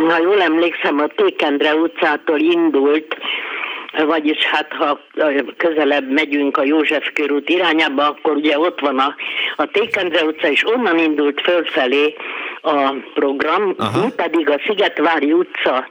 ha 0.08 0.18
jól 0.22 0.42
emlékszem, 0.42 0.98
a 0.98 1.06
Tékendre 1.06 1.74
utcától 1.74 2.38
indult, 2.38 3.16
vagyis 4.02 4.44
hát 4.44 4.72
ha 4.72 5.00
közelebb 5.56 6.10
megyünk 6.10 6.56
a 6.56 6.64
József 6.64 7.12
körút 7.12 7.48
irányába, 7.48 8.06
akkor 8.06 8.36
ugye 8.36 8.58
ott 8.58 8.80
van 8.80 8.98
a, 8.98 9.14
a 9.56 9.66
Tékendre 9.66 10.24
utca, 10.24 10.48
és 10.48 10.66
onnan 10.66 10.98
indult 10.98 11.40
fölfelé 11.40 12.14
a 12.62 12.94
program, 13.14 13.74
Aha. 13.78 14.04
mi 14.04 14.12
pedig 14.16 14.50
a 14.50 14.60
Szigetvári 14.66 15.32
utca 15.32 15.88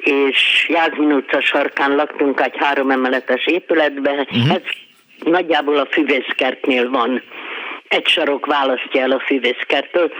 és 0.00 0.66
Jászmin 0.68 1.12
utca 1.12 1.40
sarkán 1.40 1.94
laktunk 1.94 2.40
egy 2.40 2.56
három 2.56 2.90
emeletes 2.90 3.46
épületben, 3.46 4.18
uh-huh. 4.18 4.50
ez 4.50 4.62
nagyjából 5.24 5.76
a 5.76 5.86
füvészkertnél 5.90 6.90
van. 6.90 7.22
Egy 7.88 8.06
sarok 8.06 8.46
választja 8.46 9.02
el 9.02 9.10
a 9.10 9.20
füvészkertől. 9.20 10.12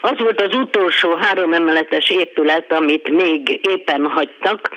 Az 0.00 0.18
volt 0.18 0.40
az 0.40 0.54
utolsó 0.54 1.14
három 1.14 1.52
emeletes 1.52 2.10
épület, 2.10 2.72
amit 2.72 3.08
még 3.08 3.60
éppen 3.62 4.06
hagytak, 4.06 4.70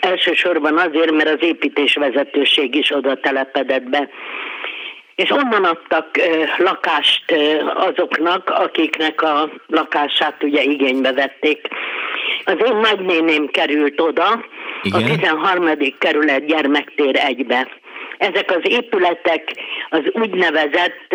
elsősorban 0.00 0.78
azért, 0.78 1.10
mert 1.10 1.28
az 1.28 1.42
építésvezetőség 1.48 2.74
is 2.74 2.94
oda 2.94 3.20
telepedett 3.20 3.88
be. 3.88 4.08
És 5.14 5.30
onnan 5.30 5.64
adtak 5.64 6.10
lakást 6.58 7.34
azoknak, 7.74 8.50
akiknek 8.50 9.22
a 9.22 9.50
lakását 9.66 10.42
ugye 10.42 10.62
igénybe 10.62 11.12
vették. 11.12 11.68
Az 12.44 12.56
én 12.66 12.76
nagynéném 12.76 13.46
került 13.46 14.00
oda, 14.00 14.44
Igen? 14.82 15.02
a 15.02 15.06
13. 15.06 15.68
kerület 15.98 16.46
gyermektér 16.46 17.16
egybe. 17.16 17.68
Ezek 18.18 18.50
az 18.50 18.70
épületek 18.70 19.52
az 19.90 20.02
úgynevezett 20.12 21.14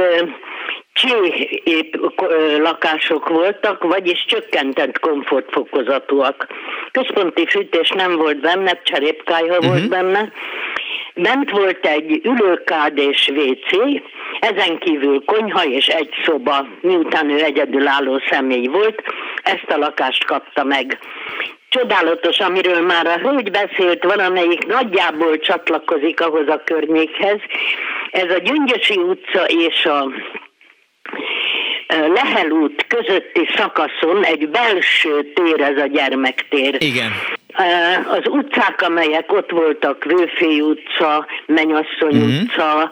csé 0.93 1.89
lakások 2.57 3.29
voltak, 3.29 3.83
vagyis 3.83 4.25
csökkentett 4.25 4.99
komfortfokozatúak. 4.99 6.47
Központi 6.91 7.45
fűtés 7.47 7.89
nem 7.89 8.15
volt 8.15 8.39
benne, 8.39 8.81
cserépkályha 8.83 9.57
uh-huh. 9.57 9.71
volt 9.71 9.89
benne. 9.89 10.31
Bent 11.15 11.51
volt 11.51 11.85
egy 11.85 12.21
ülőkád 12.23 12.97
és 12.97 13.31
WC, 13.35 14.01
ezen 14.39 14.77
kívül 14.77 15.23
konyha 15.25 15.65
és 15.65 15.87
egy 15.87 16.09
szoba, 16.25 16.67
miután 16.81 17.29
ő 17.29 17.43
egyedülálló 17.43 18.21
személy 18.29 18.67
volt, 18.67 19.03
ezt 19.43 19.69
a 19.71 19.77
lakást 19.77 20.25
kapta 20.25 20.63
meg. 20.63 20.99
Csodálatos, 21.69 22.39
amiről 22.39 22.81
már 22.81 23.07
a 23.07 23.17
hölgy 23.17 23.51
beszélt, 23.51 24.03
valamelyik 24.03 24.65
nagyjából 24.67 25.39
csatlakozik 25.39 26.21
ahhoz 26.21 26.47
a 26.47 26.61
környékhez. 26.63 27.39
Ez 28.11 28.31
a 28.31 28.37
Gyöngyösi 28.37 28.97
utca 28.97 29.45
és 29.45 29.85
a 29.85 30.11
Lehel 31.87 32.49
út 32.49 32.85
közötti 32.87 33.47
szakaszon 33.55 34.23
egy 34.23 34.49
belső 34.49 35.33
tér, 35.33 35.61
ez 35.61 35.77
a 35.77 35.85
gyermektér. 35.85 36.75
Igen. 36.79 37.11
Az 38.09 38.27
utcák, 38.27 38.81
amelyek 38.81 39.33
ott 39.33 39.51
voltak, 39.51 40.03
Vőfé 40.03 40.59
utca, 40.59 41.27
Menyasszony 41.45 42.15
uh-huh. 42.15 42.41
utca, 42.41 42.91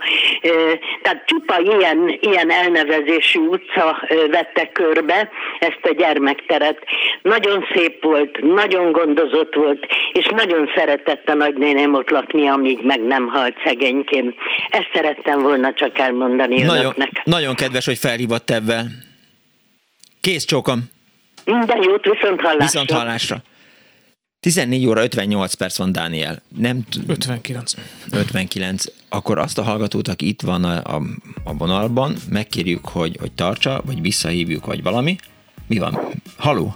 tehát 1.01 1.23
csupa 1.25 1.59
ilyen, 1.59 2.17
ilyen 2.21 2.51
elnevezésű 2.51 3.39
utca 3.39 4.07
vette 4.31 4.69
körbe 4.71 5.29
ezt 5.59 5.79
a 5.81 5.93
gyermekteret. 5.93 6.77
Nagyon 7.21 7.65
szép 7.73 8.03
volt, 8.03 8.39
nagyon 8.41 8.91
gondozott 8.91 9.55
volt, 9.55 9.87
és 10.13 10.25
nagyon 10.35 10.71
szeretett 10.75 11.29
a 11.29 11.33
nagynéném 11.33 11.93
ott 11.93 12.09
lakni, 12.09 12.47
amíg 12.47 12.79
meg 12.83 13.01
nem 13.01 13.27
halt 13.27 13.55
szegényként. 13.65 14.35
Ezt 14.69 14.89
szerettem 14.93 15.41
volna 15.41 15.73
csak 15.73 15.99
elmondani 15.99 16.61
nagyon, 16.61 16.83
önöknek. 16.83 17.21
Nagyon 17.23 17.55
kedves, 17.55 17.85
hogy 17.85 17.97
felhívott 17.97 18.49
ebben. 18.49 19.07
Kész 20.21 20.45
csókom. 20.45 20.79
Minden 21.45 21.83
jót, 21.83 22.05
viszont 22.05 22.41
hallásra. 22.41 22.63
Viszont 22.63 22.91
hallásra. 22.91 23.37
14 24.39 24.85
óra 24.87 25.01
58 25.03 25.53
perc 25.53 25.77
van, 25.77 25.91
Dániel. 25.91 26.41
Nem 26.57 26.85
59. 27.07 27.73
59. 28.11 28.83
Akkor 29.09 29.37
azt 29.37 29.57
a 29.57 29.63
hallgatót, 29.63 30.07
aki 30.07 30.27
itt 30.27 30.41
van 30.41 30.63
a, 30.63 30.95
a, 30.95 31.01
a 31.43 31.53
vonalban, 31.53 32.15
megkérjük, 32.29 32.87
hogy, 32.87 33.17
hogy 33.19 33.31
tartsa, 33.31 33.81
vagy 33.85 34.01
visszahívjuk, 34.01 34.65
vagy 34.65 34.83
valami. 34.83 35.15
Mi 35.67 35.77
van? 35.77 35.99
Haló? 36.37 36.75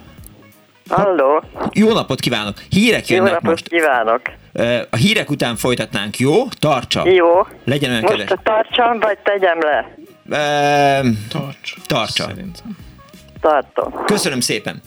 Halló. 0.89 1.43
Jó 1.73 1.93
napot 1.93 2.19
kívánok! 2.19 2.57
Hírek 2.69 3.07
jönnek 3.07 3.27
Jó 3.27 3.33
napot 3.33 3.49
most. 3.49 3.69
kívánok! 3.69 4.21
A 4.89 4.95
hírek 4.95 5.29
után 5.29 5.55
folytatnánk, 5.55 6.17
jó? 6.17 6.47
Tartsa. 6.59 7.07
Jó. 7.09 7.47
Legyen 7.65 7.89
olyan 7.89 8.01
Most 8.01 8.15
kedves. 8.17 8.39
tartsam, 8.43 8.99
vagy 8.99 9.17
tegyem 9.23 9.57
le? 9.59 9.97
E, 10.37 11.01
tarts. 11.29 11.75
Tartsa. 11.87 12.23
Szerintem. 12.23 12.77
Tartom. 13.41 13.93
Köszönöm 14.05 14.39
szépen. 14.39 14.81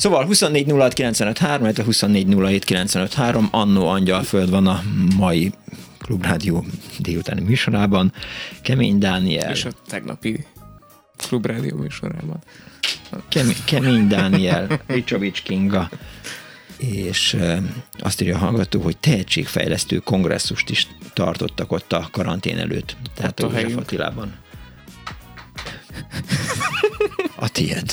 Szóval 0.00 0.24
24 0.24 0.70
06 0.70 0.92
95 0.92 1.38
3, 1.38 1.74
24 1.84 2.34
07 2.34 2.64
95 2.64 3.14
3, 3.14 3.48
Annó 3.50 3.88
Angyalföld 3.88 4.50
van 4.50 4.66
a 4.66 4.82
mai 5.16 5.52
Klubrádió 5.98 6.64
délutáni 6.98 7.40
műsorában. 7.40 8.12
Kemény 8.62 8.98
Dániel. 8.98 9.50
És 9.50 9.64
a 9.64 9.70
tegnapi 9.86 10.46
Klubrádió 11.16 11.76
műsorában. 11.76 12.38
Kemény, 13.28 13.56
Kemény 13.64 14.06
Dániel, 14.08 14.80
Ricsovics 14.86 15.42
Kinga, 15.42 15.90
és 16.76 17.36
azt 17.98 18.20
írja 18.20 18.36
a 18.36 18.38
hallgató, 18.38 18.80
hogy 18.80 18.96
tehetségfejlesztő 18.96 19.98
kongresszust 19.98 20.70
is 20.70 20.86
tartottak 21.12 21.72
ott 21.72 21.92
a 21.92 22.08
karantén 22.12 22.58
előtt, 22.58 22.96
tehát 23.14 23.42
ott 23.42 23.52
a 23.52 23.58
József 23.58 23.76
Attilában. 23.76 24.34
A 27.36 27.48
tiéd. 27.48 27.92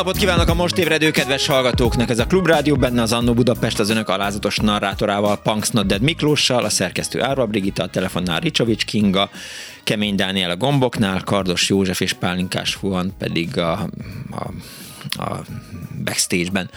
Napot 0.00 0.16
kívánok 0.16 0.48
a 0.48 0.54
most 0.54 0.78
ébredő 0.78 1.10
kedves 1.10 1.46
hallgatóknak! 1.46 2.10
Ez 2.10 2.18
a 2.18 2.26
Klubrádió 2.26 2.76
benne 2.76 3.02
az 3.02 3.12
Annó 3.12 3.34
Budapest 3.34 3.78
az 3.78 3.90
önök 3.90 4.08
alázatos 4.08 4.56
narrátorával, 4.56 5.40
Punks 5.42 5.68
Not 5.70 5.86
Dead 5.86 6.02
Miklóssal, 6.02 6.64
a 6.64 6.68
szerkesztő 6.68 7.22
Árva 7.22 7.46
Brigitta, 7.46 7.82
a 7.82 7.88
telefonnál 7.88 8.40
Ricsovics 8.40 8.84
Kinga, 8.84 9.30
Kemény 9.84 10.14
Dániel 10.14 10.50
a 10.50 10.56
gomboknál, 10.56 11.22
Kardos 11.24 11.68
József 11.68 12.00
és 12.00 12.12
Pálinkás 12.12 12.74
Fuan 12.74 13.12
pedig 13.18 13.58
a, 13.58 13.72
a, 14.30 14.50
a 15.22 15.44
backstage-ben 16.04 16.70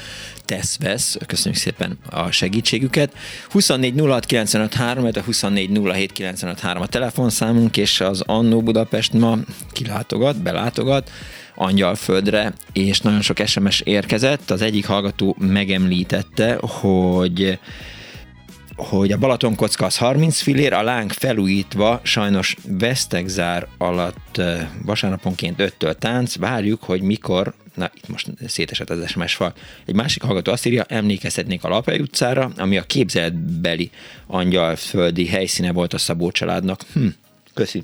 tesz-vesz. 0.45 1.17
Köszönjük 1.27 1.61
szépen 1.61 1.97
a 2.09 2.31
segítségüket. 2.31 3.13
24 3.49 3.99
06 3.99 4.25
95 4.25 4.73
3, 4.73 5.05
a 5.05 5.19
24 5.19 5.79
07 5.83 6.11
95 6.11 6.59
3 6.59 6.81
a 6.81 6.87
telefonszámunk, 6.87 7.77
és 7.77 8.01
az 8.01 8.23
Annó 8.25 8.61
Budapest 8.61 9.13
ma 9.13 9.37
kilátogat, 9.71 10.41
belátogat 10.41 11.11
Angyalföldre, 11.55 12.53
és 12.73 12.99
nagyon 12.99 13.21
sok 13.21 13.37
SMS 13.45 13.79
érkezett. 13.81 14.51
Az 14.51 14.61
egyik 14.61 14.85
hallgató 14.85 15.35
megemlítette, 15.39 16.57
hogy 16.61 17.59
hogy 18.75 19.11
a 19.11 19.17
Balatonkocka 19.17 19.85
az 19.85 19.97
30 19.97 20.41
fillér, 20.41 20.73
a 20.73 20.81
láng 20.81 21.11
felújítva 21.11 21.99
sajnos 22.03 22.55
vesztegzár 22.67 23.67
alatt 23.77 24.41
vasárnaponként 24.85 25.55
5-től 25.61 25.95
tánc, 25.95 26.35
várjuk, 26.35 26.83
hogy 26.83 27.01
mikor, 27.01 27.53
na 27.75 27.91
itt 27.95 28.07
most 28.07 28.29
szétesett 28.47 28.89
az 28.89 29.09
SMS 29.09 29.35
fal. 29.35 29.53
Egy 29.85 29.95
másik 29.95 30.21
hallgató 30.21 30.51
azt 30.51 30.65
írja, 30.65 30.83
emlékezhetnék 30.83 31.63
a 31.63 31.67
Lapai 31.67 31.99
utcára, 31.99 32.51
ami 32.57 32.77
a 32.77 32.83
képzeletbeli 32.83 33.89
angyalföldi 34.27 35.27
helyszíne 35.27 35.71
volt 35.71 35.93
a 35.93 35.97
Szabó 35.97 36.31
családnak. 36.31 36.81
Hm, 36.93 37.07
köszi 37.53 37.83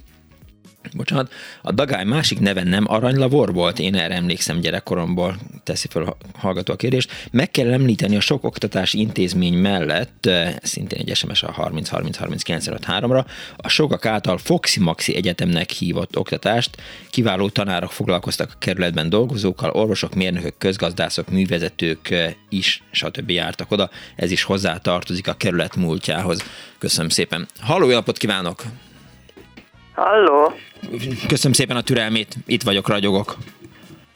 bocsánat, 0.94 1.34
a 1.62 1.72
dagály 1.72 2.04
másik 2.04 2.40
neve 2.40 2.64
nem 2.64 2.86
aranylavor 2.88 3.54
volt, 3.54 3.80
én 3.80 3.96
erre 3.96 4.14
emlékszem 4.14 4.60
gyerekkoromból, 4.60 5.36
teszi 5.64 5.88
fel 5.90 6.04
a 6.04 6.18
hallgató 6.34 6.74
a 6.74 6.76
kérdést. 6.76 7.12
Meg 7.32 7.52
kell 7.52 7.72
említeni 7.72 8.16
a 8.16 8.20
sok 8.20 8.44
oktatási 8.44 9.00
intézmény 9.00 9.54
mellett, 9.54 10.26
eh, 10.26 10.56
szintén 10.62 11.00
egy 11.00 11.16
SMS 11.16 11.44
a 11.44 11.52
30 11.52 11.90
30 11.90 12.18
30 12.18 12.86
3 12.86 13.12
ra 13.12 13.26
a 13.58 13.70
sokak 13.70 14.06
által 14.06 14.38
Foxi 14.38 14.80
Maxi 14.80 15.16
Egyetemnek 15.16 15.70
hívott 15.70 16.18
oktatást. 16.18 16.78
Kiváló 17.10 17.50
tanárok 17.50 17.92
foglalkoztak 17.92 18.52
a 18.54 18.58
kerületben 18.58 19.10
dolgozókkal, 19.10 19.70
orvosok, 19.70 20.16
mérnökök, 20.16 20.58
közgazdászok, 20.58 21.30
művezetők 21.30 22.10
eh, 22.10 22.34
is, 22.50 22.84
stb. 22.92 23.30
jártak 23.30 23.72
oda. 23.72 23.90
Ez 24.16 24.32
is 24.32 24.44
hozzá 24.44 24.78
tartozik 24.78 25.28
a 25.28 25.34
kerület 25.34 25.76
múltjához. 25.76 26.44
Köszönöm 26.78 27.10
szépen. 27.10 27.48
Halló, 27.60 27.92
napot 27.92 28.18
kívánok! 28.18 28.64
Halló! 30.00 30.54
Köszönöm 31.28 31.54
szépen 31.54 31.76
a 31.76 31.82
türelmét, 31.82 32.36
itt 32.46 32.64
vagyok, 32.64 32.88
ragyogok. 32.88 33.36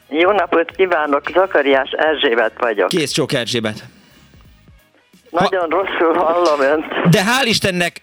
Jó 0.08 0.30
napot 0.30 0.70
kívánok, 0.76 1.22
Zakariás 1.32 1.90
Erzsébet 1.90 2.52
vagyok. 2.58 2.88
Kész 2.88 3.10
csók 3.10 3.32
Erzsébet. 3.32 3.84
Nagyon 5.30 5.70
ha... 5.70 5.76
rosszul 5.76 6.14
hallom 6.14 6.60
önt. 6.60 7.10
De 7.10 7.22
hál' 7.22 7.46
Istennek, 7.46 8.02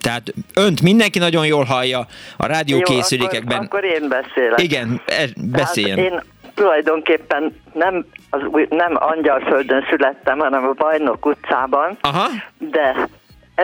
tehát 0.00 0.34
önt 0.54 0.82
mindenki 0.82 1.18
nagyon 1.18 1.46
jól 1.46 1.64
hallja 1.64 2.06
a 2.36 2.46
rádiókészülékekben. 2.46 3.64
Akkor, 3.64 3.84
akkor 3.84 3.84
én 3.84 4.08
beszélek. 4.08 4.62
Igen, 4.62 5.00
e, 5.06 5.24
beszéljen. 5.36 5.96
Tehát 5.96 6.12
én 6.12 6.22
tulajdonképpen 6.54 7.60
nem, 7.72 8.06
az, 8.30 8.40
nem 8.68 8.92
Angyalföldön 8.94 9.86
születtem, 9.90 10.38
hanem 10.38 10.64
a 10.64 10.72
Bajnok 10.72 11.26
utcában, 11.26 11.98
Aha. 12.00 12.28
de 12.58 13.08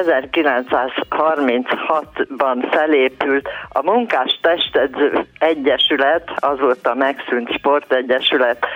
1936-ban 0.04 2.68
felépült 2.70 3.48
a 3.68 3.82
Munkás 3.82 4.38
Testedző 4.42 5.26
Egyesület, 5.38 6.30
azóta 6.36 6.94
megszűnt 6.94 7.52
sportegyesület 7.52 8.66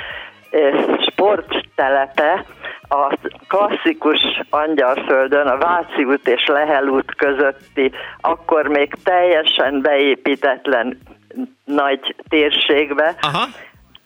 sporttelepe 1.10 2.44
a 2.88 3.16
klasszikus 3.48 4.40
Angyalföldön, 4.50 5.46
a 5.46 5.58
Váci 5.58 6.04
út 6.04 6.28
és 6.28 6.46
Lehel 6.46 6.86
út 6.86 7.14
közötti, 7.14 7.92
akkor 8.20 8.68
még 8.68 8.94
teljesen 9.04 9.80
beépítetlen 9.80 10.98
nagy 11.64 12.14
térségbe, 12.28 13.14
Aha. 13.20 13.46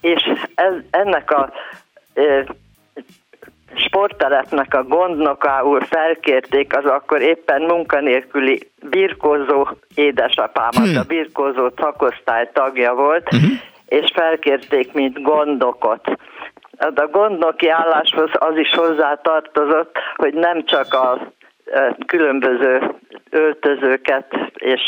és 0.00 0.32
ez, 0.54 0.72
ennek 0.90 1.30
a 1.30 1.52
sporttelepnek 3.74 4.74
a 4.74 4.82
gondnokául 4.82 5.80
felkérték, 5.80 6.76
az 6.76 6.84
akkor 6.84 7.22
éppen 7.22 7.62
munkanélküli 7.62 8.70
birkózó 8.90 9.68
édesapámat, 9.94 10.88
hmm. 10.88 10.96
a 10.96 11.02
birkózó 11.02 11.70
szakosztály 11.76 12.50
tagja 12.52 12.94
volt, 12.94 13.32
uh-huh. 13.32 13.50
és 13.86 14.10
felkérték, 14.14 14.92
mint 14.92 15.22
gondokot. 15.22 16.04
Hát 16.78 16.98
a 16.98 17.06
gondnoki 17.06 17.68
álláshoz 17.68 18.30
az 18.32 18.56
is 18.56 18.74
hozzá 18.74 19.14
tartozott, 19.14 19.98
hogy 20.16 20.34
nem 20.34 20.64
csak 20.64 20.94
a 20.94 21.32
különböző 22.06 22.94
öltözőket 23.30 24.34
és 24.54 24.80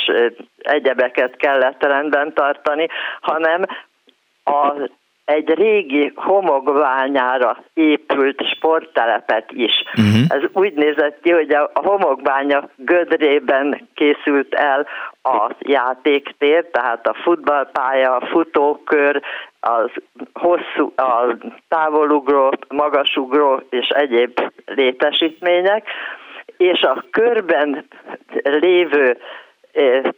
egyebeket 0.59 1.37
kellett 1.37 1.83
rendben 1.83 2.33
tartani, 2.35 2.89
hanem 3.21 3.65
a 4.45 4.89
egy 5.29 5.55
régi 5.55 6.13
homokbányára 6.15 7.65
épült 7.75 8.43
sporttelepet 8.55 9.53
is. 9.53 9.73
Uh-huh. 9.97 10.21
Ez 10.29 10.43
úgy 10.53 10.73
nézett 10.75 11.21
ki, 11.23 11.31
hogy 11.31 11.53
a 11.53 11.71
homokbánya 11.75 12.69
gödrében 12.77 13.89
készült 13.95 14.55
el 14.55 14.87
a 15.23 15.51
játéktér, 15.59 16.65
tehát 16.71 17.07
a 17.07 17.15
futballpálya, 17.15 18.17
a 18.17 18.27
futókör, 18.27 19.23
az 19.61 19.91
hosszú, 20.33 20.93
a 20.97 21.37
távolugró, 21.69 22.53
magasugró 22.69 23.63
és 23.71 23.89
egyéb 23.89 24.41
létesítmények, 24.67 25.87
és 26.57 26.81
a 26.81 27.05
körben 27.11 27.85
lévő 28.43 29.17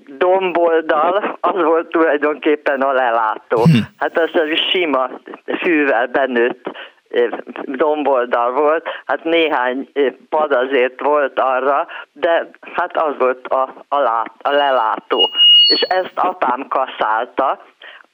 domboldal, 0.06 1.38
az 1.40 1.62
volt 1.62 1.88
tulajdonképpen 1.88 2.80
a 2.80 2.92
lelátó. 2.92 3.62
Hm. 3.62 3.78
Hát 3.98 4.18
az 4.18 4.40
egy 4.40 4.58
sima 4.70 5.11
fűvel 5.62 6.06
benőtt 6.06 6.70
domboldal 7.64 8.52
volt, 8.52 8.86
hát 9.04 9.24
néhány 9.24 9.88
pad 10.28 10.52
azért 10.52 11.00
volt 11.00 11.38
arra, 11.38 11.86
de 12.12 12.50
hát 12.74 12.96
az 12.96 13.14
volt 13.18 13.46
a, 13.46 13.74
a, 13.88 13.98
lát, 13.98 14.32
a 14.42 14.50
lelátó. 14.50 15.30
És 15.66 15.80
ezt 15.80 16.12
apám 16.14 16.66
kaszálta, 16.68 17.64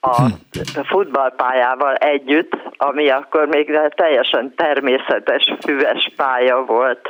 a 0.01 0.23
hm. 0.23 0.81
futballpályával 0.83 1.95
együtt, 1.95 2.57
ami 2.77 3.09
akkor 3.09 3.47
még 3.47 3.79
teljesen 3.95 4.55
természetes 4.57 5.55
füves 5.65 6.13
pálya 6.17 6.65
volt. 6.65 7.09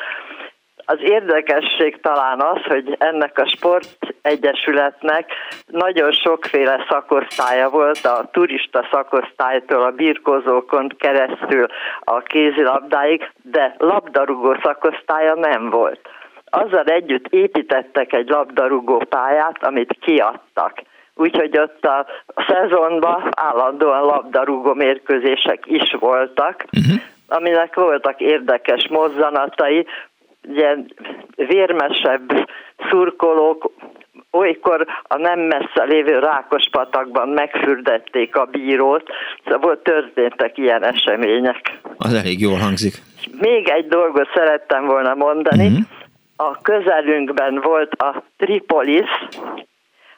Az 0.88 0.98
érdekesség 1.00 2.00
talán 2.00 2.40
az, 2.40 2.62
hogy 2.62 2.96
ennek 2.98 3.38
a 3.38 3.48
sportegyesületnek 3.48 5.30
nagyon 5.66 6.12
sokféle 6.12 6.86
szakosztálya 6.88 7.68
volt, 7.70 8.04
a 8.04 8.28
turista 8.32 8.88
szakosztálytól 8.90 9.82
a 9.82 9.90
birkozókon 9.90 10.88
keresztül 10.98 11.66
a 12.00 12.18
kézilabdáig, 12.20 13.30
de 13.42 13.74
labdarúgó 13.78 14.56
szakosztálya 14.62 15.34
nem 15.34 15.70
volt. 15.70 16.00
Azzal 16.44 16.84
együtt 16.84 17.26
építettek 17.26 18.12
egy 18.12 18.28
labdarúgó 18.28 18.98
pályát, 19.08 19.64
amit 19.64 19.98
kiadtak. 20.00 20.82
Úgyhogy 21.14 21.58
ott 21.58 21.84
a 21.84 22.06
szezonban 22.48 23.28
állandóan 23.36 24.02
labdarúgó 24.02 24.74
mérkőzések 24.74 25.62
is 25.64 25.92
voltak, 25.98 26.64
uh-huh. 26.72 27.00
aminek 27.28 27.74
voltak 27.74 28.20
érdekes 28.20 28.88
mozzanatai, 28.88 29.86
ugye 30.46 30.76
vérmesebb 31.36 32.48
szurkolók 32.90 33.70
olykor 34.30 34.86
a 35.02 35.16
nem 35.16 35.40
messze 35.40 35.84
lévő 35.84 36.18
Rákospatakban 36.18 37.28
megfürdették 37.28 38.36
a 38.36 38.44
bírót, 38.44 39.02
szóval 39.46 39.80
történtek 39.82 40.58
ilyen 40.58 40.84
események. 40.84 41.78
Az 41.96 42.14
elég 42.14 42.40
jól 42.40 42.56
hangzik. 42.56 42.94
Még 43.40 43.68
egy 43.68 43.86
dolgot 43.86 44.28
szerettem 44.34 44.86
volna 44.86 45.14
mondani. 45.14 45.66
Uh-huh. 45.66 45.84
A 46.36 46.60
közelünkben 46.62 47.60
volt 47.60 47.92
a 47.92 48.22
Tripolis, 48.36 49.08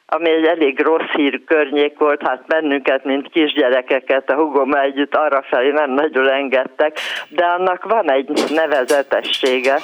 ami 0.07 0.31
egy 0.31 0.45
elég 0.45 0.81
rossz 0.81 1.11
hír 1.13 1.45
környék 1.45 1.99
volt, 1.99 2.23
hát 2.23 2.47
bennünket, 2.47 3.05
mint 3.05 3.31
kisgyerekeket 3.31 4.31
a 4.31 4.35
hugom 4.35 4.75
együtt 4.75 5.15
arra 5.15 5.43
felé 5.43 5.71
nem 5.71 5.91
nagyon 5.91 6.31
engedtek, 6.31 6.99
de 7.29 7.45
annak 7.45 7.85
van 7.85 8.11
egy 8.11 8.31
nevezetessége, 8.51 9.79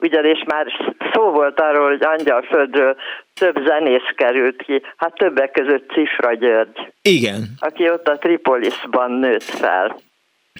ugyanis 0.00 0.42
már 0.46 0.66
szó 1.12 1.30
volt 1.30 1.60
arról, 1.60 1.88
hogy 1.88 2.04
Angyalföldről 2.04 2.96
több 3.34 3.56
zenész 3.66 4.10
került 4.16 4.62
ki, 4.62 4.82
hát 4.96 5.14
többek 5.14 5.50
között 5.50 5.90
Cifra 5.90 6.34
György. 6.34 6.92
Igen. 7.02 7.48
Aki 7.58 7.90
ott 7.90 8.08
a 8.08 8.18
Tripolisban 8.18 9.10
nőtt 9.10 9.42
fel. 9.42 9.96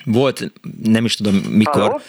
Volt, 0.04 0.52
nem 0.82 1.04
is 1.04 1.16
tudom 1.16 1.34
mikor. 1.34 1.82
Halló? 1.82 2.00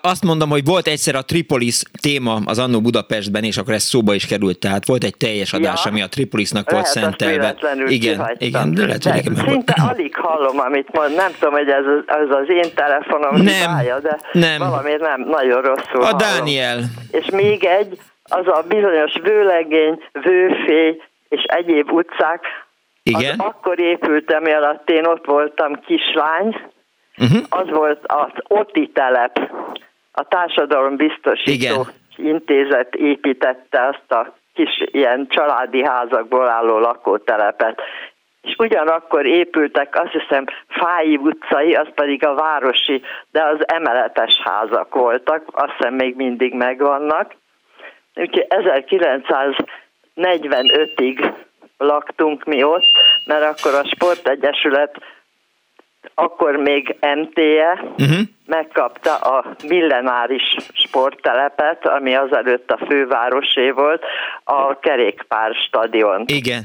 Azt 0.00 0.24
mondom, 0.24 0.50
hogy 0.50 0.64
volt 0.64 0.86
egyszer 0.86 1.14
a 1.14 1.22
Tripolis 1.22 1.82
téma 2.02 2.38
az 2.44 2.58
Annó 2.58 2.80
Budapestben, 2.80 3.44
és 3.44 3.56
akkor 3.56 3.74
ez 3.74 3.82
szóba 3.82 4.14
is 4.14 4.26
került, 4.26 4.58
tehát 4.58 4.86
volt 4.86 5.04
egy 5.04 5.16
teljes 5.16 5.52
adás, 5.52 5.84
ja. 5.84 5.90
ami 5.90 6.02
a 6.02 6.08
Tripolisnak 6.08 6.70
volt 6.70 6.86
szentelve. 6.86 7.54
Igen, 7.86 8.36
igen, 8.38 8.74
de 8.74 8.86
lehet, 8.86 9.02
de 9.02 9.12
hogy 9.12 9.20
igen, 9.20 9.44
Szinte 9.48 9.74
alig 9.88 10.16
hallom, 10.16 10.58
amit 10.60 10.88
mond. 10.92 11.14
Nem 11.14 11.32
tudom, 11.38 11.54
hogy 11.54 11.68
ez, 11.68 11.84
ez 12.06 12.28
az 12.30 12.48
én 12.48 12.74
telefonom 12.74 13.34
nem, 13.34 13.46
hibája, 13.46 14.00
de 14.00 14.18
nem. 14.32 14.58
valamiért 14.58 15.00
nem, 15.00 15.20
nagyon 15.20 15.62
rosszul 15.62 16.00
A 16.00 16.04
hallom. 16.04 16.18
Dániel. 16.18 16.78
És 17.10 17.26
még 17.30 17.64
egy, 17.64 17.98
az 18.22 18.46
a 18.46 18.64
bizonyos 18.68 19.12
vőlegény, 19.22 20.02
vőfé 20.12 21.02
és 21.28 21.42
egyéb 21.42 21.92
utcák, 21.92 22.40
igen. 23.02 23.38
Az 23.38 23.46
akkor 23.46 23.80
épült, 23.80 24.32
ami 24.32 24.52
alatt 24.52 24.90
én 24.90 25.06
ott 25.06 25.26
voltam 25.26 25.80
kislány, 25.86 26.56
uh-huh. 27.18 27.42
az 27.48 27.70
volt 27.70 28.00
az 28.06 28.30
Oti 28.42 28.90
telep, 28.94 29.38
a 30.12 30.22
társadalom 30.28 30.96
biztosító 30.96 31.52
Igen. 31.52 31.86
intézet 32.16 32.94
építette 32.94 33.86
azt 33.86 34.12
a 34.12 34.34
kis 34.54 34.82
ilyen 34.84 35.26
családi 35.28 35.84
házakból 35.84 36.48
álló 36.48 36.78
lakótelepet. 36.78 37.80
És 38.42 38.54
ugyanakkor 38.58 39.26
épültek, 39.26 39.98
azt 40.00 40.12
hiszem, 40.12 40.44
Fáji 40.68 41.16
utcai, 41.16 41.74
az 41.74 41.88
pedig 41.94 42.26
a 42.26 42.34
városi, 42.34 43.02
de 43.30 43.42
az 43.42 43.68
emeletes 43.68 44.40
házak 44.44 44.94
voltak, 44.94 45.42
azt 45.52 45.72
hiszem 45.76 45.94
még 45.94 46.16
mindig 46.16 46.54
megvannak. 46.54 47.34
Úgyhogy 48.14 48.46
1945-ig 50.16 51.34
laktunk 51.78 52.44
mi 52.44 52.62
ott, 52.62 52.86
mert 53.26 53.44
akkor 53.44 53.74
a 53.74 53.84
Sportegyesület 53.84 54.96
akkor 56.14 56.56
még 56.56 56.96
MTE 57.00 57.84
uh-huh. 57.98 58.18
megkapta 58.46 59.16
a 59.16 59.56
millenáris 59.68 60.56
sporttelepet, 60.72 61.86
ami 61.86 62.14
azelőtt 62.14 62.70
a 62.70 62.86
fővárosé 62.86 63.70
volt, 63.70 64.02
a 64.44 64.78
kerékpár 64.78 65.54
stadion. 65.54 66.24
Igen. 66.26 66.62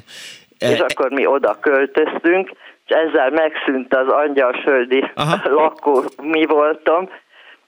És 0.59 0.79
e- 0.79 0.85
akkor 0.87 1.11
mi 1.11 1.25
oda 1.25 1.57
költöztünk, 1.59 2.51
és 2.85 2.95
ezzel 2.95 3.29
megszűnt 3.29 3.95
az 3.95 4.07
angyalföldi 4.07 5.11
Aha. 5.15 5.49
lakó, 5.49 6.03
mi 6.21 6.45
voltam, 6.45 7.09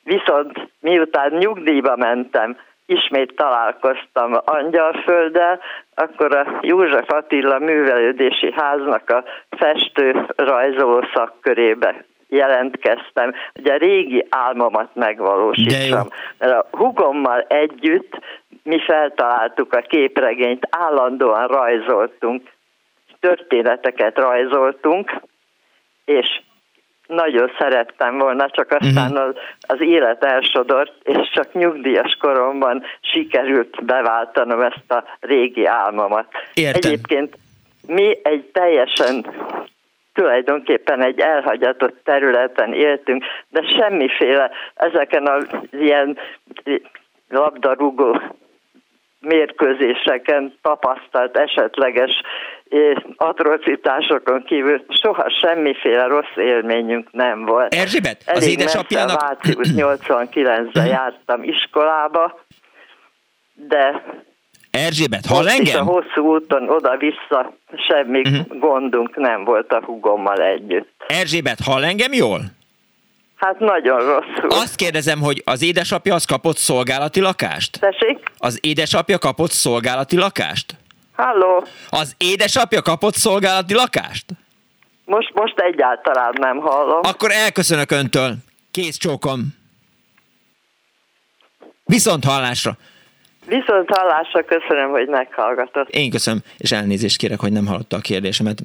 viszont 0.04 0.70
miután 0.80 1.32
nyugdíjba 1.32 1.96
mentem, 1.96 2.58
ismét 2.92 3.36
találkoztam 3.36 4.38
Angyalfölddel, 4.46 5.60
akkor 5.96 6.36
a 6.36 6.60
József 6.62 7.10
Attila 7.10 7.60
művelődési 7.60 8.52
háznak 8.56 9.10
a 9.10 9.24
festő 9.50 10.26
rajzoló 10.36 11.06
szakkörébe 11.14 12.06
jelentkeztem, 12.28 13.34
hogy 13.54 13.70
a 13.70 13.78
régi 13.78 14.26
álmomat 14.30 14.90
megvalósítsam. 14.94 16.08
Mert 16.38 16.54
a 16.54 16.78
hugommal 16.78 17.42
együtt 17.42 18.20
mi 18.64 18.80
feltaláltuk 18.80 19.74
a 19.74 19.82
képregényt, 19.82 20.68
állandóan 20.70 21.48
rajzoltunk, 21.48 22.50
történeteket 23.20 24.18
rajzoltunk, 24.18 25.22
és 26.06 26.42
nagyon 27.12 27.52
szerettem 27.60 28.18
volna, 28.18 28.50
csak 28.50 28.72
aztán 28.72 29.12
uh-huh. 29.12 29.28
az, 29.28 29.36
az 29.60 29.82
élet 29.82 30.24
elsodort, 30.24 30.94
és 31.04 31.30
csak 31.34 31.54
nyugdíjas 31.54 32.18
koromban 32.20 32.84
sikerült 33.02 33.86
beváltanom 33.86 34.62
ezt 34.62 34.92
a 34.92 35.04
régi 35.20 35.66
álmomat. 35.66 36.28
Értem. 36.54 36.92
Egyébként 36.92 37.38
mi 37.88 38.18
egy 38.24 38.44
teljesen 38.54 39.26
tulajdonképpen 40.14 41.04
egy 41.04 41.20
elhagyatott 41.20 42.00
területen 42.04 42.74
éltünk, 42.74 43.24
de 43.50 43.62
semmiféle 43.78 44.52
ezeken 44.76 45.28
az 45.28 45.48
ilyen 45.72 46.18
labdarúgó 47.30 48.22
mérkőzéseken 49.20 50.54
tapasztalt 50.62 51.38
esetleges 51.38 52.22
atrocitásokon 53.16 54.44
kívül 54.44 54.86
soha 55.02 55.30
semmiféle 55.42 56.06
rossz 56.06 56.36
élményünk 56.36 57.12
nem 57.12 57.46
volt. 57.46 57.74
Erzsébet, 57.74 58.24
az 58.26 58.48
édesapjának... 58.48 59.38
89-ben 59.44 60.86
jártam 60.98 61.44
iskolába, 61.44 62.40
de 63.54 64.04
Erzsébet, 64.72 65.26
hall 65.26 65.48
engem? 65.50 65.88
A 65.88 65.92
hosszú 65.92 66.34
úton 66.34 66.70
oda-vissza 66.70 67.54
semmi 67.88 68.20
uh-huh. 68.20 68.60
gondunk 68.60 69.16
nem 69.16 69.44
volt 69.44 69.72
a 69.72 69.82
hugommal 69.86 70.42
együtt. 70.42 71.04
Erzsébet, 71.08 71.60
hall 71.60 71.84
engem 71.84 72.14
jól? 72.14 72.42
Hát 73.36 73.60
nagyon 73.60 73.98
rosszul. 73.98 74.50
Azt 74.50 74.76
kérdezem, 74.76 75.20
hogy 75.20 75.42
az 75.46 75.64
édesapja 75.64 76.14
az 76.14 76.26
kapott 76.26 76.58
szolgálati 76.58 77.20
lakást? 77.20 77.80
Tessék? 77.80 78.32
Az 78.38 78.60
édesapja 78.62 79.18
kapott 79.18 79.52
szolgálati 79.52 80.18
lakást? 80.18 80.76
Halló? 81.22 81.66
Az 81.90 82.16
édesapja 82.18 82.82
kapott 82.82 83.16
szolgálati 83.16 83.74
lakást? 83.74 84.26
Most, 85.06 85.34
most 85.34 85.60
egyáltalán 85.60 86.34
nem 86.40 86.58
hallom. 86.58 87.00
Akkor 87.02 87.32
elköszönök 87.32 87.92
öntől. 87.92 88.36
Kész 88.72 88.98
csókom. 88.98 89.56
Viszont 91.86 92.24
hallásra. 92.24 92.78
Viszont 93.46 93.90
hallásra 93.90 94.44
köszönöm, 94.46 94.90
hogy 94.90 95.08
meghallgatott. 95.08 95.90
Én 95.90 96.10
köszönöm, 96.10 96.42
és 96.58 96.72
elnézést 96.72 97.18
kérek, 97.18 97.40
hogy 97.40 97.52
nem 97.52 97.66
hallotta 97.66 97.96
a 97.96 98.00
kérdésemet. 98.00 98.62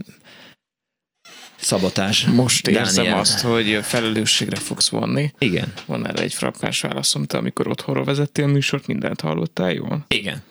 Szabotás. 1.57 2.24
Most 2.24 2.66
érzem 2.66 3.04
Daniel. 3.04 3.18
azt, 3.20 3.40
hogy 3.40 3.78
felelősségre 3.82 4.57
fogsz 4.57 4.90
vonni. 4.90 5.30
Igen. 5.38 5.72
Van 5.86 6.07
erre 6.07 6.22
egy 6.22 6.34
frappás 6.34 6.80
válaszom, 6.80 7.24
te 7.24 7.38
amikor 7.38 7.68
otthonról 7.68 8.04
vezettél 8.04 8.44
a 8.44 8.48
műsort, 8.48 8.86
mindent 8.86 9.20
hallottál 9.20 9.72
jól? 9.72 10.04
Igen. 10.09 10.42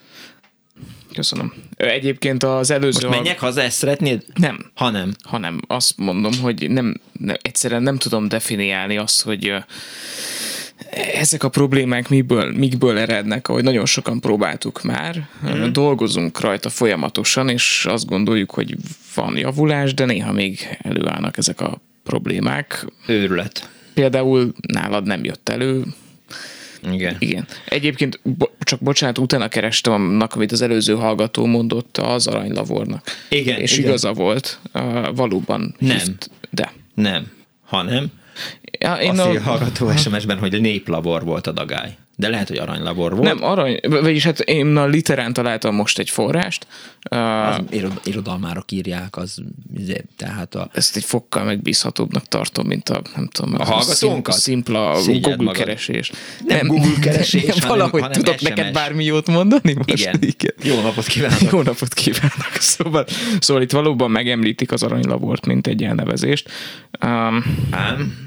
Köszönöm. 1.15 1.53
Egyébként 1.77 2.43
az 2.43 2.71
előző... 2.71 3.07
Most 3.07 3.19
menjek 3.19 3.39
haza, 3.39 3.61
ezt 3.61 3.77
szeretnéd? 3.77 4.23
Nem. 4.33 4.71
Ha 4.73 4.89
nem. 4.89 5.13
Ha 5.23 5.37
nem. 5.37 5.59
Azt 5.67 5.97
mondom, 5.97 6.31
hogy 6.41 6.69
nem, 6.69 7.01
nem 7.19 7.35
egyszerűen 7.41 7.83
nem 7.83 7.97
tudom 7.97 8.27
definiálni 8.27 8.97
azt, 8.97 9.21
hogy 9.21 9.53
ezek 11.13 11.43
a 11.43 11.49
problémák 11.49 12.09
miből, 12.09 12.51
mikből 12.51 12.97
erednek, 12.97 13.47
ahogy 13.47 13.63
nagyon 13.63 13.85
sokan 13.85 14.19
próbáltuk 14.19 14.83
már, 14.83 15.27
mm. 15.47 15.71
dolgozunk 15.71 16.39
rajta 16.39 16.69
folyamatosan, 16.69 17.49
és 17.49 17.85
azt 17.89 18.05
gondoljuk, 18.05 18.51
hogy 18.51 18.75
van 19.15 19.37
javulás, 19.37 19.93
de 19.93 20.05
néha 20.05 20.31
még 20.31 20.77
előállnak 20.81 21.37
ezek 21.37 21.61
a 21.61 21.81
problémák. 22.03 22.85
Őrület. 23.07 23.69
Például 23.93 24.53
nálad 24.67 25.05
nem 25.05 25.23
jött 25.23 25.49
elő, 25.49 25.83
igen. 26.93 27.15
Igen. 27.19 27.47
Egyébként, 27.65 28.19
bo- 28.23 28.51
csak 28.59 28.79
bocsánat, 28.79 29.17
utána 29.17 29.47
kerestem 29.47 29.93
annak, 29.93 30.33
amit 30.35 30.51
az 30.51 30.61
előző 30.61 30.93
hallgató 30.93 31.45
mondott 31.45 31.97
az 31.97 32.27
aranylavornak. 32.27 33.03
Igen. 33.29 33.59
És 33.59 33.77
igen. 33.77 33.85
igaza 33.85 34.13
volt, 34.13 34.59
uh, 34.73 35.15
valóban. 35.15 35.75
Nem. 35.79 35.97
Hizt, 35.97 36.29
de. 36.49 36.73
Nem. 36.93 37.31
Hanem 37.65 38.11
ja, 38.79 38.95
én 38.95 39.09
Azt 39.09 39.19
a... 39.19 39.41
hallgató 39.41 39.95
SMS-ben, 39.95 40.37
hogy 40.37 40.61
néplabor 40.61 41.23
volt 41.23 41.47
a 41.47 41.51
dagály. 41.51 41.97
De 42.17 42.29
lehet, 42.29 42.47
hogy 42.47 42.57
aranylabor 42.57 43.15
volt. 43.15 43.23
Nem, 43.23 43.43
arany, 43.43 43.79
vagyis 43.87 44.23
hát 44.23 44.39
én 44.39 44.75
a 44.75 44.85
literán 44.85 45.33
találtam 45.33 45.75
most 45.75 45.99
egy 45.99 46.09
forrást. 46.09 46.67
Az 47.01 47.57
irod, 47.69 48.01
irodalmárok 48.03 48.71
írják, 48.71 49.17
az 49.17 49.41
izé, 49.77 50.03
tehát 50.17 50.55
a... 50.55 50.69
Ezt 50.73 50.95
egy 50.95 51.03
fokkal 51.03 51.43
megbízhatóbbnak 51.43 52.27
tartom, 52.27 52.67
mint 52.67 52.89
a, 52.89 53.01
nem 53.15 53.27
tudom, 53.27 53.53
a, 53.53 53.59
a 53.59 53.65
hallgatónkat? 53.65 54.35
Szimpla 54.35 54.95
Szégyed 54.95 55.21
Google 55.21 55.43
magad. 55.43 55.55
keresés. 55.55 56.11
Nem, 56.45 56.57
nem 56.57 56.67
Google 56.67 56.99
keresés, 56.99 57.45
nem, 57.45 57.55
hanem, 57.59 57.67
valahogy 57.69 58.01
hanem 58.01 58.21
tudok 58.21 58.37
SMS. 58.37 58.49
neked 58.49 58.73
bármi 58.73 59.03
jót 59.03 59.27
mondani 59.27 59.73
most? 59.73 59.89
Igen. 59.89 60.17
Igen. 60.21 60.53
Jó 60.63 60.81
napot 60.81 61.05
kívánok. 61.05 61.51
Jó 61.51 61.61
napot 61.61 61.93
kívánok. 61.93 62.53
Szóval, 62.75 63.05
szóval 63.39 63.63
itt 63.63 63.71
valóban 63.71 64.11
megemlítik 64.11 64.71
az 64.71 64.83
aranylabort, 64.83 65.45
mint 65.45 65.67
egy 65.67 65.83
elnevezést. 65.83 66.49
Um, 67.05 67.67
Ám 67.71 68.24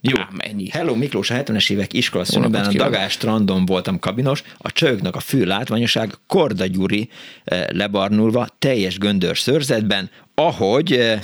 jó, 0.00 0.20
Ám 0.20 0.36
ennyi. 0.38 0.68
Hello 0.68 0.94
Miklós, 0.94 1.30
a 1.30 1.34
70-es 1.34 1.70
évek 1.70 1.92
iskolaszünetben 1.92 2.64
a 2.64 2.72
Dagás 2.72 3.12
strandon 3.12 3.66
voltam 3.66 3.98
kabinos, 3.98 4.42
a 4.58 4.72
csőknek 4.72 5.16
a 5.16 5.20
fő 5.20 5.44
látványoság 5.44 6.12
Korda 6.26 6.66
Gyuri 6.66 7.08
eh, 7.44 7.64
lebarnulva, 7.68 8.48
teljes 8.58 8.98
göndör 8.98 9.36
szörzetben, 9.36 10.10
ahogy 10.34 10.92
eh, 10.92 11.20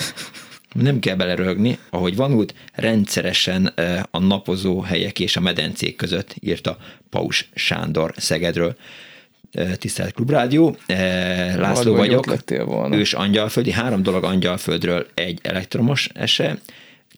nem 0.72 0.99
kell 0.99 1.16
belerögni, 1.16 1.79
ahogy 1.91 2.16
vanult, 2.16 2.55
rendszeresen 2.72 3.72
eh, 3.75 4.03
a 4.11 4.18
napozó 4.18 4.81
helyek 4.81 5.20
és 5.20 5.37
a 5.37 5.41
medencék 5.41 5.97
között 5.97 6.35
írta 6.41 6.77
Paus 7.11 7.49
Sándor 7.55 8.14
Szegedről 8.16 8.77
tisztelt 9.79 10.12
Klubrádió. 10.12 10.77
László 10.87 11.95
Valami 11.95 12.14
vagyok, 12.14 12.35
ős 12.91 13.12
Angyalföldi, 13.12 13.72
három 13.72 14.03
dolog 14.03 14.25
Angyalföldről, 14.25 15.07
egy 15.14 15.39
elektromos 15.43 16.09
ese, 16.14 16.59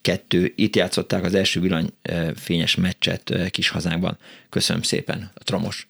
kettő, 0.07 0.53
itt 0.57 0.77
játszották 0.77 1.25
az 1.25 1.35
első 1.35 1.61
villanyfényes 1.61 2.75
meccset 2.75 3.33
kis 3.51 3.69
hazánkban. 3.69 4.17
Köszönöm 4.49 4.83
szépen, 4.83 5.31
a 5.35 5.45
Tromos. 5.45 5.89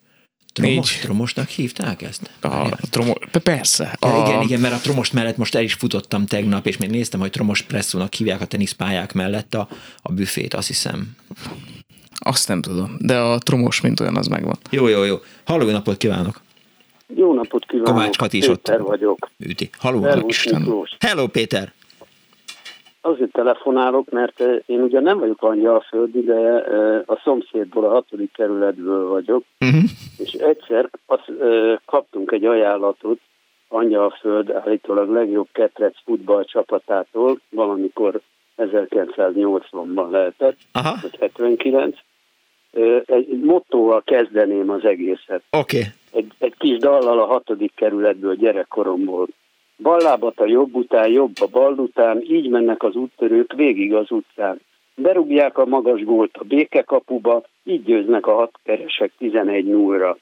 Tromos, 0.53 0.93
négy... 0.93 1.01
Tromosnak 1.03 1.49
hívták 1.49 2.03
ezt? 2.03 2.31
A, 2.41 2.77
tromo, 2.91 3.13
persze. 3.43 3.97
A... 3.99 4.09
Ja, 4.09 4.27
igen, 4.27 4.43
igen, 4.43 4.61
mert 4.61 4.75
a 4.75 4.79
Tromos 4.79 5.11
mellett 5.11 5.37
most 5.37 5.55
el 5.55 5.63
is 5.63 5.75
futottam 5.75 6.27
tegnap, 6.27 6.67
és 6.67 6.77
még 6.77 6.91
néztem, 6.91 7.21
hogy 7.21 7.31
Tromos 7.31 7.63
presszónak 7.63 8.15
hívják 8.15 8.41
a 8.41 8.45
teniszpályák 8.45 9.13
mellett 9.13 9.55
a, 9.55 9.69
a 10.03 10.13
büfét, 10.13 10.55
azt 10.55 10.67
hiszem. 10.67 11.17
Azt 12.19 12.49
nem 12.49 12.63
tudom, 12.63 12.97
de 13.01 13.19
a 13.19 13.39
Tromos, 13.39 13.81
mint 13.81 14.01
olyan, 14.01 14.17
az 14.17 14.27
megvan. 14.27 14.59
Jó, 14.71 14.89
jó, 14.89 15.05
jó. 15.05 15.17
Halló, 15.45 15.71
napot 15.71 15.97
kívánok! 15.97 16.41
Jó 17.15 17.35
napot 17.35 17.67
kívánok! 17.67 17.95
Kovács 17.95 18.17
Kati 18.17 18.37
is 18.37 18.47
Péter 18.47 18.81
ott 18.81 18.87
vagyok. 18.87 19.31
Üti. 19.39 19.71
Halló, 19.79 20.07
Hello, 20.99 21.27
Péter! 21.27 21.73
Azért 23.07 23.33
telefonálok, 23.33 24.11
mert 24.11 24.41
eh, 24.41 24.57
én 24.67 24.81
ugye 24.81 25.01
nem 25.01 25.19
vagyok 25.19 25.43
angyalföldi, 25.43 26.21
de 26.21 26.65
eh, 26.65 27.03
a 27.07 27.21
szomszédból, 27.25 27.85
a 27.85 27.89
hatodik 27.89 28.33
kerületből 28.33 29.09
vagyok, 29.09 29.43
uh-huh. 29.61 29.83
és 30.19 30.33
egyszer 30.33 30.91
azt, 31.07 31.33
eh, 31.41 31.77
kaptunk 31.85 32.33
egy 32.33 32.45
ajánlatot 32.45 33.19
Angyalföld 33.69 34.51
állítólag 34.51 35.11
legjobb 35.11 35.49
ketrec 35.53 35.95
futball 36.05 36.45
csapatától, 36.45 37.41
valamikor 37.51 38.21
1980-ban 38.57 40.11
lehetett, 40.11 40.57
Aha. 40.73 40.97
vagy 41.03 41.17
79. 41.19 41.97
Egy 43.05 43.41
mottóval 43.41 44.03
kezdeném 44.05 44.71
az 44.71 44.85
egészet. 44.85 45.43
Oké. 45.51 45.79
Okay. 45.79 45.91
Egy, 46.13 46.33
egy 46.39 46.55
kis 46.59 46.79
dallal 46.79 47.19
a 47.19 47.27
hatodik 47.27 47.73
kerületből 47.75 48.35
gyerekkoromból 48.35 49.29
Ballábat 49.83 50.41
a 50.41 50.47
jobb 50.47 50.75
után, 50.75 51.09
jobb 51.09 51.33
a 51.41 51.47
bal 51.47 51.73
után, 51.73 52.23
így 52.23 52.49
mennek 52.49 52.83
az 52.83 52.95
úttörők 52.95 53.53
végig 53.53 53.95
az 53.95 54.11
utcán. 54.11 54.61
Berúgják 54.95 55.59
a 55.59 55.67
magas 55.67 56.05
gólt 56.05 56.37
a 56.37 56.45
békekapuba, 56.45 57.43
így 57.65 57.85
győznek 57.85 58.27
a 58.27 58.35
hatkeresek 58.35 59.13
11 59.19 59.65
0 59.67 59.99
ra 59.99 60.17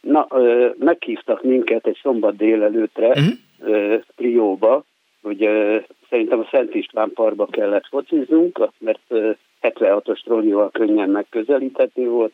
Na, 0.00 0.26
ö, 0.30 0.68
meghívtak 0.78 1.42
minket 1.42 1.86
egy 1.86 1.98
szombat 2.02 2.36
délelőtre 2.36 3.08
uh-huh. 3.08 4.00
trióba, 4.16 4.84
hogy 5.22 5.44
ö, 5.44 5.76
szerintem 6.08 6.38
a 6.38 6.48
Szent 6.50 6.74
István 6.74 7.10
parkba 7.14 7.46
kellett 7.46 7.86
fociznunk, 7.86 8.68
mert 8.78 9.00
ö, 9.08 9.30
76-os 9.62 10.22
trollival 10.22 10.70
könnyen 10.70 11.10
megközelíthető 11.10 12.08
volt, 12.08 12.32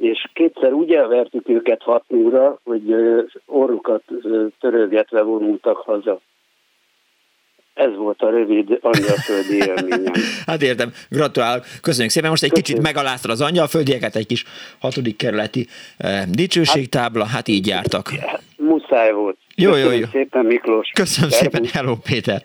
és 0.00 0.28
kétszer 0.32 0.72
úgy 0.72 0.92
elvertük 0.92 1.48
őket 1.48 1.82
hat 1.82 2.04
óra, 2.12 2.60
hogy 2.64 2.94
orrukat 3.46 4.02
törölgetve 4.60 5.22
vonultak 5.22 5.76
haza. 5.76 6.20
Ez 7.74 7.96
volt 7.96 8.22
a 8.22 8.30
rövid 8.30 8.78
angyalföldi 8.80 9.56
élményem. 9.68 10.12
hát 10.46 10.62
értem, 10.62 10.92
gratulálok. 11.08 11.64
Köszönjük 11.82 12.12
szépen. 12.12 12.30
Most 12.30 12.42
egy 12.42 12.48
Köszönjük. 12.50 12.76
kicsit 12.78 12.94
megaláztad 12.94 13.30
az 13.30 13.40
angyalföldieket, 13.40 14.16
egy 14.16 14.26
kis 14.26 14.44
hatodik 14.80 15.16
kerületi 15.16 15.66
eh, 15.96 16.24
dicsőségtábla, 16.26 17.24
hát, 17.24 17.32
hát 17.32 17.48
így 17.48 17.66
jártak. 17.66 18.10
Muszáj 18.56 19.12
volt. 19.12 19.36
Jó, 19.54 19.76
jó, 19.76 19.90
jó. 19.90 20.06
szépen 20.12 20.44
Miklós. 20.44 20.90
Köszönöm 20.94 21.30
Szervus. 21.30 21.52
szépen, 21.58 21.70
hello 21.72 21.96
Péter. 21.96 22.42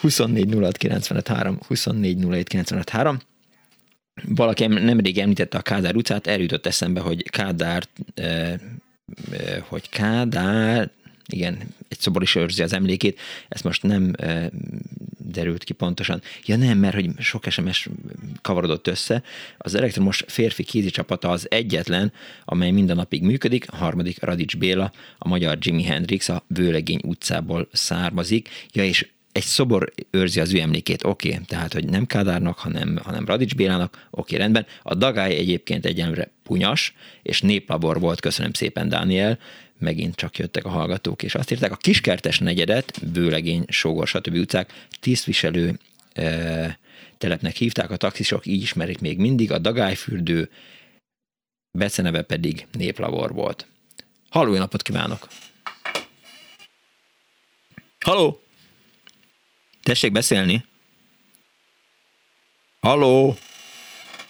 24 0.00 0.54
06 0.60 0.76
95 0.76 1.28
3, 1.28 1.58
24 1.68 2.24
07 2.30 2.48
95 2.48 2.88
3 2.88 3.16
valaki 4.22 4.66
nemrég 4.66 5.18
említette 5.18 5.58
a 5.58 5.62
Kádár 5.62 5.96
utcát, 5.96 6.26
eljutott 6.26 6.66
eszembe, 6.66 7.00
hogy 7.00 7.30
Kádár, 7.30 7.86
hogy 9.60 9.88
Kádár, 9.88 10.90
igen, 11.26 11.58
egy 11.88 12.00
szobor 12.00 12.22
is 12.22 12.34
őrzi 12.34 12.62
az 12.62 12.72
emlékét, 12.72 13.20
ezt 13.48 13.64
most 13.64 13.82
nem 13.82 14.12
derült 15.18 15.64
ki 15.64 15.72
pontosan. 15.72 16.22
Ja 16.46 16.56
nem, 16.56 16.78
mert 16.78 16.94
hogy 16.94 17.10
sok 17.18 17.44
SMS 17.50 17.88
kavarodott 18.42 18.86
össze. 18.86 19.22
Az 19.58 19.74
elektromos 19.74 20.24
férfi 20.26 20.62
kézi 20.62 20.90
csapata 20.90 21.28
az 21.28 21.46
egyetlen, 21.50 22.12
amely 22.44 22.70
minden 22.70 22.96
napig 22.96 23.22
működik, 23.22 23.72
a 23.72 23.76
harmadik 23.76 24.22
Radics 24.22 24.56
Béla, 24.56 24.92
a 25.18 25.28
magyar 25.28 25.58
Jimi 25.60 25.82
Hendrix 25.82 26.28
a 26.28 26.44
Vőlegény 26.46 27.00
utcából 27.02 27.68
származik. 27.72 28.48
Ja, 28.72 28.84
és 28.84 29.08
egy 29.34 29.42
szobor 29.44 29.92
őrzi 30.10 30.40
az 30.40 30.54
ő 30.54 30.60
emlékét, 30.60 31.04
oké, 31.04 31.32
okay, 31.32 31.44
tehát, 31.44 31.72
hogy 31.72 31.84
nem 31.84 32.06
Kádárnak, 32.06 32.58
hanem, 32.58 32.98
hanem 33.02 33.26
Radics 33.26 33.54
Bélának, 33.54 33.94
oké, 33.94 34.06
okay, 34.10 34.38
rendben. 34.38 34.66
A 34.82 34.94
dagály 34.94 35.34
egyébként 35.34 35.86
egyenlőre 35.86 36.30
punyas, 36.42 36.94
és 37.22 37.40
néplabor 37.40 38.00
volt, 38.00 38.20
köszönöm 38.20 38.52
szépen, 38.52 38.88
Dániel, 38.88 39.38
megint 39.78 40.14
csak 40.14 40.38
jöttek 40.38 40.64
a 40.64 40.68
hallgatók, 40.68 41.22
és 41.22 41.34
azt 41.34 41.50
írták, 41.50 41.72
a 41.72 41.76
kiskertes 41.76 42.38
negyedet, 42.38 43.12
Bőlegény, 43.12 43.64
Sógor, 43.68 44.06
stb. 44.06 44.34
utcák, 44.34 44.86
tisztviselő 45.00 45.78
e, 46.12 46.78
telepnek 47.18 47.56
hívták, 47.56 47.90
a 47.90 47.96
taxisok 47.96 48.46
így 48.46 48.62
ismerik 48.62 49.00
még 49.00 49.18
mindig, 49.18 49.52
a 49.52 49.58
dagályfürdő 49.58 50.50
beceneve 51.78 52.22
pedig 52.22 52.66
néplabor 52.72 53.32
volt. 53.32 53.66
Halló, 54.28 54.56
napot 54.56 54.82
kívánok! 54.82 55.28
Halló! 58.00 58.43
Tessék 59.84 60.12
beszélni. 60.12 60.64
Haló? 62.80 63.36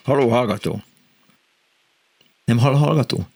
Haló, 0.05 0.29
hallgató? 0.29 0.83
Nem 2.45 2.59
hall 2.59 2.75
hallgató? 2.75 3.27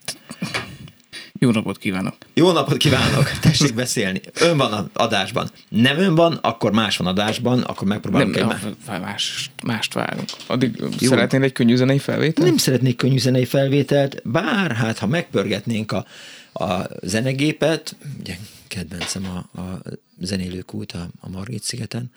Jó 1.38 1.50
napot 1.50 1.78
kívánok! 1.78 2.16
Jó 2.34 2.52
napot 2.52 2.76
kívánok! 2.76 3.30
Tessék 3.40 3.74
beszélni. 3.74 4.20
Ön 4.40 4.56
van 4.56 4.72
az 4.72 4.84
adásban. 4.92 5.50
Nem 5.68 5.98
ön 5.98 6.14
van, 6.14 6.32
akkor 6.32 6.72
más 6.72 6.96
van 6.96 7.06
adásban, 7.06 7.60
akkor 7.60 7.88
megpróbálunk 7.88 8.34
nem, 8.34 8.50
egy 8.50 8.56
más. 8.86 9.00
Mást, 9.00 9.50
mást 9.64 9.94
várunk. 9.94 10.28
Addig 10.46 10.76
Jó. 10.98 11.08
szeretnél 11.08 11.42
egy 11.42 11.52
könnyű 11.52 11.76
zenei 11.76 11.98
felvételt? 11.98 12.48
Nem 12.48 12.56
szeretnék 12.56 12.96
könnyű 12.96 13.18
zenei 13.18 13.44
felvételt, 13.44 14.20
bár 14.24 14.72
hát 14.72 14.98
ha 14.98 15.06
megpörgetnénk 15.06 15.92
a, 15.92 16.06
a 16.52 16.86
zenegépet, 17.02 17.96
ugye 18.20 18.36
kedvencem 18.68 19.24
a, 19.24 19.60
a 19.60 19.82
zenélőkút 20.20 20.92
a, 20.92 21.08
a 21.20 21.28
Margit 21.28 21.62
szigeten, 21.62 22.10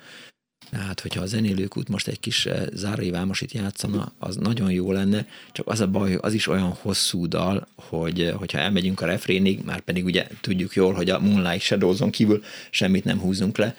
tehát, 0.71 0.99
hogyha 0.99 1.21
a 1.21 1.25
zenélőkút 1.25 1.89
most 1.89 2.07
egy 2.07 2.19
kis 2.19 2.45
eh, 2.45 2.65
Zárai 2.73 3.09
Vámosit 3.09 3.51
játszana, 3.51 4.11
az 4.19 4.35
nagyon 4.35 4.71
jó 4.71 4.91
lenne, 4.91 5.25
csak 5.51 5.67
az 5.67 5.79
a 5.79 5.87
baj, 5.87 6.15
az 6.21 6.33
is 6.33 6.47
olyan 6.47 6.75
hosszú 6.81 7.27
dal, 7.27 7.67
hogy 7.75 8.21
eh, 8.21 8.33
hogyha 8.33 8.57
elmegyünk 8.57 9.01
a 9.01 9.05
refrénig, 9.05 9.59
már 9.65 9.79
pedig 9.79 10.05
ugye 10.05 10.27
tudjuk 10.41 10.73
jól, 10.73 10.93
hogy 10.93 11.09
a 11.09 11.19
Moonlight 11.19 11.61
Shadows-on 11.61 12.09
kívül 12.09 12.43
semmit 12.69 13.03
nem 13.03 13.19
húzunk 13.19 13.57
le, 13.57 13.75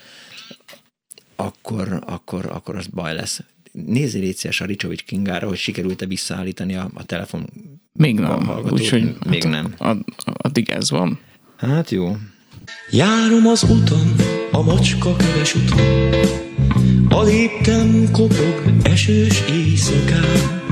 akkor, 1.37 2.03
akkor, 2.07 2.47
akkor 2.47 2.77
az 2.77 2.87
baj 2.87 3.15
lesz. 3.15 3.41
Nézzé 3.73 4.19
légy 4.19 4.49
a 4.59 4.65
Ricsovics 4.65 5.03
Kingára, 5.03 5.49
hogy 5.49 5.59
sikerült-e 5.59 6.07
visszaállítani 6.07 6.75
a, 6.77 6.91
a 6.95 7.05
telefon 7.05 7.51
Még 7.93 8.19
nem, 8.19 8.51
úgyhogy 8.71 9.17
még 9.27 9.43
hát, 9.43 9.53
nem. 9.53 9.75
Ad, 9.79 9.99
addig 10.17 10.71
ez 10.71 10.91
van. 10.91 11.21
Hát 11.57 11.91
jó. 11.91 12.17
Járom 12.91 13.47
az 13.47 13.63
utam, 13.63 14.15
a 14.51 14.63
macska 14.63 15.17
köves 15.17 15.55
utam, 15.55 15.79
a 17.09 17.23
léptem 17.23 18.09
kopog 18.13 18.63
esős 18.83 19.43
éjszakán, 19.51 20.63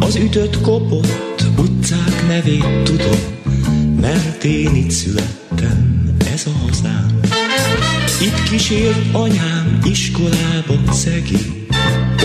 az 0.00 0.16
ütött 0.16 0.60
kopott 0.60 1.42
utcák 1.58 2.26
nevét 2.26 2.82
tudom, 2.82 3.20
mert 4.00 4.44
én 4.44 4.74
itt 4.74 4.90
születtem, 4.90 6.08
ez 6.32 6.46
a 6.46 6.64
hazám. 6.66 7.20
Itt 8.20 8.42
kísért 8.50 9.14
anyám 9.14 9.78
iskolába 9.84 10.92
szegi, 10.92 11.66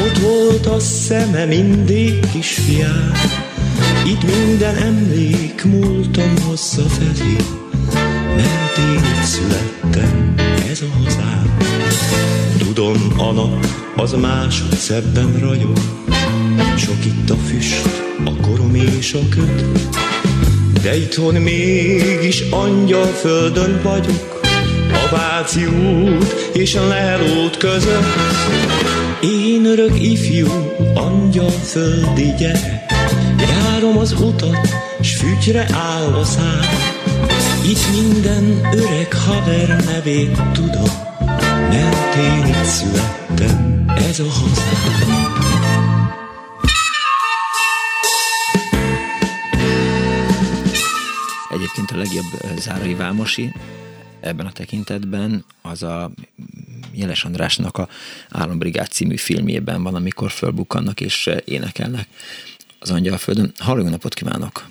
ott 0.05 0.17
volt 0.17 0.65
a 0.65 0.79
szeme 0.79 1.45
mindig 1.45 2.31
kisfiám, 2.31 3.11
itt 4.05 4.23
minden 4.23 4.75
emlék 4.75 5.63
múltam 5.63 6.35
felé, 6.87 7.35
mert 8.35 8.77
én 8.77 9.03
itt 9.17 9.23
születtem. 9.23 10.42
Tudom, 12.73 13.13
a 13.17 13.31
nap 13.31 13.65
az 13.95 14.11
másod 14.11 14.73
szebben 14.73 15.39
ragyog, 15.39 15.77
sok 16.77 17.05
itt 17.05 17.29
a 17.29 17.35
füst, 17.35 17.87
a 18.25 18.47
korom 18.47 18.75
és 18.75 19.13
a 19.13 19.29
köd, 19.29 19.65
de 20.81 20.97
itthon 20.97 21.33
mégis 21.33 22.41
angyal 22.49 23.05
földön 23.05 23.79
vagyok, 23.83 24.39
a 24.91 25.15
Váci 25.15 25.65
út 25.65 26.49
és 26.53 26.75
a 26.75 26.87
Lelót 26.87 27.57
között. 27.57 28.05
Én 29.21 29.65
örök 29.65 30.01
ifjú, 30.01 30.47
angyal 30.93 31.49
földi 31.49 32.33
gyerek, 32.37 32.91
járom 33.39 33.97
az 33.97 34.11
utat, 34.11 34.67
s 35.01 35.15
fügyre 35.15 35.67
áll 35.71 36.13
a 36.13 36.23
szám. 36.23 36.61
Itt 37.65 38.01
minden 38.01 38.69
öreg 38.73 39.13
haver 39.13 39.83
nevét 39.85 40.41
tudom, 40.53 41.12
mert 41.73 42.15
én 42.15 42.45
itt 42.45 42.63
születtem, 42.63 43.85
ez 43.87 44.19
a 44.19 44.29
hazám. 44.29 45.41
Egyébként 51.49 51.91
a 51.91 51.95
legjobb 51.97 52.25
Zárai 52.57 52.93
Vámosi 52.93 53.53
ebben 54.19 54.45
a 54.45 54.51
tekintetben 54.51 55.45
az 55.61 55.83
a 55.83 56.11
Jeles 56.91 57.25
Andrásnak 57.25 57.77
a 57.77 57.87
Álombrigád 58.29 58.87
című 58.87 59.17
filmjében 59.17 59.83
van, 59.83 59.95
amikor 59.95 60.31
fölbukkannak 60.31 61.01
és 61.01 61.29
énekelnek 61.45 62.07
az 62.79 62.91
Angyalföldön. 62.91 63.51
Halló, 63.57 63.89
napot 63.89 64.13
kívánok! 64.13 64.65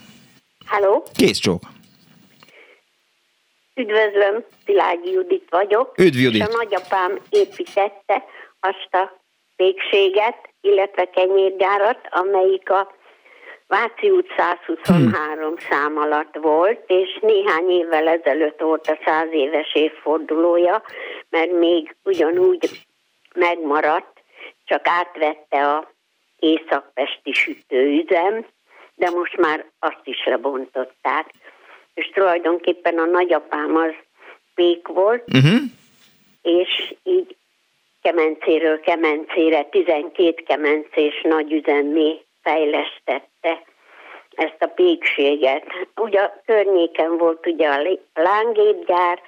Halló? 0.64 1.06
Kész 1.14 1.38
csók. 1.38 1.70
Üdvözlöm, 3.74 4.44
Szilágyi 4.64 5.10
Judit 5.10 5.46
vagyok. 5.50 5.98
Üdv 5.98 6.18
Judit. 6.18 6.40
És 6.42 6.54
a 6.54 6.56
nagyapám 6.56 7.18
építette 7.30 8.24
azt 8.60 8.88
a 8.90 9.20
végséget, 9.56 10.48
illetve 10.60 11.10
kenyérgyárat, 11.10 12.08
amelyik 12.10 12.70
a 12.70 12.94
Váci 13.66 14.10
út 14.10 14.32
123 14.36 15.44
hmm. 15.44 15.56
szám 15.70 15.96
alatt 15.96 16.34
volt, 16.40 16.82
és 16.86 17.18
néhány 17.20 17.70
évvel 17.70 18.08
ezelőtt 18.08 18.60
volt 18.60 18.86
a 18.86 18.98
száz 19.04 19.28
éves 19.32 19.74
évfordulója, 19.74 20.82
mert 21.30 21.50
még 21.50 21.96
ugyanúgy 22.04 22.86
megmaradt, 23.34 24.22
csak 24.64 24.86
átvette 24.88 25.68
a 25.68 25.92
északpesti 26.38 27.32
sütőüzem, 27.32 28.46
de 28.94 29.10
most 29.10 29.36
már 29.36 29.66
azt 29.78 30.02
is 30.04 30.24
lebontották. 30.24 31.30
És 31.94 32.10
tulajdonképpen 32.14 32.98
a 32.98 33.04
nagyapám 33.04 33.76
az 33.76 33.94
pék 34.54 34.86
volt, 34.88 35.22
uh-huh. 35.34 35.60
és 36.42 36.94
így 37.02 37.36
kemencéről 38.02 38.80
kemencére 38.80 39.64
12 39.64 40.42
kemencés 40.46 41.20
nagyüzemmé 41.22 42.24
fejlesztette 42.42 43.62
ezt 44.34 44.56
a 44.58 44.66
pékséget. 44.66 45.64
Ugye 45.96 46.20
a 46.20 46.40
környéken 46.46 47.16
volt 47.16 47.46
ugye 47.46 47.68
a 47.68 47.98
lángépgyár, 48.14 49.20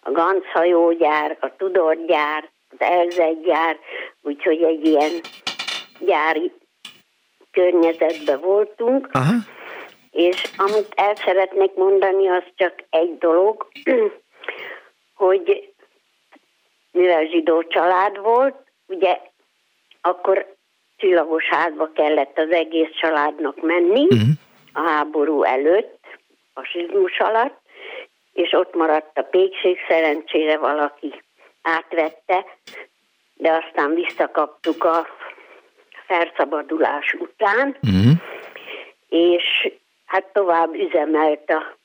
a 0.00 0.10
ganchajógyár, 0.10 1.36
a 1.40 1.56
tudorgyár, 1.56 2.50
az 2.70 2.80
elzegygyár, 2.80 3.78
úgyhogy 4.22 4.62
egy 4.62 4.86
ilyen 4.86 5.10
gyári 5.98 6.52
környezetben 7.50 8.40
voltunk. 8.40 9.08
Aha. 9.12 9.34
És 10.12 10.50
amit 10.56 10.92
el 10.94 11.14
szeretnék 11.16 11.74
mondani, 11.74 12.28
az 12.28 12.42
csak 12.54 12.74
egy 12.90 13.18
dolog, 13.18 13.68
hogy 15.14 15.72
mivel 16.90 17.24
zsidó 17.24 17.62
család 17.62 18.18
volt, 18.18 18.56
ugye 18.86 19.20
akkor 20.00 20.56
csillagos 20.96 21.44
házba 21.44 21.90
kellett 21.94 22.38
az 22.38 22.50
egész 22.50 22.90
családnak 23.00 23.62
menni 23.62 24.02
uh-huh. 24.02 24.28
a 24.72 24.80
háború 24.80 25.42
előtt, 25.42 26.00
a 26.54 26.64
sizmus 26.64 27.18
alatt, 27.18 27.60
és 28.32 28.52
ott 28.52 28.74
maradt 28.74 29.18
a 29.18 29.22
pékség, 29.22 29.78
szerencsére 29.88 30.58
valaki 30.58 31.22
átvette, 31.62 32.46
de 33.34 33.52
aztán 33.52 33.94
visszakaptuk 33.94 34.84
a 34.84 35.06
felszabadulás 36.06 37.12
után, 37.12 37.76
uh-huh. 37.82 38.12
és 39.08 39.72
hát 40.12 40.32
tovább 40.32 40.74
üzemelt 40.74 41.50
a 41.50 41.76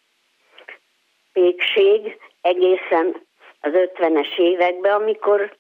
pékség 1.34 2.20
egészen 2.42 3.26
az 3.62 3.72
50-es 3.74 4.38
években, 4.38 4.94
amikor 4.94 5.58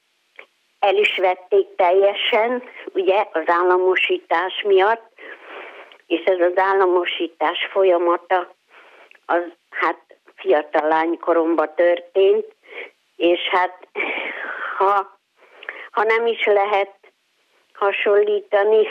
el 0.79 0.95
is 0.95 1.17
vették 1.17 1.75
teljesen, 1.75 2.63
ugye 2.93 3.25
az 3.31 3.43
államosítás 3.45 4.61
miatt, 4.61 5.11
és 6.07 6.23
ez 6.23 6.39
az 6.39 6.57
államosítás 6.57 7.67
folyamata 7.71 8.55
az 9.25 9.43
hát 9.69 9.99
fiatal 10.35 10.87
lánykoromban 10.87 11.73
történt, 11.75 12.45
és 13.15 13.39
hát 13.49 13.87
ha, 14.77 15.19
ha 15.91 16.03
nem 16.03 16.25
is 16.25 16.45
lehet 16.45 16.95
hasonlítani 17.73 18.87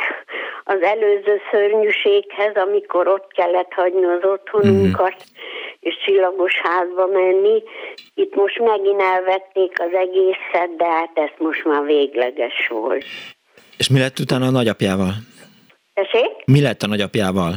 az 0.68 0.82
előző 0.82 1.40
szörnyűséghez, 1.50 2.54
amikor 2.54 3.08
ott 3.08 3.32
kellett 3.32 3.72
hagyni 3.72 4.04
az 4.04 4.24
otthonunkat, 4.24 5.14
mm. 5.14 5.34
és 5.80 5.94
csillagos 6.04 6.54
házba 6.62 7.06
menni. 7.06 7.62
Itt 8.14 8.34
most 8.34 8.58
megint 8.58 9.00
elvették 9.00 9.80
az 9.80 9.92
egészet, 9.92 10.76
de 10.76 10.84
hát 10.84 11.10
ez 11.14 11.30
most 11.38 11.64
már 11.64 11.84
végleges 11.84 12.68
volt. 12.68 13.04
És 13.76 13.88
mi 13.88 13.98
lett 13.98 14.18
utána 14.18 14.46
a 14.46 14.50
nagyapjával? 14.50 15.12
Tessék? 15.94 16.30
Mi 16.44 16.60
lett 16.60 16.82
a 16.82 16.86
nagyapjával? 16.86 17.54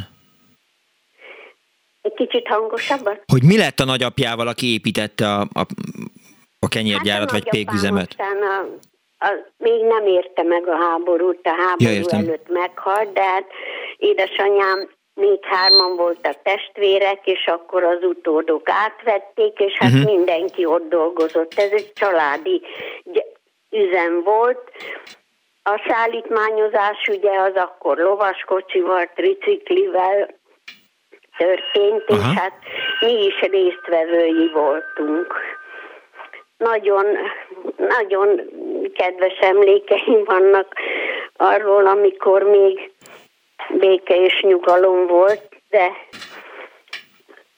Egy 2.02 2.14
kicsit 2.14 2.48
hangosabban? 2.48 3.20
Hogy 3.26 3.44
mi 3.44 3.58
lett 3.58 3.80
a 3.80 3.86
nagyapjával, 3.86 4.48
aki 4.48 4.74
építette 4.74 5.28
a, 5.28 5.42
a, 5.42 5.66
a 6.60 6.68
kenyérgyárat 6.68 7.32
hát 7.32 7.40
a 7.40 7.44
vagy 7.44 7.50
péküzemet? 7.50 8.10
Aztán 8.10 8.38
a 8.38 8.88
az 9.20 9.38
még 9.58 9.84
nem 9.84 10.06
érte 10.06 10.44
meg 10.44 10.68
a 10.68 10.76
háborút, 10.76 11.40
a 11.44 11.50
háború 11.50 12.06
ja, 12.10 12.18
előtt 12.18 12.50
meghalt, 12.50 13.14
de 13.14 13.24
hát 13.24 13.46
édesanyám 13.98 14.90
még 15.14 15.46
hárman 15.46 15.96
voltak 15.96 16.42
testvérek, 16.42 17.28
és 17.28 17.46
akkor 17.46 17.84
az 17.84 18.04
utódok 18.04 18.70
átvették, 18.70 19.60
és 19.60 19.78
hát 19.78 19.92
uh-huh. 19.92 20.16
mindenki 20.16 20.66
ott 20.66 20.90
dolgozott. 20.90 21.54
Ez 21.54 21.72
egy 21.72 21.94
családi 21.94 22.62
üzem 23.70 24.24
volt. 24.24 24.72
A 25.64 25.84
szállítmányozás 25.88 27.08
ugye 27.08 27.40
az 27.40 27.56
akkor 27.56 27.98
lovaskocsival, 27.98 29.10
triciklivel 29.16 30.38
történt, 31.38 32.04
Aha. 32.08 32.32
és 32.32 32.40
hát 32.40 32.54
mi 33.00 33.26
is 33.26 33.40
résztvevői 33.40 34.50
voltunk 34.54 35.34
nagyon, 36.60 37.06
nagyon 37.78 38.42
kedves 38.94 39.38
emlékeim 39.40 40.24
vannak 40.24 40.74
arról, 41.38 41.88
amikor 41.88 42.44
még 42.44 42.92
béke 43.70 44.16
és 44.16 44.42
nyugalom 44.42 45.08
volt, 45.08 45.50
de 45.70 45.92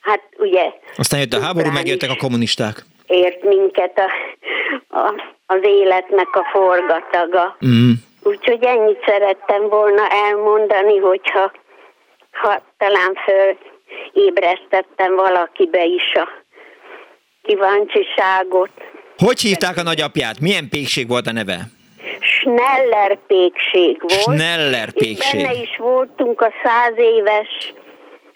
hát 0.02 0.22
ugye... 0.38 0.74
Aztán 0.98 1.20
jött 1.20 1.34
a 1.34 1.42
háború, 1.42 1.72
megjöttek 1.72 2.10
a 2.10 2.16
kommunisták. 2.16 2.76
Ért 3.08 3.44
minket 3.44 4.00
a, 4.00 4.10
a, 4.98 5.14
az 5.46 5.60
életnek 5.64 6.36
a 6.36 6.48
forgataga. 6.52 7.58
Mm. 7.66 7.92
Úgyhogy 8.24 8.64
ennyit 8.64 9.04
szerettem 9.06 9.70
volna 9.70 10.10
elmondani, 10.10 10.98
hogyha 10.98 11.52
ha 12.32 12.62
talán 12.78 13.18
fölébresztettem 14.14 15.16
valakibe 15.16 15.84
is 15.84 16.14
a 16.14 16.30
kíváncsiságot. 17.42 18.72
Hogy 19.26 19.40
hívták 19.40 19.78
a 19.78 19.84
nagyapját? 19.84 20.40
Milyen 20.40 20.70
pékség 20.70 21.08
volt 21.08 21.28
a 21.28 21.32
neve? 21.32 21.60
Schneller 22.20 23.18
pékség 23.28 23.98
volt. 24.00 24.14
Schneller 24.14 24.92
pékség. 24.92 25.40
És 25.40 25.46
benne 25.46 25.62
is 25.62 25.78
voltunk 25.78 26.42
a 26.42 26.52
száz 26.64 26.94
éves, 26.98 27.74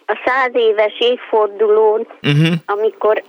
a 0.05 0.21
száz 0.25 0.49
éves 0.53 0.93
évfordulón, 0.99 2.07
uh-huh. 2.21 2.53
amikor 2.65 3.23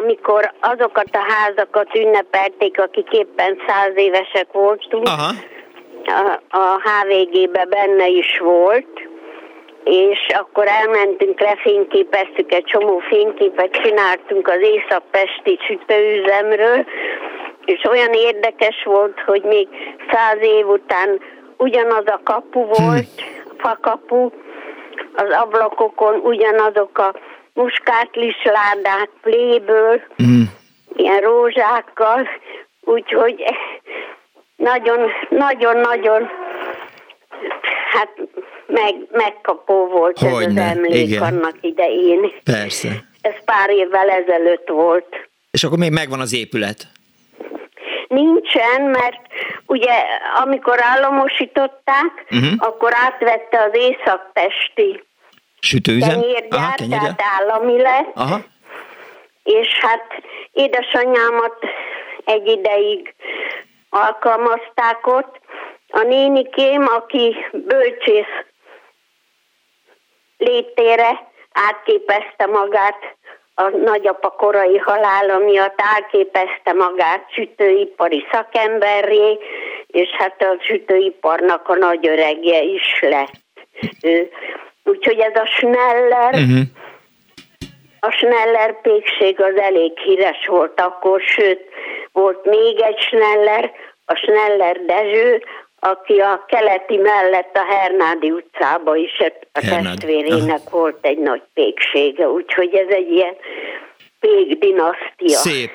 amikor 0.00 0.52
azokat 0.60 1.08
a 1.12 1.24
házakat 1.28 1.94
ünnepelték, 1.94 2.80
akik 2.80 3.08
éppen 3.10 3.58
száz 3.66 3.92
évesek 3.94 4.52
voltunk, 4.52 5.06
Aha. 5.06 5.32
a, 6.04 6.56
a 6.58 6.80
HVG-be 6.82 7.64
benne 7.64 8.08
is 8.08 8.38
volt, 8.38 9.07
és 9.88 10.26
akkor 10.38 10.66
elmentünk, 10.66 11.40
lefényképeztük 11.40 12.52
egy 12.52 12.64
csomó 12.64 12.98
fényképet, 12.98 13.70
csináltunk 13.82 14.48
az 14.48 14.60
észak-pesti 14.60 15.58
sütőüzemről, 15.66 16.84
és 17.64 17.84
olyan 17.84 18.12
érdekes 18.12 18.82
volt, 18.84 19.20
hogy 19.26 19.42
még 19.42 19.68
száz 20.10 20.38
év 20.40 20.68
után 20.68 21.20
ugyanaz 21.56 22.06
a 22.06 22.20
kapu 22.24 22.64
volt, 22.64 23.22
fakapu, 23.56 24.30
az 25.14 25.30
ablakokon 25.30 26.14
ugyanazok 26.14 26.98
a 26.98 27.14
muskátlis 27.54 28.44
ládák 28.44 29.10
pléből, 29.22 30.00
mm. 30.22 30.42
ilyen 30.96 31.20
rózsákkal, 31.20 32.28
úgyhogy 32.80 33.44
nagyon, 34.56 35.10
nagyon, 35.28 35.76
nagyon 35.76 36.30
hát 37.90 38.08
meg, 38.66 38.94
megkapó 39.10 39.86
volt 39.86 40.18
Hogyne, 40.18 40.62
ez 40.62 40.70
az 40.70 40.76
emlék 40.76 41.08
igen. 41.08 41.22
annak 41.22 41.56
idején. 41.60 42.32
Persze. 42.44 42.88
Ez 43.20 43.44
pár 43.44 43.70
évvel 43.70 44.08
ezelőtt 44.08 44.68
volt. 44.68 45.28
És 45.50 45.64
akkor 45.64 45.78
még 45.78 45.92
megvan 45.92 46.20
az 46.20 46.34
épület? 46.34 46.86
Nincsen, 48.08 48.82
mert 48.82 49.20
ugye 49.66 49.92
amikor 50.44 50.78
államosították, 50.82 52.26
uh-huh. 52.30 52.52
akkor 52.58 52.92
átvette 52.94 53.62
az 53.62 53.70
északpesti 53.72 55.06
sütőüzem, 55.60 56.20
tenyérgyár, 56.20 56.74
Aha, 56.78 56.88
tehát 56.88 57.22
állami 57.40 57.80
lett. 57.80 58.10
Aha. 58.14 58.40
És 59.42 59.78
hát 59.80 60.22
édesanyámat 60.52 61.56
egy 62.24 62.46
ideig 62.46 63.14
alkalmazták 63.90 65.06
ott. 65.06 65.40
A 65.98 66.02
nénikém, 66.02 66.86
aki 66.86 67.36
bölcsész 67.52 68.44
létére 70.38 71.30
átképezte 71.52 72.46
magát 72.46 73.16
a 73.54 73.68
nagyapa 73.68 74.30
korai 74.30 74.76
halála 74.76 75.38
miatt 75.38 75.80
átképezte 75.96 76.72
magát 76.72 77.32
sütőipari 77.32 78.26
szakemberré, 78.32 79.38
és 79.86 80.08
hát 80.08 80.42
a 80.42 80.56
sütőiparnak 80.60 81.68
a 81.68 81.74
nagy 81.74 82.08
öregje 82.08 82.62
is 82.62 83.00
lett. 83.00 83.32
Ő 84.02 84.30
Úgyhogy 84.84 85.18
ez 85.18 85.40
a 85.40 85.46
Schneller, 85.46 86.34
uh-huh. 86.34 86.60
a 88.00 88.10
Schneller 88.10 88.80
pékség 88.80 89.40
az 89.40 89.56
elég 89.56 89.98
híres 89.98 90.46
volt 90.46 90.80
akkor, 90.80 91.20
sőt, 91.20 91.60
volt 92.12 92.44
még 92.44 92.80
egy 92.80 92.98
Schneller, 92.98 93.72
a 94.04 94.14
Schneller 94.14 94.80
Dezső, 94.84 95.42
aki 95.80 96.18
a 96.18 96.44
keleti 96.48 96.96
mellett 96.96 97.56
a 97.56 97.64
Hernádi 97.74 98.30
utcába 98.30 98.96
is 98.96 99.18
a 99.52 99.64
Hernádi. 99.66 99.84
testvérének 99.84 100.60
Aha. 100.66 100.70
volt 100.70 100.98
egy 101.00 101.18
nagy 101.18 101.42
péksége, 101.54 102.28
úgyhogy 102.28 102.74
ez 102.74 102.88
egy 102.88 103.10
ilyen 103.10 103.34
pék 104.20 104.58
dinasztia. 104.58 105.38
Szép. 105.38 105.70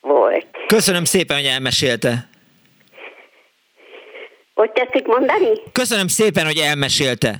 Volt. 0.00 0.46
Köszönöm 0.66 1.04
szépen, 1.04 1.36
hogy 1.36 1.46
elmesélte. 1.46 2.28
Hogy 4.54 4.70
tetszik 4.70 5.06
mondani? 5.06 5.48
Köszönöm 5.72 6.06
szépen, 6.06 6.44
hogy 6.44 6.58
elmesélte. 6.58 7.34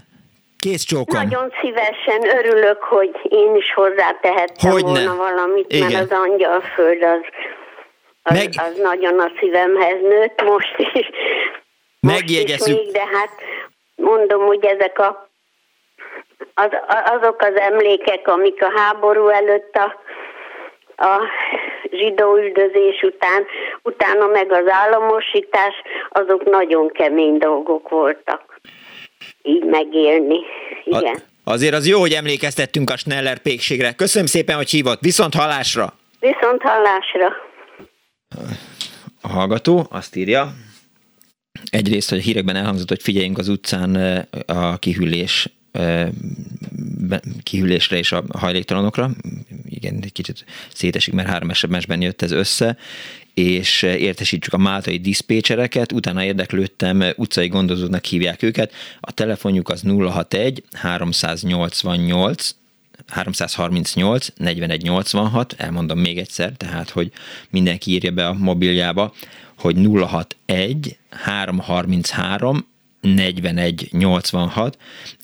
Kész 0.58 0.82
csókom. 0.82 1.22
Nagyon 1.22 1.52
szívesen 1.60 2.36
örülök, 2.38 2.82
hogy 2.82 3.10
én 3.28 3.54
is 3.56 3.72
hozzátehettem 3.74 4.70
hogy 4.70 4.82
volna 4.82 5.16
valamit, 5.16 5.72
Igen. 5.72 5.92
mert 5.92 6.12
az 6.12 6.18
angyalföld 6.18 7.02
az, 7.02 7.20
az, 8.22 8.36
Meg... 8.36 8.48
az 8.56 8.76
nagyon 8.76 9.20
a 9.20 9.30
szívemhez 9.40 10.00
nőtt 10.02 10.42
most 10.42 10.76
is. 10.78 11.10
Most 12.00 12.28
is 12.28 12.64
még, 12.66 12.90
de 12.92 13.06
hát 13.12 13.30
mondom, 13.94 14.46
hogy 14.46 14.64
ezek 14.64 14.98
a 14.98 15.28
az, 16.54 16.70
azok 17.04 17.42
az 17.42 17.54
emlékek, 17.54 18.28
amik 18.28 18.62
a 18.62 18.72
háború 18.74 19.28
előtt 19.28 19.74
a, 19.74 20.00
a 21.06 21.20
zsidó 21.90 22.36
üldözés 22.36 23.02
után, 23.02 23.46
utána 23.82 24.26
meg 24.26 24.52
az 24.52 24.68
államosítás, 24.68 25.74
azok 26.08 26.50
nagyon 26.50 26.88
kemény 26.88 27.38
dolgok 27.38 27.88
voltak. 27.88 28.60
Így 29.42 29.64
megélni. 29.64 30.40
Igen. 30.84 31.14
A, 31.44 31.50
azért 31.50 31.74
az 31.74 31.86
jó, 31.86 32.00
hogy 32.00 32.12
emlékeztettünk 32.12 32.90
a 32.90 32.96
Schneller 32.96 33.38
pékségre. 33.38 33.92
Köszönöm 33.92 34.26
szépen, 34.26 34.56
hogy 34.56 34.70
hívott. 34.70 35.00
Viszont 35.00 35.34
hallásra! 35.34 35.92
Viszont 36.20 36.62
hallásra! 36.62 37.49
A 39.20 39.28
hallgató 39.28 39.86
azt 39.90 40.16
írja, 40.16 40.56
egyrészt, 41.70 42.08
hogy 42.08 42.18
a 42.18 42.22
hírekben 42.22 42.56
elhangzott, 42.56 42.88
hogy 42.88 43.02
figyeljünk 43.02 43.38
az 43.38 43.48
utcán 43.48 43.94
a 44.46 44.78
kihűlés 44.78 45.48
kihűlésre 47.42 47.96
és 47.96 48.12
a 48.12 48.24
hajléktalanokra. 48.32 49.10
Igen, 49.64 49.98
egy 50.02 50.12
kicsit 50.12 50.44
szétesik, 50.74 51.14
mert 51.14 51.28
három 51.28 51.52
SMS-ben 51.52 52.02
jött 52.02 52.22
ez 52.22 52.30
össze. 52.30 52.76
És 53.34 53.82
értesítsük 53.82 54.52
a 54.52 54.58
máltai 54.58 54.98
diszpécsereket, 54.98 55.92
utána 55.92 56.24
érdeklődtem, 56.24 57.04
utcai 57.16 57.48
gondozóknak 57.48 58.04
hívják 58.04 58.42
őket, 58.42 58.72
a 59.00 59.12
telefonjuk 59.12 59.68
az 59.68 59.82
061 59.82 60.64
388 60.72 62.54
338 63.10 64.26
4186, 64.36 65.54
elmondom 65.56 65.98
még 65.98 66.18
egyszer, 66.18 66.52
tehát, 66.56 66.90
hogy 66.90 67.12
mindenki 67.50 67.90
írja 67.90 68.10
be 68.10 68.26
a 68.26 68.32
mobiljába, 68.32 69.12
hogy 69.58 69.76
061 69.76 70.96
333 71.10 72.68
4186, 73.00 74.78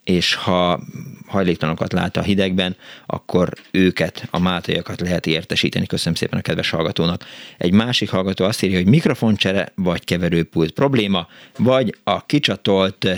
és 0.04 0.34
ha 0.34 0.80
hajléktalanokat 1.26 1.92
lát 1.92 2.16
a 2.16 2.22
hidegben, 2.22 2.76
akkor 3.06 3.52
őket, 3.70 4.28
a 4.30 4.38
mátaiakat 4.38 5.00
lehet 5.00 5.26
értesíteni. 5.26 5.86
Köszönöm 5.86 6.14
szépen 6.14 6.38
a 6.38 6.42
kedves 6.42 6.70
hallgatónak. 6.70 7.24
Egy 7.58 7.72
másik 7.72 8.10
hallgató 8.10 8.44
azt 8.44 8.62
írja, 8.62 8.76
hogy 8.76 8.86
mikrofoncsere 8.86 9.72
vagy 9.74 10.04
keverőpult 10.04 10.70
probléma, 10.70 11.28
vagy 11.58 11.96
a 12.04 12.26
kicsatolt 12.26 13.08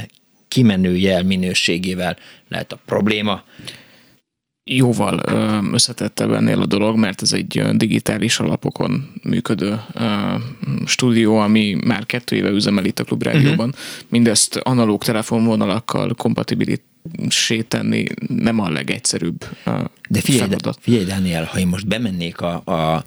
kimenő 0.48 0.96
jel 0.96 1.22
minőségével 1.22 2.16
lehet 2.48 2.72
a 2.72 2.78
probléma 2.86 3.42
jóval 4.68 5.22
összetettebb 5.72 6.32
ennél 6.32 6.60
a 6.60 6.66
dolog, 6.66 6.96
mert 6.96 7.22
ez 7.22 7.32
egy 7.32 7.62
digitális 7.72 8.38
alapokon 8.38 9.12
működő 9.22 9.80
stúdió, 10.86 11.36
ami 11.38 11.76
már 11.84 12.06
kettő 12.06 12.36
éve 12.36 12.48
üzemel 12.48 12.84
itt 12.84 12.98
a 12.98 13.04
Klubrádióban. 13.04 13.68
Uh-huh. 13.68 13.82
Mindezt 14.08 14.56
analóg 14.56 15.04
telefonvonalakkal 15.04 16.14
kompatibilisé 16.14 17.62
tenni 17.68 18.04
nem 18.28 18.58
a 18.58 18.70
legegyszerűbb 18.70 19.44
De 20.08 20.20
figyelj, 20.20 20.48
feladat. 20.48 20.78
figyelj 20.80 21.30
ha 21.44 21.58
én 21.58 21.66
most 21.66 21.86
bemennék 21.86 22.40
a, 22.40 22.62
a, 22.64 23.04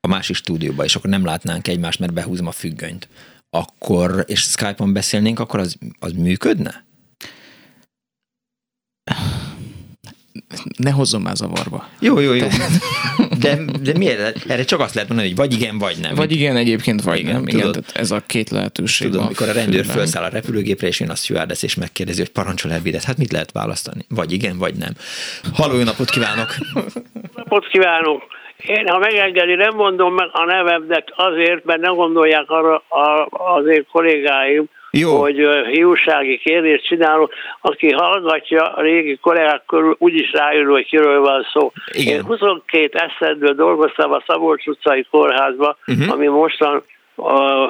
a 0.00 0.08
másik 0.08 0.36
stúdióba, 0.36 0.84
és 0.84 0.96
akkor 0.96 1.10
nem 1.10 1.24
látnánk 1.24 1.68
egymást, 1.68 1.98
mert 1.98 2.12
behúzom 2.12 2.46
a 2.46 2.52
függönyt, 2.52 3.08
akkor, 3.50 4.24
és 4.26 4.40
Skype-on 4.40 4.92
beszélnénk, 4.92 5.38
akkor 5.38 5.60
az, 5.60 5.76
az 5.98 6.12
működne? 6.12 6.84
Ne 10.76 10.90
hozzon 10.90 11.20
már 11.20 11.36
zavarba. 11.36 11.88
Jó, 11.98 12.18
jó, 12.18 12.32
jó. 12.32 12.46
De, 13.40 13.58
de 13.82 13.98
miért? 13.98 14.50
Erre 14.50 14.64
csak 14.64 14.80
azt 14.80 14.94
lehet 14.94 15.08
mondani, 15.08 15.28
hogy 15.28 15.38
vagy 15.38 15.52
igen, 15.52 15.78
vagy 15.78 15.96
nem. 16.00 16.14
Vagy 16.14 16.32
igen, 16.32 16.56
egyébként, 16.56 17.02
vagy 17.02 17.18
igen, 17.18 17.32
nem. 17.32 17.48
Igen, 17.48 17.60
tudod, 17.60 17.84
ez 17.94 18.10
a 18.10 18.22
két 18.26 18.50
lehetőség. 18.50 19.10
Tudod, 19.10 19.24
amikor 19.24 19.48
a 19.48 19.52
rendőr 19.52 19.80
főben. 19.80 19.96
felszáll 19.96 20.22
a 20.22 20.28
repülőgépre, 20.28 20.86
és 20.86 21.00
jön 21.00 21.10
a 21.10 21.14
stewardess, 21.14 21.62
és 21.62 21.74
megkérdezi, 21.74 22.18
hogy 22.18 22.30
parancsol 22.30 22.72
elvédet, 22.72 23.04
hát 23.04 23.16
mit 23.16 23.32
lehet 23.32 23.52
választani? 23.52 24.04
Vagy 24.08 24.32
igen, 24.32 24.58
vagy 24.58 24.74
nem. 24.74 24.92
Halló, 25.54 25.76
jó 25.76 25.82
napot 25.82 26.10
kívánok! 26.10 26.54
Napot 27.34 27.66
kívánok! 27.68 28.22
Én, 28.66 28.88
ha 28.88 28.98
megengedi, 28.98 29.54
nem 29.54 29.74
mondom 29.74 30.14
meg 30.14 30.28
a 30.32 30.44
nevemet 30.44 31.12
azért, 31.16 31.64
mert 31.64 31.80
nem 31.80 31.94
gondolják 31.94 32.50
arra 32.50 32.82
azért 33.28 33.86
kollégáim, 33.86 34.64
jó. 34.90 35.20
hogy 35.20 35.48
hiúsági 35.70 36.38
kérdést 36.38 36.86
csinálok, 36.86 37.32
aki 37.60 37.90
hallgatja 37.92 38.62
a 38.62 38.80
régi 38.80 39.16
kollégák 39.16 39.62
körül, 39.66 39.96
úgyis 39.98 40.32
rájön, 40.32 40.66
hogy 40.66 40.86
kiről 40.86 41.20
van 41.20 41.46
szó. 41.52 41.72
Igen. 41.92 42.14
Én 42.14 42.24
22 42.24 42.98
eszedből 42.98 43.54
dolgoztam 43.54 44.12
a 44.12 44.22
Szabolcs 44.26 44.66
utcai 44.66 45.06
kórházba, 45.10 45.76
uh-huh. 45.86 46.12
ami 46.12 46.26
mostan 46.26 46.84
a 47.16 47.68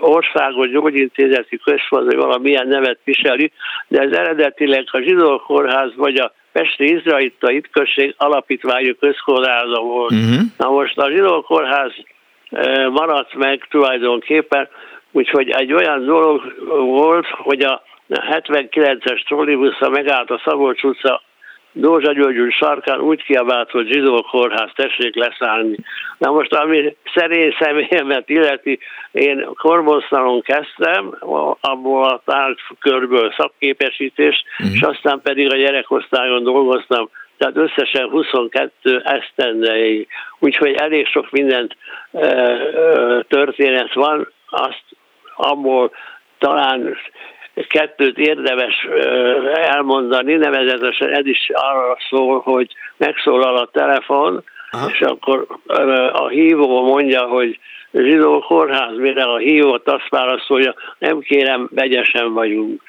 országos 0.00 0.70
gyógyintézeti 0.70 1.60
központ, 1.64 2.04
vagy 2.04 2.16
valamilyen 2.16 2.68
nevet 2.68 2.98
viseli, 3.04 3.52
de 3.88 4.00
ez 4.00 4.12
eredetileg 4.12 4.84
a 4.90 5.00
zsidó 5.00 5.38
kórház 5.38 5.90
vagy 5.96 6.16
a 6.16 6.32
Pesti 6.52 6.94
Izraelita 6.94 7.50
Itközség 7.50 8.14
alapítványú 8.16 8.94
közkórháza 9.00 9.80
volt. 9.80 10.12
Uh-huh. 10.12 10.40
Na 10.58 10.70
most 10.70 10.98
a 10.98 11.10
zsidó 11.10 11.40
kórház 11.40 11.92
maradt 12.90 13.34
meg 13.34 13.66
tulajdonképpen, 13.70 14.68
Úgyhogy 15.12 15.50
egy 15.50 15.72
olyan 15.72 16.04
dolog 16.04 16.54
volt, 16.86 17.26
hogy 17.26 17.62
a 17.62 17.82
79-es 18.08 19.24
trollibusza 19.26 19.88
megállt 19.88 20.30
a 20.30 20.40
Szabolcs 20.44 20.82
utca 20.82 21.22
Dózsa 21.72 22.12
György 22.12 22.52
sarkán 22.52 23.00
úgy 23.00 23.22
kiabált, 23.22 23.70
hogy 23.70 23.86
zsidó 23.86 24.22
kórház, 24.30 24.70
tessék 24.74 25.14
leszállni. 25.14 25.76
Na 26.18 26.30
most, 26.30 26.54
ami 26.54 26.96
szerény 27.14 27.56
személyemet 27.58 28.28
illeti, 28.28 28.78
én 29.12 29.48
korbosztalon 29.54 30.42
kezdtem, 30.42 31.16
abból 31.60 32.04
a 32.04 32.22
tárgykörből 32.24 33.34
szakképesítés, 33.36 34.44
uh-huh. 34.58 34.74
és 34.74 34.80
aztán 34.80 35.20
pedig 35.22 35.52
a 35.52 35.56
gyerekosztályon 35.56 36.42
dolgoztam, 36.42 37.08
tehát 37.36 37.56
összesen 37.56 38.08
22 38.08 39.02
esztendeig. 39.04 40.08
Úgyhogy 40.38 40.74
elég 40.74 41.06
sok 41.06 41.30
mindent 41.30 41.76
e, 42.12 42.18
e, 42.26 43.24
történet 43.28 43.94
van, 43.94 44.32
azt 44.46 44.84
abból 45.36 45.90
talán 46.38 46.96
kettőt 47.68 48.18
érdemes 48.18 48.86
elmondani, 49.54 50.34
nevezetesen 50.34 51.08
ez 51.08 51.26
is 51.26 51.50
arra 51.52 51.96
szól, 52.10 52.40
hogy 52.40 52.74
megszólal 52.96 53.56
a 53.56 53.68
telefon, 53.72 54.44
Aha. 54.70 54.90
és 54.90 55.00
akkor 55.00 55.46
a 56.12 56.28
hívó 56.28 56.82
mondja, 56.82 57.22
hogy 57.22 57.58
zsidó 57.92 58.40
kórház, 58.40 58.96
mire 58.96 59.22
a 59.22 59.36
hívót 59.36 59.88
azt 59.88 60.08
válaszolja, 60.08 60.74
nem 60.98 61.20
kérem, 61.20 61.68
vegyesen 61.70 62.32
vagyunk. 62.32 62.82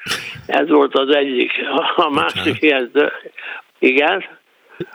Ez 0.46 0.68
volt 0.68 0.98
az 0.98 1.14
egyik. 1.14 1.52
A 1.96 2.10
másik 2.10 2.62
ilyen, 2.62 2.90
igen, 3.78 4.24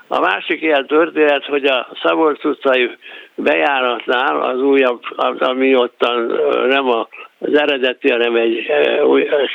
a 0.08 0.20
másik 0.20 0.62
ilyen 0.62 0.88
történet, 0.88 1.46
hogy 1.46 1.66
a 1.66 1.88
Szabolcs 2.04 2.44
utcai 2.44 2.98
bejáratnál 3.36 4.42
az 4.42 4.62
újabb, 4.62 5.02
ami 5.40 5.76
ottan 5.76 6.40
nem 6.68 6.90
a 6.90 7.08
az 7.42 7.60
eredeti, 7.60 8.10
hanem 8.10 8.36
egy 8.36 8.72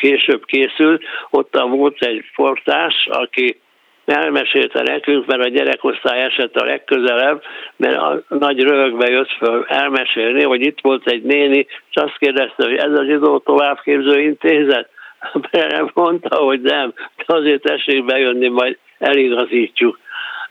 később 0.00 0.44
készült, 0.44 1.02
ott 1.30 1.56
volt 1.68 2.02
egy 2.02 2.24
portás, 2.34 3.08
aki 3.10 3.60
elmesélte 4.04 4.82
nekünk, 4.82 5.26
mert 5.26 5.44
a 5.44 5.48
gyerekosztály 5.48 6.22
esett 6.22 6.56
a 6.56 6.64
legközelebb, 6.64 7.42
mert 7.76 7.96
a 7.96 8.22
nagy 8.28 8.62
röhögbe 8.62 9.10
jött 9.10 9.30
föl 9.30 9.64
elmesélni, 9.68 10.42
hogy 10.42 10.60
itt 10.60 10.78
volt 10.82 11.06
egy 11.06 11.22
néni, 11.22 11.66
és 11.90 11.96
azt 11.96 12.18
kérdezte, 12.18 12.64
hogy 12.64 12.76
ez 12.76 12.92
az 12.92 13.06
zsidó 13.06 13.38
továbbképző 13.38 14.20
intézet? 14.20 14.88
Mert 15.50 15.94
mondta, 15.94 16.36
hogy 16.36 16.60
nem, 16.60 16.92
de 17.16 17.24
azért 17.26 17.62
tessék 17.62 18.04
bejönni, 18.04 18.48
majd 18.48 18.78
eligazítjuk. 18.98 19.98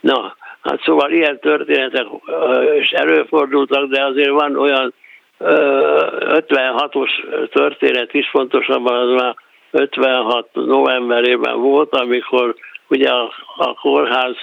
Na, 0.04 0.36
hát 0.62 0.80
szóval 0.82 1.10
ilyen 1.10 1.38
történetek 1.40 2.06
is 2.80 2.90
előfordultak, 2.90 3.88
de 3.90 4.04
azért 4.04 4.30
van 4.30 4.56
olyan 4.56 4.94
56-os 5.40 7.10
történet 7.52 8.14
is, 8.14 8.30
pontosabban 8.30 9.08
az 9.08 9.22
már 9.22 9.34
56 9.70 10.48
novemberében 10.52 11.60
volt, 11.60 11.94
amikor 11.94 12.54
ugye 12.88 13.10
a, 13.10 13.32
a 13.56 13.74
kórház 13.74 14.36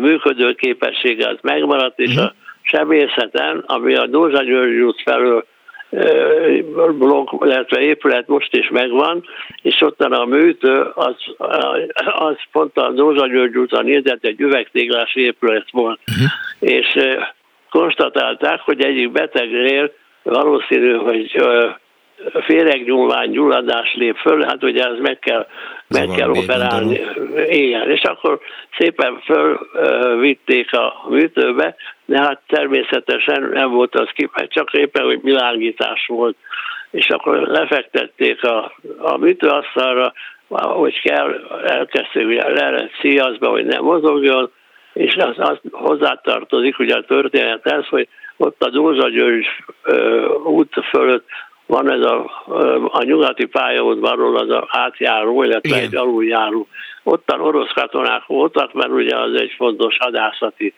működő 0.00 0.52
képessége 0.54 1.28
az 1.28 1.38
megmaradt, 1.42 1.98
és 1.98 2.16
a 2.16 2.22
mhm. 2.22 2.32
sebészeten, 2.62 3.64
ami 3.66 3.94
a 3.94 4.06
Dózsa 4.06 4.42
György 4.42 4.80
út 4.80 5.02
felől 5.04 5.46
blokk, 6.98 7.44
illetve 7.44 7.80
épület 7.80 8.26
most 8.26 8.56
is 8.56 8.68
megvan, 8.68 9.24
és 9.62 9.80
ott 9.80 10.00
a 10.00 10.24
műtő, 10.24 10.86
az, 10.94 11.14
az 12.04 12.36
pont 12.52 12.76
a 12.76 12.90
Dózsa 12.90 13.26
György 13.26 13.56
úton 13.56 13.84
nézett 13.84 14.24
egy 14.24 14.40
üvegtéglás 14.40 15.14
épület 15.14 15.66
volt, 15.70 16.00
uh-huh. 16.06 16.72
és 16.74 16.98
konstatálták, 17.70 18.60
hogy 18.60 18.84
egyik 18.84 19.10
betegnél 19.10 19.92
valószínű, 20.22 20.92
hogy 20.92 21.42
féregnyúlvány 22.44 23.30
gyulladás 23.30 23.94
lép 23.94 24.16
föl, 24.16 24.42
hát 24.42 24.62
ugye 24.62 24.84
ez 24.84 24.98
meg 24.98 25.18
kell, 25.18 25.46
meg 25.88 26.08
kell 26.16 26.30
operálni. 26.30 27.00
Igen, 27.48 27.90
és 27.90 28.02
akkor 28.02 28.40
szépen 28.78 29.20
fölvitték 29.24 30.72
a 30.72 31.06
műtőbe, 31.08 31.76
de 32.08 32.18
hát 32.18 32.40
természetesen 32.46 33.48
nem 33.52 33.70
volt 33.70 33.94
az 33.94 34.08
ki, 34.14 34.30
csak 34.48 34.72
éppen, 34.72 35.04
hogy 35.04 35.22
világítás 35.22 36.06
volt. 36.06 36.36
És 36.90 37.08
akkor 37.08 37.36
lefektették 37.36 38.44
a, 38.44 38.72
a 38.98 39.16
műtőasztalra, 39.16 40.12
hogy 40.48 41.00
kell, 41.00 41.60
elkezdték 41.64 42.42
le 42.42 42.70
lett 42.70 42.90
szíjazba, 43.00 43.48
hogy 43.48 43.64
nem 43.64 43.82
mozogjon, 43.82 44.50
és 44.92 45.14
az, 45.16 45.34
az 45.36 45.58
hozzátartozik 45.70 46.78
ugye 46.78 46.94
a 46.96 47.04
történethez, 47.04 47.86
hogy 47.86 48.08
ott 48.36 48.62
a 48.62 48.70
Dózsa 48.70 49.08
György 49.08 49.46
út 50.44 50.74
fölött 50.90 51.26
van 51.66 51.90
ez 51.90 52.00
a, 52.00 52.24
a 52.90 53.02
nyugati 53.02 53.46
pályaudvarról 53.46 54.36
az 54.36 54.50
a 54.50 54.68
átjáró, 54.70 55.42
illetve 55.42 55.76
Igen. 55.76 55.82
egy 55.82 55.96
aluljáró. 55.96 56.68
Ottan 57.02 57.40
orosz 57.40 57.72
katonák 57.72 58.26
voltak, 58.26 58.72
mert 58.72 58.90
ugye 58.90 59.16
az 59.16 59.34
egy 59.34 59.54
fontos 59.56 59.96
hadászati 59.98 60.74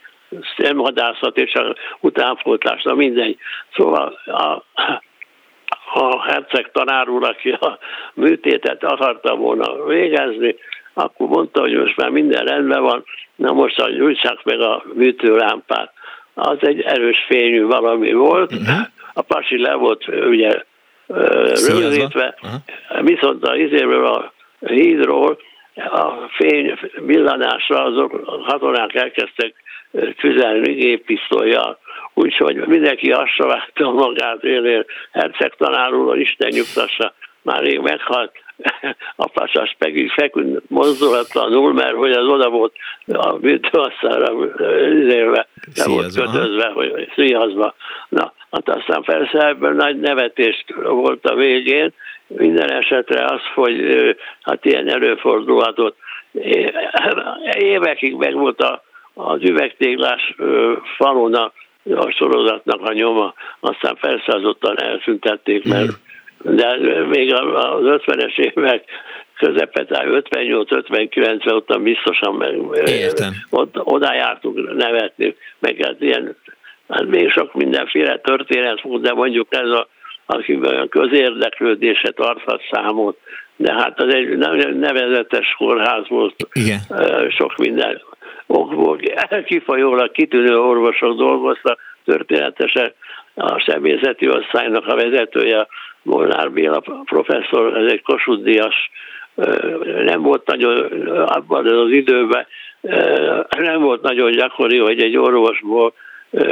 szemhadászat 0.57 1.36
és 1.36 1.55
a 1.55 1.74
utánfótlás, 2.01 2.82
na 2.82 2.94
mindegy. 2.94 3.36
Szóval 3.77 4.20
a, 4.27 4.62
a 5.93 6.23
herceg 6.23 6.70
tanár 6.73 7.09
úr, 7.09 7.24
aki 7.24 7.51
a 7.51 7.78
műtétet 8.15 8.85
akarta 8.85 9.35
volna 9.35 9.85
végezni, 9.85 10.57
akkor 10.94 11.28
mondta, 11.28 11.61
hogy 11.61 11.73
most 11.73 11.97
már 11.97 12.11
minden 12.11 12.44
rendben 12.44 12.82
van, 12.82 13.05
na 13.36 13.52
most 13.52 13.81
a 13.81 13.90
gyújtsák 13.90 14.44
meg 14.44 14.61
a 14.61 14.82
műtőlámpát. 14.94 15.93
Az 16.35 16.59
egy 16.61 16.81
erős 16.81 17.24
fényű 17.27 17.65
valami 17.65 18.12
volt, 18.12 18.52
uh-huh. 18.52 18.86
a 19.12 19.23
pasi 19.23 19.59
le 19.59 19.74
volt 19.74 20.07
ugye 20.09 20.62
rögzítve, 21.07 22.35
viszont 23.01 23.44
a 23.44 23.57
izéről 23.57 24.07
a 24.07 24.32
hídról 24.59 25.39
a 25.81 26.28
fény 26.36 26.78
villanásra 27.07 27.82
azok 27.85 28.12
a 28.24 28.39
katonák 28.39 28.94
elkezdtek 28.94 29.55
tüzelni 30.16 30.73
géppisztolyjal. 30.73 31.78
Úgyhogy 32.15 32.57
mindenki 32.57 33.12
azt 33.12 33.36
vágta 33.36 33.90
magát 33.90 34.44
élén, 34.44 34.85
herceg 35.12 35.55
tanár 35.57 35.94
úr, 35.94 36.19
Isten 36.19 36.48
nyugtassa, 36.52 37.15
már 37.43 37.62
rég 37.62 37.78
meghalt, 37.78 38.32
a 39.16 39.28
pasas 39.28 39.74
pedig 39.78 40.11
feküdt 40.11 40.70
mozdulatlanul, 40.70 41.73
mert 41.73 41.94
hogy 41.94 42.11
az 42.11 42.27
oda 42.27 42.48
volt 42.48 42.73
a 43.12 43.32
bűtőasszára 43.32 44.32
izélve, 44.93 45.48
le 45.74 45.85
volt 45.86 46.15
kötözve, 46.15 46.70
hogy 46.74 47.12
szíjazva. 47.15 47.74
Na, 48.09 48.32
hát 48.51 48.69
aztán 48.69 49.02
persze 49.02 49.47
ebben 49.47 49.77
nagy 49.77 50.01
nevetést 50.01 50.74
volt 50.82 51.24
a 51.27 51.35
végén, 51.35 51.93
minden 52.36 52.73
esetre 52.73 53.24
az, 53.24 53.40
hogy 53.55 53.81
hát 54.43 54.65
ilyen 54.65 54.89
előfordulhatott. 54.89 55.97
Évekig 57.52 58.15
meg 58.15 58.35
volt 58.35 58.61
a, 58.61 58.82
az 59.15 59.43
üvegtéglás 59.43 60.35
falon 60.97 61.35
a, 61.35 61.52
sorozatnak 62.11 62.81
a 62.82 62.93
nyoma, 62.93 63.35
aztán 63.61 64.20
azután 64.27 64.82
elszüntették, 64.82 65.65
mert 65.65 65.93
de 66.43 66.77
még 67.09 67.35
az 67.35 67.82
50-es 67.82 68.39
évek 68.39 68.85
közepete, 69.36 70.05
58-59-ben 70.09 71.55
ottan 71.55 71.82
biztosan 71.82 72.35
meg, 72.35 72.59
Értem. 72.86 73.32
ott, 73.51 73.78
oda 73.78 74.15
jártunk 74.15 74.77
nevetni, 74.77 75.36
meg 75.59 75.77
hát 75.85 76.01
ilyen, 76.01 76.36
hát 76.89 77.07
még 77.07 77.31
sok 77.31 77.55
mindenféle 77.55 78.19
történet 78.19 78.81
volt, 78.81 79.02
de 79.02 79.12
mondjuk 79.12 79.47
ez 79.51 79.69
a, 79.69 79.89
aki 80.31 80.59
olyan 80.62 80.89
közérdeklődése 80.89 82.11
tarthat 82.11 82.62
számot, 82.70 83.19
de 83.57 83.73
hát 83.73 84.01
az 84.01 84.15
egy 84.15 84.36
nevezetes 84.78 85.55
kórház 85.59 86.09
volt, 86.09 86.35
Igen. 86.52 86.78
sok 87.31 87.57
minden 87.57 88.02
okból, 88.47 88.98
kifolyólag 89.44 90.11
kitűnő 90.11 90.59
orvosok 90.59 91.16
dolgoztak, 91.16 91.78
történetesen 92.05 92.93
a 93.35 93.59
sebészeti 93.59 94.28
osztálynak 94.28 94.86
a 94.86 94.94
vezetője, 94.94 95.66
Molnár 96.02 96.51
Béla 96.51 96.82
professzor, 97.05 97.77
ez 97.77 97.93
egy 97.93 98.02
Kossuth 98.02 98.70
nem 100.05 100.23
volt 100.23 100.47
nagyon 100.47 101.07
abban 101.27 101.66
az 101.66 101.90
időben, 101.90 102.47
nem 103.59 103.81
volt 103.81 104.02
nagyon 104.02 104.31
gyakori, 104.31 104.78
hogy 104.78 105.02
egy 105.02 105.16
orvosból 105.16 105.93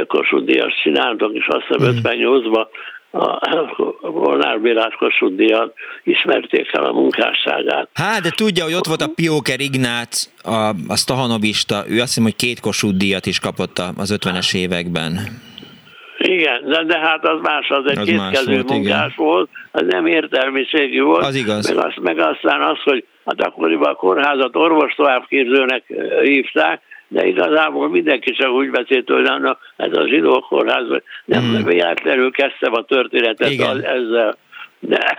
Kossuth 0.07 0.45
Díjas 0.45 0.79
csináltak, 0.83 1.33
és 1.33 1.47
azt 1.47 1.65
hiszem 1.67 1.95
58-ban 2.03 2.67
a 3.11 3.39
Molnár 4.01 4.59
Bélát 4.59 4.95
Kossuth 4.95 5.35
Díjat 5.35 5.73
ismerték 6.03 6.73
el 6.73 6.85
a 6.85 6.91
munkásságát. 6.91 7.89
Hát, 7.93 8.21
de 8.21 8.29
tudja, 8.35 8.63
hogy 8.63 8.73
ott 8.73 8.85
volt 8.85 9.01
a 9.01 9.11
Pióker 9.15 9.59
Ignác, 9.59 10.29
a, 10.43 10.69
a 10.87 10.95
stahanovista, 10.95 11.75
ő 11.75 11.99
azt 11.99 12.07
hiszem, 12.07 12.23
hogy 12.23 12.35
két 12.35 12.59
Kossuth 12.59 12.97
Díjat 12.97 13.25
is 13.25 13.39
kapott 13.39 13.77
az 13.97 14.17
50-es 14.21 14.55
években. 14.55 15.19
Igen, 16.17 16.69
de, 16.69 16.83
de 16.83 16.99
hát 16.99 17.27
az 17.27 17.39
más, 17.41 17.69
az 17.69 17.91
egy 17.91 17.97
az 17.97 18.05
kétkező 18.05 18.63
munkás 18.67 19.13
igen. 19.13 19.13
volt, 19.15 19.49
az 19.71 19.83
nem 19.87 20.05
értelmiségi 20.05 20.99
volt. 20.99 21.25
Az 21.25 21.35
igaz. 21.35 21.73
Meg, 21.73 21.85
az, 21.85 21.93
meg 22.01 22.19
aztán 22.19 22.61
az, 22.61 22.77
hogy 22.83 23.05
hát 23.25 23.41
akkoriban 23.41 23.89
a 23.89 23.95
kórházat 23.95 24.55
orvos 24.55 24.93
továbbképzőnek 24.95 25.83
hívták, 26.23 26.81
de 27.11 27.25
igazából 27.25 27.89
mindenki 27.89 28.31
csak 28.31 28.51
úgy 28.51 28.69
beszélt, 28.69 29.09
hogy 29.09 29.21
na, 29.21 29.57
ez 29.75 29.97
a 29.97 30.07
zsidó 30.07 30.39
kórház, 30.39 30.85
nem 31.25 31.41
hmm. 31.41 31.63
véletlenül 31.63 32.31
kezdtem 32.31 32.73
a 32.73 32.83
történetet 32.83 33.49
Igen. 33.49 33.83
ezzel. 33.83 34.37
De, 34.79 35.15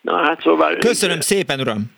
na 0.00 0.16
hát 0.16 0.40
szóval... 0.40 0.76
Köszönöm 0.76 1.20
szépen, 1.20 1.60
uram! 1.60 1.94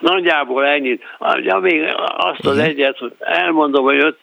Nagyjából 0.00 0.66
ennyit. 0.66 1.02
Ja, 1.42 1.58
még 1.58 1.82
azt 2.16 2.46
az 2.46 2.58
egyet, 2.58 2.98
hogy 2.98 3.12
elmondom, 3.18 3.84
hogy 3.84 3.98
öt, 3.98 4.18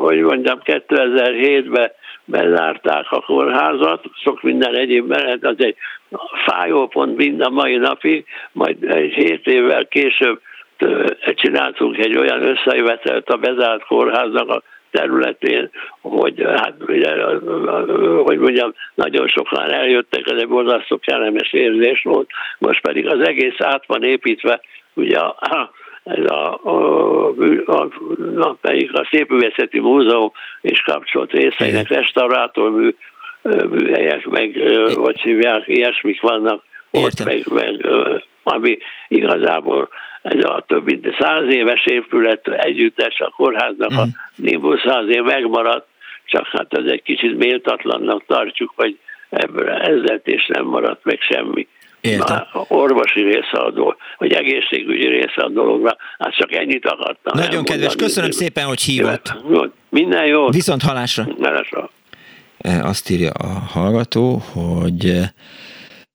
hogy 0.00 0.18
mondjam, 0.18 0.58
2007-ben 0.64 1.90
bezárták 2.24 3.06
a 3.10 3.20
kórházat, 3.20 4.04
sok 4.22 4.42
minden 4.42 4.74
egyéb 4.74 5.08
mellett, 5.08 5.44
az 5.44 5.54
egy 5.58 5.76
fájó 6.46 6.86
pont 6.86 7.16
mind 7.16 7.40
a 7.40 7.50
mai 7.50 7.76
napig, 7.76 8.24
majd 8.52 8.84
egy 8.84 9.12
hét 9.12 9.46
évvel 9.46 9.86
később 9.86 10.40
csináltunk 11.34 11.98
egy 11.98 12.16
olyan 12.16 12.42
összejövetelt 12.42 13.28
a 13.28 13.36
bezárt 13.36 13.84
kórháznak 13.84 14.48
a 14.48 14.62
területén, 14.90 15.70
hogy 16.00 16.42
hát 16.56 16.74
ugye, 16.88 17.24
hogy 18.22 18.38
mondjam, 18.38 18.74
nagyon 18.94 19.28
sokan 19.28 19.72
eljöttek, 19.72 20.30
ez 20.30 20.40
egy 20.40 20.48
borzasztó 20.48 20.98
kellemes 20.98 21.52
érzés 21.52 22.02
volt, 22.02 22.30
most 22.58 22.80
pedig 22.80 23.06
az 23.06 23.26
egész 23.26 23.58
át 23.58 23.86
van 23.86 24.02
építve, 24.02 24.60
ugye 24.94 25.18
a, 25.18 25.70
ez 26.04 26.24
a, 26.30 26.60
a, 26.62 27.28
a, 27.66 27.88
a, 28.36 28.56
a 28.92 29.08
Szépművészeti 29.10 29.80
Múzeum 29.80 30.32
és 30.60 30.80
kapcsolt 30.80 31.32
részeinek 31.32 31.88
restaurátormű 31.88 32.94
műhelyek, 33.70 34.26
meg 34.26 34.58
vagy 34.94 35.20
hívják, 35.20 35.62
ilyesmik 35.66 36.20
vannak 36.20 36.62
ott, 36.90 37.24
meg, 37.24 37.44
meg 37.52 37.86
ami 38.42 38.78
igazából 39.08 39.88
ez 40.22 40.44
a 40.44 40.64
több 40.66 40.84
mint 40.84 41.16
száz 41.18 41.52
éves 41.52 41.86
épület 41.86 42.48
együttes 42.48 43.20
a 43.20 43.32
kórháznak 43.36 43.90
a 43.90 44.04
mhm. 44.04 44.08
Nimbus 44.34 44.80
száz 44.80 45.08
év 45.08 45.22
megmaradt, 45.22 45.86
csak 46.24 46.46
hát 46.46 46.74
ez 46.74 46.90
egy 46.90 47.02
kicsit 47.02 47.36
méltatlannak 47.36 48.24
tartjuk, 48.26 48.72
hogy 48.76 48.98
ebből 49.30 49.68
ezzel 49.68 50.20
is 50.24 50.46
nem 50.46 50.64
maradt 50.64 51.04
meg 51.04 51.18
semmi. 51.20 51.66
Értem. 52.00 52.42
orvosi 52.68 53.22
része 53.22 53.58
a 53.58 53.70
dolog, 53.70 53.96
vagy 54.18 54.32
egészségügyi 54.32 55.06
része 55.08 55.42
a 55.42 55.48
dologra. 55.48 55.96
Hát 56.18 56.36
csak 56.36 56.54
ennyit 56.54 56.86
akartam. 56.86 57.38
Nagyon 57.38 57.64
kedves, 57.64 57.96
köszönöm 57.96 58.30
szépen, 58.30 58.64
hogy 58.64 58.80
hívott. 58.80 59.34
Minden 59.88 60.26
jó. 60.26 60.48
Viszont 60.50 60.82
halásra. 60.82 61.26
Halásra. 61.40 61.90
Azt 62.82 63.10
írja 63.10 63.30
a 63.30 63.46
hallgató, 63.46 64.42
hogy 64.52 65.20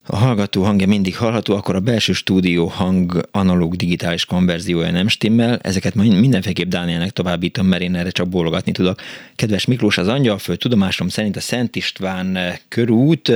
a 0.08 0.16
hallgató 0.16 0.64
hangja 0.64 0.88
mindig 0.88 1.18
hallható, 1.18 1.56
akkor 1.56 1.76
a 1.76 1.80
belső 1.80 2.14
stúdió 2.14 2.66
hang 2.66 3.28
analóg 3.32 3.76
digitális 3.76 4.26
konverziója 4.26 4.92
nem 4.92 5.08
stimmel. 5.08 5.60
Ezeket 5.62 5.96
mindenféleképp 5.96 6.70
Dánielnek 6.70 7.12
továbbítom, 7.12 7.68
mert 7.68 7.82
én 7.82 7.96
erre 7.96 8.10
csak 8.10 8.30
bólogatni 8.30 8.72
tudok. 8.72 9.00
Kedves 9.36 9.66
Miklós, 9.66 9.98
az 9.98 10.08
Angyalföld 10.08 10.58
tudomásom 10.58 11.08
szerint 11.08 11.36
a 11.36 11.42
Szent 11.42 11.76
István 11.76 12.38
körút 12.68 13.32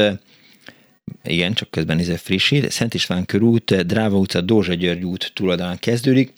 igen, 1.23 1.53
csak 1.53 1.69
közben 1.69 1.99
ez 1.99 2.19
frissít. 2.21 2.71
Szent 2.71 2.93
István 2.93 3.25
körút, 3.25 3.85
Dráva 3.85 4.17
utca, 4.17 4.41
Dózsa 4.41 4.73
György 4.73 5.03
út 5.03 5.31
túloldalán 5.33 5.79
kezdődik. 5.79 6.33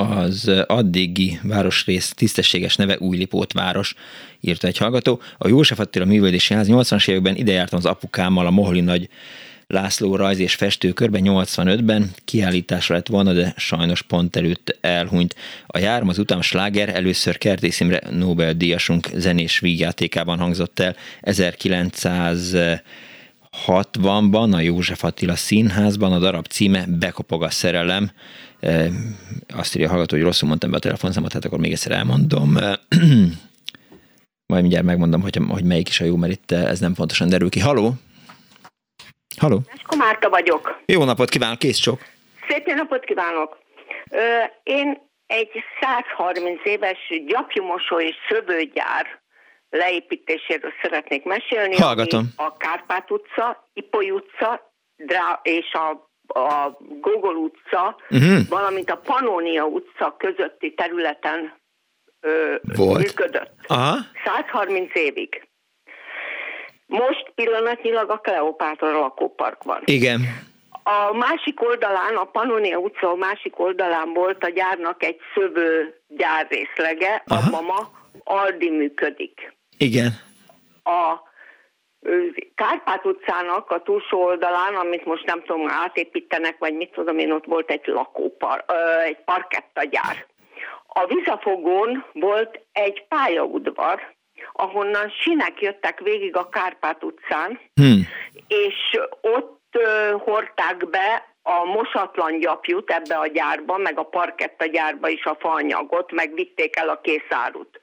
Az 0.00 0.50
addigi 0.66 1.38
városrész 1.42 2.12
tisztességes 2.16 2.76
neve 2.76 2.96
Újlipót 2.98 3.52
város, 3.52 3.94
írta 4.40 4.66
egy 4.66 4.76
hallgató. 4.76 5.20
A 5.38 5.48
József 5.48 5.78
Attila 5.78 6.04
művelési 6.04 6.54
ház 6.54 6.66
80-as 6.70 7.08
években 7.08 7.36
ide 7.36 7.52
jártam 7.52 7.78
az 7.78 7.86
apukámmal 7.86 8.46
a 8.46 8.50
Moholi 8.50 8.80
nagy 8.80 9.08
László 9.66 10.16
rajz 10.16 10.38
és 10.38 10.54
festőkörben 10.54 11.22
85-ben 11.24 12.10
kiállításra 12.24 12.94
lett 12.94 13.06
volna, 13.06 13.32
de 13.32 13.54
sajnos 13.56 14.02
pont 14.02 14.36
előtt 14.36 14.78
elhunyt. 14.80 15.36
A 15.66 15.78
járom 15.78 16.08
az 16.08 16.18
utam 16.18 16.40
sláger 16.40 16.88
először 16.88 17.38
Kertész 17.38 17.82
Nobel-díjasunk 18.10 19.08
zenés 19.14 19.58
vígjátékában 19.58 20.38
hangzott 20.38 20.78
el 20.78 20.96
1960-ban 23.66 24.54
a 24.54 24.60
József 24.60 25.04
Attila 25.04 25.36
színházban, 25.36 26.12
a 26.12 26.18
darab 26.18 26.46
címe 26.46 26.84
Bekopog 26.88 27.42
a 27.42 27.50
szerelem. 27.50 28.10
Azt 29.54 29.74
írja 29.74 29.88
a 29.88 29.90
hallgató, 29.90 30.16
hogy 30.16 30.24
rosszul 30.24 30.48
mondtam 30.48 30.70
be 30.70 30.76
a 30.76 30.80
telefonszámot, 30.80 31.32
hát 31.32 31.44
akkor 31.44 31.58
még 31.58 31.72
egyszer 31.72 31.92
elmondom. 31.92 32.52
Majd 34.52 34.62
mindjárt 34.62 34.84
megmondom, 34.84 35.20
hogy, 35.20 35.38
hogy 35.48 35.64
melyik 35.64 35.88
is 35.88 36.00
a 36.00 36.04
jó, 36.04 36.16
mert 36.16 36.32
itt 36.32 36.50
ez 36.50 36.80
nem 36.80 36.94
pontosan 36.94 37.28
derül 37.28 37.50
ki. 37.50 37.60
Haló? 37.60 37.92
Halló? 39.36 39.60
Komárta 39.86 40.28
vagyok. 40.28 40.82
Jó 40.86 41.04
napot 41.04 41.28
kívánok, 41.28 41.58
kész 41.58 41.78
sok. 41.78 42.00
Szép 42.48 42.66
napot 42.66 43.04
kívánok. 43.04 43.58
Ö, 44.10 44.20
én 44.62 44.98
egy 45.26 45.50
130 45.80 46.60
éves 46.64 46.98
gyapjumosó 47.26 48.00
és 48.00 48.14
szövőgyár 48.28 49.06
leépítéséről 49.70 50.72
szeretnék 50.82 51.24
mesélni. 51.24 51.76
Hallgatom. 51.76 52.28
A 52.36 52.56
Kárpát 52.56 53.10
utca, 53.10 53.68
Ipoly 53.72 54.10
utca 54.10 54.72
Drá- 54.96 55.40
és 55.42 55.72
a, 55.72 55.88
a 56.38 56.76
Gogol 57.00 57.34
utca, 57.34 57.96
uh-huh. 58.10 58.48
valamint 58.48 58.90
a 58.90 58.96
Panónia 58.96 59.64
utca 59.64 60.16
közötti 60.18 60.74
területen 60.74 61.52
ö, 62.20 62.56
Volt. 62.76 62.98
működött. 62.98 63.52
Aha. 63.66 63.96
130 64.24 64.94
évig. 64.94 65.48
Most 66.86 67.32
pillanatnyilag 67.34 68.10
a 68.10 68.18
Kleopátra 68.18 68.98
lakópark 68.98 69.62
van. 69.62 69.82
Igen. 69.84 70.20
A 70.82 71.12
másik 71.12 71.62
oldalán, 71.62 72.16
a 72.16 72.24
Pannonia 72.24 72.78
utca 72.78 73.10
a 73.10 73.14
másik 73.14 73.58
oldalán 73.58 74.12
volt 74.12 74.44
a 74.44 74.48
gyárnak 74.48 75.02
egy 75.02 75.18
szövő 75.34 75.94
gyárrészlege, 76.08 77.22
abban 77.26 77.64
ma 77.64 77.90
Aldi 78.24 78.70
működik. 78.70 79.57
Igen. 79.78 80.10
A 80.84 81.26
Kárpát 82.54 83.04
utcának 83.04 83.70
a 83.70 83.82
túlsó 83.82 84.22
oldalán, 84.22 84.74
amit 84.74 85.04
most 85.04 85.24
nem 85.24 85.42
tudom, 85.42 85.70
átépítenek, 85.70 86.58
vagy 86.58 86.74
mit 86.74 86.90
tudom 86.90 87.18
én, 87.18 87.32
ott 87.32 87.44
volt 87.44 87.70
egy 87.70 87.86
lakópar, 87.86 88.64
egy 89.04 89.18
parkettagyár. 89.24 90.26
A 90.86 91.06
visszafogón 91.06 92.04
volt 92.12 92.60
egy 92.72 93.06
pályaudvar, 93.08 94.16
ahonnan 94.52 95.10
sinek 95.10 95.60
jöttek 95.60 96.00
végig 96.00 96.36
a 96.36 96.48
Kárpát 96.48 97.04
utcán, 97.04 97.60
hmm. 97.74 98.08
és 98.48 99.00
ott 99.20 99.56
hordták 100.24 100.88
be 100.88 101.36
a 101.42 101.64
mosatlan 101.64 102.38
gyapjút 102.38 102.90
ebbe 102.90 103.16
a 103.16 103.26
gyárba, 103.26 103.76
meg 103.76 103.98
a 103.98 104.02
parketta 104.02 104.66
gyárba 104.66 105.08
is 105.08 105.24
a 105.24 105.36
faanyagot, 105.40 106.12
meg 106.12 106.34
vitték 106.34 106.76
el 106.76 106.88
a 106.88 107.00
készárut. 107.00 107.80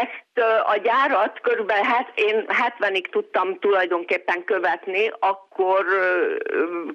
Ezt 0.00 0.46
a 0.66 0.76
gyárat 0.76 1.40
körülbelül 1.40 1.84
hát, 1.84 2.12
én 2.14 2.46
70-ig 2.48 3.10
tudtam 3.10 3.58
tulajdonképpen 3.58 4.44
követni, 4.44 5.10
akkor 5.18 5.84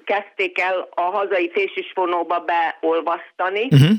kezdték 0.04 0.60
el 0.60 0.88
a 0.94 1.00
hazai 1.00 1.50
fésisfonóba 1.50 2.44
beolvasztani. 2.44 3.68
Uh-huh 3.70 3.90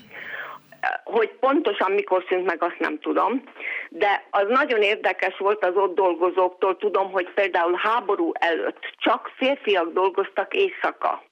hogy 1.03 1.29
pontosan 1.29 1.91
mikor 1.91 2.25
szűnt 2.29 2.45
meg, 2.45 2.63
azt 2.63 2.79
nem 2.79 2.99
tudom, 2.99 3.43
de 3.89 4.23
az 4.29 4.45
nagyon 4.47 4.81
érdekes 4.81 5.37
volt 5.37 5.65
az 5.65 5.75
ott 5.75 5.95
dolgozóktól, 5.95 6.77
tudom, 6.77 7.11
hogy 7.11 7.29
például 7.33 7.79
háború 7.83 8.31
előtt 8.33 8.93
csak 8.97 9.31
férfiak 9.35 9.93
dolgoztak 9.93 10.53
éjszaka, 10.53 11.23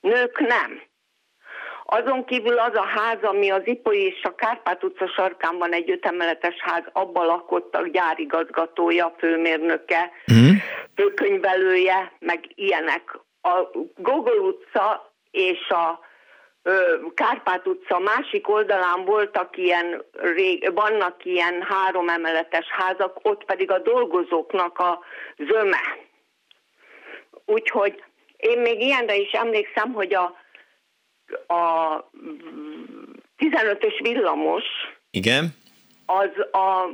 nők 0.00 0.38
nem. 0.38 0.82
Azon 1.92 2.24
kívül 2.24 2.58
az 2.58 2.74
a 2.74 2.82
ház, 2.82 3.22
ami 3.22 3.50
az 3.50 3.62
Ipoi 3.64 4.02
és 4.04 4.22
a 4.22 4.34
Kárpát 4.34 4.84
utca 4.84 5.08
sarkán 5.08 5.58
van 5.58 5.72
egy 5.72 5.90
ötemeletes 5.90 6.54
ház, 6.58 6.84
abban 6.92 7.26
lakottak 7.26 7.86
gyárigazgatója, 7.86 9.14
főmérnöke, 9.18 10.10
mm. 10.32 10.50
főkönyvelője, 10.96 12.12
meg 12.18 12.44
ilyenek. 12.54 13.18
A 13.42 13.70
Gogol 13.96 14.38
utca 14.38 15.12
és 15.30 15.68
a 15.68 16.00
Kárpát 17.14 17.66
utca 17.66 17.98
másik 17.98 18.48
oldalán 18.48 19.04
voltak 19.04 19.56
ilyen, 19.56 20.04
vannak 20.74 21.24
ilyen 21.24 21.66
három 21.68 22.08
emeletes 22.08 22.66
házak, 22.70 23.18
ott 23.22 23.44
pedig 23.44 23.70
a 23.70 23.78
dolgozóknak 23.78 24.78
a 24.78 25.00
zöme. 25.36 25.98
Úgyhogy 27.44 28.02
én 28.36 28.58
még 28.58 28.80
ilyenre 28.80 29.16
is 29.16 29.32
emlékszem, 29.32 29.92
hogy 29.92 30.14
a, 30.14 30.36
a 31.46 31.94
15-ös 33.38 33.98
villamos 34.02 34.64
Igen. 35.10 35.54
az 36.06 36.30
a, 36.52 36.84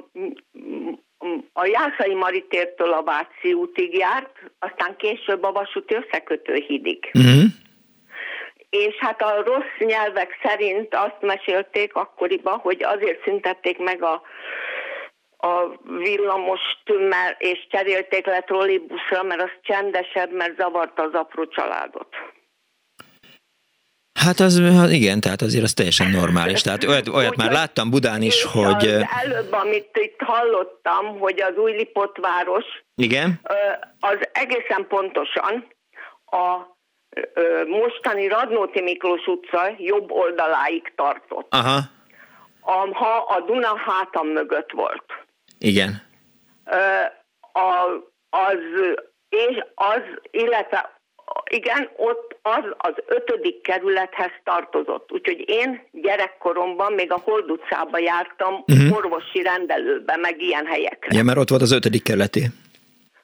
a 1.53 1.67
Jászai 1.67 2.15
Maritértől 2.15 2.93
a 2.93 3.03
Váci 3.03 3.53
útig 3.53 3.95
járt, 3.95 4.33
aztán 4.59 4.97
később 4.97 5.43
a 5.43 5.53
vasúti 5.53 5.95
összekötő 5.95 6.55
hídig. 6.55 7.11
Uh-huh 7.15 7.45
és 8.71 8.95
hát 8.99 9.23
a 9.23 9.43
rossz 9.45 9.79
nyelvek 9.79 10.39
szerint 10.43 10.95
azt 10.95 11.21
mesélték 11.21 11.95
akkoriban, 11.95 12.59
hogy 12.59 12.83
azért 12.83 13.25
szüntették 13.25 13.79
meg 13.79 14.03
a, 14.03 14.23
a 15.37 15.77
villamost, 15.99 16.81
mert, 17.09 17.43
és 17.43 17.67
cserélték 17.71 18.27
le 18.27 18.41
trollibuszra, 18.41 19.23
mert 19.23 19.43
az 19.43 19.51
csendesebb, 19.63 20.33
mert 20.33 20.57
zavarta 20.57 21.03
az 21.03 21.13
apró 21.13 21.47
családot. 21.47 22.09
Hát 24.27 24.41
az, 24.41 24.61
hát 24.61 24.91
igen, 24.91 25.21
tehát 25.21 25.43
azért 25.43 25.65
az 25.65 25.73
teljesen 25.73 26.11
normális. 26.11 26.61
Tehát 26.61 26.85
olyat, 26.85 27.09
olyat 27.09 27.37
már 27.37 27.53
láttam 27.53 27.91
Budán 27.91 28.23
is, 28.23 28.45
hogy... 28.45 28.87
Az 28.89 29.05
előbb, 29.25 29.53
amit 29.53 29.91
itt 29.93 30.21
hallottam, 30.21 31.19
hogy 31.19 31.41
az 31.41 31.57
új 31.57 31.73
Lipotváros... 31.73 32.65
Igen? 32.95 33.41
Az 34.01 34.19
egészen 34.33 34.87
pontosan 34.89 35.67
a 36.25 36.77
mostani 37.67 38.29
Radnóti 38.29 38.81
Miklós 38.81 39.27
utca 39.27 39.75
jobb 39.79 40.11
oldaláig 40.11 40.93
tartott. 40.97 41.55
Aha. 41.55 41.79
Ha 42.93 43.17
a 43.29 43.41
Duna 43.47 43.77
hátam 43.77 44.27
mögött 44.27 44.71
volt. 44.73 45.05
Igen. 45.59 46.03
A, 47.53 47.87
az, 48.31 48.59
és 49.29 49.65
az, 49.75 50.03
illetve 50.31 50.96
igen, 51.51 51.91
ott 51.97 52.37
az 52.43 52.65
az 52.77 52.95
ötödik 53.07 53.63
kerülethez 53.63 54.31
tartozott. 54.45 55.13
Úgyhogy 55.13 55.45
én 55.47 55.83
gyerekkoromban 55.93 56.93
még 56.93 57.13
a 57.13 57.21
Hold 57.25 57.51
utcába 57.51 57.99
jártam 57.99 58.65
uh-huh. 58.67 58.97
orvosi 58.97 59.43
rendelőbe, 59.43 60.17
meg 60.17 60.43
ilyen 60.43 60.67
helyekre. 60.67 61.17
Ja, 61.17 61.23
mert 61.23 61.39
ott 61.39 61.49
volt 61.49 61.63
az 61.63 61.73
ötödik 61.73 62.03
kerületi. 62.03 62.47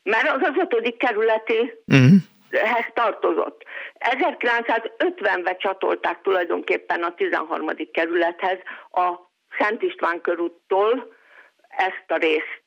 Mert 0.02 0.28
az 0.28 0.40
az 0.42 0.54
ötödik 0.58 0.96
kerületi 0.96 1.72
uh-huh 1.86 2.12
hez 2.58 2.84
tartozott. 2.94 3.62
1950-ben 3.98 5.56
csatolták 5.58 6.20
tulajdonképpen 6.22 7.02
a 7.02 7.14
13. 7.14 7.70
kerülethez 7.92 8.58
a 8.90 9.30
Szent 9.58 9.82
István 9.82 10.20
körúttól 10.20 11.12
ezt 11.68 12.04
a 12.08 12.16
részt. 12.16 12.64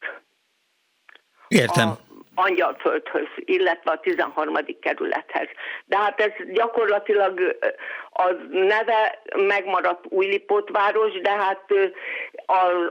Értem. 1.47 1.89
A 1.89 2.05
Angyalföldhöz, 2.35 3.27
illetve 3.35 3.91
a 3.91 3.99
13. 3.99 4.55
kerülethez. 4.81 5.47
De 5.85 5.97
hát 5.97 6.19
ez 6.19 6.31
gyakorlatilag 6.53 7.57
az 8.17 8.35
neve 8.51 9.21
megmaradt 9.47 10.05
Újlipótváros, 10.09 11.21
de 11.21 11.29
hát 11.29 11.61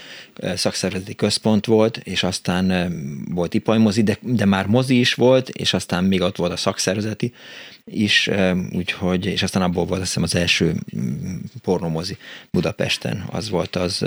szakszervezeti 0.56 1.16
központ 1.16 1.66
volt, 1.66 1.98
és 1.98 2.24
aztán 2.24 2.94
volt 3.34 3.54
Ipoly 3.54 3.78
mozi, 3.78 4.04
de, 4.04 4.18
de 4.22 4.46
már 4.46 4.66
mozi 4.66 5.00
is 5.00 5.14
volt, 5.14 5.50
és 5.50 5.74
aztán 5.74 6.04
még 6.04 6.22
ott 6.22 6.36
volt 6.36 6.52
a 6.52 6.58
szakszervezeti 6.58 7.34
is, 7.86 8.30
úgyhogy, 8.72 9.26
és 9.26 9.44
aztán 9.44 9.62
abból 9.62 9.86
volt 9.86 10.02
azt 10.02 10.08
hiszem 10.10 10.24
az 10.24 10.36
első 10.36 10.76
mm, 10.98 11.36
pornomozi 11.62 12.18
Budapesten, 12.52 13.24
az 13.32 13.50
volt 13.50 13.76
az 13.76 14.06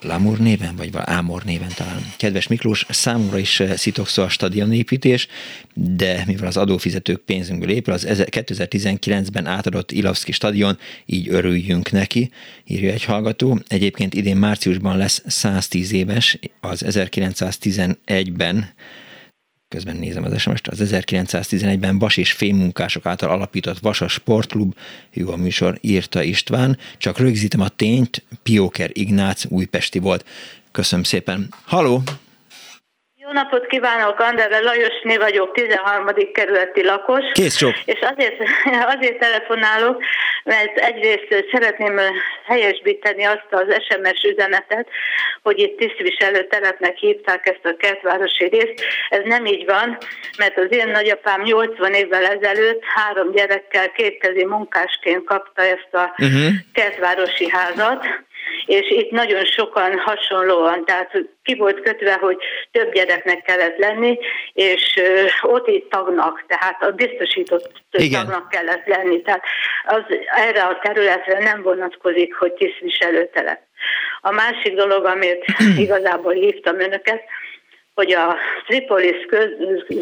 Lamur 0.00 0.38
néven, 0.38 0.76
vagy 0.76 0.90
Ámor 0.94 1.44
néven 1.44 1.72
talán. 1.74 2.12
Kedves 2.16 2.46
Miklós, 2.46 2.86
számomra 2.88 3.38
is 3.38 3.60
eh, 3.60 3.76
szitokszó 3.76 4.22
a 4.22 4.28
stadionépítés, 4.28 5.26
de 5.74 6.22
mivel 6.26 6.46
az 6.46 6.56
adófizetők 6.56 7.20
pénzünkből 7.20 7.70
épül, 7.70 7.92
az 7.92 8.06
2019-ben 8.08 9.46
átadott 9.46 9.92
Ilavszki 9.92 10.32
stadion, 10.32 10.78
így 11.06 11.28
örüljünk 11.28 11.90
neki, 11.90 12.30
írja 12.66 12.92
egy 12.92 13.04
hallgató. 13.04 13.60
Egyébként 13.68 14.14
idén 14.14 14.36
márciusban 14.36 14.96
lesz 14.96 15.22
110 15.26 15.92
éves, 15.92 16.38
az 16.60 16.84
1911-ben 16.86 18.74
közben 19.74 19.96
nézem 19.96 20.24
az 20.24 20.40
sms 20.40 20.60
az 20.70 20.92
1911-ben 20.94 21.98
vas 21.98 22.16
és 22.16 22.32
fémmunkások 22.32 23.06
által 23.06 23.30
alapított 23.30 23.78
Vasas 23.78 24.12
Sportklub, 24.12 24.74
jó 25.12 25.30
a 25.30 25.36
műsor, 25.36 25.74
írta 25.80 26.22
István, 26.22 26.78
csak 26.98 27.18
rögzítem 27.18 27.60
a 27.60 27.68
tényt, 27.68 28.22
Pióker 28.42 28.90
Ignác 28.92 29.44
újpesti 29.48 29.98
volt. 29.98 30.24
Köszönöm 30.72 31.04
szépen. 31.04 31.48
Haló! 31.66 32.02
Jó 33.16 33.32
napot 33.32 33.66
kívánok, 33.66 34.18
Andere 34.18 34.60
Lajosné 34.60 35.16
vagyok, 35.16 35.52
13. 35.52 36.06
kerületi 36.32 36.84
lakos. 36.84 37.24
Kész 37.32 37.56
sok. 37.56 37.74
És 37.84 37.98
azért, 38.00 38.36
azért 38.94 39.18
telefonálok, 39.18 40.02
mert 40.44 40.78
egyrészt 40.78 41.46
szeretném 41.52 42.00
helyesbíteni 42.44 43.24
azt 43.24 43.46
az 43.50 43.82
SMS 43.88 44.22
üzenetet, 44.22 44.88
hogy 45.42 45.58
itt 45.58 45.78
tisztviselő 45.78 46.46
telepnek 46.46 46.96
hívták 46.96 47.46
ezt 47.46 47.64
a 47.64 47.76
kertvárosi 47.76 48.44
részt. 48.44 48.84
Ez 49.08 49.20
nem 49.24 49.46
így 49.46 49.64
van, 49.64 49.98
mert 50.38 50.58
az 50.58 50.66
én 50.70 50.88
nagyapám 50.88 51.42
80 51.42 51.92
évvel 51.92 52.24
ezelőtt 52.24 52.82
három 52.84 53.32
gyerekkel 53.32 53.90
kétkezi 53.92 54.44
munkásként 54.44 55.24
kapta 55.24 55.62
ezt 55.62 55.88
a 55.92 56.14
uh-huh. 56.18 56.52
kertvárosi 56.72 57.50
házat, 57.50 58.06
és 58.66 58.90
itt 58.90 59.10
nagyon 59.10 59.44
sokan 59.44 59.98
hasonlóan, 59.98 60.84
tehát 60.84 61.10
ki 61.42 61.54
volt 61.54 61.80
kötve, 61.80 62.12
hogy 62.12 62.36
több 62.72 62.92
gyereknek 62.92 63.42
kellett 63.42 63.78
lenni, 63.78 64.18
és 64.52 65.00
ott 65.42 65.68
itt 65.68 65.90
tagnak, 65.90 66.44
tehát 66.46 66.82
a 66.82 66.90
biztosított 66.90 67.70
Igen. 67.90 68.26
tagnak 68.26 68.48
kellett 68.48 68.86
lenni. 68.86 69.22
Tehát 69.22 69.42
az 69.86 70.02
erre 70.36 70.62
a 70.62 70.78
területre 70.82 71.38
nem 71.38 71.62
vonatkozik, 71.62 72.34
hogy 72.34 72.52
tisztviselőtelep. 72.52 73.60
A 74.20 74.30
másik 74.30 74.74
dolog, 74.74 75.04
amit 75.04 75.44
igazából 75.84 76.32
hívtam 76.32 76.80
önöket, 76.80 77.22
hogy 77.94 78.12
a 78.12 78.36
Tripolis 78.66 79.26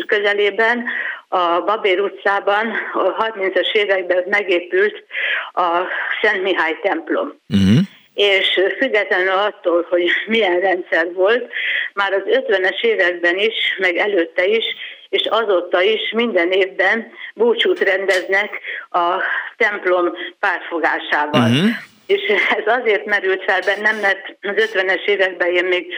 közelében, 0.07 0.85
a 1.29 1.61
Babér 1.61 2.01
utcában 2.01 2.73
a 2.93 3.25
30-as 3.25 3.73
években 3.73 4.25
megépült 4.27 5.05
a 5.53 5.81
Szent 6.23 6.43
Mihály 6.43 6.79
templom. 6.83 7.35
Uh-huh 7.49 7.79
és 8.15 8.61
függetlenül 8.79 9.33
attól, 9.33 9.87
hogy 9.91 10.11
milyen 10.27 10.61
rendszer 10.61 11.13
volt, 11.13 11.53
már 11.95 12.13
az 12.13 12.23
50-es 12.25 12.81
években 12.81 13.39
is, 13.39 13.77
meg 13.79 13.97
előtte 13.97 14.47
is, 14.47 14.65
és 15.09 15.27
azóta 15.31 15.83
is 15.83 16.13
minden 16.15 16.51
évben 16.51 17.13
búcsút 17.35 17.81
rendeznek 17.81 18.61
a 18.91 19.23
templom 19.57 20.13
párfogásával. 20.41 21.51
Uh-huh. 21.51 21.71
És 22.07 22.21
ez 22.57 22.75
azért 22.81 23.05
merült 23.05 23.45
fel 23.45 23.61
bennem, 23.61 23.97
mert 23.97 24.37
az 24.43 24.71
50-es 24.73 25.05
években 25.05 25.49
én 25.49 25.65
még 25.65 25.95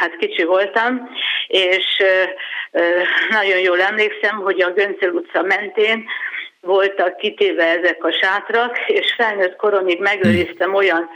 hát 0.00 0.16
kicsi 0.16 0.44
voltam, 0.44 1.10
és 1.46 1.84
nagyon 3.30 3.58
jól 3.58 3.80
emlékszem, 3.80 4.36
hogy 4.36 4.62
a 4.62 4.72
Göncöl 4.72 5.10
utca 5.12 5.42
mentén 5.42 6.04
voltak 6.60 7.16
kitéve 7.16 7.64
ezek 7.64 8.04
a 8.04 8.12
sátrak, 8.12 8.78
és 8.86 9.14
felnőtt 9.16 9.56
koromig 9.56 10.00
megőriztem 10.00 10.74
olyan 10.74 11.08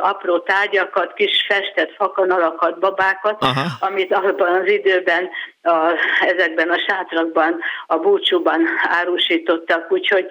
apró 0.00 0.38
tárgyakat, 0.38 1.12
kis 1.12 1.46
festett 1.48 1.94
fakanalakat, 1.96 2.78
babákat, 2.78 3.42
Aha. 3.42 3.66
amit 3.80 4.12
abban 4.12 4.60
az 4.60 4.68
időben 4.68 5.28
a, 5.62 5.92
ezekben 6.20 6.70
a 6.70 6.78
sátrakban, 6.86 7.60
a 7.86 7.96
búcsúban 7.96 8.66
árusítottak, 8.82 9.92
úgyhogy 9.92 10.26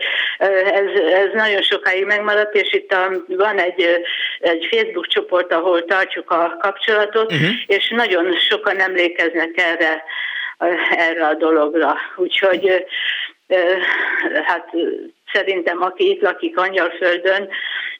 ez, 0.74 1.02
ez 1.14 1.30
nagyon 1.34 1.62
sokáig 1.62 2.06
megmaradt, 2.06 2.56
és 2.56 2.74
itt 2.74 2.92
a, 2.92 3.12
van 3.28 3.58
egy, 3.58 3.86
egy 4.40 4.68
Facebook 4.72 5.08
csoport, 5.08 5.54
ahol 5.54 5.86
tartjuk 5.86 6.32
a 6.32 6.58
kapcsolatot, 6.60 7.32
uh-huh. 7.32 7.50
és 7.66 7.90
nagyon 7.90 8.36
sokan 8.50 8.80
emlékeznek 8.80 9.58
erre, 9.58 10.04
erre 10.90 11.26
a 11.28 11.34
dologra. 11.34 11.96
Úgyhogy 12.16 12.86
hát 14.44 14.70
szerintem 15.34 15.82
aki 15.82 16.10
itt 16.10 16.22
lakik 16.22 16.58
Angyalföldön, 16.58 17.50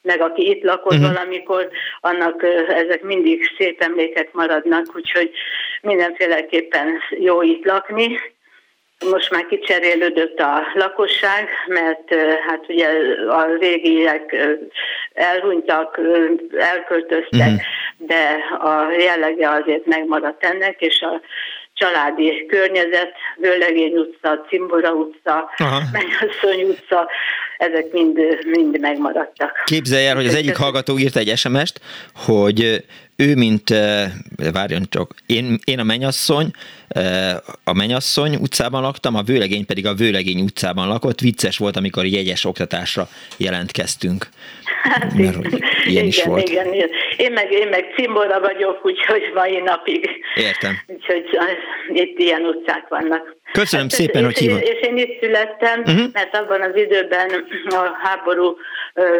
meg 0.02 0.20
aki 0.20 0.48
itt 0.50 0.62
lakott 0.62 0.92
uh-huh. 0.92 1.12
valamikor, 1.12 1.68
annak 2.00 2.42
ezek 2.68 3.02
mindig 3.02 3.50
szép 3.58 3.82
emlékek 3.82 4.32
maradnak, 4.32 4.86
úgyhogy 4.94 5.30
mindenféleképpen 5.80 6.98
jó 7.10 7.42
itt 7.42 7.64
lakni. 7.64 8.20
Most 9.10 9.30
már 9.30 9.46
kicserélődött 9.46 10.40
a 10.40 10.62
lakosság, 10.74 11.48
mert 11.66 12.14
hát 12.48 12.64
ugye 12.68 12.88
a 13.28 13.56
régiek 13.58 14.36
elhunytak, 15.12 16.00
elköltöztek, 16.58 17.48
uh-huh. 17.48 17.62
de 17.96 18.38
a 18.58 18.90
jellege 18.98 19.48
azért 19.50 19.86
megmaradt 19.86 20.44
ennek, 20.44 20.80
és 20.80 21.00
a 21.00 21.20
családi 21.82 22.46
környezet, 22.48 23.12
Vőlegény 23.36 23.96
utca, 23.96 24.44
Cimbora 24.48 24.92
utca, 24.92 25.50
Mennyasszony 25.92 26.62
utca, 26.62 27.08
ezek 27.58 27.92
mind, 27.92 28.18
mind 28.46 28.80
megmaradtak. 28.80 29.62
Képzelj 29.64 30.06
el, 30.06 30.14
hogy 30.14 30.26
az 30.26 30.34
egyik 30.34 30.56
hallgató 30.56 30.98
írt 30.98 31.16
egy 31.16 31.36
SMS-t, 31.36 31.80
hogy 32.14 32.84
ő, 33.16 33.34
mint, 33.34 33.68
várjon 34.52 34.82
csak, 34.88 35.14
én, 35.26 35.58
én 35.64 35.78
a 35.78 35.82
mennyasszony, 35.82 36.50
a 37.64 37.72
mennyasszony 37.72 38.34
utcában 38.34 38.82
laktam, 38.82 39.14
a 39.14 39.22
vőlegény 39.22 39.66
pedig 39.66 39.86
a 39.86 39.94
vőlegény 39.94 40.40
utcában 40.40 40.88
lakott. 40.88 41.20
Vicces 41.20 41.58
volt, 41.58 41.76
amikor 41.76 42.04
jegyes 42.04 42.44
oktatásra 42.44 43.08
jelentkeztünk. 43.36 44.28
Hát 44.82 45.14
Mert 45.14 45.34
hogy 45.34 45.52
ilyen 45.52 45.62
igen, 45.84 46.06
is 46.06 46.24
volt. 46.24 46.48
Igen, 46.48 46.72
igen. 46.72 46.88
Én 47.16 47.32
meg, 47.32 47.52
én 47.52 47.68
meg 47.68 47.84
cimbora 47.96 48.40
vagyok, 48.40 48.86
úgyhogy 48.86 49.22
mai 49.34 49.58
napig. 49.58 50.10
Értem. 50.34 50.78
Úgyhogy 50.86 51.24
itt 51.92 52.18
ilyen 52.18 52.42
utcák 52.42 52.88
vannak. 52.88 53.36
Köszönöm 53.52 53.86
hát, 53.88 53.94
szépen, 53.94 54.20
és, 54.20 54.26
hogy 54.26 54.38
hívott. 54.38 54.62
És 54.62 54.80
én 54.80 54.96
itt 54.96 55.20
születtem, 55.20 55.80
uh-huh. 55.80 56.04
mert 56.12 56.36
abban 56.36 56.60
az 56.60 56.76
időben 56.76 57.30
a 57.68 57.90
háború 58.02 58.56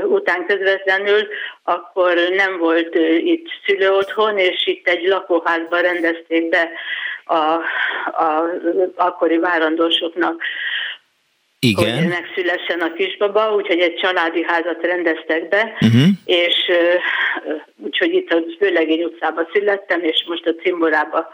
után 0.08 0.46
közvetlenül, 0.46 1.26
akkor 1.62 2.14
nem 2.36 2.58
volt 2.58 2.94
itt 3.24 3.46
szülő 3.66 3.90
otthon, 3.90 4.38
és 4.38 4.66
itt 4.66 4.88
egy 4.88 5.06
lakóházban 5.06 5.82
rendezték 5.82 6.48
be 6.48 6.70
a, 7.32 7.60
a 8.24 8.44
akkori 8.96 9.38
várandósoknak 9.38 10.42
igen. 11.58 11.98
hogy 11.98 12.08
megszülessen 12.08 12.80
a 12.80 12.92
kisbaba, 12.92 13.54
úgyhogy 13.54 13.78
egy 13.78 13.94
családi 13.94 14.42
házat 14.42 14.82
rendeztek 14.82 15.48
be, 15.48 15.76
uh-huh. 15.80 16.08
és 16.24 16.54
úgyhogy 17.76 18.12
itt 18.12 18.30
a 18.30 18.42
Vőlegény 18.58 19.02
utcában 19.02 19.48
születtem, 19.52 20.02
és 20.02 20.24
most 20.28 20.46
a 20.46 20.54
Cimborába 20.54 21.28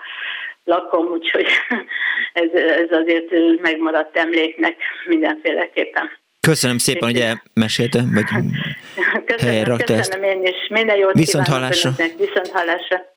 lakom, 0.64 1.06
úgyhogy 1.06 1.46
ez, 2.42 2.50
ez 2.52 2.90
azért 2.90 3.60
megmaradt 3.60 4.16
emléknek 4.16 4.76
mindenféleképpen. 5.06 6.10
Köszönöm 6.40 6.78
szépen, 6.78 7.08
hogy 7.08 7.20
elmesélte, 7.54 8.00
vagy 8.14 8.24
köszönöm, 9.32 9.76
köszönöm 9.76 9.98
ezt. 9.98 10.34
én 10.34 10.42
is. 10.42 10.68
Minden 10.68 10.96
jót 10.96 11.12
Viszont 11.12 11.46
hallásra. 11.46 11.90
Viszont 12.18 12.48
hallásra. 12.48 13.16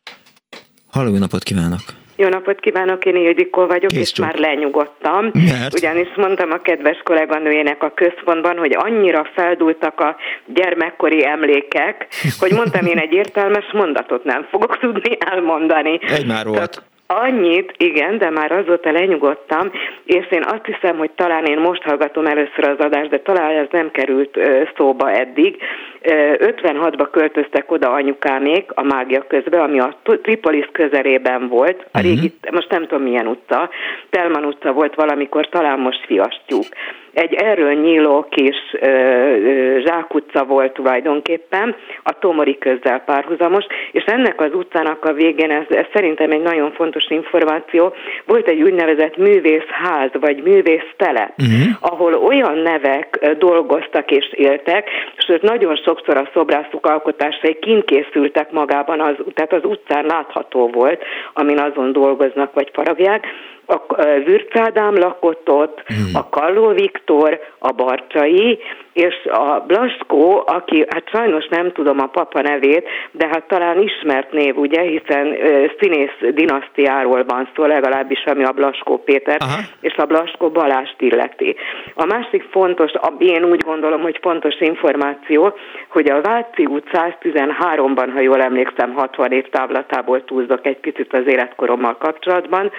Halló, 0.92 1.18
napot 1.18 1.44
kívánok! 1.44 2.01
Jó 2.22 2.28
napot 2.28 2.60
kívánok, 2.60 3.06
én 3.06 3.16
Ildikó 3.16 3.66
vagyok, 3.66 3.92
Kész 3.92 4.12
és 4.12 4.20
már 4.20 4.36
lenyugodtam. 4.36 5.32
Mert? 5.34 5.74
Ugyanis 5.74 6.08
mondtam 6.16 6.52
a 6.52 6.58
kedves 6.58 7.02
kolléganőjének 7.04 7.84
a 7.84 7.92
központban, 7.94 8.58
hogy 8.58 8.76
annyira 8.80 9.28
feldultak 9.34 10.00
a 10.00 10.16
gyermekkori 10.46 11.26
emlékek, 11.26 12.08
hogy 12.40 12.52
mondtam 12.52 12.86
én 12.86 12.98
egy 12.98 13.14
értelmes 13.14 13.66
mondatot 13.72 14.24
nem 14.24 14.48
fogok 14.50 14.80
tudni 14.80 15.18
elmondani. 15.20 16.00
Egy 16.08 16.28
már 16.28 16.46
volt. 16.46 16.56
Tehát 16.56 16.91
Annyit, 17.14 17.74
igen, 17.78 18.18
de 18.18 18.30
már 18.30 18.52
azóta 18.52 18.92
lenyugodtam, 18.92 19.72
és 20.06 20.26
én 20.30 20.44
azt 20.44 20.66
hiszem, 20.66 20.98
hogy 20.98 21.12
talán 21.12 21.46
én 21.46 21.60
most 21.60 21.84
hallgatom 21.84 22.26
először 22.26 22.68
az 22.68 22.80
adást, 22.80 23.10
de 23.10 23.20
talán 23.20 23.52
ez 23.52 23.68
nem 23.72 23.92
került 23.92 24.40
szóba 24.78 25.12
eddig. 25.12 25.58
56-ba 26.04 27.08
költöztek 27.12 27.72
oda 27.72 27.92
anyukámék 27.92 28.72
a 28.76 28.84
mágia 28.84 29.28
közbe, 29.28 29.62
ami 29.62 29.80
a 29.80 29.96
Tripolis 30.22 30.70
közelében 30.72 31.48
volt, 31.48 31.86
a 31.92 32.00
régi, 32.00 32.34
uh-huh. 32.36 32.54
most 32.54 32.70
nem 32.70 32.88
tudom 32.88 33.04
milyen 33.04 33.28
utca, 33.28 33.70
Telman 34.10 34.46
utca 34.46 34.72
volt 34.72 34.96
valamikor, 34.96 35.50
talán 35.50 35.80
most 35.80 36.06
fiasztjuk 36.06 36.66
egy 37.14 37.34
erről 37.34 37.74
nyíló 37.74 38.26
kis 38.30 38.56
ö, 38.72 38.88
ö, 38.88 39.80
zsákutca 39.86 40.44
volt 40.44 40.74
tulajdonképpen, 40.74 41.76
a 42.04 42.20
Tomori 42.20 42.58
közzel 42.58 43.00
párhuzamos, 43.00 43.66
és 43.92 44.04
ennek 44.04 44.42
az 44.42 44.54
utcának 44.54 45.06
a 45.06 45.14
végén, 45.14 45.52
ez, 45.52 45.66
ez 45.70 45.86
szerintem 45.94 46.32
egy 46.32 46.42
nagyon 46.42 46.72
fontos 46.72 47.06
információ, 47.10 47.94
volt 48.26 48.48
egy 48.48 48.62
úgynevezett 48.62 49.18
művészház, 49.18 50.10
vagy 50.20 50.44
művésztele, 50.44 51.34
uh-huh. 51.38 51.76
ahol 51.80 52.14
olyan 52.14 52.58
nevek 52.58 53.36
dolgoztak 53.38 54.12
és 54.12 54.34
éltek, 54.34 54.90
és 55.18 55.40
nagyon 55.42 55.76
sokszor 55.76 56.18
a 56.18 56.30
szobrászok 56.34 56.86
alkotásai 56.86 57.60
kint 57.60 57.86
készültek 57.86 58.52
magában, 58.52 59.00
az, 59.00 59.16
tehát 59.34 59.54
az 59.54 59.64
utcán 59.64 60.06
látható 60.06 60.68
volt, 60.68 61.04
amin 61.34 61.60
azon 61.60 61.92
dolgoznak 61.92 62.54
vagy 62.54 62.70
faragják, 62.74 63.28
a 63.72 63.82
Würc 64.26 64.60
Ádám 64.60 64.98
lakott 64.98 65.50
ott, 65.50 65.84
hmm. 65.86 66.12
a 66.14 66.30
Kalló 66.30 66.68
Viktor, 66.68 67.40
a 67.60 67.72
Barcsai, 67.72 68.60
és 68.94 69.16
a 69.26 69.64
Blaskó, 69.68 70.44
aki, 70.46 70.86
hát 70.90 71.10
sajnos 71.10 71.48
nem 71.48 71.72
tudom 71.72 72.00
a 72.00 72.08
papa 72.08 72.42
nevét, 72.42 72.88
de 73.12 73.28
hát 73.28 73.48
talán 73.48 73.82
ismert 73.82 74.32
név, 74.32 74.58
ugye, 74.58 74.82
hiszen 74.82 75.36
színész 75.80 76.34
dinasztiáról 76.34 77.24
van 77.28 77.50
szó, 77.56 77.66
legalábbis 77.66 78.24
ami 78.26 78.44
a 78.44 78.52
Blaskó 78.52 78.98
Péter, 78.98 79.38
Aha. 79.40 79.60
és 79.82 79.96
a 79.96 80.06
Blaskó 80.06 80.50
Balást 80.50 80.96
illeti. 80.98 81.56
A 81.96 82.06
másik 82.06 82.44
fontos, 82.52 82.92
én 83.18 83.44
úgy 83.44 83.64
gondolom, 83.64 84.02
hogy 84.02 84.18
fontos 84.22 84.60
információ, 84.60 85.54
hogy 85.88 86.10
a 86.10 86.22
Váci 86.22 86.66
út 86.66 86.88
113-ban, 86.92 88.10
ha 88.14 88.20
jól 88.20 88.42
emlékszem, 88.42 88.94
60 88.94 89.32
év 89.32 89.50
távlatából 89.50 90.24
túlzok 90.24 90.66
egy 90.66 90.80
picit 90.80 91.14
az 91.14 91.28
életkorommal 91.28 91.98
kapcsolatban, 91.98 92.72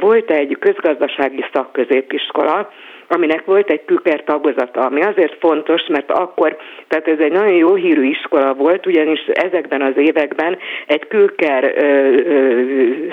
volt 0.00 0.30
egy 0.30 0.56
közgazdasági 0.60 1.44
szakközépiskola, 1.52 2.70
aminek 3.08 3.44
volt 3.44 3.70
egy 3.70 3.84
küker 3.84 4.24
tagozata, 4.24 4.80
ami 4.80 5.02
azért 5.02 5.36
fontos, 5.38 5.86
mert 5.88 6.10
akkor, 6.10 6.56
tehát 6.88 7.08
ez 7.08 7.18
egy 7.18 7.32
nagyon 7.32 7.54
jó 7.54 7.74
hírű 7.74 8.04
iskola 8.04 8.54
volt, 8.54 8.86
ugyanis 8.86 9.20
ezekben 9.26 9.82
az 9.82 9.96
években 9.96 10.58
egy 10.86 11.06
külker 11.08 11.64
ö, 11.76 11.84
ö, 11.84 12.62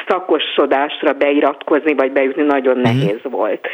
szakosodásra 0.07 1.13
beiratkozni 1.13 1.93
vagy 1.93 2.11
bejutni 2.11 2.43
nagyon 2.43 2.77
mhm. 2.77 2.83
nehéz 2.83 3.19
volt 3.23 3.67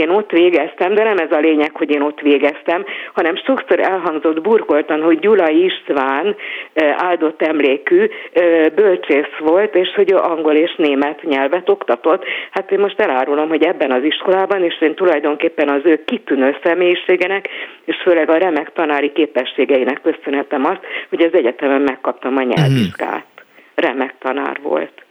én 0.00 0.08
ott 0.08 0.30
végeztem, 0.30 0.94
de 0.94 1.02
nem 1.02 1.18
ez 1.18 1.32
a 1.32 1.38
lényeg, 1.38 1.70
hogy 1.76 1.90
én 1.90 2.00
ott 2.00 2.20
végeztem, 2.20 2.84
hanem 3.12 3.36
sokszor 3.36 3.80
elhangzott 3.80 4.40
burkoltan, 4.40 5.02
hogy 5.02 5.18
Gyula 5.18 5.50
István 5.50 6.36
áldott 6.96 7.42
emlékű 7.42 8.08
bölcsész 8.74 9.34
volt, 9.38 9.74
és 9.74 9.92
hogy 9.94 10.12
ő 10.12 10.16
angol 10.16 10.54
és 10.54 10.74
német 10.76 11.22
nyelvet 11.22 11.68
oktatott. 11.68 12.24
Hát 12.50 12.70
én 12.70 12.78
most 12.78 13.00
elárulom, 13.00 13.48
hogy 13.48 13.64
ebben 13.64 13.90
az 13.90 14.02
iskolában, 14.02 14.64
és 14.64 14.80
én 14.80 14.94
tulajdonképpen 14.94 15.68
az 15.68 15.80
ő 15.84 16.04
kitűnő 16.04 16.56
személyiségenek, 16.62 17.48
és 17.84 17.96
főleg 18.02 18.30
a 18.30 18.38
remek 18.38 18.72
tanári 18.72 19.12
képességeinek 19.12 20.00
köszönhetem 20.02 20.64
azt, 20.64 20.80
hogy 21.08 21.22
az 21.22 21.34
egyetemen 21.34 21.80
megkaptam 21.80 22.36
a 22.36 22.42
nyelvvizsgát. 22.42 23.26
Remek 23.74 24.14
tanár 24.18 24.56
volt. 24.62 25.04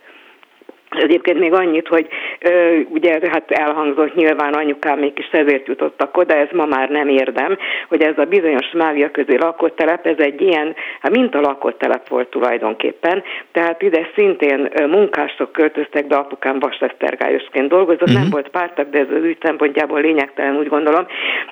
Egyébként 0.89 1.39
még 1.39 1.53
annyit, 1.53 1.87
hogy 1.87 2.07
ö, 2.39 2.79
ugye 2.89 3.19
hát 3.31 3.51
elhangzott 3.51 4.15
nyilván 4.15 4.53
anyukám 4.53 4.99
még 4.99 5.11
is 5.15 5.29
ezért 5.31 5.67
jutottak 5.67 6.17
oda, 6.17 6.35
ez 6.35 6.47
ma 6.51 6.65
már 6.65 6.89
nem 6.89 7.07
érdem, 7.07 7.57
hogy 7.87 8.01
ez 8.01 8.17
a 8.17 8.23
bizonyos 8.23 8.71
mágia 8.73 9.11
közé 9.11 9.35
lakótelep, 9.35 10.05
ez 10.05 10.17
egy 10.17 10.41
ilyen, 10.41 10.75
hát 10.99 11.11
mint 11.11 11.35
a 11.35 11.41
lakótelep 11.41 12.07
volt 12.07 12.27
tulajdonképpen, 12.27 13.23
tehát 13.51 13.81
ide 13.81 14.09
szintén 14.15 14.69
munkások 14.87 15.51
költöztek, 15.51 16.07
de 16.07 16.15
apukám 16.15 16.59
vasesztergályosként 16.59 17.67
dolgozott, 17.67 18.01
uh-huh. 18.01 18.15
nem 18.15 18.23
mhm. 18.23 18.31
volt 18.31 18.49
pártak, 18.49 18.89
de 18.89 18.99
ez 18.99 19.07
az 19.17 19.23
ügy 19.23 19.37
szempontjából 19.41 20.01
lényegtelen 20.01 20.57
úgy 20.57 20.69
gondolom, 20.69 21.05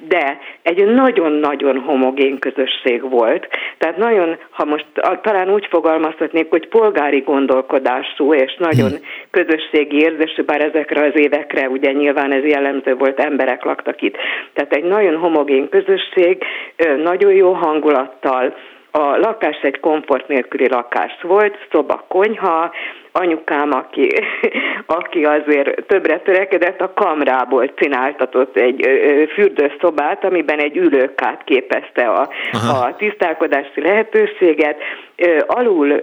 de 0.07 0.39
egy 0.61 0.85
nagyon-nagyon 0.85 1.79
homogén 1.79 2.39
közösség 2.39 3.09
volt, 3.09 3.47
tehát 3.77 3.97
nagyon, 3.97 4.37
ha 4.49 4.65
most 4.65 4.85
talán 5.21 5.49
úgy 5.49 5.67
fogalmazhatnék, 5.69 6.49
hogy 6.49 6.67
polgári 6.67 7.19
gondolkodású 7.19 8.33
és 8.33 8.55
nagyon 8.59 8.85
uh-huh 8.85 9.05
közösségi 9.37 9.97
érzésű, 9.97 10.43
bár 10.43 10.61
ezekre 10.61 11.05
az 11.05 11.19
évekre 11.19 11.69
ugye 11.69 11.91
nyilván 11.91 12.31
ez 12.31 12.43
jellemző 12.43 12.95
volt, 12.95 13.19
emberek 13.19 13.63
laktak 13.63 14.01
itt. 14.01 14.17
Tehát 14.53 14.73
egy 14.73 14.83
nagyon 14.83 15.17
homogén 15.17 15.69
közösség, 15.69 16.43
nagyon 17.03 17.33
jó 17.33 17.51
hangulattal, 17.51 18.55
a 18.91 19.17
lakás 19.17 19.61
egy 19.61 19.79
komfort 19.79 20.27
nélküli 20.27 20.67
lakás 20.69 21.21
volt, 21.21 21.57
szoba, 21.71 22.05
konyha, 22.07 22.71
anyukám, 23.11 23.71
aki, 23.71 24.09
aki 24.99 25.25
azért 25.25 25.85
többre 25.85 26.19
törekedett, 26.19 26.81
a 26.81 26.93
kamrából 26.93 27.73
csináltatott 27.73 28.57
egy 28.57 28.87
fürdőszobát, 29.33 30.23
amiben 30.23 30.59
egy 30.59 30.77
ülőkát 30.77 31.43
képezte 31.43 32.07
a, 32.07 32.29
a 32.51 32.95
tisztálkodási 32.95 33.81
lehetőséget. 33.81 34.77
Alul 35.47 36.01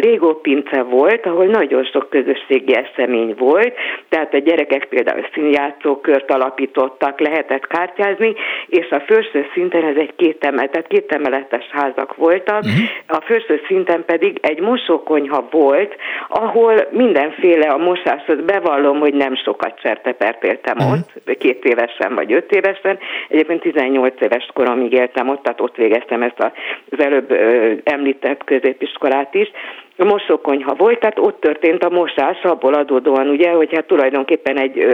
légópince 0.00 0.82
volt, 0.82 1.26
ahol 1.26 1.46
nagyon 1.46 1.84
sok 1.84 2.10
közösségi 2.10 2.74
esemény 2.76 3.34
volt, 3.38 3.74
tehát 4.08 4.34
a 4.34 4.38
gyerekek 4.38 4.84
például 4.84 5.26
színjátszókört 5.32 6.30
alapítottak, 6.30 7.20
lehetett 7.20 7.66
kártyázni, 7.66 8.34
és 8.66 8.90
a 8.90 9.00
felső 9.06 9.46
szinten 9.54 9.84
ez 9.84 9.96
egy 9.96 10.14
két 10.16 10.44
emel, 10.44 10.68
tehát 10.68 10.86
két 10.86 11.12
emeletes 11.12 11.68
házak 11.70 12.16
voltak, 12.16 12.62
uh-huh. 12.62 13.18
a 13.18 13.20
felső 13.20 13.60
szinten 13.66 14.04
pedig 14.04 14.38
egy 14.42 14.60
mosókonyha 14.60 15.48
volt, 15.50 15.96
ahol 16.44 16.88
mindenféle 16.90 17.66
a 17.68 17.76
mosáshoz 17.76 18.40
bevallom, 18.46 18.98
hogy 18.98 19.14
nem 19.14 19.34
sokat 19.36 19.80
sertepertéltem 19.80 20.76
uh-huh. 20.78 20.92
ott, 20.92 21.38
két 21.38 21.64
évesen 21.64 22.14
vagy 22.14 22.32
öt 22.32 22.52
évesen. 22.52 22.98
Egyébként 23.28 23.60
18 23.60 24.20
éves 24.20 24.48
koromig 24.54 24.92
éltem 24.92 25.28
ott, 25.28 25.42
tehát 25.42 25.60
ott 25.60 25.76
végeztem 25.76 26.22
ezt 26.22 26.50
az 26.90 27.04
előbb 27.04 27.32
említett 27.84 28.44
középiskolát 28.44 29.34
is. 29.34 29.50
A 29.98 30.04
mosókonyha 30.04 30.74
volt, 30.74 31.00
tehát 31.00 31.18
ott 31.18 31.40
történt 31.40 31.84
a 31.84 31.88
mosás, 31.88 32.42
abból 32.42 32.74
adódóan 32.74 33.28
ugye, 33.28 33.50
hogy 33.50 33.74
hát 33.74 33.86
tulajdonképpen 33.86 34.58
egy, 34.58 34.86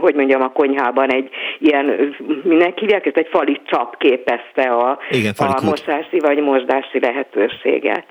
hogy 0.00 0.14
mondjam, 0.14 0.42
a 0.42 0.52
konyhában 0.52 1.12
egy 1.12 1.28
ilyen, 1.58 2.14
minek 2.42 2.78
hívják, 2.78 3.06
ez 3.06 3.12
egy 3.14 3.28
fali 3.30 3.60
csap 3.64 3.98
képezte 3.98 4.62
a, 4.62 4.98
Igen, 5.10 5.32
a 5.36 5.64
mosási 5.64 6.18
vagy 6.18 6.38
mosdási 6.38 7.00
lehetőséget. 7.00 8.04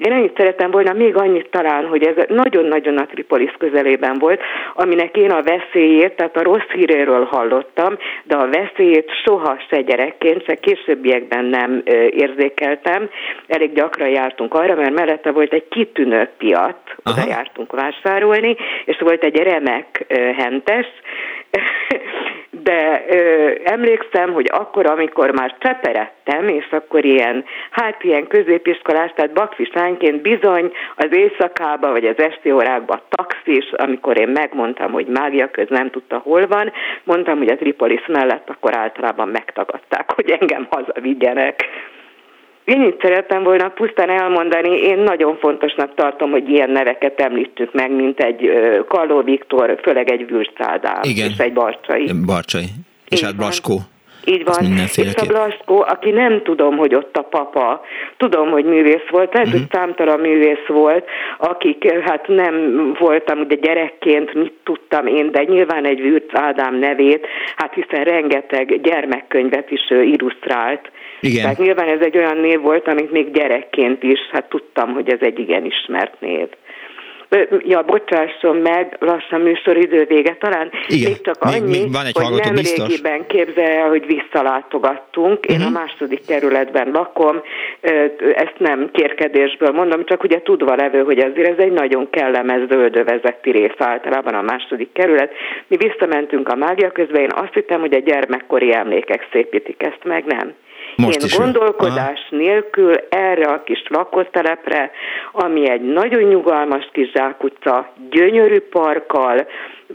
Én 0.00 0.12
ennyit 0.12 0.36
szeretem 0.36 0.70
volna, 0.70 0.92
még 0.92 1.16
annyit 1.16 1.50
talán, 1.50 1.86
hogy 1.86 2.02
ez 2.06 2.24
nagyon-nagyon 2.28 2.96
a 2.98 3.06
Tripolis 3.06 3.52
közelében 3.58 4.18
volt, 4.18 4.40
aminek 4.74 5.16
én 5.16 5.30
a 5.30 5.42
veszélyét, 5.42 6.12
tehát 6.12 6.36
a 6.36 6.42
rossz 6.42 6.68
híréről 6.72 7.24
hallottam, 7.24 7.96
de 8.24 8.36
a 8.36 8.48
veszélyét 8.48 9.10
soha 9.24 9.56
se 9.70 9.80
gyerekként, 9.80 10.44
se 10.44 10.54
későbbiekben 10.54 11.44
nem 11.44 11.82
érzékeltem. 12.10 13.10
Elég 13.46 13.72
gyakran 13.72 14.08
jártunk 14.08 14.54
arra, 14.54 14.74
mert 14.74 14.94
mellette 14.94 15.30
volt 15.30 15.52
egy 15.52 15.68
kitűnő 15.68 16.28
piac, 16.38 16.76
oda 17.04 17.22
jártunk 17.28 17.72
vásárolni, 17.72 18.56
és 18.84 18.98
volt 18.98 19.24
egy 19.24 19.36
remek 19.36 20.04
hentes, 20.36 20.86
de 22.70 23.04
ö, 23.08 23.50
emlékszem, 23.64 24.32
hogy 24.32 24.48
akkor, 24.52 24.86
amikor 24.86 25.30
már 25.30 25.56
cseperedtem, 25.58 26.48
és 26.48 26.66
akkor 26.70 27.04
ilyen, 27.04 27.44
hát 27.70 28.04
ilyen 28.04 28.26
középiskolás, 28.26 29.12
tehát 29.14 29.32
bakfis 29.32 29.70
lányként 29.72 30.22
bizony 30.22 30.72
az 30.96 31.08
éjszakába, 31.10 31.90
vagy 31.90 32.06
az 32.06 32.18
esti 32.18 32.52
órákba 32.52 33.02
taxis, 33.08 33.72
amikor 33.72 34.20
én 34.20 34.28
megmondtam, 34.28 34.92
hogy 34.92 35.06
mágia 35.06 35.50
köz 35.50 35.68
nem 35.68 35.90
tudta 35.90 36.18
hol 36.18 36.46
van, 36.46 36.72
mondtam, 37.04 37.38
hogy 37.38 37.50
a 37.50 37.56
Tripolis 37.56 38.06
mellett 38.06 38.50
akkor 38.50 38.76
általában 38.76 39.28
megtagadták, 39.28 40.12
hogy 40.12 40.30
engem 40.30 40.66
hazavigyenek. 40.70 41.64
Én 42.70 42.82
itt 42.82 43.00
szerettem 43.02 43.42
volna 43.42 43.68
pusztán 43.68 44.10
elmondani, 44.10 44.68
én 44.68 44.98
nagyon 44.98 45.36
fontosnak 45.36 45.94
tartom, 45.94 46.30
hogy 46.30 46.48
ilyen 46.48 46.70
neveket 46.70 47.20
említsük 47.20 47.72
meg, 47.72 47.90
mint 47.90 48.20
egy 48.20 48.50
Kalló 48.88 49.20
Viktor, 49.22 49.78
főleg 49.82 50.10
egy 50.10 50.26
Vürc 50.26 50.60
Ádám, 50.60 51.00
Igen. 51.02 51.30
és 51.30 51.38
egy 51.38 51.52
Barcsai. 51.52 52.10
Barcsai. 52.26 52.64
És 53.08 53.20
hát 53.20 53.36
Blaskó. 53.36 53.78
Így 54.24 54.44
van. 54.44 54.64
És 54.94 55.14
a 55.14 55.26
Blasco, 55.26 55.74
aki 55.74 56.10
nem 56.10 56.42
tudom, 56.42 56.76
hogy 56.76 56.94
ott 56.94 57.16
a 57.16 57.22
papa, 57.22 57.80
tudom, 58.16 58.50
hogy 58.50 58.64
művész 58.64 59.08
volt, 59.10 59.32
lehet, 59.32 59.48
uh-huh. 59.48 59.62
hogy 59.62 59.70
számtalan 59.72 60.20
művész 60.20 60.66
volt, 60.66 61.04
akik, 61.38 61.92
hát 62.02 62.28
nem 62.28 62.54
voltam 62.98 63.38
ugye 63.40 63.54
gyerekként, 63.54 64.34
mit 64.34 64.52
tudtam 64.64 65.06
én, 65.06 65.30
de 65.30 65.42
nyilván 65.42 65.84
egy 65.84 66.00
Würz 66.00 66.24
Ádám 66.32 66.78
nevét, 66.78 67.26
hát 67.56 67.74
hiszen 67.74 68.04
rengeteg 68.04 68.80
gyermekkönyvet 68.80 69.70
is 69.70 69.90
illusztrált. 69.90 70.90
Igen. 71.20 71.42
Tehát 71.42 71.58
nyilván 71.58 71.88
ez 71.88 72.00
egy 72.00 72.16
olyan 72.16 72.36
név 72.36 72.60
volt, 72.60 72.88
amit 72.88 73.10
még 73.10 73.30
gyerekként 73.32 74.02
is, 74.02 74.20
hát 74.32 74.48
tudtam, 74.48 74.92
hogy 74.92 75.10
ez 75.10 75.20
egy 75.20 75.38
igen 75.38 75.64
ismert 75.64 76.20
név. 76.20 76.46
Ja, 77.58 77.82
bocsásson 77.82 78.56
meg, 78.56 78.96
lassan 78.98 79.40
műsoridő 79.40 80.04
vége. 80.04 80.36
Talán 80.40 80.70
Igen. 80.88 81.10
még 81.10 81.20
csak 81.20 81.36
annyi, 81.40 81.60
még, 81.60 81.70
még 81.70 81.92
van 81.92 82.06
egy 82.06 82.16
hogy 82.16 82.40
nem 82.44 82.54
régiben 82.54 83.26
képzelje 83.26 83.80
el, 83.80 83.88
hogy 83.88 84.06
visszalátogattunk. 84.06 85.46
Én 85.46 85.56
uh-huh. 85.56 85.76
a 85.76 85.78
második 85.78 86.26
kerületben 86.26 86.90
lakom, 86.90 87.42
ezt 88.34 88.58
nem 88.58 88.90
kérkedésből 88.92 89.70
mondom, 89.70 90.04
csak 90.04 90.22
ugye 90.22 90.42
tudva 90.42 90.74
levő, 90.74 91.02
hogy 91.02 91.18
azért 91.18 91.48
ez 91.48 91.64
egy 91.64 91.72
nagyon 91.72 92.10
kellemes 92.10 92.68
zöldövezeti 92.68 93.50
rész 93.50 93.78
általában 93.78 94.34
a 94.34 94.42
második 94.42 94.92
kerület. 94.92 95.32
Mi 95.66 95.76
visszamentünk 95.76 96.48
a 96.48 96.56
mágia 96.56 96.90
közben, 96.90 97.20
én 97.20 97.32
azt 97.34 97.54
hittem, 97.54 97.80
hogy 97.80 97.94
a 97.94 97.98
gyermekkori 97.98 98.74
emlékek 98.74 99.28
szépítik 99.32 99.82
ezt 99.82 100.04
meg, 100.04 100.24
nem. 100.24 100.54
Most 101.06 101.22
is 101.22 101.36
gondolkodás 101.36 102.26
Aha. 102.30 102.42
nélkül 102.42 102.94
erre 103.08 103.46
a 103.46 103.62
kis 103.62 103.82
lakótelepre, 103.88 104.90
ami 105.32 105.70
egy 105.70 105.80
nagyon 105.80 106.22
nyugalmas 106.22 106.88
kis 106.92 107.10
zsákutca, 107.10 107.92
gyönyörű 108.10 108.58
parkkal, 108.58 109.46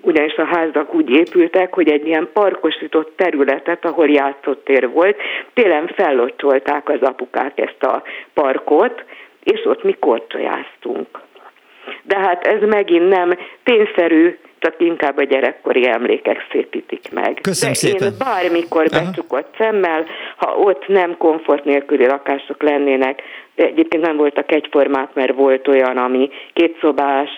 ugyanis 0.02 0.36
a 0.36 0.46
házak 0.46 0.94
úgy 0.94 1.10
épültek, 1.10 1.74
hogy 1.74 1.90
egy 1.90 2.08
ilyen 2.08 2.30
parkosított 2.34 3.14
területet, 3.16 3.86
ahol 3.86 4.10
játszottér 4.10 4.90
volt, 4.90 5.18
télen 5.54 5.88
fellocsolták 5.88 6.90
az 6.90 7.02
apukák 7.02 7.60
ezt 7.60 7.84
a 7.84 8.04
parkot, 8.34 9.04
és 9.44 9.66
ott 9.66 9.84
mi 9.84 9.94
korcsolyáztunk. 10.00 11.08
De 12.04 12.18
hát 12.18 12.48
ez 12.48 12.62
megint 12.70 13.10
nem 13.10 13.38
tényszerű 13.64 14.38
csak 14.66 14.76
inkább 14.78 15.18
a 15.18 15.24
gyerekkori 15.24 15.88
emlékek 15.88 16.48
szépítik 16.52 17.12
meg. 17.12 17.40
Köszönöm 17.42 17.74
De 17.74 17.80
szépen. 17.80 18.08
én 18.08 18.18
bármikor 18.20 18.86
becsukott 18.90 19.56
szemmel, 19.58 20.06
ha 20.36 20.56
ott 20.56 20.88
nem 20.88 21.18
komfort 21.18 21.66
nélküli 21.66 22.06
lakások 22.06 22.64
lennének, 22.64 23.22
egyébként 23.56 24.06
nem 24.06 24.18
voltak 24.18 24.52
egyformák, 24.52 25.14
mert 25.14 25.36
volt 25.36 25.68
olyan, 25.68 25.98
ami 25.98 26.30
kétszobás, 26.54 27.30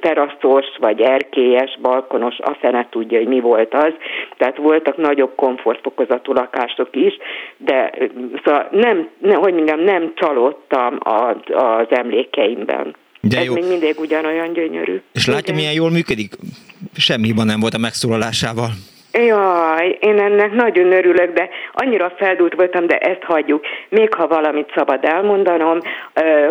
teraszos, 0.00 0.66
vagy 0.78 1.00
erkélyes, 1.00 1.78
balkonos, 1.82 2.38
a 2.38 2.56
fene 2.60 2.86
tudja, 2.90 3.18
hogy 3.18 3.28
mi 3.28 3.40
volt 3.40 3.74
az. 3.74 3.92
Tehát 4.36 4.56
voltak 4.56 4.96
nagyobb 4.96 5.32
komfortfokozatú 5.36 6.32
lakások 6.32 6.88
is, 6.96 7.16
de 7.56 7.90
szóval 8.44 8.68
nem, 8.70 9.08
nem 9.18 9.40
hogy 9.40 9.54
mondjam, 9.54 9.80
nem 9.80 10.12
csalódtam 10.14 10.98
az, 11.00 11.36
az 11.52 11.86
emlékeimben. 11.90 12.94
De 13.28 13.38
Ez 13.38 13.44
jó. 13.44 13.54
még 13.54 13.64
mindig 13.68 13.94
ugyanolyan 13.98 14.52
gyönyörű. 14.52 15.00
És 15.12 15.26
látja, 15.26 15.42
Igen. 15.42 15.54
milyen 15.54 15.72
jól 15.72 15.90
működik? 15.90 16.36
Semmi 16.96 17.26
hiba 17.26 17.44
nem 17.44 17.60
volt 17.60 17.74
a 17.74 17.78
megszólalásával. 17.78 18.72
Jaj, 19.18 19.98
én 20.00 20.18
ennek 20.18 20.52
nagyon 20.52 20.92
örülök, 20.92 21.32
de 21.32 21.48
annyira 21.72 22.12
feldult 22.16 22.54
voltam, 22.54 22.86
de 22.86 22.98
ezt 22.98 23.22
hagyjuk. 23.22 23.64
Még 23.88 24.14
ha 24.14 24.26
valamit 24.26 24.72
szabad 24.74 25.04
elmondanom, 25.04 25.78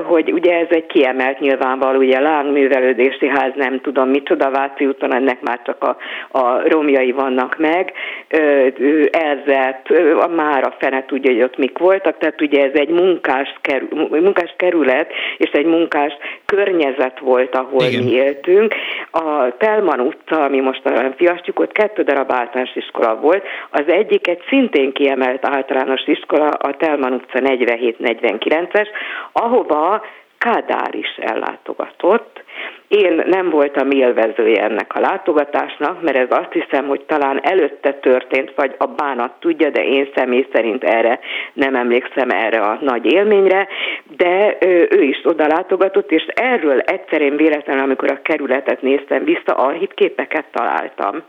hogy 0.03 0.31
ugye 0.31 0.60
ez 0.60 0.68
egy 0.69 0.85
kiemelt 0.85 1.40
nyilvánvaló, 1.40 1.98
ugye 1.98 2.19
lángművelődési 2.19 3.27
ház, 3.27 3.52
nem 3.56 3.81
tudom 3.81 4.10
micsoda, 4.10 4.52
Váci 4.52 4.85
úton, 4.85 5.14
ennek 5.14 5.41
már 5.41 5.60
csak 5.65 5.84
a, 5.84 5.98
a 6.40 6.69
romjai 6.69 7.11
vannak 7.11 7.57
meg, 7.57 7.94
Erzett, 9.11 9.88
már 10.35 10.64
a 10.64 10.76
fene 10.80 11.06
tudja, 11.06 11.31
hogy 11.31 11.41
ott 11.41 11.57
mik 11.57 11.77
voltak, 11.77 12.18
tehát 12.18 12.41
ugye 12.41 12.64
ez 12.64 12.73
egy 12.73 12.90
munkás, 12.90 13.56
kerül, 13.61 14.07
munkás 14.10 14.53
kerület, 14.57 15.11
és 15.38 15.49
egy 15.52 15.65
munkás 15.65 16.14
környezet 16.45 17.19
volt, 17.19 17.56
ahol 17.56 17.84
Igen. 17.84 18.03
mi 18.03 18.11
éltünk. 18.11 18.73
A 19.11 19.57
Telman 19.57 19.99
utca, 19.99 20.44
ami 20.44 20.60
most 20.60 20.85
a 20.85 21.14
fiasztjuk, 21.18 21.60
ott 21.60 21.72
kettő 21.72 22.02
darab 22.03 22.31
általános 22.53 22.75
iskola 22.75 23.15
volt. 23.15 23.43
Az 23.69 23.84
egyik 23.88 24.27
egy 24.27 24.43
szintén 24.47 24.91
kiemelt 24.91 25.45
általános 25.45 26.01
iskola, 26.05 26.49
a 26.49 26.77
Telman 26.77 27.13
utca 27.13 27.39
47-49-es, 27.39 28.88
ahova 29.31 30.03
Kádár 30.38 30.95
is 30.95 31.17
ellátogatott. 31.17 32.43
Én 32.88 33.23
nem 33.25 33.49
voltam 33.49 33.91
élvezője 33.91 34.63
ennek 34.63 34.95
a 34.95 34.99
látogatásnak, 34.99 36.01
mert 36.01 36.17
ez 36.17 36.27
azt 36.30 36.51
hiszem, 36.51 36.88
hogy 36.88 37.01
talán 37.01 37.39
előtte 37.43 37.93
történt, 37.93 38.51
vagy 38.55 38.75
a 38.77 38.85
bánat 38.85 39.39
tudja, 39.39 39.69
de 39.69 39.84
én 39.85 40.09
személy 40.15 40.47
szerint 40.53 40.84
erre 40.84 41.19
nem 41.53 41.75
emlékszem 41.75 42.30
erre 42.30 42.59
a 42.59 42.77
nagy 42.81 43.13
élményre, 43.13 43.67
de 44.17 44.57
ő 44.89 45.01
is 45.01 45.21
oda 45.23 45.47
látogatott, 45.47 46.11
és 46.11 46.25
erről 46.34 46.80
egyszer 46.80 47.35
véletlenül, 47.35 47.84
amikor 47.84 48.11
a 48.11 48.21
kerületet 48.21 48.81
néztem 48.81 49.23
vissza, 49.23 49.53
archívképeket 49.53 50.45
találtam. 50.51 51.23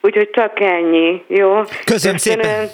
Úgyhogy 0.00 0.30
csak 0.30 0.60
ennyi, 0.60 1.24
jó? 1.26 1.62
Köszönöm, 1.84 1.84
Köszönöm. 1.84 2.18
szépen! 2.18 2.68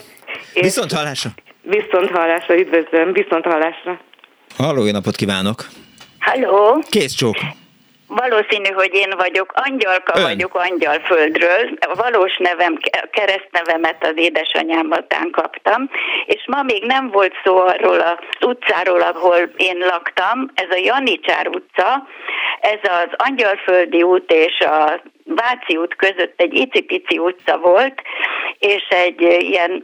Viszont 0.55 0.93
hallásra! 0.93 1.31
Viszont 1.63 2.11
hallásra, 2.11 2.59
üdvözlöm, 2.59 3.13
viszont 3.13 3.45
hallásra! 3.45 4.01
Halló, 4.57 4.85
jó 4.85 4.93
napot 4.93 5.17
kívánok! 5.17 5.65
Halló! 6.21 6.83
Kész 6.91 7.15
csók! 7.15 7.37
Valószínű, 8.07 8.71
hogy 8.71 8.95
én 8.95 9.13
vagyok, 9.17 9.53
Angyalka 9.55 10.19
Ön. 10.19 10.23
vagyok 10.23 10.55
Angyalföldről. 10.55 11.71
A 11.81 11.95
valós 11.95 12.37
nevem, 12.37 12.79
keresztnevemet 13.11 14.07
az 14.07 14.13
édesanyám 14.15 14.87
után 14.87 15.31
kaptam, 15.31 15.91
és 16.27 16.45
ma 16.47 16.63
még 16.63 16.85
nem 16.85 17.11
volt 17.11 17.33
szó 17.45 17.57
arról 17.57 18.01
az 18.01 18.19
utcáról, 18.41 19.01
ahol 19.01 19.39
én 19.57 19.79
laktam. 19.79 20.51
Ez 20.55 20.71
a 20.71 20.81
Janicsár 20.85 21.49
utca, 21.49 22.07
ez 22.61 22.81
az 22.83 23.09
Angyalföldi 23.17 24.03
út 24.03 24.33
és 24.33 24.59
a 24.61 25.03
Váci 25.25 25.77
út 25.77 25.97
között 25.97 26.35
egy 26.37 26.55
icipici 26.55 27.19
utca 27.19 27.59
volt, 27.59 28.03
és 28.59 28.83
egy 28.89 29.21
ilyen 29.21 29.83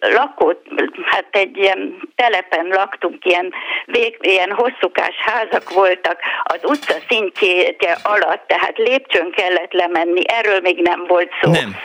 lakó, 0.00 0.62
hát 1.04 1.26
egy 1.30 1.56
ilyen 1.56 2.08
telepen 2.14 2.66
laktunk, 2.66 3.24
ilyen, 3.24 3.52
vég, 3.84 4.16
ilyen 4.20 4.52
hosszúkás 4.52 5.14
házak 5.16 5.72
voltak 5.72 6.20
az 6.42 6.60
utca 6.62 6.94
szintjéje 7.08 7.96
alatt, 8.02 8.46
tehát 8.46 8.78
lépcsőn 8.78 9.30
kellett 9.30 9.72
lemenni, 9.72 10.22
erről 10.26 10.60
még 10.60 10.80
nem 10.82 11.04
volt 11.06 11.30
szó. 11.42 11.50
Nem. 11.50 11.76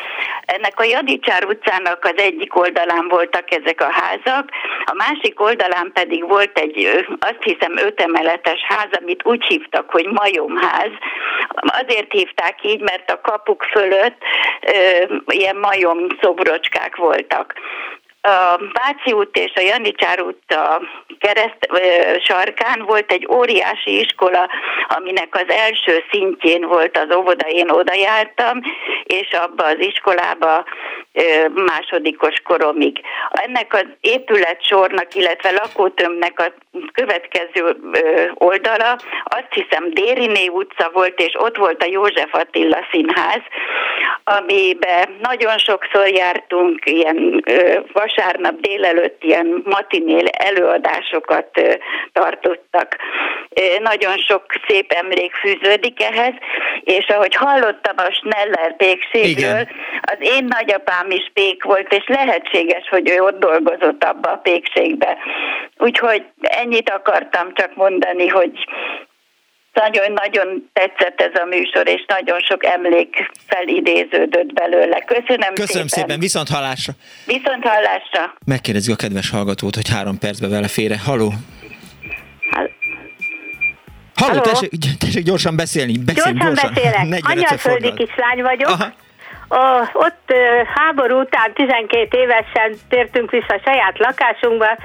Ennek 0.45 0.79
a 0.79 0.83
Jadicsár 0.83 1.45
utcának 1.45 2.05
az 2.05 2.13
egyik 2.15 2.55
oldalán 2.55 3.07
voltak 3.07 3.51
ezek 3.51 3.81
a 3.81 3.91
házak, 3.91 4.49
a 4.85 4.93
másik 4.93 5.41
oldalán 5.41 5.91
pedig 5.93 6.27
volt 6.27 6.59
egy, 6.59 7.05
azt 7.19 7.43
hiszem, 7.43 7.77
ötemeletes 7.77 8.59
ház, 8.67 8.89
amit 9.01 9.25
úgy 9.25 9.45
hívtak, 9.45 9.89
hogy 9.89 10.05
majomház. 10.05 10.91
Azért 11.81 12.11
hívták 12.11 12.63
így, 12.63 12.81
mert 12.83 13.11
a 13.11 13.21
kapuk 13.21 13.63
fölött 13.63 14.17
ö, 14.61 15.15
ilyen 15.25 15.55
majom 15.55 16.07
szobrocskák 16.21 16.95
voltak 16.95 17.53
a 18.25 18.59
Váci 18.73 19.11
út 19.11 19.37
és 19.37 19.51
a 19.55 19.61
Janicsár 19.61 20.21
út 20.21 20.51
a 20.51 20.81
kereszt 21.19 21.69
sarkán 22.19 22.83
volt 22.85 23.11
egy 23.11 23.27
óriási 23.31 23.99
iskola, 23.99 24.49
aminek 24.87 25.35
az 25.35 25.55
első 25.55 26.03
szintjén 26.11 26.61
volt 26.61 26.97
az 26.97 27.15
óvoda, 27.15 27.47
én 27.47 27.69
oda 27.69 27.93
jártam, 27.93 28.61
és 29.03 29.31
abba 29.31 29.65
az 29.65 29.79
iskolába 29.79 30.65
ö, 31.13 31.47
másodikos 31.65 32.41
koromig. 32.43 33.01
Ennek 33.31 33.73
az 33.73 33.85
épületsornak, 34.01 35.15
illetve 35.15 35.51
lakótömnek 35.51 36.39
a 36.39 36.53
következő 36.93 37.77
oldala, 38.33 38.97
azt 39.23 39.53
hiszem 39.53 39.89
Dériné 39.89 40.47
utca 40.47 40.89
volt, 40.93 41.19
és 41.19 41.33
ott 41.37 41.57
volt 41.57 41.83
a 41.83 41.89
József 41.89 42.33
Attila 42.33 42.87
színház, 42.91 43.41
amibe 44.23 45.09
nagyon 45.21 45.57
sokszor 45.57 46.07
jártunk, 46.07 46.85
ilyen 46.85 47.43
ö, 47.45 47.79
vasárnap 48.15 48.59
délelőtt 48.59 49.23
ilyen 49.23 49.61
matinél 49.65 50.27
előadásokat 50.27 51.47
tartottak. 52.11 52.97
Nagyon 53.79 54.17
sok 54.17 54.43
szép 54.67 54.91
emlék 54.91 55.33
fűződik 55.35 56.03
ehhez, 56.03 56.33
és 56.83 57.05
ahogy 57.07 57.35
hallottam 57.35 57.95
a 57.97 58.11
Schneller 58.11 58.75
pékségről, 58.75 59.67
az 60.01 60.17
én 60.19 60.45
nagyapám 60.49 61.11
is 61.11 61.31
pék 61.33 61.63
volt, 61.63 61.93
és 61.93 62.03
lehetséges, 62.07 62.89
hogy 62.89 63.09
ő 63.09 63.19
ott 63.19 63.39
dolgozott 63.39 64.03
abba 64.03 64.31
a 64.31 64.37
pékségbe. 64.37 65.17
Úgyhogy 65.77 66.23
ennyit 66.41 66.89
akartam 66.89 67.53
csak 67.53 67.75
mondani, 67.75 68.27
hogy 68.27 68.67
nagyon-nagyon 69.73 70.69
tetszett 70.73 71.21
ez 71.21 71.41
a 71.41 71.45
műsor, 71.45 71.87
és 71.87 72.05
nagyon 72.07 72.39
sok 72.39 72.65
emlék 72.65 73.31
felidéződött 73.47 74.53
belőle. 74.53 74.99
Köszönöm, 74.99 75.53
Köszönöm 75.53 75.87
szépen. 75.87 75.87
szépen, 75.87 76.19
viszont 76.19 76.49
hallásra. 76.49 76.93
Viszont 77.25 77.63
hallásra. 77.63 78.33
Megkérdezzük 78.45 78.93
a 78.93 78.97
kedves 78.97 79.29
hallgatót, 79.29 79.75
hogy 79.75 79.89
három 79.89 80.17
percbe 80.17 80.47
vele 80.47 80.67
félre. 80.67 80.97
Haló. 81.05 81.33
Halló, 84.15 84.39
tessék, 84.39 84.69
tessék 84.99 85.23
gyorsan 85.23 85.55
beszélni. 85.55 85.97
Beszélni, 85.97 86.39
gyorsan, 86.39 86.53
gyorsan 86.53 86.73
beszélek. 86.73 87.25
Anyalföldi 87.29 87.93
kislány 87.93 88.41
vagyok. 88.41 88.69
Aha. 88.69 88.93
ott 89.93 90.33
háború 90.75 91.19
után 91.19 91.53
12 91.53 92.17
évesen 92.17 92.75
tértünk 92.89 93.31
vissza 93.31 93.53
a 93.53 93.61
saját 93.63 93.99
lakásunkba, 93.99 94.77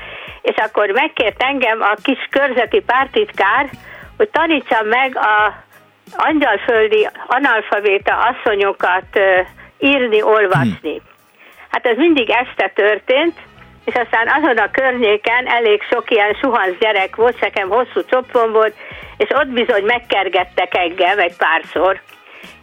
és 0.42 0.56
akkor 0.56 0.90
megkért 0.90 1.42
engem 1.42 1.80
a 1.80 1.94
kis 2.02 2.28
körzeti 2.30 2.80
pártitkár, 2.80 3.70
hogy 4.18 4.28
tanítsam 4.28 4.86
meg 4.86 5.16
a 5.16 5.54
angyalföldi 6.16 7.08
analfabéta 7.26 8.16
asszonyokat 8.16 9.20
írni, 9.78 10.22
olvasni. 10.22 10.90
Hmm. 10.90 11.06
Hát 11.68 11.86
ez 11.86 11.96
mindig 11.96 12.30
este 12.30 12.70
történt, 12.74 13.34
és 13.84 13.94
aztán 13.94 14.28
azon 14.28 14.56
a 14.56 14.70
környéken 14.70 15.46
elég 15.46 15.82
sok 15.90 16.10
ilyen 16.10 16.34
suhansz 16.40 16.78
gyerek 16.80 17.16
volt, 17.16 17.40
nekem 17.40 17.68
hosszú 17.68 18.04
csopon 18.10 18.52
volt, 18.52 18.74
és 19.16 19.28
ott 19.30 19.48
bizony 19.48 19.84
megkergettek 19.84 20.74
engem 20.76 21.18
egy 21.18 21.36
párszor. 21.36 22.00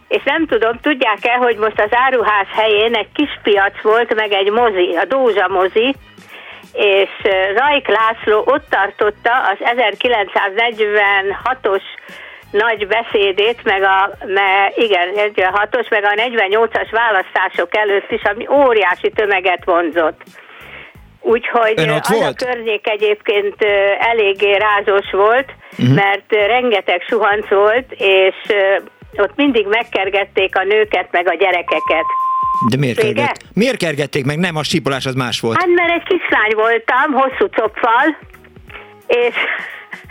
És 0.08 0.22
nem 0.24 0.46
tudom, 0.46 0.80
tudják-e, 0.80 1.34
hogy 1.34 1.56
most 1.56 1.80
az 1.80 1.90
áruház 1.90 2.46
helyén 2.50 2.94
egy 2.94 3.12
kis 3.12 3.38
piac 3.42 3.80
volt, 3.82 4.14
meg 4.14 4.32
egy 4.32 4.50
mozi, 4.50 4.96
a 4.96 5.04
Dózsa 5.04 5.48
mozi, 5.48 5.94
és 6.76 7.10
Rajk 7.54 7.88
László 7.88 8.42
ott 8.44 8.68
tartotta 8.68 9.30
az 9.30 9.56
1946-os 9.60 11.82
nagy 12.50 12.86
beszédét, 12.86 13.64
meg 13.64 13.82
a, 13.82 14.10
me, 14.26 14.72
igen, 14.74 15.08
46-os, 15.14 15.90
meg 15.90 16.04
a 16.04 16.08
48-as 16.08 16.88
választások 16.90 17.76
előtt 17.76 18.10
is, 18.10 18.22
ami 18.22 18.48
óriási 18.48 19.10
tömeget 19.10 19.64
vonzott. 19.64 20.20
Úgyhogy 21.20 21.78
az 21.78 22.08
volt? 22.08 22.40
a 22.40 22.44
környék 22.44 22.88
egyébként 22.88 23.64
eléggé 23.98 24.56
rázós 24.56 25.10
volt, 25.10 25.52
uh-huh. 25.78 25.94
mert 25.94 26.46
rengeteg 26.46 27.02
suhanc 27.08 27.48
volt, 27.48 27.92
és 27.92 28.34
ott 29.16 29.36
mindig 29.36 29.66
megkergették 29.66 30.56
a 30.56 30.64
nőket, 30.64 31.08
meg 31.10 31.28
a 31.28 31.34
gyerekeket. 31.34 32.04
De 32.70 32.76
miért, 32.76 32.98
kerget? 32.98 33.44
miért 33.54 33.76
kergették 33.76 34.24
meg? 34.24 34.38
Nem, 34.38 34.56
a 34.56 34.62
sípolás 34.62 35.06
az 35.06 35.14
más 35.14 35.40
volt. 35.40 35.56
Hát 35.56 35.68
mert 35.68 35.90
egy 35.90 36.02
kislány 36.02 36.52
voltam, 36.54 37.12
hosszú 37.12 37.46
copfal, 37.46 38.16
és 39.06 39.34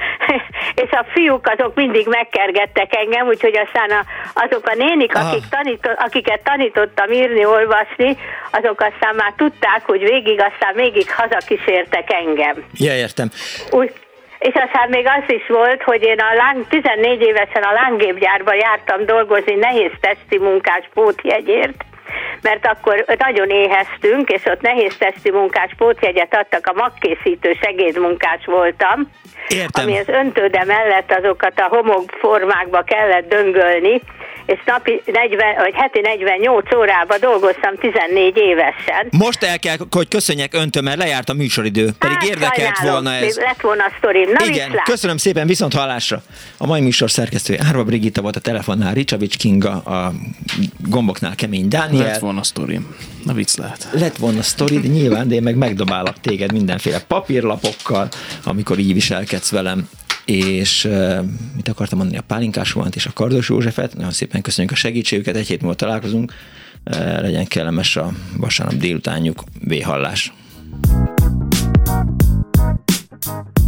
és 0.83 0.91
a 0.91 1.05
fiúk 1.13 1.47
azok 1.47 1.75
mindig 1.75 2.07
megkergettek 2.07 2.95
engem, 2.95 3.27
úgyhogy 3.27 3.57
aztán 3.57 3.89
a, 3.89 4.05
azok 4.33 4.67
a 4.67 4.75
nénik, 4.75 5.15
akik 5.15 5.43
tanít, 5.49 5.95
akiket 5.97 6.43
tanítottam 6.43 7.11
írni, 7.11 7.45
olvasni, 7.45 8.17
azok 8.51 8.81
aztán 8.81 9.15
már 9.15 9.33
tudták, 9.37 9.85
hogy 9.85 10.03
végig, 10.03 10.41
aztán 10.41 10.73
végig 10.75 11.11
hazakísértek 11.11 12.13
engem. 12.13 12.63
Ja, 12.73 12.95
értem. 12.95 13.29
Úgy, 13.71 13.93
és 14.39 14.53
aztán 14.53 14.89
még 14.89 15.05
az 15.07 15.23
is 15.27 15.47
volt, 15.47 15.83
hogy 15.83 16.03
én 16.03 16.19
a 16.19 16.33
láng, 16.33 16.67
14 16.67 17.21
évesen 17.21 17.63
a 17.63 17.71
lángépgyárba 17.71 18.53
jártam 18.53 19.05
dolgozni 19.05 19.55
nehéz 19.55 19.91
testi 19.99 20.37
munkás 20.37 20.89
pótjegyért, 20.93 21.85
mert 22.41 22.65
akkor 22.65 23.05
nagyon 23.17 23.49
éheztünk, 23.49 24.29
és 24.29 24.45
ott 24.45 24.61
nehéz 24.61 24.97
testi 24.97 25.31
munkás 25.31 25.71
pótjegyet 25.77 26.35
adtak, 26.35 26.67
a 26.67 26.73
magkészítő 26.73 27.57
segédmunkás 27.61 28.45
voltam, 28.45 29.11
Értem. 29.47 29.83
ami 29.83 29.97
az 29.97 30.07
öntőde 30.07 30.63
mellett 30.63 31.11
azokat 31.11 31.59
a 31.59 31.67
homokformákba 31.67 32.81
kellett 32.81 33.29
döngölni, 33.29 34.01
és 34.45 34.59
napi 34.65 35.01
40, 35.05 35.55
vagy 35.57 35.73
heti 35.75 35.99
48 36.01 36.75
órában 36.75 37.17
dolgoztam 37.19 37.75
14 37.79 38.37
évesen. 38.37 39.07
Most 39.11 39.43
el 39.43 39.59
kell, 39.59 39.75
hogy 39.91 40.07
köszönjek 40.07 40.53
öntől, 40.53 40.83
mert 40.83 40.97
lejárt 40.97 41.29
a 41.29 41.33
műsoridő, 41.33 41.89
pedig 41.99 42.17
hát, 42.17 42.23
érdekelt 42.23 42.75
sajnálom, 42.75 43.03
volna 43.03 43.17
ez. 43.17 43.37
Lett 43.37 43.61
volna 43.61 43.83
a 43.83 43.91
sztorim. 43.97 44.29
Na, 44.31 44.45
Igen, 44.45 44.67
viszlát. 44.67 44.85
köszönöm 44.85 45.17
szépen, 45.17 45.47
viszont 45.47 45.73
hallásra. 45.73 46.21
A 46.57 46.65
mai 46.65 46.81
műsor 46.81 47.11
szerkesztője 47.11 47.59
Árva 47.67 47.83
Brigitta 47.83 48.21
volt 48.21 48.35
a 48.35 48.39
telefonnál, 48.39 48.93
Ricsavics 48.93 49.37
Kinga, 49.37 49.71
a 49.71 50.11
gomboknál 50.77 51.35
Kemény 51.35 51.67
Dániel. 51.67 52.05
Lett 52.05 52.19
volna 52.19 52.39
a 52.39 52.43
sztorim. 52.43 52.95
Na 53.25 53.33
vicc 53.33 53.57
lehet. 53.57 53.87
Lett 53.91 54.17
volna 54.17 54.41
sztori, 54.41 54.79
de 54.79 54.87
nyilván, 54.87 55.27
de 55.27 55.35
én 55.35 55.43
meg 55.43 55.55
megdobálok 55.55 56.19
téged 56.21 56.51
mindenféle 56.51 56.99
papírlapokkal, 57.07 58.07
amikor 58.43 58.79
így 58.79 58.93
viselkedsz 58.93 59.51
velem 59.51 59.89
és 60.25 60.87
mit 61.55 61.67
akartam 61.67 61.97
mondani, 61.97 62.19
a 62.19 62.23
Pálinkás 62.27 62.71
volt 62.71 62.95
és 62.95 63.05
a 63.05 63.13
Kardos 63.13 63.49
Józsefet, 63.49 63.95
nagyon 63.95 64.11
szépen 64.11 64.41
köszönjük 64.41 64.73
a 64.73 64.75
segítségüket, 64.75 65.35
egy 65.35 65.47
hét 65.47 65.61
múlva 65.61 65.75
találkozunk, 65.75 66.33
legyen 67.21 67.45
kellemes 67.45 67.95
a 67.95 68.11
vasárnap 68.37 68.79
délutánjuk, 68.79 69.43
véhallás. 69.59 70.33
thank 73.25 73.59
you 73.59 73.64